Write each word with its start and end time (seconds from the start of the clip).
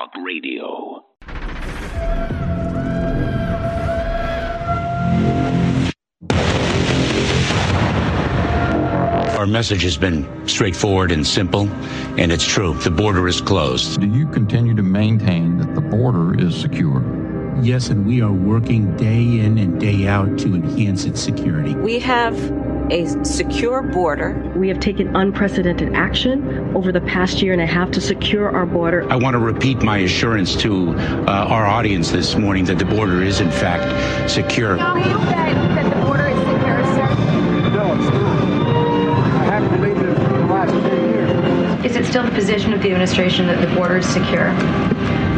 Talk 0.00 0.14
Radio. 0.24 1.04
Our 9.36 9.46
message 9.46 9.82
has 9.82 9.98
been 9.98 10.48
straightforward 10.48 11.12
and 11.12 11.26
simple, 11.26 11.68
and 12.18 12.32
it's 12.32 12.46
true. 12.46 12.72
The 12.74 12.90
border 12.90 13.28
is 13.28 13.42
closed. 13.42 14.00
Do 14.00 14.06
you 14.06 14.26
continue 14.28 14.74
to 14.74 14.82
maintain 14.82 15.58
that 15.58 15.74
the 15.74 15.82
border 15.82 16.38
is 16.40 16.58
secure? 16.58 17.02
Yes, 17.62 17.90
and 17.90 18.06
we 18.06 18.22
are 18.22 18.32
working 18.32 18.96
day 18.96 19.40
in 19.40 19.58
and 19.58 19.78
day 19.78 20.06
out 20.06 20.38
to 20.38 20.54
enhance 20.54 21.04
its 21.04 21.20
security. 21.20 21.74
We 21.74 21.98
have 21.98 22.34
a 22.90 23.24
secure 23.24 23.82
border. 23.82 24.52
We 24.56 24.68
have 24.68 24.80
taken 24.80 25.14
unprecedented 25.14 25.94
action 25.94 26.76
over 26.76 26.92
the 26.92 27.00
past 27.00 27.40
year 27.40 27.52
and 27.52 27.62
a 27.62 27.66
half 27.66 27.90
to 27.92 28.00
secure 28.00 28.54
our 28.54 28.66
border. 28.66 29.10
I 29.10 29.16
want 29.16 29.34
to 29.34 29.38
repeat 29.38 29.82
my 29.82 29.98
assurance 29.98 30.56
to 30.56 30.90
uh, 30.90 31.46
our 31.48 31.66
audience 31.66 32.10
this 32.10 32.36
morning 32.36 32.64
that 32.64 32.78
the 32.78 32.84
border 32.84 33.22
is, 33.22 33.40
in 33.40 33.50
fact, 33.50 34.30
secure. 34.30 34.76
Now, 34.76 34.96
you 34.96 35.04
bet 35.04 35.54
that 35.54 35.94
the 35.94 36.04
border 36.04 36.28
is 36.28 36.38
secure, 36.38 36.84
sir? 36.94 37.14
No, 37.70 37.94
it's 37.94 38.10
not. 38.10 38.40
I 39.40 39.44
haven't 39.44 39.80
believed 39.80 40.02
it 40.02 40.14
for 40.14 40.32
the 40.32 40.46
last 40.46 40.72
10 40.72 41.10
years. 41.10 41.84
Is 41.84 41.96
it 41.96 42.06
still 42.06 42.24
the 42.24 42.30
position 42.32 42.72
of 42.72 42.82
the 42.82 42.88
administration 42.88 43.46
that 43.46 43.66
the 43.66 43.74
border 43.74 43.98
is 43.98 44.06
secure? 44.06 44.48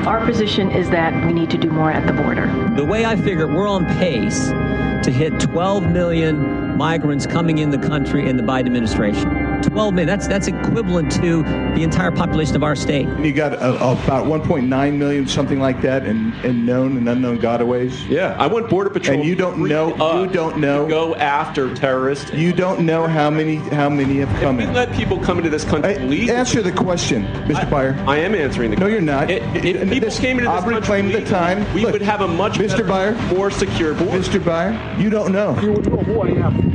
Our 0.06 0.25
position 0.27 0.70
is 0.70 0.91
that 0.91 1.27
we 1.27 1.33
need 1.33 1.50
to 1.50 1.59
do 1.59 1.70
more 1.70 1.92
at 1.92 2.06
the 2.06 2.12
border. 2.12 2.47
The 2.75 2.84
way 2.84 3.05
I 3.05 3.14
figure 3.14 3.47
we're 3.47 3.69
on 3.69 3.87
pace 3.98 4.48
to 4.48 5.11
hit 5.12 5.39
12 5.39 5.91
million 5.91 6.62
migrants 6.77 7.27
coming 7.27 7.59
in 7.59 7.71
the 7.71 7.79
country 7.79 8.29
in 8.29 8.37
the 8.37 8.43
Biden 8.43 8.67
administration. 8.67 9.31
12 9.62 9.95
million. 9.95 10.07
That's 10.09 10.27
that's 10.27 10.49
equivalent 10.49 11.11
to 11.12 11.43
the 11.75 11.83
entire 11.83 12.11
population 12.11 12.57
of 12.57 12.62
our 12.65 12.75
state. 12.75 13.07
You 13.21 13.33
got 13.33 13.53
uh, 13.55 13.77
about 14.05 14.27
1.9 14.27 14.97
million, 14.98 15.27
something 15.29 15.61
like 15.61 15.81
that, 15.83 16.05
in, 16.05 16.33
in 16.45 16.67
known 16.67 16.97
and 16.97 17.09
unknown 17.09 17.39
gotaways. 17.39 18.06
Yeah, 18.09 18.37
I 18.39 18.48
want 18.48 18.69
border 18.69 18.91
patrol. 18.91 19.19
And 19.19 19.27
you 19.29 19.34
don't 19.37 19.59
know. 19.59 20.20
You 20.20 20.29
don't 20.29 20.59
know. 20.59 20.87
go 20.89 21.14
after 21.14 21.73
terrorists. 21.75 22.33
You 22.33 22.53
don't 22.53 22.84
know 22.84 23.07
how 23.07 23.31
many 23.31 23.57
how 23.57 23.89
many 23.89 24.19
have 24.19 24.41
come 24.41 24.59
if 24.59 24.64
in. 24.64 24.70
we 24.70 24.75
let 24.75 24.92
people 24.92 25.19
come 25.19 25.39
into 25.39 25.51
this 25.51 25.64
country. 25.64 25.97
I- 25.97 26.03
legally- 26.05 26.31
answer 26.34 26.61
the 26.62 26.73
question, 26.73 27.25
Mr. 27.47 27.69
Byer. 27.70 27.97
I 28.07 28.17
am 28.19 28.34
answering 28.34 28.70
the. 28.73 28.77
No, 28.79 28.86
you're 28.86 29.01
not. 29.01 29.31
If, 29.31 29.42
if 29.64 29.81
And 29.81 29.91
people 29.91 30.09
this- 30.09 30.19
came 30.19 30.39
into 30.39 30.51
this 30.51 30.59
I've 30.59 30.64
country 30.64 30.81
reclaimed 30.81 31.12
the 31.14 31.25
time. 31.25 31.73
we 31.75 31.83
Look, 31.83 31.92
would 31.92 32.03
have 32.03 32.20
a 32.23 32.29
much 32.29 32.55
Mr. 32.59 32.86
better, 32.86 33.14
Byer. 33.14 33.36
more 33.36 33.51
secure 33.51 33.95
border. 33.95 34.19
Mr. 34.19 34.41
Byer, 34.41 35.01
you 35.01 35.09
don't 35.09 35.33
know. 35.33 35.59
You 35.61 35.73
would 35.73 35.89
know 35.89 35.98
who 35.98 36.20
I 36.23 36.29
am. 36.31 36.72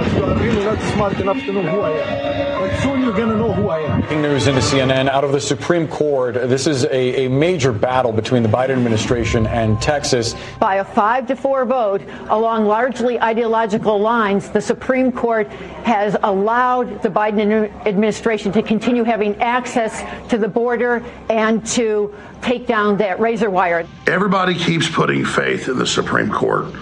But 0.00 0.12
you 0.14 0.24
are 0.24 0.34
really 0.34 0.64
not 0.64 0.80
smart 0.94 1.20
enough 1.20 1.36
to 1.40 1.52
know 1.52 1.60
who 1.60 1.80
I 1.80 1.90
am. 1.90 2.60
But 2.70 2.80
soon 2.80 3.02
you're 3.02 3.12
going 3.12 3.28
to 3.28 3.36
know 3.36 3.52
who 3.52 3.68
I 3.68 3.80
am. 3.80 4.00
Breaking 4.00 4.22
news 4.22 4.46
into 4.46 4.62
CNN 4.62 5.10
out 5.10 5.24
of 5.24 5.32
the 5.32 5.40
Supreme 5.42 5.86
Court. 5.86 6.34
This 6.34 6.66
is 6.66 6.84
a, 6.84 7.26
a 7.26 7.28
major 7.28 7.70
battle 7.70 8.10
between 8.10 8.42
the 8.42 8.48
Biden 8.48 8.70
administration 8.70 9.46
and 9.46 9.78
Texas. 9.82 10.34
By 10.58 10.76
a 10.76 10.84
five 10.86 11.26
to 11.26 11.36
four 11.36 11.66
vote 11.66 12.00
along 12.30 12.64
largely 12.64 13.20
ideological 13.20 14.00
lines, 14.00 14.48
the 14.48 14.62
Supreme 14.62 15.12
Court 15.12 15.48
has 15.84 16.16
allowed 16.22 17.02
the 17.02 17.10
Biden 17.10 17.70
administration 17.86 18.52
to 18.52 18.62
continue 18.62 19.04
having 19.04 19.36
access 19.36 20.02
to 20.30 20.38
the 20.38 20.48
border 20.48 21.04
and 21.28 21.66
to 21.66 22.14
take 22.40 22.66
down 22.66 22.96
that 22.96 23.20
razor 23.20 23.50
wire. 23.50 23.86
Everybody 24.06 24.54
keeps 24.54 24.88
putting 24.88 25.26
faith 25.26 25.68
in 25.68 25.76
the 25.76 25.86
Supreme 25.86 26.30
Court 26.30 26.72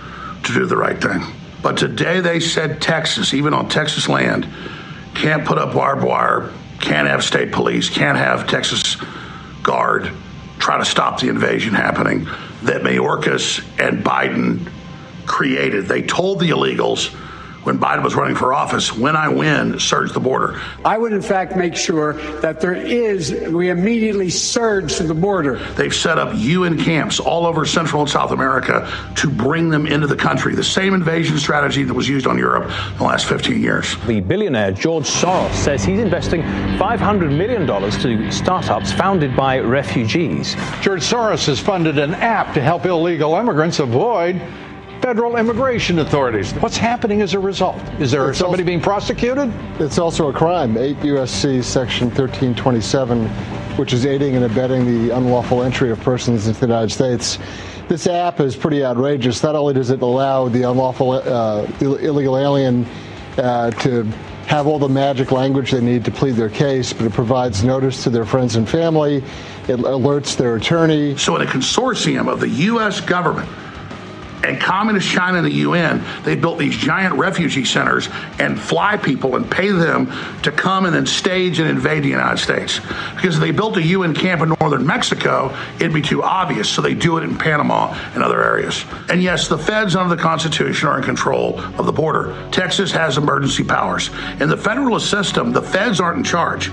to 0.45 0.55
do 0.55 0.67
the 0.67 0.77
right 0.77 1.03
thing. 1.03 1.21
But 1.63 1.77
today 1.77 2.21
they 2.21 2.41
said 2.41 2.81
Texas, 2.81 3.35
even 3.35 3.55
on 3.55 3.69
Texas 3.69 4.09
land, 4.09 4.47
can't 5.15 5.45
put 5.45 5.59
up 5.59 5.75
barbed 5.75 6.05
wire, 6.05 6.51
can't 6.81 7.09
have 7.09 7.25
state 7.25 7.53
police, 7.53 7.91
can't 7.91 8.17
have 8.17 8.47
Texas 8.47 8.97
Guard 9.63 10.11
try 10.59 10.79
to 10.79 10.85
stop 10.85 11.21
the 11.21 11.29
invasion 11.29 11.75
happening 11.75 12.25
that 12.63 12.83
Mayorkas 12.83 13.65
and 13.79 14.05
Biden 14.05 14.69
created. 15.27 15.87
They 15.87 16.03
told 16.03 16.41
the 16.41 16.51
illegals 16.51 17.15
when 17.69 17.79
Biden 17.79 18.03
was 18.03 18.15
running 18.15 18.35
for 18.35 18.55
office, 18.55 18.97
when 18.97 19.15
I 19.15 19.29
win, 19.29 19.79
surge 19.79 20.13
the 20.13 20.21
border. 20.21 20.59
I 20.87 20.97
would, 20.97 21.13
in 21.13 21.21
fact, 21.21 21.55
make 21.55 21.77
sure 21.77 22.15
that 22.41 22.63
there 22.63 22.75
is, 22.75 23.31
we 23.51 23.69
immediately 23.69 24.31
surge 24.31 24.97
to 24.97 25.03
the 25.03 25.13
border. 25.13 25.59
They've 25.75 25.95
set 25.95 26.19
up 26.19 26.35
UN 26.35 26.79
camps 26.79 27.21
all 27.21 27.45
over 27.45 27.67
Central 27.67 28.01
and 28.01 28.11
South 28.11 28.31
America 28.31 28.91
to 29.17 29.29
bring 29.29 29.69
them 29.69 29.87
into 29.87 30.07
the 30.07 30.17
country. 30.17 30.55
The 30.55 30.65
same 30.65 30.95
invasion 30.95 31.39
strategy 31.39 31.85
that 31.85 31.93
was 31.93 32.09
used 32.09 32.27
on 32.27 32.39
Europe 32.39 32.71
in 32.93 32.97
the 32.97 33.05
last 33.05 33.27
15 33.27 33.61
years. 33.61 33.97
The 34.07 34.21
billionaire 34.21 34.73
George 34.73 35.05
Soros 35.05 35.53
says 35.53 35.85
he's 35.85 36.01
investing 36.01 36.41
$500 36.79 37.37
million 37.37 37.67
to 37.67 38.33
startups 38.33 38.93
founded 38.93 39.37
by 39.37 39.59
refugees. 39.59 40.55
George 40.81 41.03
Soros 41.03 41.45
has 41.45 41.61
funded 41.61 41.99
an 41.99 42.15
app 42.15 42.55
to 42.55 42.63
help 42.63 42.87
illegal 42.87 43.35
immigrants 43.35 43.79
avoid 43.79 44.41
federal 45.09 45.37
immigration 45.37 46.01
authorities. 46.01 46.53
What's 46.61 46.77
happening 46.77 47.23
as 47.23 47.33
a 47.33 47.39
result? 47.39 47.79
Is 47.99 48.11
there 48.11 48.29
It's 48.29 48.41
somebody 48.41 48.61
also- 48.63 48.67
being 48.67 48.81
prosecuted? 48.83 49.51
It's 49.81 49.99
also 49.99 50.29
a 50.29 50.35
crime. 50.35 50.77
8 50.77 51.03
U.S.C. 51.03 51.63
Section 51.63 52.09
1327, 52.09 53.27
which 53.79 53.95
is 53.95 54.05
aiding 54.05 54.37
and 54.37 54.45
abetting 54.45 54.85
the 54.85 55.17
unlawful 55.17 55.63
entry 55.63 55.91
of 55.91 55.99
persons 56.03 56.47
into 56.47 56.61
the 56.61 56.67
United 56.67 56.91
States. 56.91 57.39
This 57.89 58.07
app 58.07 58.39
is 58.41 58.55
pretty 58.55 58.85
outrageous. 58.85 59.43
Not 59.43 59.57
only 59.57 59.73
does 59.73 59.89
it 59.89 60.03
allow 60.03 60.47
the 60.51 60.65
unlawful 60.65 61.13
uh, 61.13 61.67
Ill- 61.81 61.97
illegal 61.97 62.37
alien 62.37 62.85
uh, 63.39 63.71
to 63.71 64.03
have 64.47 64.67
all 64.67 64.79
the 64.79 64.91
magic 64.91 65.33
language 65.33 65.71
they 65.71 65.81
need 65.81 66.05
to 66.05 66.11
plead 66.11 66.33
their 66.33 66.51
case, 66.51 66.93
but 66.93 67.07
it 67.07 67.15
provides 67.15 67.65
notice 67.65 68.05
to 68.05 68.11
their 68.11 68.27
friends 68.27 68.57
and 68.57 68.69
family. 68.69 69.25
It 69.69 69.79
alerts 69.79 70.37
their 70.37 70.57
attorney. 70.57 71.17
So, 71.17 71.35
in 71.37 71.41
a 71.41 71.51
consortium 71.51 72.31
of 72.31 72.41
the 72.41 72.49
U.S. 72.49 73.01
government 73.01 73.49
and 74.45 74.61
communist 74.61 75.09
China 75.09 75.39
and 75.39 75.47
the 75.47 75.53
UN, 75.53 76.05
they 76.25 76.37
built 76.37 76.59
these 76.59 76.77
giant 76.77 77.15
refugee 77.17 77.65
centers 77.65 78.09
and 78.39 78.59
fly 78.59 78.97
people 78.97 79.37
and 79.37 79.51
pay 79.51 79.71
them 79.71 80.13
to 80.43 80.53
come 80.53 80.87
and 80.87 80.95
then 80.95 81.07
stage 81.07 81.59
and 81.59 81.69
invade 81.69 82.03
the 82.03 82.09
United 82.09 82.39
States. 82.39 82.81
Because 83.15 83.37
if 83.37 83.41
they 83.41 83.51
built 83.51 83.77
a 83.77 83.83
UN 83.83 84.15
camp 84.15 84.43
in 84.43 84.55
northern 84.61 84.87
Mexico, 84.87 85.55
it'd 85.77 85.93
be 85.93 86.03
too 86.03 86.23
obvious. 86.23 86.69
So 86.69 86.83
they 86.83 86.95
do 86.95 87.19
it 87.19 87.25
in 87.25 87.37
Panama 87.37 87.95
and 88.15 88.23
other 88.23 88.43
areas. 88.43 88.85
And 89.09 89.23
yes, 89.23 89.49
the 89.49 89.59
feds 89.59 89.97
under 89.97 90.15
the 90.15 90.21
Constitution 90.21 90.89
are 90.89 90.99
in 90.99 91.05
control 91.05 91.59
of 91.61 91.87
the 91.87 91.93
border. 91.93 92.37
Texas 92.51 92.93
has 92.93 93.19
emergency 93.19 93.65
powers. 93.65 94.11
In 94.41 94.49
the 94.49 94.57
federalist 94.57 95.11
system, 95.11 95.53
the 95.53 95.63
feds 95.63 96.01
aren't 96.01 96.19
in 96.19 96.25
charge. 96.25 96.71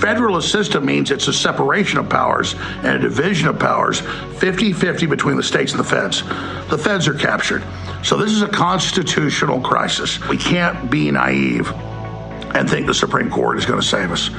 Federalist 0.00 0.52
system 0.52 0.86
means 0.86 1.10
it's 1.10 1.26
a 1.28 1.32
separation 1.32 1.98
of 1.98 2.08
powers 2.08 2.54
and 2.54 2.86
a 2.86 2.98
division 2.98 3.48
of 3.48 3.58
powers 3.58 4.00
50 4.38 4.72
50 4.72 5.06
between 5.06 5.36
the 5.36 5.42
states 5.42 5.72
and 5.72 5.80
the 5.80 5.84
feds. 5.84 6.22
The 6.68 6.78
feds 6.78 7.08
are 7.08 7.14
captured. 7.14 7.64
So 8.04 8.16
this 8.16 8.30
is 8.30 8.42
a 8.42 8.48
constitutional 8.48 9.60
crisis. 9.60 10.20
We 10.28 10.36
can't 10.36 10.90
be 10.90 11.10
naive 11.10 11.72
and 12.54 12.70
think 12.70 12.86
the 12.86 12.94
Supreme 12.94 13.30
Court 13.30 13.58
is 13.58 13.66
going 13.66 13.80
to 13.80 13.86
save 13.86 14.12
us. 14.12 14.30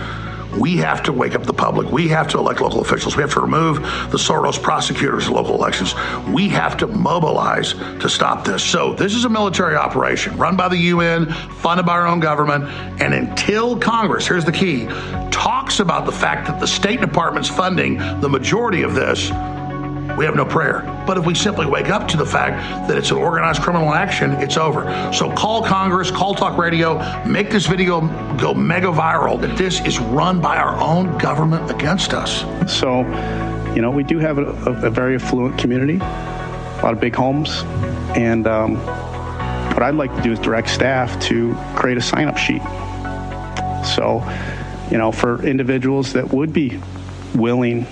We 0.59 0.77
have 0.77 1.03
to 1.03 1.13
wake 1.13 1.35
up 1.35 1.43
the 1.43 1.53
public. 1.53 1.89
We 1.89 2.09
have 2.09 2.27
to 2.29 2.37
elect 2.37 2.59
local 2.59 2.81
officials. 2.81 3.15
We 3.15 3.21
have 3.21 3.33
to 3.33 3.39
remove 3.39 3.81
the 4.11 4.17
Soros 4.17 4.61
prosecutors 4.61 5.27
in 5.27 5.33
local 5.33 5.55
elections. 5.55 5.95
We 6.27 6.49
have 6.49 6.75
to 6.77 6.87
mobilize 6.87 7.73
to 7.73 8.09
stop 8.09 8.43
this. 8.43 8.63
So, 8.63 8.93
this 8.93 9.15
is 9.15 9.25
a 9.25 9.29
military 9.29 9.75
operation 9.75 10.37
run 10.37 10.57
by 10.57 10.67
the 10.67 10.77
UN, 10.77 11.27
funded 11.27 11.85
by 11.85 11.93
our 11.93 12.07
own 12.07 12.19
government. 12.19 12.65
And 13.01 13.13
until 13.13 13.79
Congress, 13.79 14.27
here's 14.27 14.45
the 14.45 14.51
key, 14.51 14.87
talks 15.31 15.79
about 15.79 16.05
the 16.05 16.11
fact 16.11 16.47
that 16.47 16.59
the 16.59 16.67
State 16.67 16.99
Department's 16.99 17.49
funding 17.49 17.97
the 18.19 18.29
majority 18.29 18.83
of 18.83 18.95
this, 18.95 19.31
we 20.17 20.25
have 20.25 20.35
no 20.35 20.45
prayer. 20.45 20.81
But 21.05 21.17
if 21.17 21.25
we 21.25 21.33
simply 21.33 21.65
wake 21.65 21.89
up 21.89 22.07
to 22.09 22.17
the 22.17 22.25
fact 22.25 22.87
that 22.87 22.97
it's 22.97 23.11
an 23.11 23.17
organized 23.17 23.61
criminal 23.61 23.93
action, 23.93 24.31
it's 24.33 24.57
over. 24.57 24.83
So 25.13 25.31
call 25.31 25.63
Congress, 25.63 26.11
call 26.11 26.35
Talk 26.35 26.57
Radio, 26.57 26.99
make 27.25 27.49
this 27.49 27.65
video 27.67 28.01
go 28.37 28.53
mega 28.53 28.87
viral 28.87 29.39
that 29.41 29.57
this 29.57 29.81
is 29.81 29.99
run 29.99 30.41
by 30.41 30.57
our 30.57 30.79
own 30.79 31.17
government 31.17 31.71
against 31.71 32.13
us. 32.13 32.41
So, 32.71 33.01
you 33.73 33.81
know, 33.81 33.91
we 33.91 34.03
do 34.03 34.19
have 34.19 34.37
a, 34.37 34.43
a, 34.43 34.89
very 34.89 35.15
affluent 35.15 35.57
community, 35.57 35.97
a 35.97 36.79
lot 36.83 36.93
of 36.93 36.99
big 36.99 37.15
homes, 37.15 37.63
and 38.15 38.47
um, 38.47 38.77
what 39.73 39.83
I'd 39.83 39.95
like 39.95 40.13
to 40.15 40.21
do 40.21 40.31
is 40.31 40.39
direct 40.39 40.69
staff 40.69 41.19
to 41.27 41.55
create 41.75 41.97
a 41.97 42.01
sign 42.01 42.27
up 42.27 42.37
sheet. 42.37 42.61
So, 43.95 44.23
you 44.91 44.97
know, 44.97 45.11
for 45.11 45.45
individuals 45.45 46.13
that 46.13 46.33
would 46.33 46.51
be 46.51 46.79
willing 47.35 47.85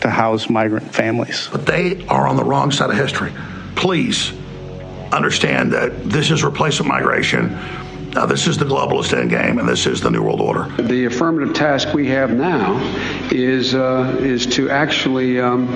to 0.00 0.10
house 0.10 0.48
migrant 0.48 0.92
families. 0.94 1.48
But 1.50 1.66
they 1.66 2.06
are 2.06 2.26
on 2.26 2.36
the 2.36 2.44
wrong 2.44 2.70
side 2.70 2.90
of 2.90 2.96
history. 2.96 3.32
Please 3.76 4.32
understand 5.12 5.72
that 5.72 6.04
this 6.04 6.30
is 6.30 6.44
replacement 6.44 6.88
migration. 6.88 7.58
Now, 8.14 8.26
this 8.26 8.46
is 8.46 8.56
the 8.56 8.64
globalist 8.64 9.14
endgame, 9.14 9.60
and 9.60 9.68
this 9.68 9.86
is 9.86 10.00
the 10.00 10.10
New 10.10 10.22
World 10.22 10.40
Order. 10.40 10.82
The 10.82 11.04
affirmative 11.04 11.54
task 11.54 11.92
we 11.92 12.08
have 12.08 12.30
now 12.32 12.78
is 13.30 13.74
uh, 13.74 14.16
is 14.20 14.46
to 14.46 14.70
actually 14.70 15.38
um, 15.38 15.68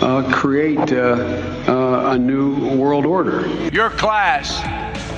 uh, 0.00 0.28
create 0.32 0.92
uh, 0.92 1.62
uh, 1.68 2.12
a 2.14 2.18
new 2.18 2.76
world 2.76 3.04
order. 3.04 3.46
Your 3.70 3.90
class 3.90 4.58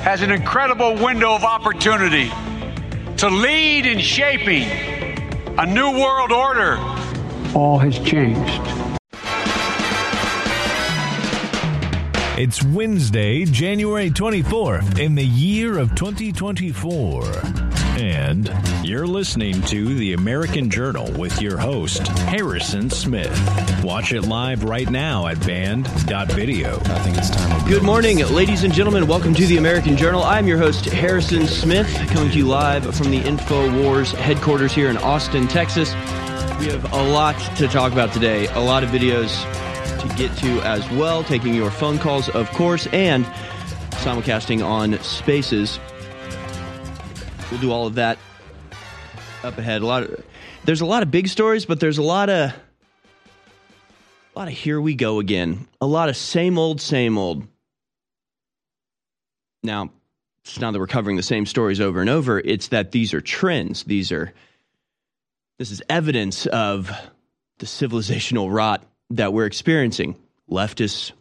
has 0.02 0.22
an 0.22 0.30
incredible 0.30 0.94
window 0.94 1.34
of 1.34 1.44
opportunity 1.44 2.30
to 3.16 3.28
lead 3.28 3.86
in 3.86 3.98
shaping 3.98 4.68
a 5.58 5.66
new 5.66 5.98
world 5.98 6.32
order 6.32 6.76
all 7.54 7.78
has 7.78 7.98
changed. 7.98 8.62
It's 12.38 12.62
Wednesday, 12.62 13.46
January 13.46 14.10
24th, 14.10 14.98
in 14.98 15.14
the 15.14 15.24
year 15.24 15.78
of 15.78 15.94
2024. 15.94 17.24
And 17.98 18.52
you're 18.82 19.06
listening 19.06 19.62
to 19.62 19.94
The 19.94 20.12
American 20.12 20.68
Journal 20.68 21.10
with 21.12 21.40
your 21.40 21.56
host, 21.56 22.06
Harrison 22.08 22.90
Smith. 22.90 23.32
Watch 23.82 24.12
it 24.12 24.22
live 24.22 24.64
right 24.64 24.90
now 24.90 25.28
at 25.28 25.40
band.video. 25.46 26.74
I 26.74 26.98
think 26.98 27.16
it's 27.16 27.30
time. 27.30 27.66
Good 27.66 27.82
morning, 27.82 28.18
ladies 28.18 28.64
and 28.64 28.74
gentlemen. 28.74 29.06
Welcome 29.06 29.32
to 29.32 29.46
The 29.46 29.56
American 29.56 29.96
Journal. 29.96 30.22
I'm 30.22 30.46
your 30.46 30.58
host, 30.58 30.84
Harrison 30.84 31.46
Smith, 31.46 31.88
coming 32.10 32.30
to 32.30 32.36
you 32.36 32.46
live 32.46 32.94
from 32.94 33.10
the 33.10 33.20
InfoWars 33.22 34.14
headquarters 34.14 34.74
here 34.74 34.90
in 34.90 34.98
Austin, 34.98 35.48
Texas. 35.48 35.94
We 36.58 36.68
have 36.68 36.90
a 36.90 37.02
lot 37.02 37.38
to 37.56 37.68
talk 37.68 37.92
about 37.92 38.14
today, 38.14 38.46
a 38.46 38.60
lot 38.60 38.82
of 38.82 38.88
videos 38.88 39.42
to 40.00 40.16
get 40.16 40.34
to 40.38 40.60
as 40.62 40.88
well, 40.92 41.22
taking 41.22 41.54
your 41.54 41.70
phone 41.70 41.98
calls, 41.98 42.30
of 42.30 42.50
course, 42.52 42.86
and 42.88 43.26
simulcasting 43.96 44.64
on 44.64 44.98
Spaces. 45.00 45.78
We'll 47.50 47.60
do 47.60 47.70
all 47.70 47.86
of 47.86 47.96
that 47.96 48.18
up 49.44 49.58
ahead. 49.58 49.82
A 49.82 49.86
lot 49.86 50.04
of 50.04 50.24
there's 50.64 50.80
a 50.80 50.86
lot 50.86 51.02
of 51.02 51.10
big 51.10 51.28
stories, 51.28 51.66
but 51.66 51.78
there's 51.78 51.98
a 51.98 52.02
lot 52.02 52.30
of 52.30 52.50
a 52.50 54.38
lot 54.38 54.48
of 54.48 54.54
here 54.54 54.80
we 54.80 54.94
go 54.94 55.20
again. 55.20 55.68
A 55.82 55.86
lot 55.86 56.08
of 56.08 56.16
same 56.16 56.58
old, 56.58 56.80
same 56.80 57.18
old. 57.18 57.46
Now, 59.62 59.90
it's 60.44 60.58
not 60.58 60.72
that 60.72 60.78
we're 60.78 60.86
covering 60.86 61.16
the 61.16 61.22
same 61.22 61.44
stories 61.44 61.82
over 61.82 62.00
and 62.00 62.08
over. 62.08 62.38
It's 62.38 62.68
that 62.68 62.92
these 62.92 63.12
are 63.12 63.20
trends. 63.20 63.84
These 63.84 64.10
are 64.10 64.32
this 65.58 65.70
is 65.70 65.82
evidence 65.88 66.46
of 66.46 66.90
the 67.58 67.66
civilizational 67.66 68.52
rot 68.52 68.84
that 69.10 69.32
we're 69.32 69.46
experiencing. 69.46 70.16
Leftist 70.50 71.12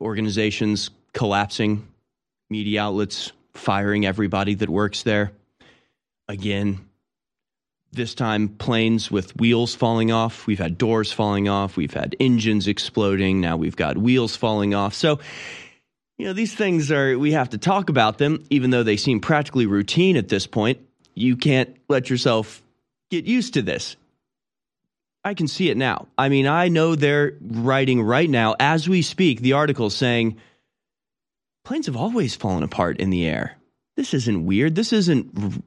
organizations 0.00 0.90
collapsing, 1.12 1.86
media 2.48 2.82
outlets 2.82 3.32
firing 3.54 4.06
everybody 4.06 4.54
that 4.54 4.68
works 4.68 5.02
there. 5.02 5.32
Again, 6.28 6.88
this 7.92 8.14
time 8.14 8.48
planes 8.48 9.10
with 9.10 9.36
wheels 9.36 9.74
falling 9.74 10.12
off. 10.12 10.46
We've 10.46 10.58
had 10.58 10.78
doors 10.78 11.12
falling 11.12 11.48
off. 11.48 11.76
We've 11.76 11.92
had 11.92 12.14
engines 12.20 12.68
exploding. 12.68 13.40
Now 13.40 13.56
we've 13.56 13.76
got 13.76 13.98
wheels 13.98 14.36
falling 14.36 14.74
off. 14.74 14.94
So, 14.94 15.18
you 16.16 16.26
know, 16.26 16.32
these 16.32 16.54
things 16.54 16.92
are, 16.92 17.18
we 17.18 17.32
have 17.32 17.50
to 17.50 17.58
talk 17.58 17.88
about 17.88 18.18
them, 18.18 18.44
even 18.50 18.70
though 18.70 18.82
they 18.82 18.96
seem 18.96 19.20
practically 19.20 19.66
routine 19.66 20.16
at 20.16 20.28
this 20.28 20.46
point. 20.46 20.80
You 21.14 21.36
can't 21.36 21.76
let 21.88 22.08
yourself 22.10 22.62
get 23.10 23.24
used 23.24 23.54
to 23.54 23.62
this. 23.62 23.96
I 25.22 25.34
can 25.34 25.48
see 25.48 25.68
it 25.68 25.76
now. 25.76 26.06
I 26.16 26.30
mean, 26.30 26.46
I 26.46 26.68
know 26.68 26.94
they're 26.94 27.34
writing 27.40 28.02
right 28.02 28.28
now, 28.28 28.56
as 28.58 28.88
we 28.88 29.02
speak, 29.02 29.40
the 29.40 29.52
article 29.52 29.90
saying 29.90 30.38
planes 31.64 31.86
have 31.86 31.96
always 31.96 32.34
fallen 32.34 32.62
apart 32.62 32.98
in 32.98 33.10
the 33.10 33.26
air. 33.26 33.56
This 33.96 34.14
isn't 34.14 34.46
weird. 34.46 34.74
This 34.74 34.94
isn't 34.94 35.62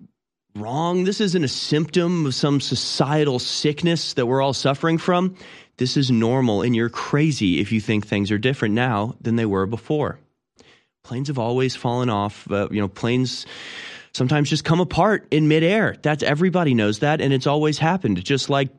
wrong. 0.56 1.04
This 1.04 1.22
isn't 1.22 1.44
a 1.44 1.48
symptom 1.48 2.26
of 2.26 2.34
some 2.34 2.62
societal 2.62 3.38
sickness 3.38 4.14
that 4.16 4.26
we're 4.26 4.42
all 4.42 4.54
suffering 4.54 4.98
from. 4.98 5.36
This 5.78 5.98
is 5.98 6.10
normal, 6.10 6.62
and 6.62 6.76
you're 6.76 6.90
crazy 6.90 7.60
if 7.60 7.72
you 7.72 7.82
think 7.82 8.08
things 8.08 8.32
are 8.32 8.38
different 8.38 8.74
now 8.74 9.16
than 9.22 9.36
they 9.36 9.46
were 9.46 9.66
before. 9.66 10.20
Planes 11.04 11.28
have 11.28 11.40
always 11.40 11.76
fallen 11.76 12.10
off. 12.10 12.50
Uh, 12.50 12.70
you 12.72 12.80
know, 12.80 12.88
planes 12.88 13.46
sometimes 14.14 14.50
just 14.50 14.64
come 14.64 14.80
apart 14.80 15.28
in 15.32 15.48
midair. 15.48 15.96
That's 16.02 16.24
everybody 16.24 16.74
knows 16.74 17.00
that, 17.00 17.22
and 17.22 17.34
it's 17.34 17.48
always 17.48 17.78
happened. 17.78 18.24
Just 18.24 18.50
like 18.50 18.70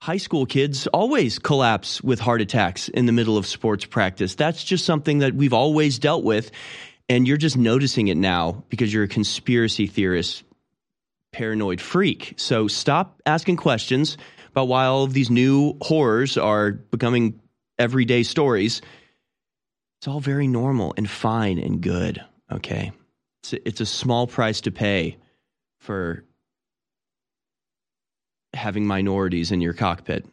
high 0.00 0.16
school 0.18 0.46
kids 0.46 0.86
always 0.88 1.38
collapse 1.38 2.02
with 2.02 2.20
heart 2.20 2.40
attacks 2.40 2.88
in 2.88 3.06
the 3.06 3.12
middle 3.12 3.38
of 3.38 3.46
sports 3.46 3.84
practice. 3.84 4.34
That's 4.34 4.62
just 4.62 4.84
something 4.84 5.20
that 5.20 5.34
we've 5.34 5.52
always 5.52 5.98
dealt 5.98 6.24
with, 6.24 6.50
and 7.08 7.26
you're 7.26 7.36
just 7.36 7.56
noticing 7.56 8.08
it 8.08 8.16
now 8.16 8.64
because 8.68 8.92
you're 8.92 9.04
a 9.04 9.08
conspiracy 9.08 9.86
theorist, 9.86 10.44
paranoid 11.32 11.80
freak. 11.80 12.34
So 12.36 12.68
stop 12.68 13.20
asking 13.26 13.56
questions 13.56 14.18
about 14.50 14.68
why 14.68 14.86
all 14.86 15.04
of 15.04 15.12
these 15.12 15.30
new 15.30 15.76
horrors 15.80 16.36
are 16.36 16.72
becoming 16.72 17.40
everyday 17.78 18.22
stories. 18.22 18.82
It's 20.00 20.08
all 20.08 20.20
very 20.20 20.46
normal 20.46 20.94
and 20.96 21.08
fine 21.08 21.58
and 21.58 21.80
good. 21.80 22.22
Okay. 22.52 22.92
It's 23.44 23.52
a, 23.52 23.68
it's 23.68 23.80
a 23.82 23.86
small 23.86 24.26
price 24.26 24.62
to 24.62 24.70
pay 24.70 25.18
for 25.80 26.24
having 28.54 28.86
minorities 28.86 29.52
in 29.52 29.60
your 29.60 29.74
cockpit. 29.74 30.24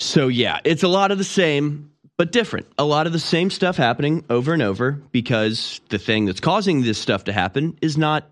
So, 0.00 0.28
yeah, 0.28 0.60
it's 0.64 0.82
a 0.82 0.88
lot 0.88 1.10
of 1.10 1.18
the 1.18 1.24
same, 1.24 1.92
but 2.16 2.32
different. 2.32 2.66
A 2.78 2.84
lot 2.84 3.06
of 3.06 3.12
the 3.12 3.18
same 3.18 3.50
stuff 3.50 3.76
happening 3.76 4.24
over 4.30 4.54
and 4.54 4.62
over 4.62 4.92
because 5.12 5.82
the 5.90 5.98
thing 5.98 6.24
that's 6.24 6.40
causing 6.40 6.80
this 6.80 6.96
stuff 6.96 7.24
to 7.24 7.32
happen 7.34 7.76
is 7.82 7.98
not 7.98 8.26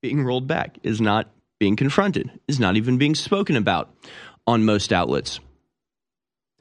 being 0.00 0.24
rolled 0.24 0.46
back, 0.46 0.78
is 0.82 1.02
not 1.02 1.28
being 1.60 1.76
confronted, 1.76 2.30
is 2.48 2.58
not 2.58 2.78
even 2.78 2.96
being 2.96 3.14
spoken 3.14 3.56
about 3.56 3.94
on 4.46 4.64
most 4.64 4.90
outlets. 4.90 5.38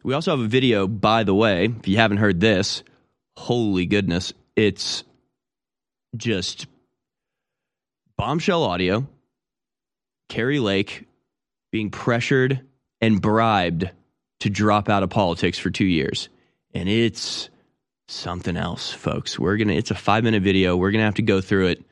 We 0.03 0.13
also 0.13 0.31
have 0.31 0.45
a 0.45 0.50
video, 0.50 0.85
by 0.85 1.24
the 1.24 1.33
way, 1.33 1.74
if 1.79 1.88
you 1.88 1.95
haven't 1.95 2.18
heard 2.18 2.41
this, 2.41 2.83
holy 3.38 3.86
goodness, 3.86 4.34
it's 4.56 5.04
just 6.18 6.66
bombshell 8.18 8.63
audio. 8.63 9.07
Kari 10.28 10.60
Lake 10.60 11.06
being 11.72 11.92
pressured 11.92 12.62
and 13.00 13.22
bribed 13.22 13.92
to 14.39 14.50
drop 14.50 14.89
out 14.89 15.04
of 15.04 15.12
politics 15.12 15.60
for 15.60 15.69
two 15.69 15.86
years. 15.86 16.30
And 16.74 16.89
it's 16.89 17.50
something 18.07 18.57
else, 18.57 18.92
folks. 18.92 19.38
We're 19.38 19.57
going 19.57 19.68
to, 19.68 19.75
it's 19.75 19.92
a 19.92 19.95
five 19.95 20.24
minute 20.24 20.42
video. 20.42 20.75
We're 20.75 20.92
going 20.92 21.01
to 21.01 21.06
have 21.06 21.16
to 21.16 21.22
go 21.22 21.39
through 21.39 21.68
it 21.68 21.86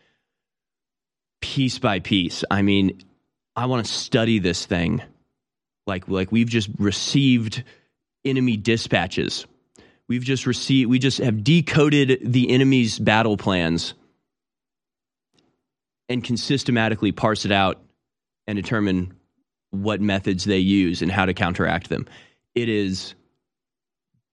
piece 1.42 1.77
by 1.77 2.00
piece. 2.00 2.44
I 2.50 2.63
mean, 2.63 3.03
I 3.56 3.68
want 3.68 3.86
to 3.86 3.92
study 3.92 4.39
this 4.39 4.65
thing 4.65 5.03
like, 5.86 6.07
like 6.07 6.31
we've 6.31 6.50
just 6.50 6.69
received 6.80 7.63
enemy 8.25 8.57
dispatches 8.57 9.45
We've 10.07 10.24
just 10.24 10.46
received, 10.46 10.90
we 10.90 11.00
just 11.00 11.18
have 11.18 11.44
decoded 11.44 12.19
the 12.24 12.52
enemy's 12.52 13.00
battle 13.00 13.38
plans 13.38 13.96
and 16.07 16.24
can 16.24 16.38
systematically 16.38 17.12
parse 17.12 17.45
it 17.45 17.52
out 17.52 17.81
and 18.45 18.56
determine 18.56 19.14
what 19.71 20.02
methods 20.02 20.45
they 20.45 20.59
use 20.59 21.02
and 21.02 21.12
how 21.12 21.26
to 21.26 21.33
counteract 21.33 21.90
them. 21.90 22.06
It 22.54 22.69
is 22.69 23.16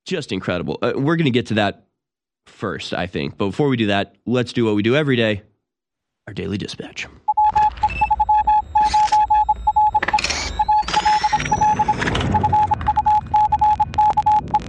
just 0.05 0.33
incredible. 0.33 0.79
Uh, 0.83 0.93
we're 0.95 1.17
going 1.17 1.25
to 1.25 1.31
get 1.31 1.47
to 1.47 1.55
that 1.55 1.87
first, 2.47 2.93
I 2.93 3.07
think. 3.07 3.39
But 3.39 3.47
before 3.47 3.69
we 3.69 3.77
do 3.77 3.87
that, 3.87 4.15
let's 4.27 4.53
do 4.53 4.65
what 4.65 4.75
we 4.75 4.83
do 4.83 4.95
every 4.95 5.17
day 5.17 5.43
our 6.27 6.35
daily 6.35 6.59
dispatch. 6.59 7.09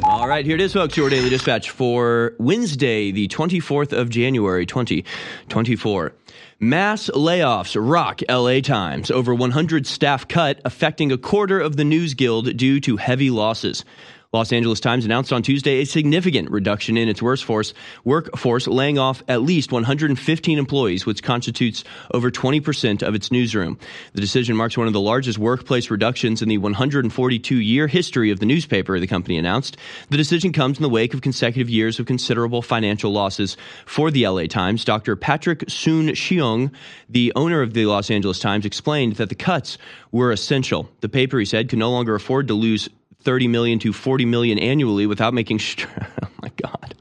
All 0.03 0.22
right, 0.33 0.45
here 0.47 0.55
it 0.55 0.61
is, 0.61 0.73
folks, 0.73 0.97
your 0.97 1.11
daily 1.11 1.29
dispatch 1.29 1.69
for 1.69 2.33
Wednesday, 2.39 3.11
the 3.11 3.27
24th 3.27 3.93
of 3.93 4.09
January, 4.09 4.65
2024. 4.65 6.11
Mass 6.59 7.09
layoffs 7.13 7.77
rock 7.79 8.21
LA 8.27 8.59
Times. 8.59 9.11
Over 9.11 9.35
100 9.35 9.85
staff 9.85 10.27
cut, 10.27 10.59
affecting 10.65 11.11
a 11.11 11.19
quarter 11.19 11.59
of 11.59 11.75
the 11.75 11.83
News 11.83 12.15
Guild 12.15 12.57
due 12.57 12.79
to 12.79 12.97
heavy 12.97 13.29
losses. 13.29 13.85
Los 14.33 14.51
Angeles 14.51 14.79
Times 14.79 15.05
announced 15.05 15.31
on 15.31 15.43
Tuesday 15.43 15.81
a 15.81 15.85
significant 15.85 16.49
reduction 16.49 16.97
in 16.97 17.07
its 17.07 17.21
workforce, 17.21 17.75
workforce 18.03 18.65
laying 18.65 18.97
off 18.97 19.21
at 19.27 19.43
least 19.43 19.71
115 19.71 20.57
employees, 20.57 21.05
which 21.05 21.21
constitutes 21.21 21.83
over 22.15 22.31
20% 22.31 23.03
of 23.03 23.13
its 23.13 23.31
newsroom. 23.31 23.77
The 24.13 24.21
decision 24.21 24.55
marks 24.55 24.75
one 24.75 24.87
of 24.87 24.93
the 24.93 24.99
largest 24.99 25.37
workplace 25.37 25.91
reductions 25.91 26.41
in 26.41 26.49
the 26.49 26.57
142 26.57 27.55
year 27.57 27.85
history 27.85 28.31
of 28.31 28.39
the 28.39 28.47
newspaper, 28.47 28.99
the 28.99 29.05
company 29.05 29.37
announced. 29.37 29.77
The 30.09 30.17
decision 30.17 30.51
comes 30.51 30.79
in 30.79 30.81
the 30.81 30.89
wake 30.89 31.13
of 31.13 31.21
consecutive 31.21 31.69
years 31.69 31.99
of 31.99 32.07
considerable 32.07 32.63
financial 32.63 33.11
losses 33.11 33.55
for 33.85 34.09
the 34.09 34.27
LA 34.27 34.47
Times. 34.47 34.83
Dr. 34.83 35.15
Patrick 35.15 35.65
Soon 35.67 36.07
Shiong, 36.07 36.71
the 37.07 37.31
owner 37.35 37.61
of 37.61 37.75
the 37.75 37.85
Los 37.85 38.09
Angeles 38.09 38.39
Times, 38.39 38.65
explained 38.65 39.17
that 39.17 39.29
the 39.29 39.35
cuts 39.35 39.77
were 40.11 40.31
essential. 40.31 40.89
The 41.01 41.09
paper, 41.09 41.37
he 41.37 41.45
said, 41.45 41.69
could 41.69 41.77
no 41.77 41.91
longer 41.91 42.15
afford 42.15 42.47
to 42.47 42.55
lose 42.55 42.89
30 43.23 43.47
million 43.47 43.79
to 43.79 43.93
40 43.93 44.25
million 44.25 44.59
annually 44.59 45.05
without 45.05 45.33
making 45.33 45.59
st- 45.59 45.87
oh 46.23 46.27
my 46.41 46.51
god. 46.61 46.95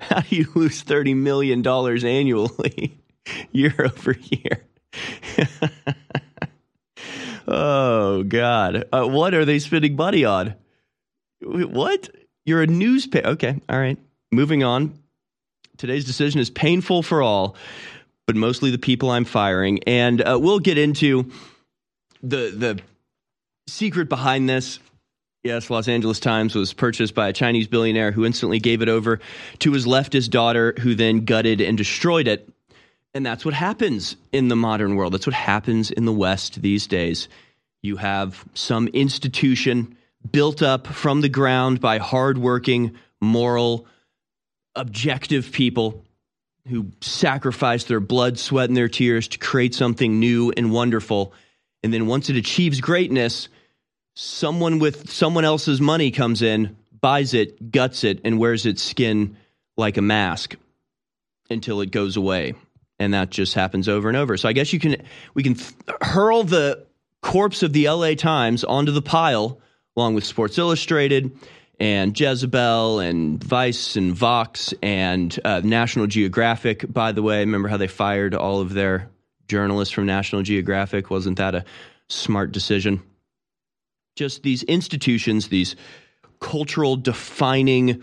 How 0.00 0.20
do 0.20 0.36
you 0.36 0.46
lose 0.54 0.82
30 0.82 1.14
million 1.14 1.62
dollars 1.62 2.04
annually 2.04 2.98
year 3.52 3.74
over 3.78 4.16
year? 4.30 4.64
Oh 7.48 8.24
god. 8.24 8.88
Uh, 8.92 9.06
what 9.06 9.32
are 9.32 9.44
they 9.44 9.60
spending 9.60 9.94
money 9.94 10.24
on? 10.24 10.56
What? 11.40 12.10
You're 12.44 12.62
a 12.62 12.66
newspaper 12.66 13.28
okay 13.28 13.60
all 13.68 13.78
right. 13.78 13.98
Moving 14.32 14.64
on. 14.64 14.98
Today's 15.76 16.04
decision 16.04 16.40
is 16.40 16.50
painful 16.50 17.04
for 17.04 17.22
all 17.22 17.56
but 18.26 18.36
mostly 18.36 18.70
the 18.70 18.78
people 18.78 19.10
i'm 19.10 19.24
firing. 19.24 19.82
And 19.84 20.20
uh, 20.20 20.38
we'll 20.40 20.58
get 20.58 20.78
into 20.78 21.30
the 22.22 22.52
the 22.54 22.80
secret 23.68 24.08
behind 24.08 24.48
this 24.48 24.78
Yes, 25.46 25.70
Los 25.70 25.86
Angeles 25.86 26.18
Times 26.18 26.56
was 26.56 26.72
purchased 26.72 27.14
by 27.14 27.28
a 27.28 27.32
Chinese 27.32 27.68
billionaire 27.68 28.10
who 28.10 28.24
instantly 28.24 28.58
gave 28.58 28.82
it 28.82 28.88
over 28.88 29.20
to 29.60 29.72
his 29.72 29.86
leftist 29.86 30.30
daughter, 30.30 30.74
who 30.80 30.96
then 30.96 31.24
gutted 31.24 31.60
and 31.60 31.78
destroyed 31.78 32.26
it. 32.26 32.48
And 33.14 33.24
that's 33.24 33.44
what 33.44 33.54
happens 33.54 34.16
in 34.32 34.48
the 34.48 34.56
modern 34.56 34.96
world. 34.96 35.14
That's 35.14 35.26
what 35.26 35.34
happens 35.34 35.92
in 35.92 36.04
the 36.04 36.12
West 36.12 36.60
these 36.62 36.88
days. 36.88 37.28
You 37.80 37.94
have 37.96 38.44
some 38.54 38.88
institution 38.88 39.96
built 40.32 40.62
up 40.62 40.88
from 40.88 41.20
the 41.20 41.28
ground 41.28 41.80
by 41.80 41.98
hardworking, 41.98 42.96
moral, 43.20 43.86
objective 44.74 45.52
people 45.52 46.04
who 46.68 46.90
sacrifice 47.00 47.84
their 47.84 48.00
blood, 48.00 48.40
sweat, 48.40 48.68
and 48.68 48.76
their 48.76 48.88
tears 48.88 49.28
to 49.28 49.38
create 49.38 49.76
something 49.76 50.18
new 50.18 50.52
and 50.56 50.72
wonderful. 50.72 51.32
And 51.84 51.94
then 51.94 52.08
once 52.08 52.28
it 52.30 52.36
achieves 52.36 52.80
greatness, 52.80 53.48
someone 54.16 54.78
with 54.78 55.10
someone 55.10 55.44
else's 55.44 55.80
money 55.80 56.10
comes 56.10 56.42
in, 56.42 56.76
buys 57.00 57.34
it, 57.34 57.70
guts 57.70 58.02
it, 58.02 58.20
and 58.24 58.38
wears 58.38 58.66
its 58.66 58.82
skin 58.82 59.36
like 59.76 59.98
a 59.98 60.02
mask 60.02 60.56
until 61.50 61.82
it 61.82 61.92
goes 61.92 62.16
away. 62.16 62.54
And 62.98 63.12
that 63.12 63.30
just 63.30 63.52
happens 63.52 63.88
over 63.88 64.08
and 64.08 64.16
over. 64.16 64.38
So 64.38 64.48
I 64.48 64.54
guess 64.54 64.72
you 64.72 64.80
can 64.80 64.96
we 65.34 65.42
can 65.42 65.54
th- 65.54 65.72
hurl 66.00 66.44
the 66.44 66.86
corpse 67.20 67.62
of 67.62 67.74
the 67.74 67.88
LA 67.88 68.14
Times 68.14 68.64
onto 68.64 68.90
the 68.90 69.02
pile 69.02 69.60
along 69.96 70.14
with 70.14 70.24
Sports 70.24 70.56
Illustrated 70.56 71.38
and 71.78 72.18
Jezebel 72.18 73.00
and 73.00 73.42
Vice 73.44 73.96
and 73.96 74.14
Vox 74.14 74.72
and 74.82 75.38
uh, 75.44 75.60
National 75.62 76.06
Geographic. 76.06 76.90
By 76.90 77.12
the 77.12 77.22
way, 77.22 77.40
remember 77.40 77.68
how 77.68 77.76
they 77.76 77.86
fired 77.86 78.34
all 78.34 78.62
of 78.62 78.72
their 78.72 79.10
journalists 79.46 79.92
from 79.92 80.06
National 80.06 80.42
Geographic? 80.42 81.10
Wasn't 81.10 81.36
that 81.36 81.54
a 81.54 81.66
smart 82.08 82.52
decision? 82.52 83.02
Just 84.16 84.42
these 84.42 84.62
institutions, 84.64 85.48
these 85.48 85.76
cultural 86.40 86.96
defining 86.96 88.02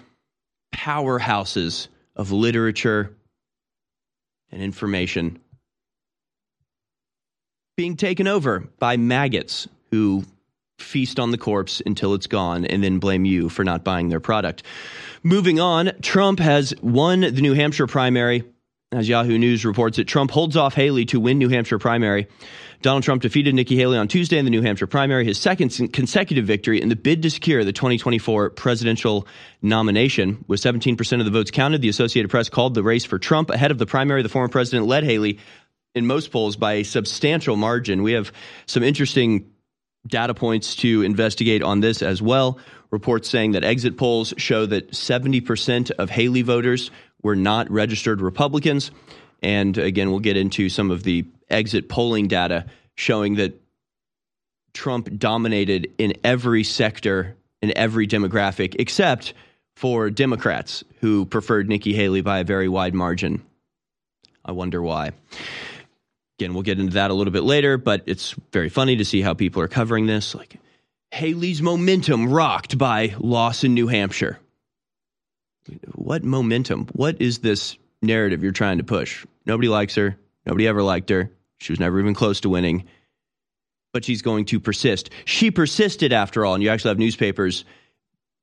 powerhouses 0.73 1.87
of 2.15 2.31
literature 2.31 3.15
and 4.51 4.61
information 4.61 5.39
being 7.75 7.95
taken 7.97 8.27
over 8.27 8.59
by 8.79 8.97
maggots 8.97 9.67
who 9.91 10.23
feast 10.77 11.19
on 11.19 11.31
the 11.31 11.37
corpse 11.37 11.81
until 11.85 12.13
it's 12.13 12.27
gone 12.27 12.65
and 12.65 12.83
then 12.83 12.99
blame 12.99 13.25
you 13.25 13.49
for 13.49 13.63
not 13.63 13.83
buying 13.83 14.09
their 14.09 14.19
product. 14.19 14.63
Moving 15.23 15.59
on, 15.59 15.91
Trump 16.01 16.39
has 16.39 16.73
won 16.81 17.21
the 17.21 17.41
New 17.41 17.53
Hampshire 17.53 17.87
primary. 17.87 18.43
As 18.91 19.09
Yahoo 19.09 19.39
News 19.39 19.65
reports 19.65 19.97
it, 19.97 20.05
Trump 20.05 20.29
holds 20.29 20.55
off 20.55 20.75
Haley 20.75 21.05
to 21.05 21.19
win 21.19 21.39
New 21.39 21.49
Hampshire 21.49 21.79
primary. 21.79 22.27
Donald 22.83 23.01
Trump 23.01 23.21
defeated 23.21 23.55
Nikki 23.55 23.77
Haley 23.77 23.97
on 23.97 24.09
Tuesday 24.09 24.37
in 24.37 24.43
the 24.43 24.51
New 24.51 24.61
Hampshire 24.61 24.87
primary, 24.87 25.23
his 25.23 25.39
second 25.39 25.69
consecutive 25.93 26.45
victory 26.45 26.81
in 26.81 26.89
the 26.89 26.97
bid 26.97 27.21
to 27.23 27.29
secure 27.29 27.63
the 27.63 27.71
2024 27.71 28.49
presidential 28.49 29.25
nomination. 29.61 30.43
With 30.49 30.59
17% 30.59 31.19
of 31.19 31.25
the 31.25 31.31
votes 31.31 31.49
counted, 31.49 31.81
the 31.81 31.87
Associated 31.87 32.29
Press 32.29 32.49
called 32.49 32.73
the 32.73 32.83
race 32.83 33.05
for 33.05 33.17
Trump 33.17 33.51
ahead 33.51 33.71
of 33.71 33.77
the 33.77 33.85
primary. 33.85 34.21
The 34.21 34.27
former 34.27 34.49
president 34.49 34.85
led 34.85 35.05
Haley 35.05 35.39
in 35.95 36.05
most 36.05 36.29
polls 36.29 36.57
by 36.57 36.73
a 36.73 36.83
substantial 36.83 37.55
margin. 37.55 38.03
We 38.03 38.11
have 38.11 38.33
some 38.65 38.83
interesting 38.83 39.49
data 40.05 40.33
points 40.33 40.75
to 40.75 41.03
investigate 41.03 41.63
on 41.63 41.79
this 41.79 42.01
as 42.01 42.21
well. 42.21 42.59
Reports 42.91 43.29
saying 43.29 43.53
that 43.53 43.63
exit 43.63 43.97
polls 43.97 44.33
show 44.35 44.65
that 44.65 44.91
70% 44.91 45.91
of 45.91 46.09
Haley 46.09 46.41
voters 46.41 46.91
were 47.21 47.37
not 47.37 47.71
registered 47.71 48.19
Republicans. 48.19 48.91
And 49.41 49.77
again, 49.77 50.09
we'll 50.09 50.19
get 50.19 50.35
into 50.35 50.67
some 50.67 50.91
of 50.91 51.03
the 51.03 51.25
exit 51.53 51.89
polling 51.89 52.27
data 52.27 52.65
showing 52.95 53.35
that 53.35 53.59
Trump 54.73 55.17
dominated 55.17 55.93
in 55.97 56.13
every 56.23 56.63
sector, 56.63 57.35
in 57.61 57.75
every 57.77 58.07
demographic, 58.07 58.75
except 58.79 59.33
for 59.75 60.09
Democrats 60.09 60.83
who 60.99 61.25
preferred 61.25 61.69
Nikki 61.69 61.93
Haley 61.93 62.21
by 62.21 62.39
a 62.39 62.43
very 62.43 62.67
wide 62.67 62.93
margin. 62.93 63.43
I 64.45 64.51
wonder 64.51 64.81
why. 64.81 65.11
Again, 66.39 66.53
we'll 66.53 66.63
get 66.63 66.79
into 66.79 66.93
that 66.93 67.11
a 67.11 67.13
little 67.13 67.31
bit 67.31 67.43
later, 67.43 67.77
but 67.77 68.03
it's 68.05 68.35
very 68.51 68.69
funny 68.69 68.97
to 68.97 69.05
see 69.05 69.21
how 69.21 69.33
people 69.33 69.61
are 69.61 69.67
covering 69.67 70.07
this. 70.07 70.35
Like 70.35 70.59
Haley's 71.11 71.61
momentum 71.61 72.27
rocked 72.29 72.77
by 72.77 73.15
loss 73.19 73.63
in 73.63 73.73
New 73.73 73.87
Hampshire. 73.87 74.39
What 75.93 76.23
momentum? 76.23 76.87
What 76.93 77.21
is 77.21 77.39
this 77.39 77.77
narrative 78.01 78.43
you're 78.43 78.51
trying 78.51 78.79
to 78.79 78.83
push? 78.83 79.25
Nobody 79.45 79.69
likes 79.69 79.95
her. 79.95 80.17
Nobody 80.45 80.67
ever 80.67 80.83
liked 80.83 81.09
her. 81.09 81.31
She 81.63 81.71
was 81.71 81.79
never 81.79 81.97
even 81.99 82.13
close 82.13 82.41
to 82.41 82.49
winning. 82.49 82.83
But 83.93 84.03
she's 84.03 84.21
going 84.21 84.45
to 84.45 84.59
persist. 84.59 85.09
She 85.23 85.49
persisted 85.49 86.11
after 86.11 86.45
all, 86.45 86.55
and 86.55 86.63
you 86.63 86.69
actually 86.69 86.89
have 86.89 86.99
newspapers 86.99 87.63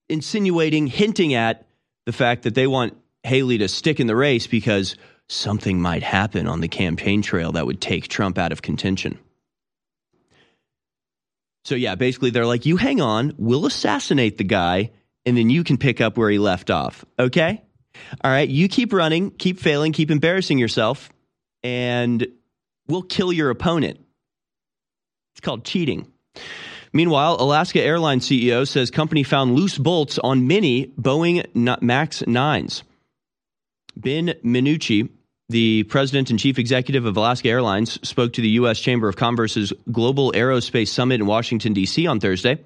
insinuating, 0.08 0.86
hinting 0.86 1.34
at 1.34 1.66
the 2.06 2.12
fact 2.12 2.44
that 2.44 2.54
they 2.54 2.66
want 2.66 2.96
Haley 3.22 3.58
to 3.58 3.68
stick 3.68 4.00
in 4.00 4.06
the 4.06 4.16
race 4.16 4.46
because 4.46 4.96
something 5.28 5.80
might 5.80 6.02
happen 6.02 6.46
on 6.46 6.60
the 6.60 6.68
campaign 6.68 7.20
trail 7.20 7.52
that 7.52 7.66
would 7.66 7.80
take 7.80 8.08
Trump 8.08 8.38
out 8.38 8.52
of 8.52 8.62
contention. 8.62 9.18
So, 11.66 11.74
yeah, 11.74 11.94
basically, 11.94 12.30
they're 12.30 12.46
like, 12.46 12.64
you 12.64 12.78
hang 12.78 13.02
on, 13.02 13.34
we'll 13.36 13.66
assassinate 13.66 14.38
the 14.38 14.44
guy, 14.44 14.92
and 15.26 15.36
then 15.36 15.50
you 15.50 15.62
can 15.62 15.76
pick 15.76 16.00
up 16.00 16.16
where 16.16 16.30
he 16.30 16.38
left 16.38 16.70
off. 16.70 17.04
Okay? 17.18 17.62
All 18.24 18.30
right, 18.30 18.48
you 18.48 18.66
keep 18.68 18.94
running, 18.94 19.30
keep 19.30 19.60
failing, 19.60 19.92
keep 19.92 20.10
embarrassing 20.10 20.58
yourself, 20.58 21.10
and 21.62 22.26
we'll 22.90 23.02
kill 23.02 23.32
your 23.32 23.50
opponent. 23.50 23.98
It's 25.34 25.40
called 25.40 25.64
cheating. 25.64 26.12
Meanwhile, 26.92 27.36
Alaska 27.38 27.80
Airlines 27.80 28.28
CEO 28.28 28.66
says 28.66 28.90
company 28.90 29.22
found 29.22 29.54
loose 29.54 29.78
bolts 29.78 30.18
on 30.18 30.48
many 30.48 30.88
Boeing 31.00 31.46
MAX 31.54 32.22
9s. 32.22 32.82
Ben 33.96 34.34
Minicucci, 34.44 35.08
the 35.48 35.84
president 35.84 36.30
and 36.30 36.38
chief 36.38 36.58
executive 36.58 37.06
of 37.06 37.16
Alaska 37.16 37.48
Airlines, 37.48 38.06
spoke 38.06 38.32
to 38.32 38.40
the 38.40 38.50
U.S. 38.50 38.80
Chamber 38.80 39.08
of 39.08 39.16
Commerce's 39.16 39.72
Global 39.92 40.32
Aerospace 40.32 40.88
Summit 40.88 41.20
in 41.20 41.26
Washington, 41.26 41.72
D.C. 41.72 42.06
on 42.06 42.18
Thursday. 42.18 42.58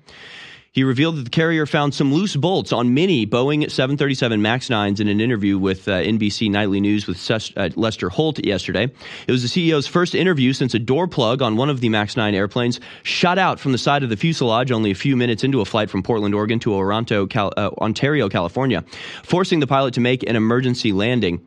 He 0.74 0.82
revealed 0.82 1.18
that 1.18 1.22
the 1.22 1.30
carrier 1.30 1.66
found 1.66 1.94
some 1.94 2.12
loose 2.12 2.34
bolts 2.34 2.72
on 2.72 2.94
many 2.94 3.24
Boeing 3.28 3.70
737 3.70 4.42
MAX 4.42 4.68
9s 4.68 4.98
in 4.98 5.06
an 5.06 5.20
interview 5.20 5.56
with 5.56 5.86
uh, 5.86 6.02
NBC 6.02 6.50
Nightly 6.50 6.80
News 6.80 7.06
with 7.06 7.30
uh, 7.30 7.68
Lester 7.76 8.08
Holt 8.08 8.44
yesterday. 8.44 8.90
It 9.28 9.30
was 9.30 9.42
the 9.42 9.70
CEO's 9.70 9.86
first 9.86 10.16
interview 10.16 10.52
since 10.52 10.74
a 10.74 10.80
door 10.80 11.06
plug 11.06 11.42
on 11.42 11.56
one 11.56 11.70
of 11.70 11.80
the 11.80 11.88
MAX 11.90 12.16
9 12.16 12.34
airplanes 12.34 12.80
shot 13.04 13.38
out 13.38 13.60
from 13.60 13.70
the 13.70 13.78
side 13.78 14.02
of 14.02 14.10
the 14.10 14.16
fuselage 14.16 14.72
only 14.72 14.90
a 14.90 14.96
few 14.96 15.16
minutes 15.16 15.44
into 15.44 15.60
a 15.60 15.64
flight 15.64 15.90
from 15.90 16.02
Portland, 16.02 16.34
Oregon 16.34 16.58
to 16.58 16.74
Oronto, 16.74 17.28
Cal- 17.28 17.52
uh, 17.56 17.70
Ontario, 17.78 18.28
California, 18.28 18.84
forcing 19.22 19.60
the 19.60 19.68
pilot 19.68 19.94
to 19.94 20.00
make 20.00 20.24
an 20.24 20.34
emergency 20.34 20.90
landing. 20.90 21.46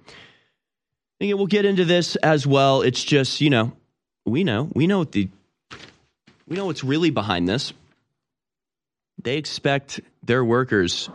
And 1.19 1.33
we'll 1.33 1.47
get 1.47 1.65
into 1.65 1.83
this 1.83 2.15
as 2.17 2.47
well. 2.47 2.81
It's 2.81 3.03
just, 3.03 3.41
you 3.41 3.49
know, 3.49 3.73
we 4.25 4.45
know, 4.45 4.69
we 4.73 4.87
know 4.87 4.99
what 4.99 5.11
the, 5.11 5.27
we 6.47 6.55
know 6.55 6.67
what's 6.67 6.85
really 6.85 7.09
behind 7.09 7.49
this 7.49 7.73
they 9.21 9.37
expect 9.37 9.99
their 10.23 10.43
workers 10.43 11.09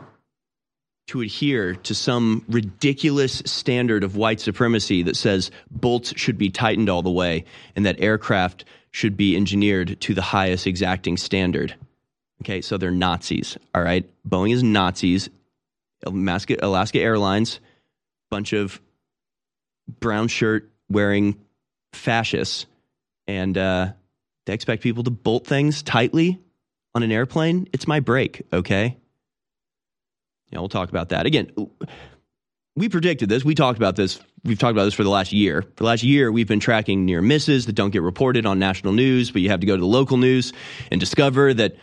to 1.09 1.21
adhere 1.21 1.75
to 1.75 1.94
some 1.94 2.44
ridiculous 2.49 3.42
standard 3.44 4.04
of 4.04 4.16
white 4.16 4.40
supremacy 4.40 5.02
that 5.02 5.16
says 5.16 5.50
bolts 5.71 6.12
should 6.16 6.38
be 6.38 6.49
tightened 6.49 6.88
all 6.88 7.02
the 7.02 7.11
way 7.11 7.44
and 7.76 7.85
that 7.85 8.00
aircraft 8.00 8.64
should 8.92 9.16
be 9.16 9.37
engineered 9.37 10.00
to 10.00 10.14
the 10.14 10.23
highest 10.23 10.66
exacting 10.66 11.16
standard. 11.16 11.75
Okay, 12.42 12.61
so 12.61 12.76
they're 12.76 12.90
Nazis, 12.90 13.56
all 13.75 13.82
right? 13.82 14.09
Boeing 14.28 14.52
is 14.52 14.62
Nazis. 14.62 15.28
Alaska, 16.04 16.56
Alaska 16.61 16.99
Airlines, 16.99 17.61
bunch 18.30 18.52
of 18.52 18.80
brown 20.00 20.28
shirt 20.28 20.71
wearing 20.88 21.38
fascists, 21.92 22.66
and 23.28 23.56
uh, 23.56 23.92
they 24.47 24.54
expect 24.54 24.82
people 24.82 25.04
to 25.04 25.11
bolt 25.11 25.47
things 25.47 25.82
tightly 25.82 26.40
on 26.95 27.03
an 27.03 27.13
airplane, 27.13 27.69
it's 27.73 27.87
my 27.87 28.01
break, 28.01 28.43
okay? 28.53 28.99
Yeah, 30.51 30.59
we'll 30.59 30.69
talk 30.69 30.91
about 30.91 31.11
that. 31.11 31.27
Again, 31.27 31.51
we 32.77 32.89
predicted 32.89 33.29
this. 33.29 33.45
We 33.45 33.55
talked 33.55 33.79
about 33.79 33.97
this. 33.97 34.21
We've 34.45 34.59
talked 34.59 34.73
about 34.73 34.85
this 34.85 34.95
for 34.95 35.05
the 35.05 35.11
last 35.11 35.33
year. 35.33 35.63
For 35.63 35.77
the 35.77 35.85
last 35.85 36.03
year, 36.03 36.31
we've 36.31 36.49
been 36.49 36.61
tracking 36.61 37.05
near 37.05 37.23
misses 37.23 37.67
that 37.67 37.75
don't 37.75 37.91
get 37.91 38.03
reported 38.03 38.45
on 38.45 38.59
national 38.59 38.93
news, 38.93 39.31
but 39.31 39.43
you 39.43 39.51
have 39.51 39.61
to 39.61 39.67
go 39.67 39.77
to 39.77 39.81
the 39.81 39.87
local 39.87 40.17
news 40.17 40.53
and 40.91 41.01
discover 41.01 41.55
that 41.55 41.77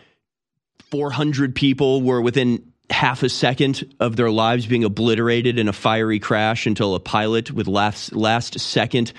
400 0.90 1.54
people 1.54 2.02
were 2.02 2.20
within 2.20 2.72
half 2.90 3.22
a 3.22 3.28
second 3.28 3.94
of 4.00 4.16
their 4.16 4.30
lives 4.30 4.66
being 4.66 4.84
obliterated 4.84 5.58
in 5.58 5.68
a 5.68 5.72
fiery 5.72 6.18
crash 6.18 6.66
until 6.66 6.94
a 6.94 7.00
pilot 7.00 7.50
with 7.52 7.68
last, 7.68 8.12
last 8.12 8.58
second 8.58 9.12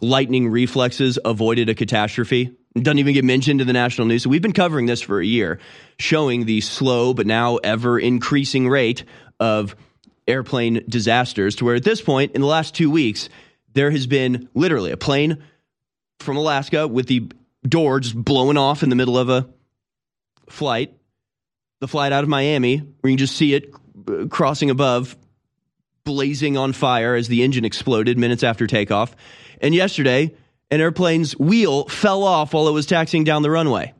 lightning 0.00 0.48
reflexes 0.48 1.18
avoided 1.24 1.68
a 1.68 1.74
catastrophe. 1.74 2.56
Doesn't 2.80 2.98
even 2.98 3.14
get 3.14 3.24
mentioned 3.24 3.60
in 3.60 3.66
the 3.66 3.72
national 3.72 4.06
news. 4.06 4.22
So 4.22 4.30
we've 4.30 4.42
been 4.42 4.52
covering 4.52 4.86
this 4.86 5.00
for 5.00 5.20
a 5.20 5.24
year, 5.24 5.58
showing 5.98 6.44
the 6.44 6.60
slow 6.60 7.14
but 7.14 7.26
now 7.26 7.56
ever 7.56 7.98
increasing 7.98 8.68
rate 8.68 9.04
of 9.40 9.74
airplane 10.28 10.84
disasters 10.88 11.56
to 11.56 11.64
where 11.64 11.76
at 11.76 11.84
this 11.84 12.02
point 12.02 12.32
in 12.34 12.40
the 12.40 12.46
last 12.46 12.74
two 12.74 12.90
weeks, 12.90 13.28
there 13.72 13.90
has 13.90 14.06
been 14.06 14.48
literally 14.54 14.90
a 14.90 14.96
plane 14.96 15.42
from 16.18 16.36
Alaska 16.36 16.86
with 16.86 17.06
the 17.06 17.30
door 17.66 18.00
just 18.00 18.14
blowing 18.14 18.56
off 18.56 18.82
in 18.82 18.90
the 18.90 18.96
middle 18.96 19.16
of 19.16 19.28
a 19.28 19.48
flight 20.48 20.92
the 21.80 21.88
flight 21.88 22.12
out 22.12 22.24
of 22.24 22.28
Miami, 22.28 22.78
where 22.78 23.10
you 23.10 23.16
can 23.16 23.18
just 23.18 23.36
see 23.36 23.54
it 23.54 23.70
uh, 24.08 24.26
crossing 24.28 24.70
above, 24.70 25.16
blazing 26.04 26.56
on 26.56 26.72
fire 26.72 27.14
as 27.14 27.28
the 27.28 27.42
engine 27.42 27.64
exploded 27.64 28.18
minutes 28.18 28.42
after 28.42 28.66
takeoff. 28.66 29.14
And 29.60 29.74
yesterday, 29.74 30.34
an 30.70 30.80
airplane's 30.80 31.36
wheel 31.38 31.86
fell 31.86 32.22
off 32.22 32.52
while 32.52 32.68
it 32.68 32.72
was 32.72 32.86
taxiing 32.86 33.24
down 33.24 33.42
the 33.42 33.50
runway. 33.50 33.94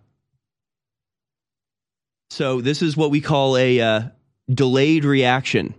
So, 2.31 2.61
this 2.61 2.83
is 2.83 2.97
what 2.97 3.11
we 3.11 3.21
call 3.21 3.57
a 3.57 3.81
uh, 3.81 4.03
delayed 4.53 5.05
reaction 5.05 5.75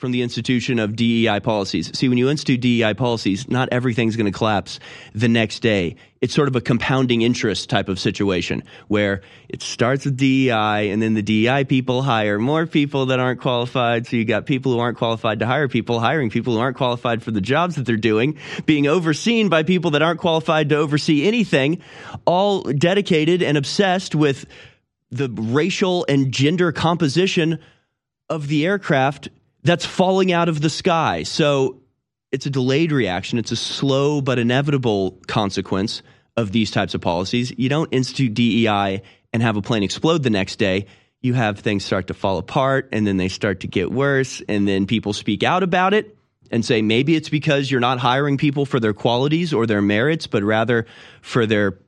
from 0.00 0.12
the 0.12 0.22
institution 0.22 0.78
of 0.78 0.96
DEI 0.96 1.40
policies. 1.40 1.96
See, 1.96 2.08
when 2.08 2.16
you 2.16 2.30
institute 2.30 2.62
DEI 2.62 2.94
policies, 2.94 3.50
not 3.50 3.68
everything's 3.70 4.16
going 4.16 4.32
to 4.32 4.36
collapse 4.36 4.80
the 5.14 5.28
next 5.28 5.60
day. 5.60 5.96
It's 6.22 6.32
sort 6.32 6.48
of 6.48 6.56
a 6.56 6.62
compounding 6.62 7.20
interest 7.20 7.68
type 7.68 7.90
of 7.90 8.00
situation 8.00 8.62
where 8.88 9.20
it 9.50 9.60
starts 9.60 10.06
with 10.06 10.16
DEI 10.16 10.90
and 10.90 11.02
then 11.02 11.12
the 11.12 11.20
DEI 11.20 11.64
people 11.64 12.00
hire 12.00 12.38
more 12.38 12.66
people 12.66 13.06
that 13.06 13.20
aren't 13.20 13.42
qualified. 13.42 14.06
So 14.06 14.16
you 14.16 14.24
got 14.24 14.46
people 14.46 14.72
who 14.72 14.78
aren't 14.78 14.96
qualified 14.96 15.40
to 15.40 15.46
hire 15.46 15.68
people, 15.68 16.00
hiring 16.00 16.30
people 16.30 16.54
who 16.54 16.60
aren't 16.60 16.78
qualified 16.78 17.22
for 17.22 17.30
the 17.30 17.42
jobs 17.42 17.76
that 17.76 17.84
they're 17.84 17.98
doing, 17.98 18.38
being 18.64 18.86
overseen 18.86 19.50
by 19.50 19.64
people 19.64 19.90
that 19.90 20.00
aren't 20.00 20.20
qualified 20.20 20.70
to 20.70 20.76
oversee 20.76 21.26
anything, 21.26 21.82
all 22.24 22.62
dedicated 22.62 23.42
and 23.42 23.58
obsessed 23.58 24.14
with 24.14 24.46
the 25.10 25.28
racial 25.28 26.06
and 26.08 26.32
gender 26.32 26.72
composition 26.72 27.58
of 28.30 28.48
the 28.48 28.64
aircraft 28.64 29.28
that's 29.62 29.84
falling 29.84 30.32
out 30.32 30.48
of 30.48 30.60
the 30.60 30.70
sky. 30.70 31.22
So 31.22 31.80
it's 32.32 32.46
a 32.46 32.50
delayed 32.50 32.92
reaction. 32.92 33.38
It's 33.38 33.52
a 33.52 33.56
slow 33.56 34.20
but 34.20 34.38
inevitable 34.38 35.18
consequence 35.26 36.02
of 36.36 36.52
these 36.52 36.70
types 36.70 36.94
of 36.94 37.00
policies. 37.00 37.52
You 37.56 37.68
don't 37.68 37.92
institute 37.92 38.34
DEI 38.34 39.02
and 39.32 39.42
have 39.42 39.56
a 39.56 39.62
plane 39.62 39.82
explode 39.82 40.22
the 40.22 40.30
next 40.30 40.56
day. 40.56 40.86
You 41.22 41.34
have 41.34 41.58
things 41.58 41.84
start 41.84 42.06
to 42.06 42.14
fall 42.14 42.38
apart 42.38 42.88
and 42.92 43.06
then 43.06 43.16
they 43.16 43.28
start 43.28 43.60
to 43.60 43.66
get 43.66 43.90
worse. 43.90 44.42
And 44.48 44.66
then 44.66 44.86
people 44.86 45.12
speak 45.12 45.42
out 45.42 45.62
about 45.62 45.92
it 45.92 46.16
and 46.50 46.64
say 46.64 46.82
maybe 46.82 47.14
it's 47.14 47.28
because 47.28 47.70
you're 47.70 47.80
not 47.80 47.98
hiring 47.98 48.38
people 48.38 48.64
for 48.64 48.80
their 48.80 48.94
qualities 48.94 49.52
or 49.52 49.66
their 49.66 49.82
merits, 49.82 50.26
but 50.26 50.42
rather 50.42 50.86
for 51.20 51.46
their 51.46 51.78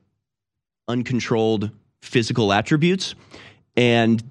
uncontrolled 0.87 1.71
physical 2.01 2.53
attributes. 2.53 3.15
And 3.75 4.23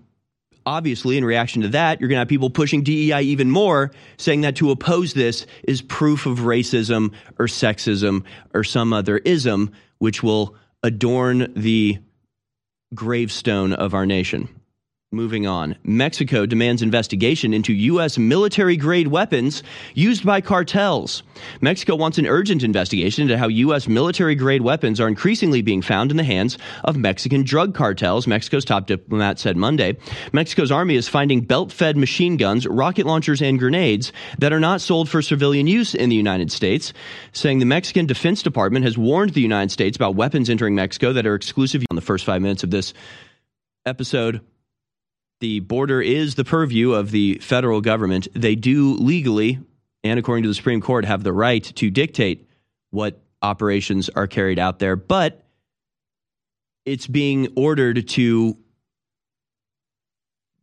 obviously, 0.67 1.17
in 1.17 1.25
reaction 1.25 1.63
to 1.63 1.69
that, 1.69 2.01
you're 2.01 2.09
going 2.09 2.17
to 2.17 2.21
have 2.21 2.29
people 2.29 2.51
pushing 2.51 2.83
DEI 2.83 3.23
even 3.23 3.51
more, 3.51 3.91
saying 4.17 4.43
that 4.43 4.57
to 4.57 4.71
oppose 4.71 5.15
this 5.15 5.47
is 5.65 5.83
proof 5.83 6.27
of 6.27 6.41
racism 6.41 7.13
or 7.39 7.47
sexism 7.47 8.25
or 8.55 8.65
some 8.65 8.93
other 8.93 9.19
ism, 9.19 9.73
which 9.99 10.23
will 10.23 10.57
adorn 10.83 11.53
the 11.55 11.99
gravestone 12.95 13.73
of 13.73 13.95
our 13.95 14.07
nation. 14.07 14.49
Moving 15.15 15.47
on. 15.47 15.77
Mexico 15.85 16.47
demands 16.47 16.81
investigation 16.81 17.53
into 17.53 17.75
U.S. 17.75 18.17
military 18.17 18.79
grade 18.79 19.09
weapons 19.09 19.63
used 19.93 20.25
by 20.25 20.41
cartels. 20.41 21.23
Mexico 21.61 21.97
wants 21.97 22.17
an 22.17 22.27
urgent 22.27 22.63
investigation 22.63 23.21
into 23.21 23.37
how 23.37 23.49
U.S. 23.49 23.87
military 23.87 24.35
grade 24.35 24.63
weapons 24.63 25.01
are 25.01 25.09
increasingly 25.09 25.61
being 25.61 25.83
found 25.83 26.11
in 26.11 26.17
the 26.17 26.25
hands 26.25 26.57
of 26.85 26.97
Mexican 26.97 27.43
drug 27.43 27.75
cartels, 27.75 28.27
Mexico's 28.27 28.65
top 28.65 28.87
diplomat 28.87 29.39
said 29.39 29.55
Monday. 29.55 29.99
Mexico's 30.33 30.73
army 30.73 30.97
is 30.97 31.09
finding 31.09 31.43
belt 31.43 31.71
fed 31.73 31.99
machine 31.99 32.39
guns, 32.39 32.67
rocket 32.67 33.05
launchers, 33.05 33.43
and 33.43 33.59
grenades 33.59 34.15
that 34.39 34.55
are 34.55 34.61
not 34.61 34.81
sold 34.81 35.11
for 35.11 35.21
civilian 35.21 35.67
use 35.67 35.95
in 35.95 36.09
the 36.09 36.17
United 36.17 36.51
States, 36.51 36.95
saying 37.33 37.59
the 37.59 37.67
Mexican 37.67 38.07
Defense 38.07 38.43
Department 38.43 38.87
has 38.87 38.97
warned 38.97 39.35
the 39.35 39.43
United 39.43 39.73
States 39.73 39.95
about 39.95 40.15
weapons 40.15 40.49
entering 40.49 40.75
Mexico 40.75 41.13
that 41.13 41.27
are 41.27 41.35
exclusive. 41.35 41.83
On 41.91 41.97
the 41.97 42.01
first 42.01 42.25
five 42.25 42.41
minutes 42.41 42.63
of 42.63 42.71
this 42.71 42.95
episode, 43.85 44.41
the 45.43 45.59
border 45.59 46.01
is 46.01 46.37
the 46.37 46.45
purview 46.45 46.93
of 46.93 47.11
the 47.11 47.35
federal 47.39 47.81
government. 47.81 48.29
They 48.33 48.55
do 48.55 48.95
legally, 48.95 49.59
and 50.05 50.17
according 50.17 50.45
to 50.45 50.49
the 50.49 50.55
Supreme 50.55 50.81
Court, 50.81 51.05
have 51.05 51.25
the 51.25 51.33
right 51.33 51.65
to 51.65 51.91
dictate 51.91 52.49
what 52.91 53.21
operations 53.43 54.09
are 54.09 54.29
carried 54.29 54.61
out 54.61 54.79
there, 54.79 54.95
but 54.95 55.45
it's 56.85 57.09
being 57.09 57.49
ordered 57.57 58.07
to 58.11 58.57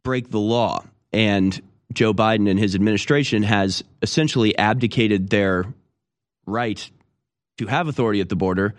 break 0.01 0.31
the 0.31 0.39
law. 0.39 0.85
And 1.11 1.61
Joe 1.91 2.13
Biden 2.13 2.49
and 2.49 2.57
his 2.57 2.73
administration 2.73 3.43
has 3.43 3.83
essentially 4.01 4.57
abdicated 4.57 5.29
their 5.29 5.65
right 6.45 6.89
to 7.57 7.67
have 7.67 7.89
authority 7.89 8.21
at 8.21 8.29
the 8.29 8.37
border 8.37 8.75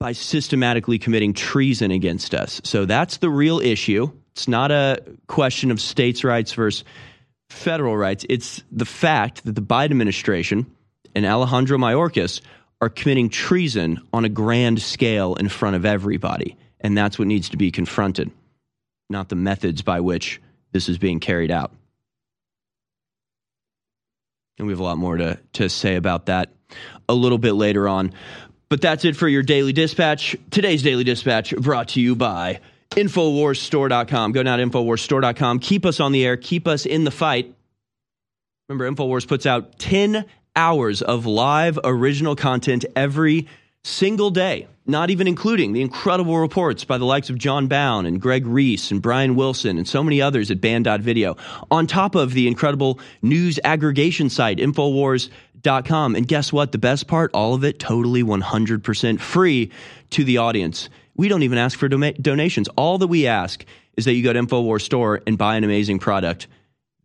by 0.00 0.10
systematically 0.10 0.98
committing 0.98 1.32
treason 1.32 1.92
against 1.92 2.34
us. 2.34 2.60
So 2.64 2.86
that's 2.86 3.18
the 3.18 3.30
real 3.30 3.60
issue. 3.60 4.10
It's 4.38 4.46
not 4.46 4.70
a 4.70 5.02
question 5.26 5.72
of 5.72 5.80
states' 5.80 6.22
rights 6.22 6.52
versus 6.52 6.84
federal 7.50 7.96
rights. 7.96 8.24
It's 8.28 8.62
the 8.70 8.84
fact 8.84 9.44
that 9.44 9.56
the 9.56 9.60
Biden 9.60 9.90
administration 9.90 10.72
and 11.12 11.26
Alejandro 11.26 11.76
Mayorkas 11.76 12.40
are 12.80 12.88
committing 12.88 13.30
treason 13.30 14.00
on 14.12 14.24
a 14.24 14.28
grand 14.28 14.80
scale 14.80 15.34
in 15.34 15.48
front 15.48 15.74
of 15.74 15.84
everybody. 15.84 16.56
And 16.80 16.96
that's 16.96 17.18
what 17.18 17.26
needs 17.26 17.48
to 17.48 17.56
be 17.56 17.72
confronted, 17.72 18.30
not 19.10 19.28
the 19.28 19.34
methods 19.34 19.82
by 19.82 19.98
which 19.98 20.40
this 20.70 20.88
is 20.88 20.98
being 20.98 21.18
carried 21.18 21.50
out. 21.50 21.72
And 24.56 24.68
we 24.68 24.72
have 24.72 24.78
a 24.78 24.84
lot 24.84 24.98
more 24.98 25.16
to, 25.16 25.36
to 25.54 25.68
say 25.68 25.96
about 25.96 26.26
that 26.26 26.52
a 27.08 27.14
little 27.14 27.38
bit 27.38 27.54
later 27.54 27.88
on. 27.88 28.12
But 28.68 28.82
that's 28.82 29.04
it 29.04 29.16
for 29.16 29.26
your 29.26 29.42
daily 29.42 29.72
dispatch. 29.72 30.36
Today's 30.52 30.84
daily 30.84 31.02
dispatch 31.02 31.56
brought 31.56 31.88
to 31.88 32.00
you 32.00 32.14
by 32.14 32.60
InfoWarsStore.com. 32.90 34.32
Go 34.32 34.42
now 34.42 34.56
to 34.56 34.64
InfoWarsStore.com. 34.64 35.58
Keep 35.60 35.86
us 35.86 36.00
on 36.00 36.12
the 36.12 36.24
air. 36.24 36.36
Keep 36.36 36.66
us 36.66 36.86
in 36.86 37.04
the 37.04 37.10
fight. 37.10 37.54
Remember, 38.68 38.90
InfoWars 38.90 39.26
puts 39.26 39.46
out 39.46 39.78
10 39.78 40.24
hours 40.54 41.02
of 41.02 41.24
live 41.26 41.78
original 41.84 42.36
content 42.36 42.84
every 42.96 43.46
single 43.84 44.30
day, 44.30 44.66
not 44.86 45.08
even 45.10 45.26
including 45.26 45.72
the 45.72 45.80
incredible 45.80 46.36
reports 46.38 46.84
by 46.84 46.98
the 46.98 47.04
likes 47.04 47.30
of 47.30 47.38
Jon 47.38 47.68
Bowne 47.68 48.06
and 48.06 48.20
Greg 48.20 48.46
Reese 48.46 48.90
and 48.90 49.00
Brian 49.00 49.36
Wilson 49.36 49.78
and 49.78 49.88
so 49.88 50.02
many 50.02 50.20
others 50.20 50.50
at 50.50 50.60
Band.video, 50.60 51.36
on 51.70 51.86
top 51.86 52.14
of 52.14 52.34
the 52.34 52.48
incredible 52.48 52.98
news 53.22 53.58
aggregation 53.64 54.28
site, 54.28 54.58
Infowars.com. 54.58 56.16
And 56.16 56.26
guess 56.28 56.52
what? 56.52 56.72
The 56.72 56.78
best 56.78 57.06
part, 57.06 57.30
all 57.32 57.54
of 57.54 57.64
it 57.64 57.78
totally 57.78 58.22
100% 58.22 59.20
free 59.20 59.70
to 60.10 60.24
the 60.24 60.38
audience. 60.38 60.88
We 61.18 61.28
don't 61.28 61.42
even 61.42 61.58
ask 61.58 61.78
for 61.78 61.88
donations. 61.88 62.68
All 62.76 62.96
that 62.98 63.08
we 63.08 63.26
ask 63.26 63.64
is 63.96 64.04
that 64.06 64.14
you 64.14 64.22
go 64.22 64.32
to 64.32 64.38
InfoWars 64.38 64.82
store 64.82 65.20
and 65.26 65.36
buy 65.36 65.56
an 65.56 65.64
amazing 65.64 65.98
product 65.98 66.46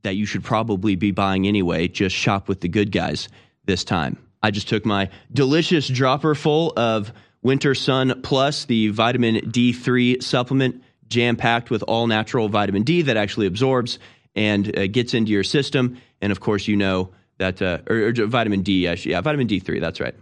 that 0.03 0.15
you 0.15 0.27
should 0.27 0.43
probably 0.43 0.95
be 0.95 1.11
buying 1.11 1.47
anyway. 1.47 1.87
Just 1.87 2.15
shop 2.15 2.47
with 2.47 2.61
the 2.61 2.67
good 2.67 2.91
guys 2.91 3.27
this 3.65 3.83
time. 3.83 4.17
I 4.43 4.51
just 4.51 4.69
took 4.69 4.85
my 4.85 5.09
delicious 5.33 5.87
dropper 5.87 6.35
full 6.35 6.73
of 6.77 7.11
Winter 7.41 7.73
Sun 7.73 8.21
Plus, 8.21 8.65
the 8.65 8.89
vitamin 8.89 9.37
D3 9.37 10.21
supplement, 10.21 10.83
jam 11.07 11.35
packed 11.35 11.71
with 11.71 11.83
all 11.83 12.05
natural 12.05 12.49
vitamin 12.49 12.83
D 12.83 13.01
that 13.03 13.17
actually 13.17 13.47
absorbs 13.47 13.97
and 14.35 14.77
uh, 14.77 14.85
gets 14.87 15.15
into 15.15 15.31
your 15.31 15.43
system. 15.43 15.97
And 16.21 16.31
of 16.31 16.39
course, 16.39 16.67
you 16.67 16.75
know 16.75 17.09
that, 17.39 17.61
uh, 17.61 17.79
or, 17.89 18.09
or 18.09 18.11
vitamin 18.27 18.61
D, 18.61 18.87
yeah, 18.87 19.21
vitamin 19.21 19.47
D3, 19.47 19.81
that's 19.81 19.99
right. 19.99 20.15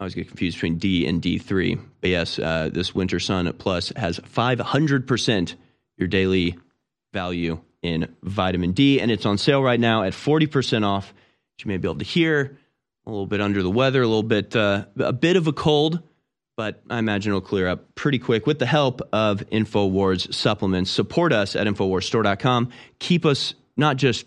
I 0.00 0.04
always 0.04 0.14
get 0.14 0.26
confused 0.26 0.56
between 0.56 0.78
D 0.78 1.06
and 1.06 1.22
D3. 1.22 1.80
But 2.00 2.10
yes, 2.10 2.38
uh, 2.38 2.68
this 2.72 2.94
Winter 2.94 3.20
Sun 3.20 3.52
Plus 3.54 3.92
has 3.94 4.18
500% 4.18 5.54
your 5.96 6.08
daily 6.08 6.58
value 7.12 7.60
in 7.80 8.14
vitamin 8.22 8.72
D, 8.72 9.00
and 9.00 9.10
it's 9.10 9.24
on 9.24 9.38
sale 9.38 9.62
right 9.62 9.78
now 9.78 10.02
at 10.02 10.12
40% 10.12 10.84
off. 10.84 11.14
You 11.60 11.68
may 11.68 11.76
be 11.76 11.86
able 11.86 11.98
to 11.98 12.04
hear 12.04 12.58
a 13.06 13.10
little 13.10 13.26
bit 13.26 13.40
under 13.40 13.62
the 13.62 13.70
weather, 13.70 14.02
a 14.02 14.06
little 14.06 14.24
bit, 14.24 14.56
uh, 14.56 14.86
a 14.98 15.12
bit 15.12 15.36
of 15.36 15.46
a 15.46 15.52
cold, 15.52 16.02
but 16.56 16.82
I 16.90 16.98
imagine 16.98 17.30
it'll 17.30 17.40
clear 17.40 17.68
up 17.68 17.94
pretty 17.94 18.18
quick 18.18 18.46
with 18.46 18.58
the 18.58 18.66
help 18.66 19.00
of 19.12 19.44
InfoWars 19.50 20.34
supplements. 20.34 20.90
Support 20.90 21.32
us 21.32 21.54
at 21.54 21.68
InfoWarsStore.com. 21.68 22.70
Keep 22.98 23.24
us 23.24 23.54
not 23.76 23.96
just 23.96 24.26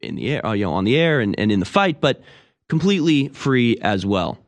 in 0.00 0.14
the 0.14 0.30
air, 0.30 0.46
uh, 0.46 0.52
you 0.52 0.64
know, 0.64 0.72
on 0.72 0.84
the 0.84 0.96
air 0.96 1.20
and, 1.20 1.38
and 1.38 1.52
in 1.52 1.60
the 1.60 1.66
fight, 1.66 2.00
but 2.00 2.22
completely 2.68 3.28
free 3.28 3.76
as 3.82 4.06
well 4.06 4.38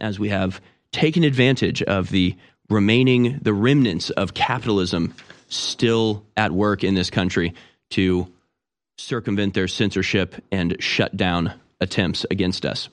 as 0.00 0.18
we 0.18 0.28
have 0.30 0.60
taken 0.92 1.24
advantage 1.24 1.82
of 1.82 2.10
the 2.10 2.36
remaining, 2.68 3.38
the 3.42 3.52
remnants 3.52 4.10
of 4.10 4.34
capitalism 4.34 5.14
still 5.48 6.24
at 6.36 6.52
work 6.52 6.84
in 6.84 6.94
this 6.94 7.10
country 7.10 7.54
to 7.90 8.32
circumvent 8.98 9.54
their 9.54 9.68
censorship 9.68 10.36
and 10.52 10.76
shut 10.80 11.16
down 11.16 11.52
attempts 11.80 12.24
against 12.30 12.64
us. 12.64 12.88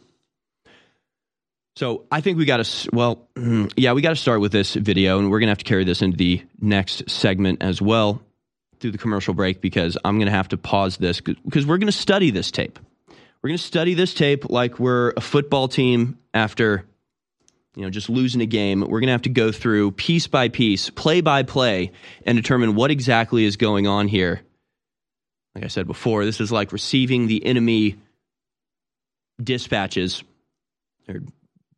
So 1.75 2.05
I 2.11 2.21
think 2.21 2.39
we 2.39 2.45
got 2.45 2.65
to, 2.65 2.89
well, 2.91 3.27
yeah, 3.77 3.93
we 3.93 4.01
got 4.01 4.09
to 4.09 4.15
start 4.15 4.41
with 4.41 4.51
this 4.51 4.73
video, 4.73 5.19
and 5.19 5.29
we're 5.29 5.39
going 5.39 5.47
to 5.47 5.51
have 5.51 5.59
to 5.59 5.63
carry 5.63 5.83
this 5.83 6.01
into 6.01 6.17
the 6.17 6.43
next 6.59 7.07
segment 7.09 7.61
as 7.61 7.79
well 7.81 8.19
through 8.79 8.91
the 8.91 8.97
commercial 8.97 9.35
break 9.35 9.61
because 9.61 9.97
I'm 10.03 10.17
going 10.17 10.25
to 10.27 10.31
have 10.31 10.49
to 10.49 10.57
pause 10.57 10.97
this 10.97 11.21
because 11.21 11.65
we're 11.67 11.77
going 11.77 11.87
to 11.87 11.91
study 11.91 12.31
this 12.31 12.49
tape. 12.49 12.79
We're 13.41 13.49
going 13.49 13.57
to 13.59 13.63
study 13.63 13.93
this 13.93 14.15
tape 14.15 14.49
like 14.49 14.79
we're 14.79 15.13
a 15.15 15.21
football 15.21 15.67
team 15.67 16.17
after 16.33 16.85
you 17.77 17.83
know, 17.83 17.91
just 17.91 18.09
losing 18.09 18.41
a 18.41 18.47
game. 18.47 18.81
We're 18.81 18.99
going 18.99 19.05
to 19.05 19.11
have 19.11 19.21
to 19.21 19.29
go 19.29 19.51
through 19.51 19.91
piece 19.91 20.25
by 20.25 20.49
piece, 20.49 20.89
play 20.89 21.21
by 21.21 21.43
play, 21.43 21.91
and 22.25 22.35
determine 22.35 22.73
what 22.73 22.89
exactly 22.89 23.45
is 23.45 23.55
going 23.55 23.85
on 23.85 24.07
here. 24.07 24.41
Like 25.53 25.63
I 25.63 25.67
said 25.67 25.85
before, 25.85 26.25
this 26.25 26.41
is 26.41 26.51
like 26.51 26.71
receiving 26.71 27.27
the 27.27 27.45
enemy 27.45 27.97
dispatches 29.41 30.23
or 31.07 31.21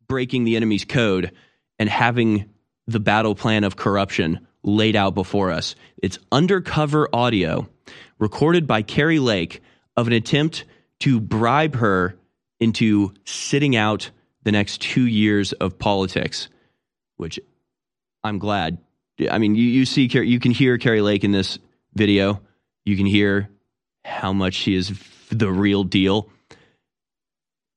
breaking 0.08 0.44
the 0.44 0.56
enemy's 0.56 0.86
code 0.86 1.32
and 1.78 1.86
having 1.86 2.48
the 2.86 2.98
battle 2.98 3.34
plan 3.34 3.64
of 3.64 3.76
corruption 3.76 4.46
laid 4.62 4.96
out 4.96 5.14
before 5.14 5.50
us. 5.50 5.74
It's 6.02 6.18
undercover 6.32 7.10
audio 7.12 7.68
recorded 8.18 8.66
by 8.66 8.80
Kari 8.80 9.18
Lake 9.18 9.60
of 9.98 10.06
an 10.06 10.14
attempt 10.14 10.64
to 11.00 11.20
bribe 11.20 11.74
her 11.74 12.16
into 12.58 13.12
sitting 13.26 13.76
out 13.76 14.10
the 14.42 14.52
next 14.52 14.80
two 14.80 15.06
years 15.06 15.52
of 15.52 15.78
politics, 15.78 16.48
which 17.16 17.38
I'm 18.22 18.38
glad. 18.38 18.78
I 19.30 19.38
mean, 19.38 19.54
you, 19.54 19.64
you 19.64 19.84
see, 19.84 20.08
you 20.12 20.40
can 20.40 20.52
hear 20.52 20.78
Kari 20.78 21.02
Lake 21.02 21.24
in 21.24 21.32
this 21.32 21.58
video. 21.94 22.40
You 22.84 22.96
can 22.96 23.06
hear 23.06 23.50
how 24.04 24.32
much 24.32 24.54
she 24.54 24.74
is 24.74 24.98
the 25.30 25.50
real 25.50 25.84
deal. 25.84 26.28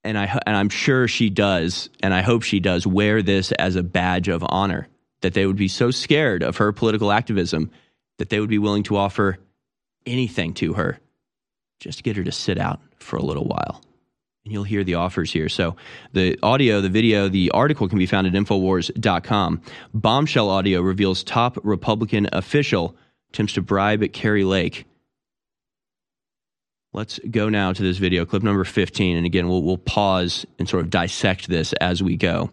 And 0.06 0.18
I 0.18 0.40
and 0.46 0.56
I'm 0.56 0.70
sure 0.70 1.08
she 1.08 1.30
does, 1.30 1.90
and 2.02 2.14
I 2.14 2.22
hope 2.22 2.44
she 2.44 2.60
does 2.60 2.86
wear 2.86 3.22
this 3.22 3.54
as 3.54 3.78
a 3.78 3.84
badge 3.84 4.28
of 4.28 4.44
honor. 4.48 4.88
That 5.22 5.34
they 5.34 5.46
would 5.46 5.56
be 5.56 5.70
so 5.70 5.92
scared 5.92 6.44
of 6.44 6.58
her 6.58 6.74
political 6.74 7.10
activism 7.10 7.72
that 8.18 8.30
they 8.30 8.42
would 8.42 8.50
be 8.50 8.60
willing 8.60 8.84
to 8.84 8.98
offer 8.98 9.38
anything 10.06 10.54
to 10.56 10.74
her 10.74 11.00
just 11.80 12.00
to 12.00 12.04
get 12.04 12.18
her 12.18 12.24
to 12.26 12.32
sit 12.32 12.58
out 12.58 12.82
for 12.98 13.16
a 13.16 13.24
little 13.24 13.46
while. 13.46 13.82
And 14.46 14.52
you'll 14.52 14.64
hear 14.64 14.84
the 14.84 14.96
offers 14.96 15.32
here. 15.32 15.48
So 15.48 15.78
the 16.12 16.38
audio, 16.44 16.82
the 16.82 16.90
video, 16.90 17.30
the 17.30 17.52
article 17.52 17.88
can 17.88 17.98
be 17.98 18.06
found 18.06 18.28
at 18.28 18.34
Infowars.com. 18.34 19.62
Bombshell 19.94 20.50
audio 20.50 20.82
reveals 20.82 21.24
top 21.24 21.58
Republican 21.64 22.28
official 22.34 22.98
attempts 23.30 23.54
to 23.54 23.62
bribe 23.62 24.04
Kari 24.12 24.44
Lake. 24.44 24.86
Let's 26.92 27.20
go 27.32 27.50
now 27.50 27.74
to 27.74 27.82
this 27.82 27.98
video, 27.98 28.26
clip 28.26 28.44
number 28.44 28.66
15. 28.66 29.18
And 29.18 29.26
again, 29.26 29.48
we'll, 29.48 29.64
we'll 29.64 29.78
pause 29.78 30.46
and 30.60 30.68
sort 30.68 30.84
of 30.84 30.90
dissect 30.90 31.48
this 31.48 31.74
as 31.74 32.04
we 32.04 32.18
go. 32.18 32.52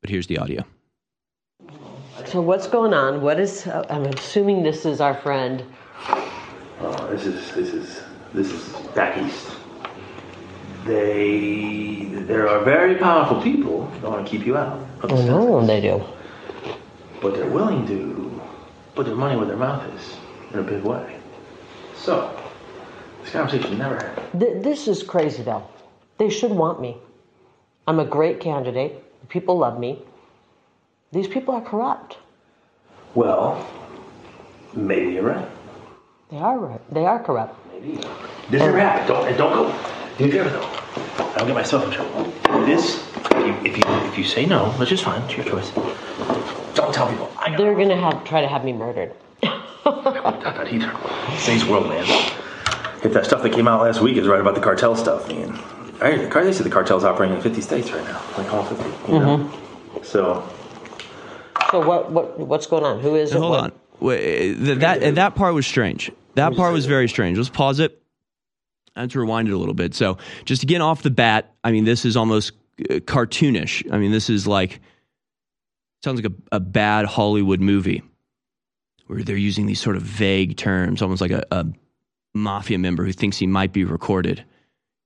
But 0.00 0.10
here's 0.10 0.26
the 0.26 0.38
audio. 0.38 0.64
So, 2.26 2.42
what's 2.42 2.66
going 2.66 2.92
on? 2.92 3.22
What 3.22 3.40
is, 3.40 3.66
uh, 3.66 3.86
I'm 3.88 4.04
assuming 4.04 4.62
this 4.62 4.84
is 4.84 5.00
our 5.00 5.14
friend. 5.14 5.64
Oh, 6.80 7.08
this 7.10 7.24
is, 7.24 7.54
this 7.54 7.72
is, 7.72 8.02
this 8.34 8.52
is 8.52 8.86
back 8.88 9.16
east 9.16 9.57
they 10.88 12.06
there 12.26 12.48
are 12.48 12.64
very 12.64 12.96
powerful 12.96 13.40
people 13.42 13.86
that 14.00 14.10
want 14.10 14.26
to 14.26 14.30
keep 14.30 14.46
you 14.46 14.56
out. 14.56 14.84
I 15.02 15.06
know 15.06 15.64
they 15.64 15.80
do. 15.80 16.02
But 17.20 17.34
they're 17.34 17.50
willing 17.50 17.86
to 17.86 18.40
put 18.94 19.06
their 19.06 19.14
money 19.14 19.36
where 19.36 19.46
their 19.46 19.56
mouth 19.56 19.84
is 19.94 20.16
in 20.52 20.58
a 20.58 20.62
big 20.62 20.82
way. 20.82 21.16
So 21.94 22.34
this 23.22 23.32
conversation 23.32 23.78
never 23.78 23.96
happened. 23.96 24.40
Th- 24.40 24.62
this 24.62 24.88
is 24.88 25.02
crazy 25.02 25.42
though. 25.42 25.66
They 26.16 26.30
should 26.30 26.50
want 26.50 26.80
me. 26.80 26.96
I'm 27.86 28.00
a 28.00 28.04
great 28.04 28.40
candidate. 28.40 29.04
People 29.28 29.58
love 29.58 29.78
me. 29.78 30.02
These 31.12 31.28
people 31.28 31.54
are 31.54 31.60
corrupt. 31.62 32.18
Well, 33.14 33.66
maybe 34.74 35.12
you're 35.12 35.22
right. 35.22 35.48
They 36.30 36.38
are 36.38 36.58
right. 36.58 36.80
They 36.92 37.06
are 37.06 37.22
corrupt. 37.22 37.54
Maybe. 37.72 38.00
This 38.50 38.60
never 38.60 38.78
happened. 38.78 39.08
Don't 39.08 39.36
don't 39.38 39.52
go. 39.52 39.97
Do 40.18 40.26
me 40.26 40.36
a 40.38 40.44
though. 40.44 40.60
I 40.62 41.34
don't 41.38 41.46
get 41.46 41.54
myself 41.54 41.84
in 41.84 41.90
trouble. 41.92 42.24
This, 42.66 43.06
if 43.30 43.46
you, 43.46 43.70
if 43.70 43.76
you 43.76 43.82
if 44.08 44.18
you 44.18 44.24
say 44.24 44.46
no, 44.46 44.70
which 44.72 44.90
is 44.90 45.00
fine, 45.00 45.22
it's 45.22 45.36
your 45.36 45.44
choice. 45.46 45.70
Don't 46.74 46.92
tell 46.92 47.08
people. 47.08 47.32
I 47.38 47.50
know. 47.50 47.58
They're 47.58 47.74
gonna 47.74 47.96
have 47.96 48.24
try 48.24 48.40
to 48.40 48.48
have 48.48 48.64
me 48.64 48.72
murdered. 48.72 49.12
Not 49.42 50.04
that 50.42 50.72
either. 50.72 50.92
Today's 51.40 51.64
world, 51.64 51.88
man. 51.88 52.04
If 53.04 53.12
that 53.12 53.24
stuff 53.26 53.42
that 53.44 53.52
came 53.52 53.68
out 53.68 53.80
last 53.82 54.00
week 54.00 54.16
is 54.16 54.26
right 54.26 54.40
about 54.40 54.54
the 54.56 54.60
cartel 54.60 54.96
stuff, 54.96 55.28
man. 55.28 55.52
I, 56.00 56.16
they 56.16 56.52
said 56.52 56.66
the 56.66 56.70
cartel's 56.70 57.04
operating 57.04 57.36
in 57.36 57.42
50 57.42 57.60
states 57.60 57.90
right 57.92 58.04
now, 58.04 58.20
like 58.36 58.52
all 58.52 58.64
50. 58.64 59.12
You 59.12 59.18
know? 59.20 59.38
Mm-hmm. 59.38 60.02
So. 60.04 60.48
So 61.70 61.86
what 61.86 62.10
what 62.10 62.38
what's 62.40 62.66
going 62.66 62.84
on? 62.84 63.00
Who 63.00 63.14
is? 63.14 63.30
It? 63.32 63.38
hold 63.38 63.50
What- 63.52 63.60
on. 63.60 63.72
Wait, 64.00 64.54
th- 64.54 64.78
that 64.78 65.14
that 65.16 65.34
part 65.34 65.54
was 65.54 65.66
strange. 65.66 66.10
That 66.34 66.54
part 66.54 66.72
was 66.72 66.86
very 66.86 67.08
strange. 67.08 67.36
Let's 67.36 67.50
pause 67.50 67.80
it. 67.80 68.00
Let's 68.98 69.14
rewind 69.14 69.48
it 69.48 69.52
a 69.52 69.56
little 69.56 69.74
bit. 69.74 69.94
So, 69.94 70.18
just 70.44 70.60
to 70.60 70.66
get 70.66 70.80
off 70.80 71.02
the 71.02 71.10
bat, 71.10 71.54
I 71.64 71.72
mean, 71.72 71.84
this 71.84 72.04
is 72.04 72.16
almost 72.16 72.52
uh, 72.90 72.94
cartoonish. 72.94 73.90
I 73.92 73.98
mean, 73.98 74.12
this 74.12 74.30
is 74.30 74.46
like 74.46 74.80
sounds 76.02 76.22
like 76.22 76.32
a, 76.32 76.56
a 76.56 76.60
bad 76.60 77.06
Hollywood 77.06 77.60
movie 77.60 78.02
where 79.06 79.22
they're 79.22 79.36
using 79.36 79.66
these 79.66 79.80
sort 79.80 79.96
of 79.96 80.02
vague 80.02 80.56
terms, 80.56 81.02
almost 81.02 81.20
like 81.20 81.30
a, 81.30 81.44
a 81.50 81.66
mafia 82.34 82.78
member 82.78 83.04
who 83.04 83.12
thinks 83.12 83.36
he 83.36 83.46
might 83.46 83.72
be 83.72 83.84
recorded 83.84 84.44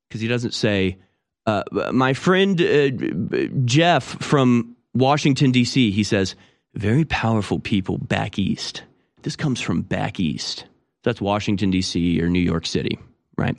because 0.08 0.20
he 0.20 0.28
doesn't 0.28 0.54
say, 0.54 0.98
uh, 1.46 1.62
"My 1.92 2.12
friend 2.12 2.60
uh, 2.60 3.48
Jeff 3.64 4.04
from 4.22 4.76
Washington 4.94 5.50
D.C." 5.50 5.90
He 5.90 6.04
says, 6.04 6.34
"Very 6.74 7.04
powerful 7.04 7.58
people 7.58 7.98
back 7.98 8.38
east." 8.38 8.82
This 9.22 9.36
comes 9.36 9.60
from 9.60 9.82
back 9.82 10.20
east. 10.20 10.66
That's 11.04 11.20
Washington 11.20 11.70
D.C. 11.70 12.20
or 12.20 12.28
New 12.28 12.40
York 12.40 12.66
City, 12.66 12.98
right? 13.36 13.56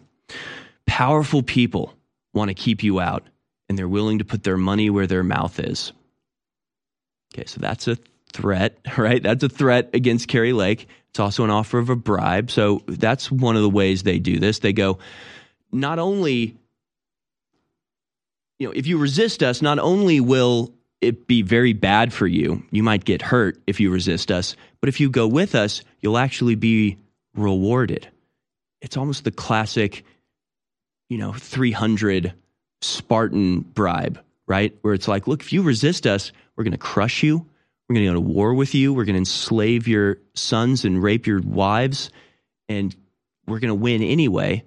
Powerful 0.85 1.43
people 1.43 1.93
want 2.33 2.49
to 2.49 2.53
keep 2.53 2.83
you 2.83 2.99
out, 2.99 3.23
and 3.69 3.77
they're 3.77 3.87
willing 3.87 4.19
to 4.19 4.25
put 4.25 4.43
their 4.43 4.57
money 4.57 4.89
where 4.89 5.07
their 5.07 5.23
mouth 5.23 5.59
is. 5.59 5.93
Okay, 7.33 7.45
so 7.45 7.59
that's 7.59 7.87
a 7.87 7.97
threat, 8.31 8.77
right? 8.97 9.21
That's 9.21 9.43
a 9.43 9.49
threat 9.49 9.89
against 9.93 10.27
Kari 10.27 10.53
Lake. 10.53 10.87
It's 11.09 11.19
also 11.19 11.43
an 11.43 11.51
offer 11.51 11.77
of 11.77 11.89
a 11.89 11.95
bribe. 11.95 12.49
So 12.49 12.81
that's 12.87 13.31
one 13.31 13.55
of 13.55 13.61
the 13.61 13.69
ways 13.69 14.03
they 14.03 14.19
do 14.19 14.39
this. 14.39 14.59
They 14.59 14.73
go, 14.73 14.97
not 15.71 15.99
only, 15.99 16.57
you 18.57 18.67
know, 18.67 18.71
if 18.71 18.87
you 18.87 18.97
resist 18.97 19.43
us, 19.43 19.61
not 19.61 19.77
only 19.77 20.19
will 20.19 20.73
it 21.01 21.27
be 21.27 21.41
very 21.41 21.73
bad 21.73 22.13
for 22.13 22.25
you, 22.25 22.63
you 22.71 22.81
might 22.81 23.05
get 23.05 23.21
hurt 23.21 23.61
if 23.67 23.79
you 23.79 23.91
resist 23.91 24.31
us, 24.31 24.55
but 24.79 24.89
if 24.89 24.99
you 24.99 25.09
go 25.09 25.27
with 25.27 25.53
us, 25.53 25.83
you'll 26.01 26.17
actually 26.17 26.55
be 26.55 26.97
rewarded. 27.35 28.07
It's 28.81 28.97
almost 28.97 29.23
the 29.23 29.31
classic, 29.31 30.05
you 31.09 31.17
know, 31.17 31.33
300 31.33 32.33
Spartan 32.81 33.61
bribe, 33.61 34.19
right? 34.47 34.75
Where 34.81 34.93
it's 34.93 35.07
like, 35.07 35.27
look, 35.27 35.41
if 35.41 35.53
you 35.53 35.61
resist 35.61 36.05
us, 36.05 36.31
we're 36.55 36.63
going 36.63 36.71
to 36.71 36.77
crush 36.77 37.23
you. 37.23 37.45
We're 37.87 37.95
going 37.95 38.07
to 38.07 38.11
go 38.11 38.15
to 38.15 38.21
war 38.21 38.53
with 38.53 38.75
you. 38.75 38.93
We're 38.93 39.05
going 39.05 39.15
to 39.15 39.19
enslave 39.19 39.87
your 39.87 40.17
sons 40.33 40.85
and 40.85 41.01
rape 41.01 41.27
your 41.27 41.41
wives, 41.41 42.09
and 42.69 42.95
we're 43.47 43.59
going 43.59 43.69
to 43.69 43.75
win 43.75 44.01
anyway. 44.01 44.63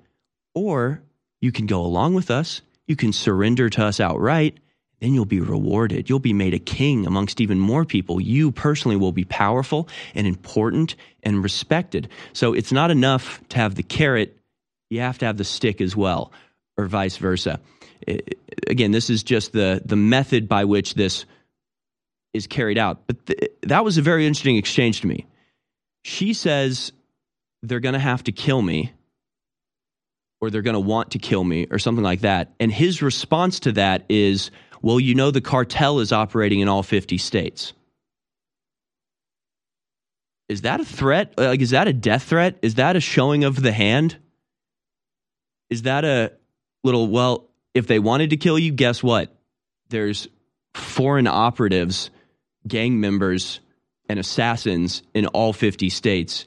Or 0.54 1.02
you 1.40 1.52
can 1.52 1.66
go 1.66 1.80
along 1.80 2.14
with 2.14 2.30
us. 2.30 2.62
You 2.86 2.96
can 2.96 3.12
surrender 3.12 3.68
to 3.70 3.84
us 3.84 4.00
outright. 4.00 4.58
Then 5.00 5.12
you'll 5.12 5.26
be 5.26 5.40
rewarded. 5.40 6.08
You'll 6.08 6.20
be 6.20 6.32
made 6.32 6.54
a 6.54 6.58
king 6.58 7.06
amongst 7.06 7.40
even 7.40 7.58
more 7.60 7.84
people. 7.84 8.20
You 8.20 8.50
personally 8.50 8.96
will 8.96 9.12
be 9.12 9.24
powerful 9.24 9.88
and 10.14 10.26
important 10.26 10.94
and 11.22 11.42
respected. 11.42 12.08
So 12.32 12.54
it's 12.54 12.72
not 12.72 12.90
enough 12.90 13.40
to 13.50 13.58
have 13.58 13.74
the 13.74 13.82
carrot, 13.82 14.35
you 14.90 15.00
have 15.00 15.18
to 15.18 15.26
have 15.26 15.36
the 15.36 15.44
stick 15.44 15.80
as 15.80 15.96
well, 15.96 16.32
or 16.76 16.86
vice 16.86 17.16
versa. 17.16 17.60
I- 18.08 18.20
again, 18.66 18.92
this 18.92 19.10
is 19.10 19.22
just 19.22 19.52
the, 19.52 19.82
the 19.84 19.96
method 19.96 20.48
by 20.48 20.64
which 20.64 20.94
this 20.94 21.24
is 22.34 22.46
carried 22.46 22.78
out. 22.78 23.06
But 23.06 23.26
th- 23.26 23.52
that 23.62 23.84
was 23.84 23.98
a 23.98 24.02
very 24.02 24.26
interesting 24.26 24.56
exchange 24.56 25.00
to 25.00 25.06
me. 25.06 25.26
She 26.04 26.34
says 26.34 26.92
they're 27.62 27.80
going 27.80 27.94
to 27.94 27.98
have 27.98 28.22
to 28.24 28.32
kill 28.32 28.62
me 28.62 28.92
or 30.40 30.50
they're 30.50 30.62
going 30.62 30.74
to 30.74 30.80
want 30.80 31.12
to 31.12 31.18
kill 31.18 31.42
me 31.42 31.66
or 31.70 31.78
something 31.78 32.04
like 32.04 32.20
that. 32.20 32.52
And 32.60 32.70
his 32.70 33.02
response 33.02 33.60
to 33.60 33.72
that 33.72 34.04
is, 34.08 34.50
well, 34.82 35.00
you 35.00 35.14
know, 35.14 35.30
the 35.30 35.40
cartel 35.40 35.98
is 36.00 36.12
operating 36.12 36.60
in 36.60 36.68
all 36.68 36.82
50 36.82 37.18
states. 37.18 37.72
Is 40.48 40.60
that 40.62 40.80
a 40.80 40.84
threat? 40.84 41.34
Like, 41.36 41.60
is 41.60 41.70
that 41.70 41.88
a 41.88 41.92
death 41.92 42.24
threat? 42.24 42.58
Is 42.62 42.76
that 42.76 42.94
a 42.94 43.00
showing 43.00 43.42
of 43.42 43.60
the 43.62 43.72
hand? 43.72 44.16
Is 45.70 45.82
that 45.82 46.04
a 46.04 46.32
little, 46.84 47.08
well, 47.08 47.48
if 47.74 47.86
they 47.86 47.98
wanted 47.98 48.30
to 48.30 48.36
kill 48.36 48.58
you, 48.58 48.72
guess 48.72 49.02
what? 49.02 49.34
There's 49.88 50.28
foreign 50.74 51.26
operatives, 51.26 52.10
gang 52.66 53.00
members, 53.00 53.60
and 54.08 54.18
assassins 54.18 55.02
in 55.14 55.26
all 55.26 55.52
50 55.52 55.88
states. 55.90 56.46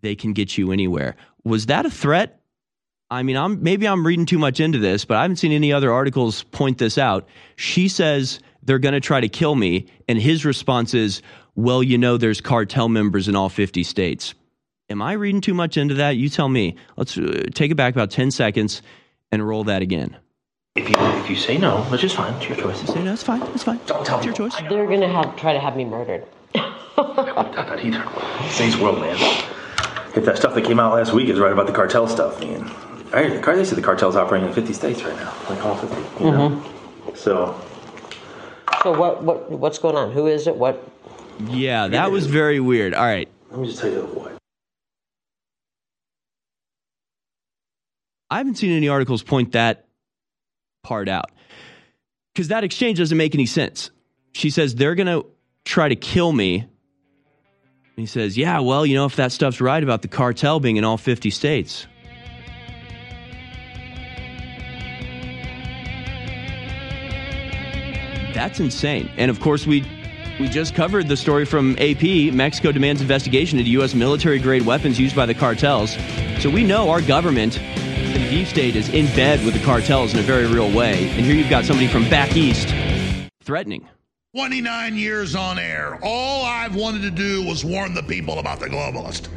They 0.00 0.14
can 0.14 0.32
get 0.32 0.58
you 0.58 0.72
anywhere. 0.72 1.16
Was 1.44 1.66
that 1.66 1.86
a 1.86 1.90
threat? 1.90 2.40
I 3.10 3.22
mean, 3.22 3.36
I'm 3.36 3.62
maybe 3.62 3.88
I'm 3.88 4.06
reading 4.06 4.26
too 4.26 4.38
much 4.38 4.60
into 4.60 4.78
this, 4.78 5.04
but 5.04 5.16
I 5.16 5.22
haven't 5.22 5.36
seen 5.36 5.52
any 5.52 5.72
other 5.72 5.90
articles 5.92 6.42
point 6.42 6.78
this 6.78 6.98
out. 6.98 7.26
She 7.56 7.88
says 7.88 8.40
they're 8.62 8.78
going 8.78 8.92
to 8.92 9.00
try 9.00 9.20
to 9.20 9.28
kill 9.28 9.54
me, 9.54 9.86
and 10.08 10.20
his 10.20 10.44
response 10.44 10.92
is, 10.92 11.22
"Well, 11.54 11.82
you 11.82 11.96
know, 11.96 12.18
there's 12.18 12.42
cartel 12.42 12.88
members 12.88 13.26
in 13.26 13.34
all 13.34 13.48
50 13.48 13.82
states." 13.82 14.34
Am 14.90 15.02
I 15.02 15.12
reading 15.12 15.40
too 15.42 15.52
much 15.54 15.76
into 15.76 15.94
that? 15.94 16.16
You 16.16 16.28
tell 16.30 16.48
me. 16.48 16.74
Let's 16.96 17.16
uh, 17.18 17.44
take 17.54 17.70
it 17.70 17.74
back 17.74 17.94
about 17.94 18.10
10 18.10 18.30
seconds 18.30 18.80
and 19.30 19.46
roll 19.46 19.64
that 19.64 19.82
again. 19.82 20.16
If 20.76 20.88
you 20.88 20.94
if 20.98 21.28
you 21.28 21.36
say 21.36 21.58
no, 21.58 21.82
which 21.84 22.04
is 22.04 22.12
fine, 22.14 22.32
it's 22.34 22.48
your 22.48 22.56
choice. 22.56 22.80
You 22.80 22.86
say 22.86 23.02
no, 23.02 23.12
it's 23.12 23.22
fine. 23.22 23.42
It's 23.54 23.64
fine. 23.64 23.80
Don't 23.86 24.06
tell 24.06 24.18
It's 24.18 24.26
your 24.26 24.34
choice. 24.34 24.54
They're 24.68 24.86
gonna 24.86 25.08
have 25.08 25.36
try 25.36 25.52
to 25.52 25.58
have 25.58 25.76
me 25.76 25.84
murdered. 25.84 26.24
I 26.54 26.72
wouldn't 26.96 27.54
doubt 27.54 27.66
that 27.68 27.84
either. 27.84 28.04
Today's 28.52 28.76
world, 28.76 29.00
man. 29.00 29.16
If 30.16 30.24
that 30.24 30.36
stuff 30.38 30.54
that 30.54 30.64
came 30.64 30.78
out 30.80 30.94
last 30.94 31.12
week 31.12 31.28
is 31.28 31.38
right 31.38 31.52
about 31.52 31.66
the 31.66 31.72
cartel 31.72 32.06
stuff, 32.06 32.40
man. 32.40 32.62
I, 33.12 33.28
they 33.28 33.64
say 33.64 33.74
the 33.74 33.82
cartel's 33.82 34.16
operating 34.16 34.48
in 34.48 34.54
50 34.54 34.72
states 34.72 35.02
right 35.02 35.16
now, 35.16 35.34
like 35.50 35.64
all 35.64 35.74
50. 35.76 36.24
You 36.24 36.30
know? 36.30 36.64
So 37.14 37.60
So 38.82 38.96
what 38.98 39.22
what 39.24 39.50
what's 39.50 39.78
going 39.78 39.96
on? 39.96 40.12
Who 40.12 40.28
is 40.28 40.46
it? 40.46 40.56
What? 40.56 40.82
Yeah, 41.48 41.88
that 41.88 42.10
was 42.10 42.26
very 42.26 42.60
weird. 42.60 42.94
All 42.94 43.04
right. 43.04 43.28
let 43.50 43.60
me 43.60 43.66
just 43.66 43.80
tell 43.80 43.90
you 43.90 44.02
what. 44.02 44.37
I 48.30 48.38
haven't 48.38 48.56
seen 48.56 48.76
any 48.76 48.88
articles 48.88 49.22
point 49.22 49.52
that 49.52 49.86
part 50.82 51.08
out 51.08 51.30
because 52.34 52.48
that 52.48 52.64
exchange 52.64 52.98
doesn't 52.98 53.16
make 53.16 53.34
any 53.34 53.46
sense. 53.46 53.90
She 54.32 54.50
says 54.50 54.74
they're 54.74 54.94
going 54.94 55.06
to 55.06 55.26
try 55.64 55.88
to 55.88 55.96
kill 55.96 56.32
me. 56.32 56.60
And 56.60 56.70
he 57.96 58.06
says, 58.06 58.36
Yeah, 58.36 58.60
well, 58.60 58.86
you 58.86 58.94
know, 58.94 59.06
if 59.06 59.16
that 59.16 59.32
stuff's 59.32 59.60
right 59.60 59.82
about 59.82 60.02
the 60.02 60.08
cartel 60.08 60.60
being 60.60 60.76
in 60.76 60.84
all 60.84 60.98
50 60.98 61.30
states. 61.30 61.86
That's 68.34 68.60
insane. 68.60 69.10
And 69.16 69.30
of 69.30 69.40
course, 69.40 69.66
we 69.66 69.84
we 70.38 70.48
just 70.48 70.76
covered 70.76 71.08
the 71.08 71.16
story 71.16 71.44
from 71.44 71.76
AP. 71.80 72.32
Mexico 72.32 72.70
demands 72.70 73.00
investigation 73.00 73.58
into 73.58 73.72
U.S. 73.72 73.94
military 73.94 74.38
grade 74.38 74.64
weapons 74.64 75.00
used 75.00 75.16
by 75.16 75.26
the 75.26 75.34
cartels. 75.34 75.96
So 76.38 76.48
we 76.48 76.62
know 76.62 76.90
our 76.90 77.00
government, 77.00 77.58
deep 78.28 78.46
state, 78.46 78.76
is 78.76 78.88
in 78.90 79.06
bed 79.16 79.44
with 79.44 79.54
the 79.54 79.64
cartels 79.64 80.12
in 80.12 80.20
a 80.20 80.22
very 80.22 80.46
real 80.46 80.70
way. 80.70 81.08
And 81.10 81.24
here 81.24 81.34
you've 81.34 81.50
got 81.50 81.64
somebody 81.64 81.88
from 81.88 82.08
back 82.10 82.36
east 82.36 82.68
threatening. 83.42 83.88
29 84.36 84.94
years 84.94 85.34
on 85.34 85.58
air. 85.58 85.98
All 86.02 86.44
I've 86.44 86.76
wanted 86.76 87.00
to 87.02 87.10
do 87.10 87.42
was 87.44 87.64
warn 87.64 87.94
the 87.94 88.02
people 88.02 88.38
about 88.38 88.60
the 88.60 88.66
globalist. 88.66 89.28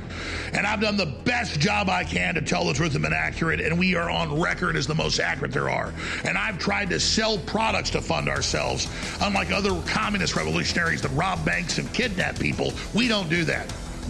And 0.54 0.68
I've 0.68 0.82
done 0.82 0.98
the 0.98 1.06
best 1.06 1.62
job 1.62 1.90
I 1.90 2.04
can 2.04 2.36
to 2.36 2.42
tell 2.42 2.66
the 2.66 2.74
truth 2.74 2.94
and 2.96 3.04
been 3.04 3.14
accurate, 3.14 3.62
and 3.62 3.80
we 3.80 3.96
are 3.96 4.10
on 4.10 4.42
record 4.42 4.76
as 4.76 4.86
the 4.86 4.96
most 4.96 5.20
accurate 5.20 5.54
there 5.54 5.70
are. 5.70 5.94
And 6.26 6.38
I've 6.38 6.60
tried 6.60 6.90
to 6.90 7.00
sell 7.00 7.38
products 7.38 7.90
to 7.92 8.02
fund 8.02 8.28
ourselves. 8.28 8.90
Unlike 9.22 9.52
other 9.52 9.82
communist 9.88 10.36
revolutionaries 10.36 11.02
that 11.04 11.10
rob 11.10 11.46
banks 11.46 11.78
and 11.78 11.92
kidnap 11.94 12.38
people, 12.38 12.74
we 12.94 13.08
don't 13.08 13.30
do 13.30 13.46
that. 13.46 13.74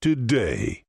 today. 0.00 0.82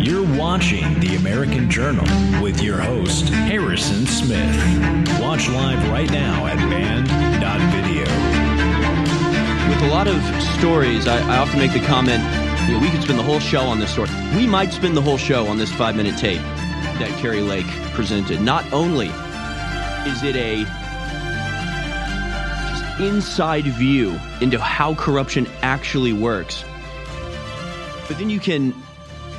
You're 0.00 0.24
watching 0.38 1.00
The 1.00 1.16
American 1.18 1.70
Journal 1.70 2.04
with 2.42 2.62
your 2.62 2.78
host, 2.78 3.28
Harrison 3.28 4.06
Smith. 4.06 4.56
Watch 5.20 5.48
live 5.48 5.90
right 5.90 6.10
now 6.10 6.46
at 6.46 6.56
band.video. 6.70 8.04
With 9.68 9.82
a 9.82 9.88
lot 9.88 10.08
of 10.08 10.22
stories, 10.58 11.06
I, 11.06 11.18
I 11.34 11.38
often 11.38 11.58
make 11.58 11.72
the 11.72 11.80
comment, 11.80 12.22
you 12.66 12.74
know, 12.74 12.80
we 12.80 12.90
could 12.90 13.02
spend 13.02 13.18
the 13.18 13.22
whole 13.22 13.40
show 13.40 13.62
on 13.62 13.80
this 13.80 13.92
story. 13.92 14.08
We 14.34 14.46
might 14.46 14.72
spend 14.72 14.96
the 14.96 15.02
whole 15.02 15.18
show 15.18 15.46
on 15.48 15.58
this 15.58 15.72
five 15.72 15.96
minute 15.96 16.16
tape 16.16 16.40
that 16.98 17.10
Kari 17.20 17.42
Lake 17.42 17.66
presented. 17.92 18.40
Not 18.40 18.64
only 18.72 19.08
is 20.06 20.22
it 20.22 20.36
a 20.36 20.64
just 22.70 23.00
inside 23.00 23.64
view 23.64 24.18
into 24.40 24.58
how 24.58 24.94
corruption 24.94 25.46
actually 25.62 26.12
works, 26.12 26.64
but 28.08 28.18
then 28.18 28.30
you 28.30 28.40
can 28.40 28.74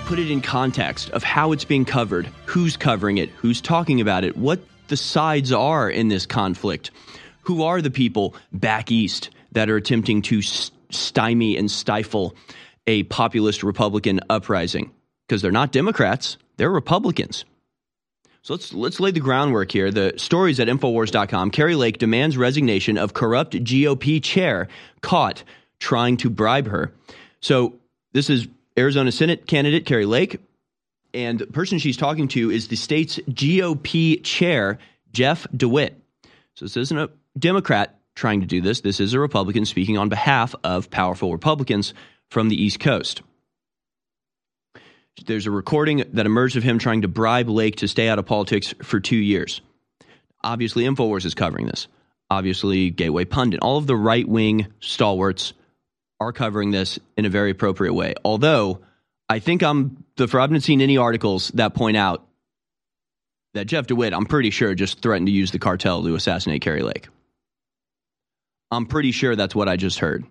put 0.06 0.20
it 0.20 0.30
in 0.30 0.41
context 0.41 1.10
of 1.12 1.24
how 1.24 1.52
it's 1.52 1.65
being 1.65 1.86
covered, 1.86 2.28
who's 2.46 2.78
covering 2.78 3.17
it, 3.17 3.30
who's 3.30 3.60
talking 3.60 4.02
about 4.02 4.24
it, 4.24 4.38
what 4.38 4.60
the 4.88 4.98
sides 4.98 5.52
are 5.52 5.89
in 5.89 6.08
this 6.08 6.26
conflict, 6.26 6.91
who 7.41 7.63
are 7.63 7.82
the 7.82 7.91
people 7.91 8.36
back 8.54 8.91
east 8.91 9.30
that 9.52 9.70
are 9.70 9.76
attempting 9.76 10.22
to 10.22 10.41
stymie 10.41 11.58
and 11.58 11.72
stifle 11.72 12.36
a 12.88 13.04
populist 13.04 13.63
Republican 13.63 14.20
uprising 14.30 14.91
because 15.28 15.41
they're 15.41 15.52
not 15.52 15.72
Democrats, 15.72 16.38
they're 16.58 16.70
Republicans. 16.70 17.46
So 18.41 18.54
let's 18.54 18.74
let's 18.74 19.00
lay 19.00 19.12
the 19.12 19.20
groundwork 19.20 19.72
here. 19.72 19.91
The 19.91 20.13
stories 20.17 20.60
at 20.60 20.67
infowars.com. 20.67 21.52
Kari 21.52 21.76
Lake 21.76 21.98
demands 21.98 22.38
resignation 22.38 22.98
of 22.98 23.13
corrupt 23.13 23.54
GOP 23.54 24.24
chair 24.24 24.67
caught 25.02 25.43
trying 25.80 26.17
to 26.17 26.30
bribe 26.30 26.67
her. 26.67 26.93
So 27.41 27.76
this 28.13 28.30
is 28.30 28.48
Arizona 28.78 29.12
Senate 29.12 29.48
candidate 29.48 29.86
Kari 29.86 30.06
Lake, 30.06 30.39
and 31.13 31.39
the 31.39 31.48
person 31.48 31.78
she's 31.78 31.98
talking 31.98 32.28
to 32.30 32.52
is 32.52 32.67
the 32.67 32.76
state's 32.76 33.17
GOP 33.30 34.24
chair 34.24 34.80
Jeff 35.12 35.46
DeWitt. 35.56 36.00
So 36.56 36.65
this 36.65 36.78
isn't 36.78 36.98
a 36.98 37.10
Democrat 37.38 38.00
trying 38.15 38.41
to 38.41 38.48
do 38.48 38.62
this. 38.62 38.82
This 38.82 39.00
is 39.00 39.13
a 39.13 39.20
Republican 39.20 39.65
speaking 39.65 39.98
on 39.98 40.10
behalf 40.10 40.56
of 40.63 40.89
powerful 40.89 41.32
Republicans 41.32 41.93
from 42.30 42.50
the 42.50 42.62
East 42.62 42.80
Coast. 42.80 43.22
There's 45.25 45.47
a 45.47 45.51
recording 45.51 46.03
that 46.13 46.25
emerged 46.25 46.58
of 46.58 46.63
him 46.63 46.80
trying 46.80 47.01
to 47.01 47.08
bribe 47.08 47.49
Lake 47.49 47.77
to 47.77 47.88
stay 47.88 48.08
out 48.08 48.19
of 48.19 48.25
politics 48.25 48.73
for 48.84 48.99
two 48.99 49.17
years. 49.17 49.62
Obviously, 50.43 50.84
InfoWars 50.84 51.25
is 51.25 51.34
covering 51.34 51.65
this. 51.65 51.88
Obviously, 52.30 52.89
Gateway 52.91 53.25
Pundit, 53.25 53.60
all 53.62 53.77
of 53.77 53.88
the 53.88 53.95
right 53.95 54.27
wing 54.27 54.67
stalwarts 54.80 55.53
are 56.19 56.32
covering 56.32 56.71
this 56.71 56.99
in 57.15 57.25
a 57.25 57.30
very 57.30 57.51
appropriate 57.51 57.93
way. 57.93 58.13
Although, 58.23 58.82
I 59.30 59.39
think 59.39 59.63
I'm 59.63 60.03
the 60.17 60.27
for 60.27 60.39
I 60.39 60.43
haven't 60.43 60.62
seen 60.62 60.82
any 60.82 60.97
articles 60.97 61.49
that 61.56 61.73
point 61.73 61.97
out 61.97 62.25
that 63.53 63.65
Jeff 63.65 63.88
DeWitt, 63.88 64.13
I'm 64.13 64.25
pretty 64.25 64.51
sure, 64.51 64.75
just 64.75 65.01
threatened 65.01 65.27
to 65.27 65.34
use 65.34 65.51
the 65.51 65.60
cartel 65.60 66.03
to 66.03 66.15
assassinate 66.15 66.62
Kari 66.62 66.84
Lake. 66.84 67.08
I'm 68.71 68.86
pretty 68.86 69.12
sure 69.12 69.36
that's 69.36 69.56
what 69.56 69.67
I 69.67 69.77
just 69.77 69.99
heard. 69.99 70.25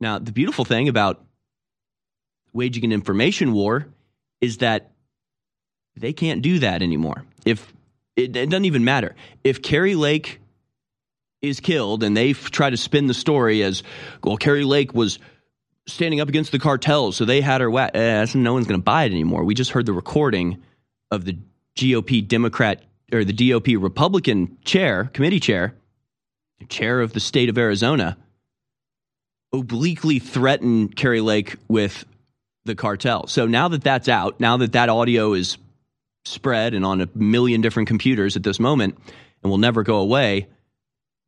Now, 0.00 0.18
the 0.18 0.32
beautiful 0.32 0.64
thing 0.64 0.88
about 0.88 1.24
waging 2.54 2.84
an 2.84 2.92
information 2.92 3.52
war 3.52 3.86
is 4.40 4.58
that 4.58 4.92
they 5.96 6.12
can't 6.12 6.40
do 6.40 6.60
that 6.60 6.82
anymore. 6.82 7.24
If 7.44 7.72
it, 8.16 8.34
it 8.36 8.48
doesn't 8.48 8.64
even 8.64 8.84
matter 8.84 9.14
if 9.42 9.60
Kari 9.60 9.94
Lake 9.94 10.40
is 11.42 11.60
killed 11.60 12.02
and 12.02 12.16
they 12.16 12.32
try 12.32 12.70
to 12.70 12.76
spin 12.76 13.06
the 13.06 13.14
story 13.14 13.62
as 13.62 13.82
well, 14.22 14.36
Kari 14.36 14.64
Lake 14.64 14.94
was 14.94 15.18
standing 15.86 16.20
up 16.20 16.28
against 16.28 16.52
the 16.52 16.58
cartels, 16.58 17.16
so 17.16 17.24
they 17.24 17.40
had 17.40 17.60
her. 17.60 17.70
Wa- 17.70 17.90
eh, 17.92 18.26
no 18.34 18.54
one's 18.54 18.66
going 18.66 18.80
to 18.80 18.84
buy 18.84 19.04
it 19.04 19.12
anymore. 19.12 19.44
We 19.44 19.54
just 19.54 19.72
heard 19.72 19.86
the 19.86 19.92
recording 19.92 20.62
of 21.10 21.24
the 21.24 21.36
GOP 21.76 22.26
Democrat 22.26 22.82
or 23.12 23.24
the 23.24 23.32
DOP 23.32 23.68
Republican 23.78 24.56
chair, 24.64 25.04
committee 25.12 25.40
chair, 25.40 25.74
chair 26.68 27.00
of 27.00 27.12
the 27.12 27.20
state 27.20 27.48
of 27.48 27.58
Arizona, 27.58 28.16
obliquely 29.52 30.18
threaten 30.18 30.88
Kari 30.88 31.20
Lake 31.20 31.56
with 31.68 32.04
the 32.64 32.74
cartel. 32.74 33.26
So 33.26 33.46
now 33.46 33.68
that 33.68 33.82
that's 33.82 34.08
out, 34.08 34.40
now 34.40 34.56
that 34.58 34.72
that 34.72 34.88
audio 34.88 35.34
is 35.34 35.58
spread 36.24 36.74
and 36.74 36.84
on 36.84 37.00
a 37.00 37.08
million 37.14 37.60
different 37.60 37.88
computers 37.88 38.36
at 38.36 38.42
this 38.42 38.58
moment 38.58 38.98
and 39.42 39.50
will 39.50 39.58
never 39.58 39.82
go 39.82 39.96
away, 39.96 40.48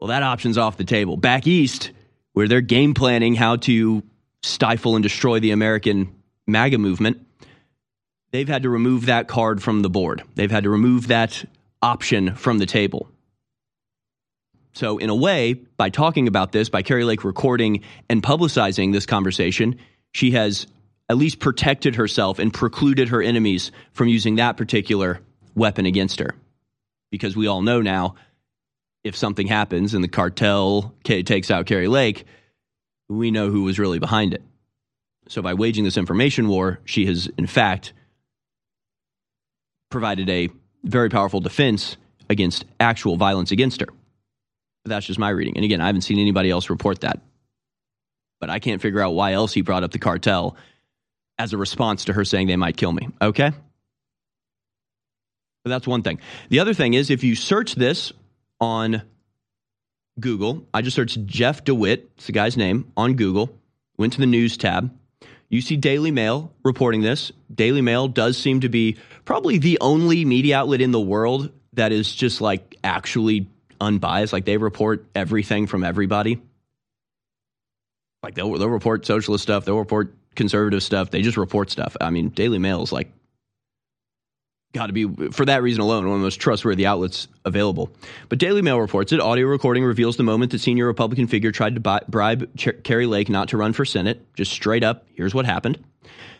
well, 0.00 0.08
that 0.08 0.22
option's 0.22 0.58
off 0.58 0.76
the 0.76 0.84
table. 0.84 1.16
Back 1.16 1.46
east, 1.46 1.90
where 2.32 2.48
they're 2.48 2.60
game 2.60 2.94
planning 2.94 3.34
how 3.34 3.56
to 3.56 4.02
stifle 4.42 4.94
and 4.94 5.02
destroy 5.02 5.40
the 5.40 5.50
American 5.50 6.14
MAGA 6.46 6.78
movement, 6.78 7.26
they've 8.30 8.48
had 8.48 8.62
to 8.62 8.70
remove 8.70 9.06
that 9.06 9.28
card 9.28 9.62
from 9.62 9.82
the 9.82 9.90
board. 9.90 10.22
They've 10.34 10.50
had 10.50 10.64
to 10.64 10.70
remove 10.70 11.08
that 11.08 11.44
option 11.82 12.34
from 12.34 12.58
the 12.58 12.66
table. 12.66 13.08
So, 14.72 14.98
in 14.98 15.08
a 15.08 15.14
way, 15.14 15.54
by 15.54 15.88
talking 15.88 16.28
about 16.28 16.52
this, 16.52 16.68
by 16.68 16.82
Kari 16.82 17.04
Lake 17.04 17.24
recording 17.24 17.82
and 18.10 18.22
publicizing 18.22 18.92
this 18.92 19.06
conversation, 19.06 19.78
she 20.12 20.32
has 20.32 20.66
at 21.08 21.16
least 21.16 21.38
protected 21.38 21.96
herself 21.96 22.38
and 22.38 22.52
precluded 22.52 23.08
her 23.08 23.22
enemies 23.22 23.70
from 23.92 24.08
using 24.08 24.36
that 24.36 24.56
particular 24.56 25.20
weapon 25.54 25.86
against 25.86 26.18
her. 26.18 26.34
Because 27.10 27.36
we 27.36 27.46
all 27.46 27.62
know 27.62 27.80
now 27.80 28.16
if 29.04 29.14
something 29.16 29.46
happens 29.46 29.94
and 29.94 30.02
the 30.02 30.08
cartel 30.08 30.94
ca- 31.06 31.22
takes 31.22 31.50
out 31.50 31.66
Kari 31.66 31.86
Lake, 31.86 32.24
we 33.08 33.30
know 33.30 33.50
who 33.50 33.62
was 33.62 33.78
really 33.78 34.00
behind 34.00 34.34
it. 34.34 34.42
So, 35.28 35.42
by 35.42 35.54
waging 35.54 35.84
this 35.84 35.96
information 35.96 36.48
war, 36.48 36.80
she 36.84 37.06
has, 37.06 37.28
in 37.38 37.46
fact, 37.46 37.92
provided 39.90 40.28
a 40.28 40.48
very 40.84 41.08
powerful 41.08 41.40
defense 41.40 41.96
against 42.28 42.64
actual 42.78 43.16
violence 43.16 43.50
against 43.50 43.80
her. 43.80 43.88
That's 44.84 45.06
just 45.06 45.18
my 45.18 45.30
reading. 45.30 45.56
And 45.56 45.64
again, 45.64 45.80
I 45.80 45.86
haven't 45.86 46.02
seen 46.02 46.18
anybody 46.18 46.50
else 46.50 46.70
report 46.70 47.00
that. 47.00 47.20
But 48.40 48.50
I 48.50 48.58
can't 48.58 48.82
figure 48.82 49.00
out 49.00 49.14
why 49.14 49.32
else 49.32 49.52
he 49.52 49.62
brought 49.62 49.82
up 49.82 49.90
the 49.90 49.98
cartel 49.98 50.56
as 51.38 51.52
a 51.52 51.58
response 51.58 52.06
to 52.06 52.12
her 52.12 52.24
saying 52.24 52.46
they 52.46 52.56
might 52.56 52.76
kill 52.76 52.92
me. 52.92 53.08
Okay? 53.20 53.52
But 55.64 55.70
that's 55.70 55.86
one 55.86 56.02
thing. 56.02 56.20
The 56.48 56.60
other 56.60 56.74
thing 56.74 56.94
is 56.94 57.10
if 57.10 57.24
you 57.24 57.34
search 57.34 57.74
this 57.74 58.12
on 58.60 59.02
Google, 60.18 60.66
I 60.72 60.82
just 60.82 60.94
searched 60.94 61.26
Jeff 61.26 61.64
DeWitt, 61.64 62.08
it's 62.16 62.26
the 62.26 62.32
guy's 62.32 62.56
name, 62.56 62.92
on 62.96 63.14
Google, 63.14 63.50
went 63.98 64.14
to 64.14 64.20
the 64.20 64.26
news 64.26 64.56
tab. 64.56 64.96
You 65.48 65.60
see 65.60 65.76
Daily 65.76 66.10
Mail 66.10 66.52
reporting 66.64 67.02
this. 67.02 67.30
Daily 67.54 67.80
Mail 67.80 68.08
does 68.08 68.36
seem 68.36 68.60
to 68.60 68.68
be 68.68 68.96
probably 69.24 69.58
the 69.58 69.78
only 69.80 70.24
media 70.24 70.58
outlet 70.58 70.80
in 70.80 70.90
the 70.90 71.00
world 71.00 71.52
that 71.74 71.92
is 71.92 72.12
just 72.12 72.40
like 72.40 72.76
actually 72.82 73.48
unbiased. 73.80 74.32
Like 74.32 74.44
they 74.44 74.56
report 74.56 75.06
everything 75.14 75.66
from 75.66 75.84
everybody. 75.84 76.40
Like 78.22 78.34
they'll, 78.34 78.52
they'll 78.52 78.68
report 78.68 79.06
socialist 79.06 79.42
stuff, 79.42 79.64
they'll 79.64 79.78
report 79.78 80.14
conservative 80.36 80.82
stuff. 80.82 81.10
They 81.10 81.22
just 81.22 81.36
report 81.36 81.70
stuff. 81.70 81.96
I 82.00 82.10
mean, 82.10 82.28
Daily 82.28 82.58
Mail 82.58 82.82
is 82.82 82.92
like 82.92 83.12
got 84.76 84.88
to 84.88 84.92
be 84.92 85.30
for 85.30 85.46
that 85.46 85.62
reason 85.62 85.80
alone 85.80 86.04
one 86.04 86.14
of 86.14 86.20
the 86.20 86.24
most 86.24 86.36
trustworthy 86.36 86.86
outlets 86.86 87.28
available. 87.44 87.90
But 88.28 88.38
Daily 88.38 88.62
Mail 88.62 88.78
reports 88.78 89.12
it. 89.12 89.20
Audio 89.20 89.46
recording 89.46 89.84
reveals 89.84 90.16
the 90.16 90.22
moment 90.22 90.52
that 90.52 90.60
senior 90.60 90.86
Republican 90.86 91.26
figure 91.26 91.50
tried 91.50 91.74
to 91.74 91.80
buy, 91.80 92.00
bribe 92.08 92.54
Ch- 92.56 92.82
Kari 92.84 93.06
Lake 93.06 93.28
not 93.28 93.48
to 93.48 93.56
run 93.56 93.72
for 93.72 93.84
Senate. 93.84 94.24
Just 94.34 94.52
straight 94.52 94.84
up, 94.84 95.06
here's 95.14 95.34
what 95.34 95.46
happened. 95.46 95.82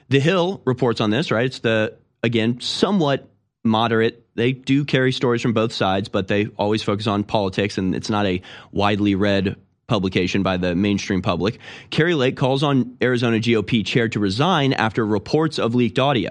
The 0.09 0.21
Hill 0.21 0.61
reports 0.65 1.01
on 1.01 1.11
this. 1.11 1.31
Right, 1.31 1.47
it's 1.47 1.61
the 1.61 1.97
again 2.23 2.61
somewhat 2.61 3.29
moderate. 3.65 4.25
They 4.37 4.53
do 4.53 4.85
carry 4.85 5.13
stories 5.13 5.41
from 5.41 5.55
both 5.55 5.73
sides, 5.73 6.09
but 6.09 6.29
they 6.29 6.47
always 6.59 6.83
focus 6.83 7.07
on 7.07 7.25
politics, 7.25 7.79
and 7.79 7.95
it's 7.95 8.11
not 8.11 8.27
a 8.27 8.43
widely 8.71 9.15
read 9.15 9.57
publication 9.87 10.43
by 10.43 10.57
the 10.57 10.75
mainstream 10.75 11.23
public. 11.23 11.59
Kari 11.91 12.15
Lake 12.15 12.37
calls 12.37 12.63
on 12.63 12.97
Arizona 13.01 13.39
GOP 13.39 13.85
chair 13.85 14.09
to 14.09 14.21
resign 14.21 14.73
after 14.73 15.05
reports 15.07 15.59
of 15.59 15.75
leaked 15.75 15.99
audio. 15.99 16.31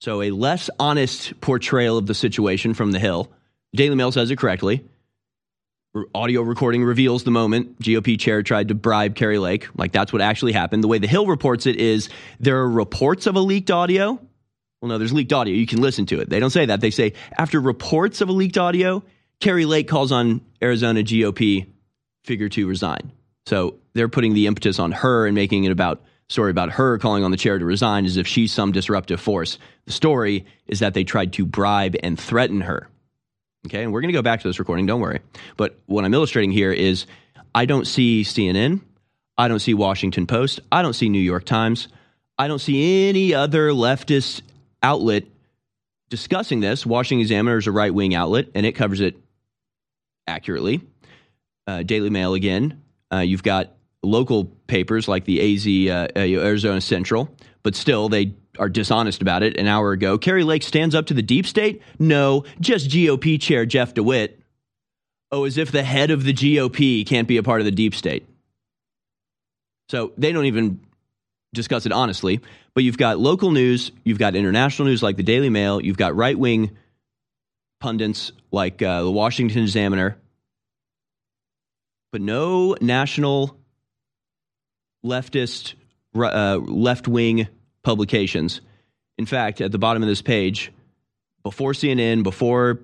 So, 0.00 0.22
a 0.22 0.30
less 0.30 0.70
honest 0.78 1.38
portrayal 1.42 1.98
of 1.98 2.06
the 2.06 2.14
situation 2.14 2.72
from 2.72 2.92
The 2.92 2.98
Hill. 2.98 3.30
Daily 3.74 3.96
Mail 3.96 4.12
says 4.12 4.30
it 4.30 4.36
correctly. 4.36 4.82
Audio 6.14 6.42
recording 6.42 6.84
reveals 6.84 7.24
the 7.24 7.30
moment 7.30 7.78
GOP 7.80 8.18
chair 8.18 8.42
tried 8.42 8.68
to 8.68 8.74
bribe 8.74 9.14
Kari 9.14 9.38
Lake. 9.38 9.68
Like, 9.76 9.92
that's 9.92 10.12
what 10.12 10.22
actually 10.22 10.52
happened. 10.52 10.82
The 10.82 10.88
way 10.88 10.98
The 10.98 11.06
Hill 11.06 11.26
reports 11.26 11.66
it 11.66 11.76
is 11.76 12.08
there 12.38 12.58
are 12.60 12.70
reports 12.70 13.26
of 13.26 13.36
a 13.36 13.40
leaked 13.40 13.70
audio. 13.70 14.18
Well, 14.80 14.88
no, 14.88 14.96
there's 14.96 15.12
leaked 15.12 15.32
audio. 15.34 15.54
You 15.54 15.66
can 15.66 15.82
listen 15.82 16.06
to 16.06 16.20
it. 16.20 16.30
They 16.30 16.40
don't 16.40 16.50
say 16.50 16.64
that. 16.66 16.80
They 16.80 16.90
say 16.90 17.12
after 17.36 17.60
reports 17.60 18.22
of 18.22 18.30
a 18.30 18.32
leaked 18.32 18.56
audio, 18.56 19.02
Kari 19.40 19.66
Lake 19.66 19.88
calls 19.88 20.12
on 20.12 20.40
Arizona 20.62 21.02
GOP 21.02 21.66
figure 22.24 22.48
to 22.50 22.66
resign. 22.66 23.12
So 23.46 23.76
they're 23.94 24.08
putting 24.08 24.34
the 24.34 24.46
impetus 24.46 24.78
on 24.78 24.92
her 24.92 25.26
and 25.26 25.34
making 25.34 25.64
it 25.64 25.72
about 25.72 26.02
story 26.28 26.50
about 26.50 26.70
her 26.70 26.96
calling 26.98 27.24
on 27.24 27.32
the 27.32 27.36
chair 27.36 27.58
to 27.58 27.64
resign 27.64 28.06
as 28.06 28.16
if 28.16 28.26
she's 28.26 28.52
some 28.52 28.70
disruptive 28.70 29.20
force. 29.20 29.58
The 29.86 29.92
story 29.92 30.46
is 30.68 30.78
that 30.78 30.94
they 30.94 31.02
tried 31.02 31.32
to 31.34 31.44
bribe 31.44 31.96
and 32.02 32.18
threaten 32.18 32.60
her. 32.60 32.88
Okay, 33.66 33.82
and 33.82 33.92
we're 33.92 34.00
going 34.00 34.12
to 34.12 34.16
go 34.16 34.22
back 34.22 34.40
to 34.40 34.48
this 34.48 34.58
recording, 34.58 34.86
don't 34.86 35.00
worry. 35.00 35.20
But 35.56 35.78
what 35.86 36.04
I'm 36.04 36.14
illustrating 36.14 36.52
here 36.52 36.72
is 36.72 37.06
I 37.54 37.66
don't 37.66 37.86
see 37.86 38.22
CNN, 38.22 38.80
I 39.36 39.48
don't 39.48 39.58
see 39.58 39.74
Washington 39.74 40.26
Post, 40.26 40.60
I 40.70 40.82
don't 40.82 40.94
see 40.94 41.08
New 41.08 41.18
York 41.18 41.44
Times, 41.44 41.88
I 42.38 42.48
don't 42.48 42.60
see 42.60 43.08
any 43.08 43.34
other 43.34 43.70
leftist 43.70 44.42
outlet 44.82 45.24
discussing 46.08 46.60
this. 46.60 46.86
Washington 46.86 47.20
Examiner 47.20 47.58
is 47.58 47.66
a 47.66 47.72
right 47.72 47.92
wing 47.92 48.14
outlet 48.14 48.46
and 48.54 48.64
it 48.64 48.72
covers 48.72 49.00
it 49.00 49.16
accurately. 50.26 50.80
Uh, 51.70 51.82
Daily 51.84 52.10
Mail 52.10 52.34
again. 52.34 52.82
Uh, 53.12 53.18
you've 53.18 53.44
got 53.44 53.76
local 54.02 54.46
papers 54.66 55.06
like 55.06 55.24
the 55.24 55.54
AZ 55.54 55.66
uh, 55.88 56.08
uh, 56.16 56.44
Arizona 56.44 56.80
Central, 56.80 57.32
but 57.62 57.76
still 57.76 58.08
they 58.08 58.34
are 58.58 58.68
dishonest 58.68 59.22
about 59.22 59.44
it. 59.44 59.56
An 59.56 59.68
hour 59.68 59.92
ago, 59.92 60.18
Kari 60.18 60.42
Lake 60.42 60.64
stands 60.64 60.96
up 60.96 61.06
to 61.06 61.14
the 61.14 61.22
deep 61.22 61.46
state. 61.46 61.80
No, 61.98 62.44
just 62.58 62.90
GOP 62.90 63.40
chair 63.40 63.66
Jeff 63.66 63.94
DeWitt. 63.94 64.40
Oh, 65.30 65.44
as 65.44 65.58
if 65.58 65.70
the 65.70 65.84
head 65.84 66.10
of 66.10 66.24
the 66.24 66.32
GOP 66.32 67.06
can't 67.06 67.28
be 67.28 67.36
a 67.36 67.42
part 67.44 67.60
of 67.60 67.64
the 67.64 67.70
deep 67.70 67.94
state. 67.94 68.26
So 69.90 70.12
they 70.18 70.32
don't 70.32 70.46
even 70.46 70.80
discuss 71.54 71.86
it 71.86 71.92
honestly. 71.92 72.40
But 72.74 72.82
you've 72.82 72.98
got 72.98 73.20
local 73.20 73.52
news, 73.52 73.92
you've 74.02 74.18
got 74.18 74.34
international 74.34 74.88
news 74.88 75.04
like 75.04 75.16
the 75.16 75.22
Daily 75.22 75.50
Mail, 75.50 75.80
you've 75.80 75.96
got 75.96 76.16
right 76.16 76.36
wing 76.36 76.76
pundits 77.80 78.32
like 78.50 78.82
uh, 78.82 79.04
the 79.04 79.10
Washington 79.10 79.62
Examiner, 79.62 80.16
but 82.10 82.20
no 82.20 82.76
national 82.80 83.56
leftist, 85.04 85.74
uh, 86.14 86.58
left 86.58 87.08
wing 87.08 87.48
publications. 87.82 88.60
In 89.18 89.26
fact, 89.26 89.60
at 89.60 89.72
the 89.72 89.78
bottom 89.78 90.02
of 90.02 90.08
this 90.08 90.22
page, 90.22 90.72
before 91.42 91.72
CNN, 91.72 92.22
before 92.22 92.80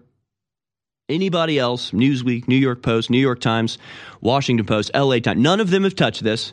anybody 1.09 1.59
else, 1.59 1.91
Newsweek, 1.91 2.49
New 2.49 2.57
York 2.57 2.83
Post, 2.83 3.11
New 3.11 3.19
York 3.19 3.41
Times, 3.41 3.79
Washington 4.21 4.67
Post, 4.67 4.91
LA 4.95 5.19
Times, 5.19 5.41
none 5.41 5.61
of 5.61 5.71
them 5.71 5.85
have 5.85 5.95
touched 5.95 6.23
this. 6.23 6.53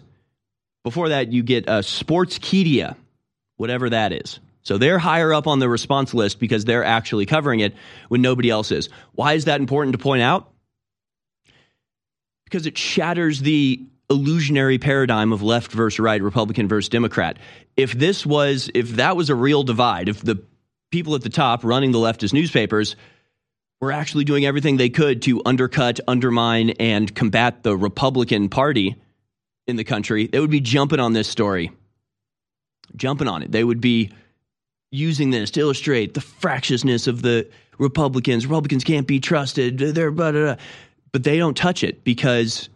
Before 0.84 1.10
that, 1.10 1.32
you 1.32 1.44
get 1.44 1.68
uh, 1.70 1.80
Sportskeeda, 1.80 2.96
whatever 3.56 3.90
that 3.90 4.12
is. 4.12 4.40
So 4.64 4.78
they're 4.78 5.00
higher 5.00 5.34
up 5.34 5.48
on 5.48 5.60
the 5.60 5.70
response 5.70 6.14
list 6.14 6.40
because 6.40 6.66
they're 6.66 6.86
actually 6.86 7.26
covering 7.26 7.60
it 7.60 7.74
when 8.08 8.22
nobody 8.22 8.50
else 8.50 8.72
is. 8.72 8.90
Why 9.14 9.34
is 9.34 9.46
that 9.46 9.60
important 9.60 9.94
to 9.94 10.00
point 10.00 10.22
out? 10.22 10.53
Because 12.54 12.68
it 12.68 12.78
shatters 12.78 13.40
the 13.40 13.82
illusionary 14.12 14.78
paradigm 14.78 15.34
of 15.34 15.42
left 15.42 15.72
versus 15.72 16.00
right, 16.00 16.22
Republican 16.22 16.68
versus 16.68 16.88
Democrat. 16.88 17.38
If 17.76 17.94
this 17.94 18.28
was, 18.28 18.70
if 18.76 18.90
that 18.98 19.18
was 19.18 19.32
a 19.32 19.36
real 19.36 19.64
divide, 19.64 20.08
if 20.08 20.22
the 20.22 20.40
people 20.92 21.16
at 21.16 21.24
the 21.24 21.32
top 21.32 21.64
running 21.64 21.92
the 21.92 21.98
leftist 21.98 22.32
newspapers 22.32 22.96
were 23.82 23.92
actually 23.92 24.24
doing 24.24 24.46
everything 24.46 24.78
they 24.78 24.92
could 24.92 25.24
to 25.24 25.42
undercut, 25.44 26.00
undermine, 26.08 26.70
and 26.80 27.16
combat 27.16 27.64
the 27.64 27.76
Republican 27.76 28.50
Party 28.50 28.98
in 29.66 29.76
the 29.76 29.84
country, 29.84 30.28
they 30.28 30.40
would 30.40 30.52
be 30.52 30.62
jumping 30.62 31.00
on 31.00 31.14
this 31.14 31.28
story. 31.28 31.72
Jumping 32.96 33.28
on 33.28 33.42
it. 33.42 33.52
They 33.52 33.64
would 33.64 33.82
be 33.82 34.12
using 34.92 35.32
this 35.32 35.50
to 35.50 35.62
illustrate 35.62 36.14
the 36.14 36.22
fractiousness 36.22 37.08
of 37.08 37.24
the 37.24 37.50
Republicans. 37.80 38.46
Republicans 38.46 38.84
can't 38.84 39.08
be 39.08 39.20
trusted. 39.20 39.80
They're 39.80 40.12
blah, 40.12 40.32
blah, 40.32 40.42
blah. 40.42 40.56
But 41.14 41.24
they 41.24 41.38
don't 41.38 41.56
touch 41.56 41.84
it 41.84 42.04
because 42.04 42.68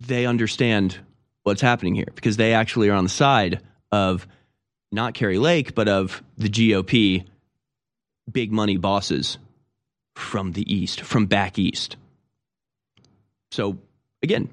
they 0.00 0.26
understand 0.26 0.98
what's 1.44 1.62
happening 1.62 1.94
here 1.94 2.08
because 2.14 2.36
they 2.36 2.52
actually 2.52 2.90
are 2.90 2.94
on 2.94 3.04
the 3.04 3.10
side 3.10 3.60
of 3.92 4.26
not 4.92 5.14
Kari 5.14 5.38
Lake, 5.38 5.74
but 5.74 5.88
of 5.88 6.22
the 6.36 6.48
GOP 6.48 7.24
big 8.30 8.52
money 8.52 8.76
bosses 8.76 9.38
from 10.16 10.52
the 10.52 10.74
East, 10.74 11.02
from 11.02 11.26
back 11.26 11.58
East. 11.58 11.96
So, 13.52 13.78
again, 14.22 14.50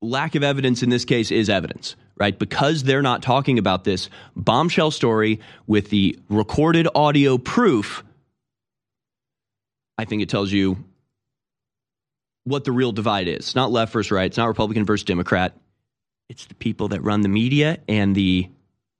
lack 0.00 0.34
of 0.34 0.42
evidence 0.42 0.82
in 0.82 0.88
this 0.88 1.04
case 1.04 1.30
is 1.30 1.50
evidence, 1.50 1.96
right? 2.16 2.38
Because 2.38 2.82
they're 2.82 3.02
not 3.02 3.22
talking 3.22 3.58
about 3.58 3.84
this 3.84 4.08
bombshell 4.34 4.90
story 4.90 5.40
with 5.66 5.90
the 5.90 6.18
recorded 6.28 6.88
audio 6.94 7.36
proof, 7.36 8.04
I 9.98 10.04
think 10.04 10.22
it 10.22 10.28
tells 10.28 10.50
you 10.50 10.82
what 12.44 12.64
the 12.64 12.72
real 12.72 12.92
divide 12.92 13.28
is. 13.28 13.36
It's 13.36 13.54
not 13.54 13.70
left 13.70 13.92
versus 13.92 14.10
right. 14.10 14.26
It's 14.26 14.36
not 14.36 14.48
Republican 14.48 14.84
versus 14.84 15.04
Democrat. 15.04 15.56
It's 16.28 16.46
the 16.46 16.54
people 16.54 16.88
that 16.88 17.02
run 17.02 17.20
the 17.20 17.28
media 17.28 17.78
and 17.88 18.14
the 18.14 18.48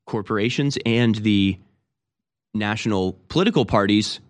corporations 0.06 0.78
and 0.84 1.14
the 1.14 1.58
national 2.54 3.18
political 3.28 3.64
parties 3.64 4.20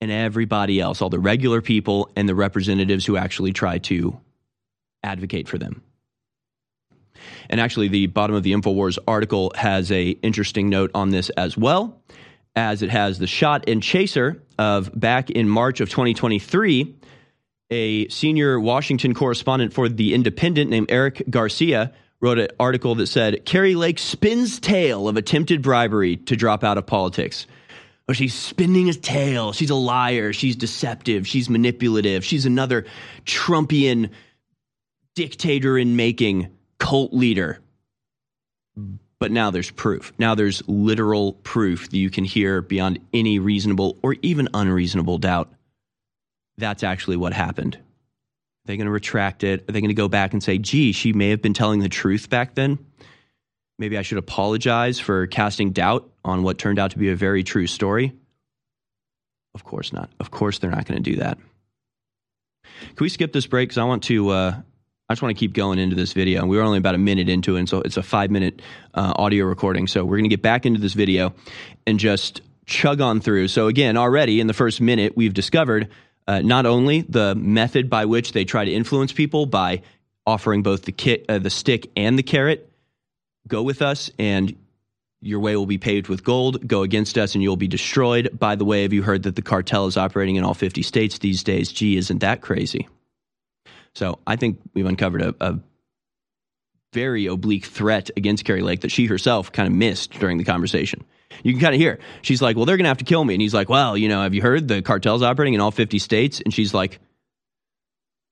and 0.00 0.10
everybody 0.10 0.80
else, 0.80 1.02
all 1.02 1.10
the 1.10 1.18
regular 1.18 1.60
people 1.60 2.10
and 2.14 2.28
the 2.28 2.34
representatives 2.34 3.06
who 3.06 3.16
actually 3.16 3.52
try 3.52 3.78
to 3.78 4.18
advocate 5.02 5.48
for 5.48 5.58
them. 5.58 5.82
And 7.50 7.60
actually, 7.60 7.88
the 7.88 8.06
bottom 8.06 8.36
of 8.36 8.44
the 8.44 8.52
InfoWars 8.52 8.98
article 9.08 9.52
has 9.56 9.90
a 9.90 10.10
interesting 10.10 10.68
note 10.68 10.92
on 10.94 11.10
this 11.10 11.30
as 11.30 11.56
well, 11.56 12.00
as 12.54 12.82
it 12.82 12.90
has 12.90 13.18
the 13.18 13.26
shot 13.26 13.68
and 13.68 13.82
chaser 13.82 14.40
of 14.56 14.98
back 14.98 15.30
in 15.30 15.48
March 15.48 15.80
of 15.80 15.90
2023 15.90 16.94
A 17.70 18.08
senior 18.08 18.58
Washington 18.58 19.12
correspondent 19.12 19.74
for 19.74 19.88
The 19.88 20.14
Independent 20.14 20.70
named 20.70 20.90
Eric 20.90 21.22
Garcia 21.28 21.92
wrote 22.20 22.38
an 22.38 22.48
article 22.58 22.94
that 22.96 23.06
said 23.06 23.44
Kari 23.44 23.74
Lake 23.74 23.98
spins 23.98 24.58
tale 24.58 25.06
of 25.06 25.16
attempted 25.16 25.62
bribery 25.62 26.16
to 26.16 26.36
drop 26.36 26.64
out 26.64 26.78
of 26.78 26.86
politics. 26.86 27.46
Oh, 28.08 28.14
she's 28.14 28.32
spinning 28.32 28.86
his 28.86 28.96
tale. 28.96 29.52
She's 29.52 29.68
a 29.68 29.74
liar. 29.74 30.32
She's 30.32 30.56
deceptive. 30.56 31.28
She's 31.28 31.50
manipulative. 31.50 32.24
She's 32.24 32.46
another 32.46 32.86
Trumpian 33.26 34.10
dictator 35.14 35.76
in 35.76 35.94
making 35.94 36.48
cult 36.78 37.12
leader. 37.12 37.60
But 39.18 39.30
now 39.30 39.50
there's 39.50 39.70
proof. 39.70 40.12
Now 40.16 40.34
there's 40.34 40.66
literal 40.66 41.34
proof 41.34 41.90
that 41.90 41.98
you 41.98 42.08
can 42.08 42.24
hear 42.24 42.62
beyond 42.62 43.00
any 43.12 43.38
reasonable 43.38 43.98
or 44.02 44.16
even 44.22 44.48
unreasonable 44.54 45.18
doubt. 45.18 45.52
That's 46.58 46.82
actually 46.82 47.16
what 47.16 47.32
happened. 47.32 47.76
Are 47.76 48.66
they 48.66 48.76
going 48.76 48.86
to 48.86 48.92
retract 48.92 49.44
it? 49.44 49.62
Are 49.62 49.72
they 49.72 49.80
going 49.80 49.88
to 49.88 49.94
go 49.94 50.08
back 50.08 50.32
and 50.34 50.42
say, 50.42 50.58
gee, 50.58 50.92
she 50.92 51.12
may 51.12 51.30
have 51.30 51.40
been 51.40 51.54
telling 51.54 51.80
the 51.80 51.88
truth 51.88 52.28
back 52.28 52.54
then? 52.54 52.78
Maybe 53.78 53.96
I 53.96 54.02
should 54.02 54.18
apologize 54.18 54.98
for 54.98 55.26
casting 55.28 55.70
doubt 55.70 56.10
on 56.24 56.42
what 56.42 56.58
turned 56.58 56.78
out 56.78 56.90
to 56.90 56.98
be 56.98 57.10
a 57.10 57.16
very 57.16 57.44
true 57.44 57.68
story? 57.68 58.12
Of 59.54 59.64
course 59.64 59.92
not. 59.92 60.10
Of 60.20 60.30
course 60.30 60.58
they're 60.58 60.70
not 60.70 60.84
going 60.84 61.02
to 61.02 61.10
do 61.10 61.16
that. 61.18 61.38
Can 62.80 62.96
we 63.00 63.08
skip 63.08 63.32
this 63.32 63.46
break? 63.46 63.68
Because 63.68 63.78
I 63.78 63.84
want 63.84 64.02
to. 64.04 64.28
Uh, 64.28 64.60
I 65.08 65.14
just 65.14 65.22
want 65.22 65.34
to 65.34 65.40
keep 65.40 65.54
going 65.54 65.78
into 65.78 65.96
this 65.96 66.12
video. 66.12 66.40
and 66.40 66.50
We 66.50 66.58
were 66.58 66.62
only 66.62 66.76
about 66.76 66.94
a 66.94 66.98
minute 66.98 67.30
into 67.30 67.56
it, 67.56 67.60
and 67.60 67.68
so 67.68 67.80
it's 67.80 67.96
a 67.96 68.02
five 68.02 68.30
minute 68.30 68.60
uh, 68.92 69.14
audio 69.16 69.46
recording. 69.46 69.86
So 69.86 70.04
we're 70.04 70.18
going 70.18 70.24
to 70.24 70.36
get 70.36 70.42
back 70.42 70.66
into 70.66 70.80
this 70.80 70.92
video 70.92 71.34
and 71.86 71.98
just 71.98 72.42
chug 72.66 73.00
on 73.00 73.20
through. 73.20 73.48
So 73.48 73.68
again, 73.68 73.96
already 73.96 74.38
in 74.38 74.48
the 74.48 74.54
first 74.54 74.80
minute, 74.82 75.16
we've 75.16 75.32
discovered 75.32 75.88
uh, 76.28 76.42
not 76.42 76.66
only 76.66 77.00
the 77.00 77.34
method 77.34 77.88
by 77.88 78.04
which 78.04 78.32
they 78.32 78.44
try 78.44 78.64
to 78.64 78.70
influence 78.70 79.12
people 79.12 79.46
by 79.46 79.82
offering 80.26 80.62
both 80.62 80.82
the 80.82 80.92
kit, 80.92 81.24
uh, 81.28 81.38
the 81.38 81.50
stick, 81.50 81.90
and 81.96 82.18
the 82.18 82.22
carrot. 82.22 82.70
Go 83.48 83.62
with 83.62 83.80
us, 83.80 84.10
and 84.18 84.54
your 85.22 85.40
way 85.40 85.56
will 85.56 85.66
be 85.66 85.78
paved 85.78 86.08
with 86.08 86.22
gold. 86.22 86.68
Go 86.68 86.82
against 86.82 87.16
us, 87.16 87.34
and 87.34 87.42
you'll 87.42 87.56
be 87.56 87.66
destroyed. 87.66 88.38
By 88.38 88.56
the 88.56 88.66
way, 88.66 88.82
have 88.82 88.92
you 88.92 89.02
heard 89.02 89.22
that 89.22 89.36
the 89.36 89.42
cartel 89.42 89.86
is 89.86 89.96
operating 89.96 90.36
in 90.36 90.44
all 90.44 90.52
50 90.52 90.82
states 90.82 91.18
these 91.18 91.42
days? 91.42 91.72
Gee, 91.72 91.96
isn't 91.96 92.18
that 92.18 92.42
crazy? 92.42 92.86
So 93.94 94.18
I 94.26 94.36
think 94.36 94.60
we've 94.74 94.86
uncovered 94.86 95.22
a, 95.22 95.34
a 95.40 95.58
very 96.92 97.26
oblique 97.26 97.64
threat 97.64 98.10
against 98.18 98.44
Kari 98.44 98.60
Lake 98.60 98.82
that 98.82 98.92
she 98.92 99.06
herself 99.06 99.50
kind 99.50 99.66
of 99.66 99.72
missed 99.72 100.12
during 100.12 100.36
the 100.36 100.44
conversation. 100.44 101.04
You 101.42 101.52
can 101.52 101.60
kind 101.60 101.74
of 101.74 101.80
hear. 101.80 101.98
She's 102.22 102.40
like, 102.40 102.56
"Well, 102.56 102.64
they're 102.64 102.76
going 102.76 102.84
to 102.84 102.88
have 102.90 102.98
to 102.98 103.04
kill 103.04 103.24
me," 103.24 103.34
and 103.34 103.42
he's 103.42 103.54
like, 103.54 103.68
"Well, 103.68 103.96
you 103.96 104.08
know, 104.08 104.22
have 104.22 104.34
you 104.34 104.42
heard 104.42 104.68
the 104.68 104.82
cartel's 104.82 105.22
operating 105.22 105.54
in 105.54 105.60
all 105.60 105.70
50 105.70 105.98
states?" 105.98 106.40
And 106.40 106.52
she's 106.52 106.72
like, 106.72 107.00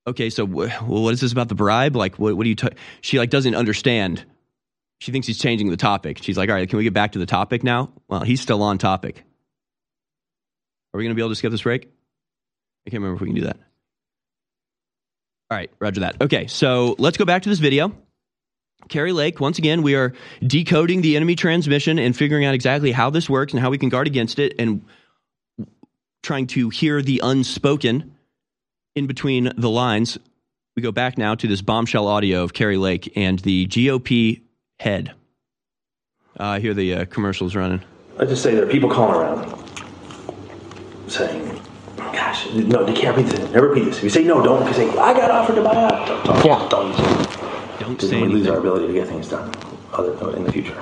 "Okay, 0.06 0.30
so 0.30 0.44
well, 0.44 0.70
what 0.86 1.12
is 1.12 1.20
this 1.20 1.32
about 1.32 1.48
the 1.48 1.54
bribe? 1.54 1.96
Like, 1.96 2.18
what, 2.18 2.36
what 2.36 2.44
do 2.44 2.50
you?" 2.50 2.56
She 3.00 3.18
like 3.18 3.30
doesn't 3.30 3.54
understand. 3.54 4.24
She 4.98 5.12
thinks 5.12 5.26
he's 5.26 5.38
changing 5.38 5.68
the 5.68 5.76
topic. 5.76 6.22
She's 6.22 6.38
like, 6.38 6.48
"All 6.48 6.54
right, 6.54 6.68
can 6.68 6.78
we 6.78 6.84
get 6.84 6.94
back 6.94 7.12
to 7.12 7.18
the 7.18 7.26
topic 7.26 7.62
now?" 7.62 7.92
Well, 8.08 8.20
he's 8.20 8.40
still 8.40 8.62
on 8.62 8.78
topic. 8.78 9.24
Are 10.94 10.98
we 10.98 11.04
going 11.04 11.10
to 11.10 11.16
be 11.16 11.22
able 11.22 11.30
to 11.30 11.36
skip 11.36 11.50
this 11.50 11.62
break? 11.62 11.84
I 12.86 12.90
can't 12.90 13.02
remember 13.02 13.16
if 13.16 13.20
we 13.20 13.28
can 13.28 13.36
do 13.36 13.42
that. 13.42 13.58
All 15.50 15.56
right, 15.56 15.70
roger 15.78 16.00
that. 16.00 16.20
Okay, 16.20 16.46
so 16.46 16.96
let's 16.98 17.18
go 17.18 17.24
back 17.24 17.42
to 17.42 17.48
this 17.48 17.58
video. 17.58 17.92
Kari 18.88 19.12
Lake, 19.12 19.40
once 19.40 19.58
again, 19.58 19.82
we 19.82 19.94
are 19.94 20.12
decoding 20.46 21.02
the 21.02 21.16
enemy 21.16 21.34
transmission 21.34 21.98
and 21.98 22.16
figuring 22.16 22.44
out 22.44 22.54
exactly 22.54 22.92
how 22.92 23.10
this 23.10 23.28
works 23.28 23.52
and 23.52 23.60
how 23.60 23.70
we 23.70 23.78
can 23.78 23.88
guard 23.88 24.06
against 24.06 24.38
it 24.38 24.54
and 24.58 24.84
trying 26.22 26.46
to 26.48 26.70
hear 26.70 27.02
the 27.02 27.20
unspoken 27.22 28.16
in 28.94 29.06
between 29.06 29.52
the 29.56 29.70
lines. 29.70 30.18
We 30.74 30.82
go 30.82 30.92
back 30.92 31.18
now 31.18 31.34
to 31.34 31.46
this 31.46 31.62
bombshell 31.62 32.06
audio 32.06 32.42
of 32.42 32.52
Kari 32.52 32.76
Lake 32.76 33.12
and 33.16 33.38
the 33.40 33.66
GOP 33.66 34.42
head. 34.78 35.14
Uh, 36.38 36.44
I 36.44 36.60
hear 36.60 36.74
the 36.74 36.94
uh, 36.94 37.04
commercials 37.06 37.56
running. 37.56 37.82
I 38.18 38.24
just 38.26 38.42
say 38.42 38.54
there 38.54 38.64
are 38.64 38.70
people 38.70 38.90
calling 38.90 39.14
around 39.14 39.70
saying, 41.08 41.60
"Gosh, 41.96 42.50
no, 42.52 42.84
they 42.84 42.92
can't 42.92 43.16
repeat 43.16 43.30
this. 43.30 43.50
Never 43.52 43.68
repeat 43.68 43.84
this." 43.86 43.98
If 43.98 44.04
you 44.04 44.10
say 44.10 44.24
no, 44.24 44.42
don't. 44.42 44.60
Because 44.60 44.78
you 44.78 44.90
say 44.90 44.98
I 44.98 45.14
got 45.14 45.30
offered 45.30 45.54
to 45.54 45.62
buy 45.62 45.74
out, 45.74 46.06
don't, 46.06 46.24
don't, 46.24 46.44
yeah. 46.44 46.68
don't 46.68 46.88
use 46.88 47.36
it. 47.36 47.45
Don't 47.86 48.00
say 48.00 48.20
we 48.20 48.28
lose 48.28 48.48
our 48.48 48.58
ability 48.58 48.88
to 48.88 48.92
get 48.92 49.06
things 49.06 49.28
done 49.28 49.54
other, 49.92 50.36
in 50.36 50.42
the 50.42 50.50
future. 50.50 50.76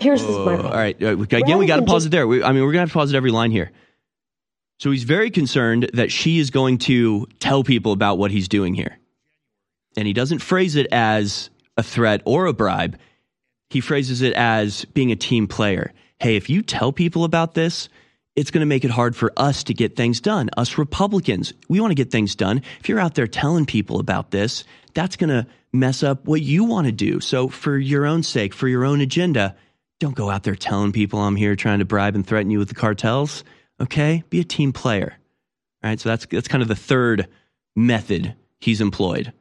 Here's 0.00 0.20
the 0.20 0.32
Whoa, 0.32 0.44
my 0.44 0.68
all 0.68 0.74
right. 0.74 1.00
uh, 1.00 1.16
Again, 1.16 1.58
we 1.58 1.66
got 1.66 1.76
to 1.76 1.82
pause 1.82 2.06
it 2.06 2.08
there. 2.08 2.26
We, 2.26 2.42
I 2.42 2.50
mean, 2.50 2.64
we're 2.64 2.72
going 2.72 2.78
to 2.78 2.80
have 2.80 2.88
to 2.88 2.94
pause 2.94 3.12
it 3.12 3.16
every 3.16 3.30
line 3.30 3.52
here. 3.52 3.70
So 4.80 4.90
he's 4.90 5.04
very 5.04 5.30
concerned 5.30 5.90
that 5.94 6.10
she 6.10 6.40
is 6.40 6.50
going 6.50 6.78
to 6.78 7.28
tell 7.38 7.62
people 7.62 7.92
about 7.92 8.18
what 8.18 8.32
he's 8.32 8.48
doing 8.48 8.74
here. 8.74 8.98
And 9.96 10.08
he 10.08 10.12
doesn't 10.12 10.40
phrase 10.40 10.74
it 10.74 10.88
as 10.90 11.50
a 11.76 11.84
threat 11.84 12.20
or 12.24 12.46
a 12.46 12.52
bribe. 12.52 12.98
He 13.70 13.80
phrases 13.80 14.20
it 14.20 14.32
as 14.32 14.84
being 14.86 15.12
a 15.12 15.16
team 15.16 15.46
player. 15.46 15.92
Hey, 16.18 16.34
if 16.34 16.50
you 16.50 16.62
tell 16.62 16.90
people 16.90 17.22
about 17.22 17.54
this, 17.54 17.88
it's 18.34 18.50
going 18.50 18.60
to 18.60 18.66
make 18.66 18.84
it 18.84 18.90
hard 18.90 19.14
for 19.14 19.32
us 19.36 19.62
to 19.64 19.74
get 19.74 19.94
things 19.94 20.20
done. 20.20 20.50
Us 20.56 20.78
Republicans, 20.78 21.52
we 21.68 21.78
want 21.78 21.92
to 21.92 21.94
get 21.94 22.10
things 22.10 22.34
done. 22.34 22.60
If 22.80 22.88
you're 22.88 22.98
out 22.98 23.14
there 23.14 23.28
telling 23.28 23.66
people 23.66 24.00
about 24.00 24.32
this, 24.32 24.64
that's 24.94 25.14
going 25.14 25.30
to 25.30 25.46
mess 25.74 26.02
up 26.02 26.24
what 26.24 26.40
you 26.40 26.64
want 26.64 26.86
to 26.86 26.92
do. 26.92 27.20
So, 27.20 27.48
for 27.48 27.76
your 27.76 28.06
own 28.06 28.22
sake, 28.22 28.54
for 28.54 28.68
your 28.68 28.84
own 28.84 29.00
agenda, 29.00 29.56
don't 30.00 30.14
go 30.14 30.30
out 30.30 30.44
there 30.44 30.54
telling 30.54 30.92
people 30.92 31.18
I'm 31.18 31.36
here 31.36 31.56
trying 31.56 31.80
to 31.80 31.84
bribe 31.84 32.14
and 32.14 32.26
threaten 32.26 32.50
you 32.50 32.58
with 32.58 32.68
the 32.68 32.74
cartels. 32.74 33.44
Okay? 33.80 34.22
Be 34.30 34.40
a 34.40 34.44
team 34.44 34.72
player. 34.72 35.16
All 35.82 35.90
right? 35.90 36.00
So, 36.00 36.08
that's, 36.08 36.26
that's 36.26 36.48
kind 36.48 36.62
of 36.62 36.68
the 36.68 36.76
third 36.76 37.28
method 37.76 38.34
he's 38.60 38.80
employed 38.80 39.32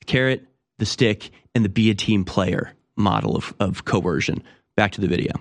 the 0.00 0.04
carrot, 0.06 0.44
the 0.78 0.86
stick, 0.86 1.30
and 1.54 1.64
the 1.64 1.68
be 1.68 1.90
a 1.90 1.94
team 1.94 2.24
player 2.24 2.72
model 2.96 3.36
of, 3.36 3.54
of 3.60 3.84
coercion. 3.84 4.42
Back 4.76 4.92
to 4.92 5.00
the 5.00 5.06
video. 5.06 5.32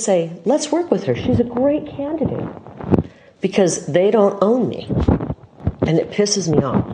say, 0.00 0.32
let's 0.44 0.72
work 0.72 0.90
with 0.90 1.04
her. 1.04 1.14
She's 1.14 1.38
a 1.38 1.44
great 1.44 1.86
candidate. 1.86 2.48
Because 3.40 3.86
they 3.86 4.10
don't 4.10 4.36
own 4.42 4.68
me. 4.68 4.86
And 5.86 5.98
it 5.98 6.10
pisses 6.10 6.48
me 6.48 6.58
off. 6.62 6.84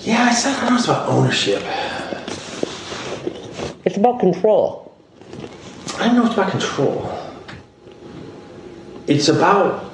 Yeah, 0.00 0.24
I 0.24 0.34
said 0.34 0.56
I 0.56 0.60
don't 0.62 0.70
know 0.70 0.76
it's 0.76 0.84
about 0.84 1.08
ownership. 1.08 1.62
It's 3.96 4.04
about 4.04 4.20
control. 4.20 4.94
I 5.96 6.08
don't 6.08 6.16
know 6.16 6.26
it's 6.26 6.34
about 6.34 6.50
control. 6.50 7.10
It's 9.06 9.28
about 9.28 9.90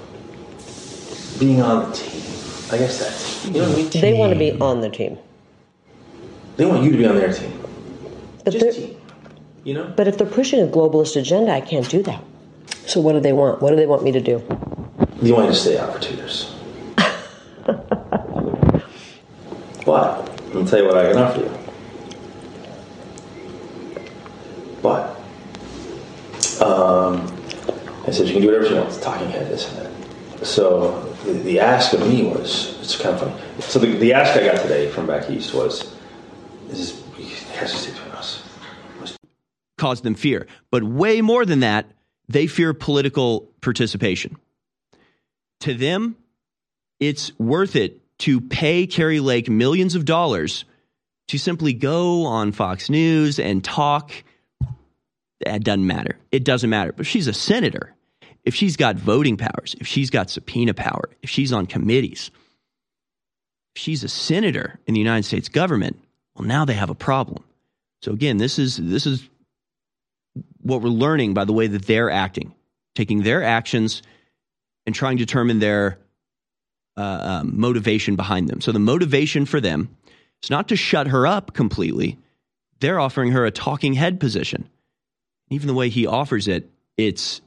being 1.38 1.62
on 1.62 1.88
the 1.88 1.96
team. 1.96 2.20
I 2.72 2.78
guess 2.78 2.98
that's 2.98 3.46
you 3.46 3.52
know 3.52 3.60
what 3.60 3.68
I 3.68 3.76
mean. 3.76 3.90
They 3.90 4.12
want 4.14 4.32
to 4.32 4.38
be 4.40 4.58
on 4.58 4.80
the 4.80 4.90
team. 4.90 5.18
They 6.56 6.66
want 6.66 6.82
you 6.82 6.90
to 6.90 6.98
be 6.98 7.06
on 7.06 7.14
their 7.14 7.32
team. 7.32 7.52
But 8.42 8.54
Just 8.54 8.76
team. 8.76 8.96
You 9.62 9.74
know? 9.74 9.94
But 9.96 10.08
if 10.08 10.18
they're 10.18 10.26
pushing 10.26 10.60
a 10.60 10.66
globalist 10.66 11.14
agenda, 11.14 11.52
I 11.52 11.60
can't 11.60 11.88
do 11.88 12.02
that. 12.02 12.20
So 12.86 13.00
what 13.00 13.12
do 13.12 13.20
they 13.20 13.32
want? 13.32 13.62
What 13.62 13.70
do 13.70 13.76
they 13.76 13.86
want 13.86 14.02
me 14.02 14.10
to 14.10 14.20
do? 14.20 14.38
They 15.20 15.30
want 15.30 15.46
you 15.46 15.52
to 15.52 15.54
stay 15.54 15.78
out 15.78 15.92
for 15.92 16.00
two 16.00 16.16
years. 16.16 16.52
but 16.96 17.06
I'll 19.86 20.66
tell 20.66 20.80
you 20.80 20.88
what 20.88 20.96
I 20.96 21.12
can 21.12 21.18
offer 21.18 21.38
you. 21.38 21.62
But 24.82 25.16
um, 26.60 27.24
I 28.12 28.14
said 28.14 28.26
you 28.26 28.34
can 28.34 28.42
do 28.42 28.48
whatever 28.48 28.66
you 28.66 28.76
want. 28.76 28.88
It's 28.90 29.00
talking 29.00 29.30
head, 29.30 29.50
this 29.50 29.72
and 29.72 29.86
that. 29.86 30.46
So 30.46 31.00
the, 31.24 31.32
the 31.32 31.60
ask 31.60 31.94
of 31.94 32.00
me 32.00 32.24
was 32.24 32.78
it's 32.82 33.00
kind 33.00 33.14
of 33.14 33.20
funny. 33.20 33.62
So 33.62 33.78
the, 33.78 33.86
the 33.86 34.12
ask 34.12 34.38
I 34.38 34.44
got 34.44 34.60
today 34.60 34.90
from 34.90 35.06
back 35.06 35.30
east 35.30 35.54
was, 35.54 35.96
"Is 36.68 36.92
this 36.92 37.02
it 37.18 37.56
has 37.56 37.72
to 37.72 37.78
stay 37.78 37.92
between 37.92 38.10
us?" 38.12 38.42
cause 39.78 40.02
them 40.02 40.14
fear. 40.14 40.46
But 40.70 40.84
way 40.84 41.22
more 41.22 41.46
than 41.46 41.60
that, 41.60 41.86
they 42.28 42.46
fear 42.46 42.74
political 42.74 43.48
participation. 43.62 44.36
To 45.60 45.72
them, 45.72 46.16
it's 47.00 47.36
worth 47.38 47.76
it 47.76 47.98
to 48.18 48.42
pay 48.42 48.86
Kari 48.86 49.20
Lake 49.20 49.48
millions 49.48 49.94
of 49.94 50.04
dollars 50.04 50.66
to 51.28 51.38
simply 51.38 51.72
go 51.72 52.26
on 52.26 52.52
Fox 52.52 52.90
News 52.90 53.38
and 53.38 53.64
talk. 53.64 54.12
That 55.46 55.64
doesn't 55.64 55.86
matter. 55.86 56.18
It 56.30 56.44
doesn't 56.44 56.68
matter. 56.68 56.92
But 56.92 57.06
she's 57.06 57.26
a 57.26 57.32
senator. 57.32 57.94
If 58.44 58.54
she's 58.54 58.76
got 58.76 58.96
voting 58.96 59.36
powers, 59.36 59.76
if 59.80 59.86
she's 59.86 60.10
got 60.10 60.30
subpoena 60.30 60.74
power, 60.74 61.10
if 61.22 61.30
she's 61.30 61.52
on 61.52 61.66
committees, 61.66 62.30
if 63.74 63.80
she's 63.80 64.02
a 64.02 64.08
senator 64.08 64.78
in 64.86 64.94
the 64.94 65.00
United 65.00 65.24
States 65.24 65.48
government, 65.48 65.98
well, 66.36 66.46
now 66.46 66.64
they 66.64 66.74
have 66.74 66.90
a 66.90 66.94
problem. 66.94 67.44
So 68.02 68.12
again, 68.12 68.36
this 68.38 68.58
is 68.58 68.76
this 68.76 69.06
is 69.06 69.28
what 70.60 70.82
we're 70.82 70.88
learning 70.88 71.34
by 71.34 71.44
the 71.44 71.52
way 71.52 71.66
that 71.68 71.86
they're 71.86 72.10
acting, 72.10 72.54
taking 72.94 73.22
their 73.22 73.42
actions 73.42 74.02
and 74.86 74.94
trying 74.94 75.18
to 75.18 75.24
determine 75.24 75.60
their 75.60 75.98
uh, 76.96 77.40
um, 77.40 77.60
motivation 77.60 78.16
behind 78.16 78.48
them. 78.48 78.60
So 78.60 78.72
the 78.72 78.78
motivation 78.78 79.46
for 79.46 79.60
them 79.60 79.96
is 80.42 80.50
not 80.50 80.68
to 80.68 80.76
shut 80.76 81.06
her 81.08 81.26
up 81.26 81.54
completely. 81.54 82.18
They're 82.80 83.00
offering 83.00 83.32
her 83.32 83.46
a 83.46 83.50
talking 83.50 83.94
head 83.94 84.18
position. 84.18 84.68
Even 85.48 85.68
the 85.68 85.74
way 85.74 85.88
he 85.88 86.06
offers 86.06 86.48
it, 86.48 86.68
it's 86.96 87.40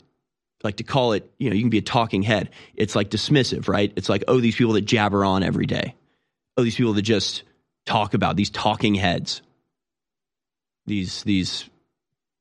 like 0.66 0.78
to 0.78 0.84
call 0.84 1.13
it, 1.13 1.32
you 1.38 1.49
know, 1.49 1.55
you 1.55 1.61
can 1.61 1.70
be 1.70 1.78
a 1.78 1.82
talking 1.82 2.24
head. 2.24 2.49
It's 2.76 2.95
like 2.95 3.09
dismissive, 3.09 3.70
right? 3.70 3.93
It's 3.95 4.09
like, 4.09 4.26
oh, 4.28 4.41
these 4.41 4.55
people 4.55 4.74
that 4.74 4.82
jabber 4.82 5.24
on 5.24 5.43
every 5.43 5.68
day. 5.68 5.95
oh, 6.57 6.63
these 6.63 6.76
people 6.76 6.93
that 6.93 7.03
just 7.03 7.43
talk 7.86 8.13
about 8.13 8.36
these 8.36 8.49
talking 8.49 8.95
heads, 8.95 9.41
these 10.86 11.24
these 11.24 11.70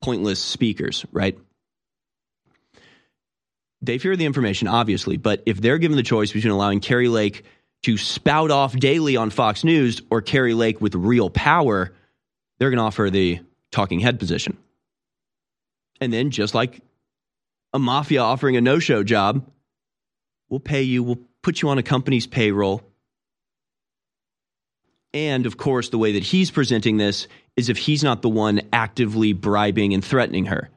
pointless 0.03 0.41
speakers, 0.41 1.05
right? 1.13 1.39
They 3.83 3.99
fear 3.99 4.17
the 4.17 4.25
information, 4.25 4.67
obviously, 4.67 5.19
but 5.19 5.43
if 5.47 5.61
they're 5.61 5.79
given 5.79 5.97
the 5.97 6.03
choice 6.03 6.33
between 6.33 6.53
allowing 6.53 6.81
Kari 6.81 7.09
Lake 7.09 7.45
to 7.83 7.99
spout 7.99 8.51
off 8.51 8.75
daily 8.75 9.17
on 9.17 9.29
Fox 9.29 9.63
News 9.63 10.01
or 10.11 10.23
Kari 10.23 10.55
Lake 10.55 10.81
with 10.81 10.95
real 10.95 11.29
power, 11.29 11.93
they're 12.59 12.71
going 12.71 12.79
to 12.79 12.85
offer 12.85 13.11
the 13.11 13.41
talking 13.71 14.01
head 14.01 14.19
position. 14.19 14.57
And 16.01 16.11
then, 16.11 16.31
just 16.31 16.55
like 16.55 16.81
a 17.75 17.79
mafia 17.79 18.23
offering 18.23 18.57
a 18.57 18.61
no 18.63 18.79
show 18.79 19.03
job, 19.03 19.45
we'll 20.49 20.61
pay 20.61 20.83
you, 20.83 21.03
we'll 21.03 21.21
put 21.43 21.61
you 21.61 21.69
on 21.69 21.77
a 21.77 21.83
company's 21.83 22.27
payroll. 22.27 22.83
And 25.13 25.45
of 25.45 25.57
course, 25.57 25.91
the 25.91 25.99
way 25.99 26.13
that 26.13 26.23
he's 26.23 26.51
presenting 26.51 26.97
this 26.97 27.29
is 27.57 27.69
if 27.69 27.77
he's 27.77 28.03
not 28.03 28.23
the 28.23 28.29
one 28.29 28.63
actively 28.73 29.33
bribing 29.33 29.93
and 29.93 30.05
threatening 30.05 30.47
her, 30.47 30.71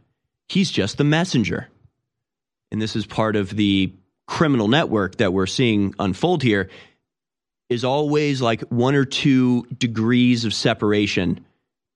he's 0.49 0.69
just 0.69 0.97
the 0.97 1.03
messenger. 1.03 1.69
And 2.71 2.81
this 2.81 2.95
is 2.95 3.05
part 3.05 3.35
of 3.35 3.49
the 3.49 3.93
criminal 4.27 4.67
network 4.67 5.17
that 5.17 5.31
we're 5.31 5.45
seeing 5.45 5.95
unfold 5.99 6.43
here 6.43 6.69
is 7.69 7.83
always 7.83 8.41
like 8.41 8.61
one 8.69 8.95
or 8.95 9.05
two 9.05 9.65
degrees 9.77 10.45
of 10.45 10.53
separation, 10.53 11.45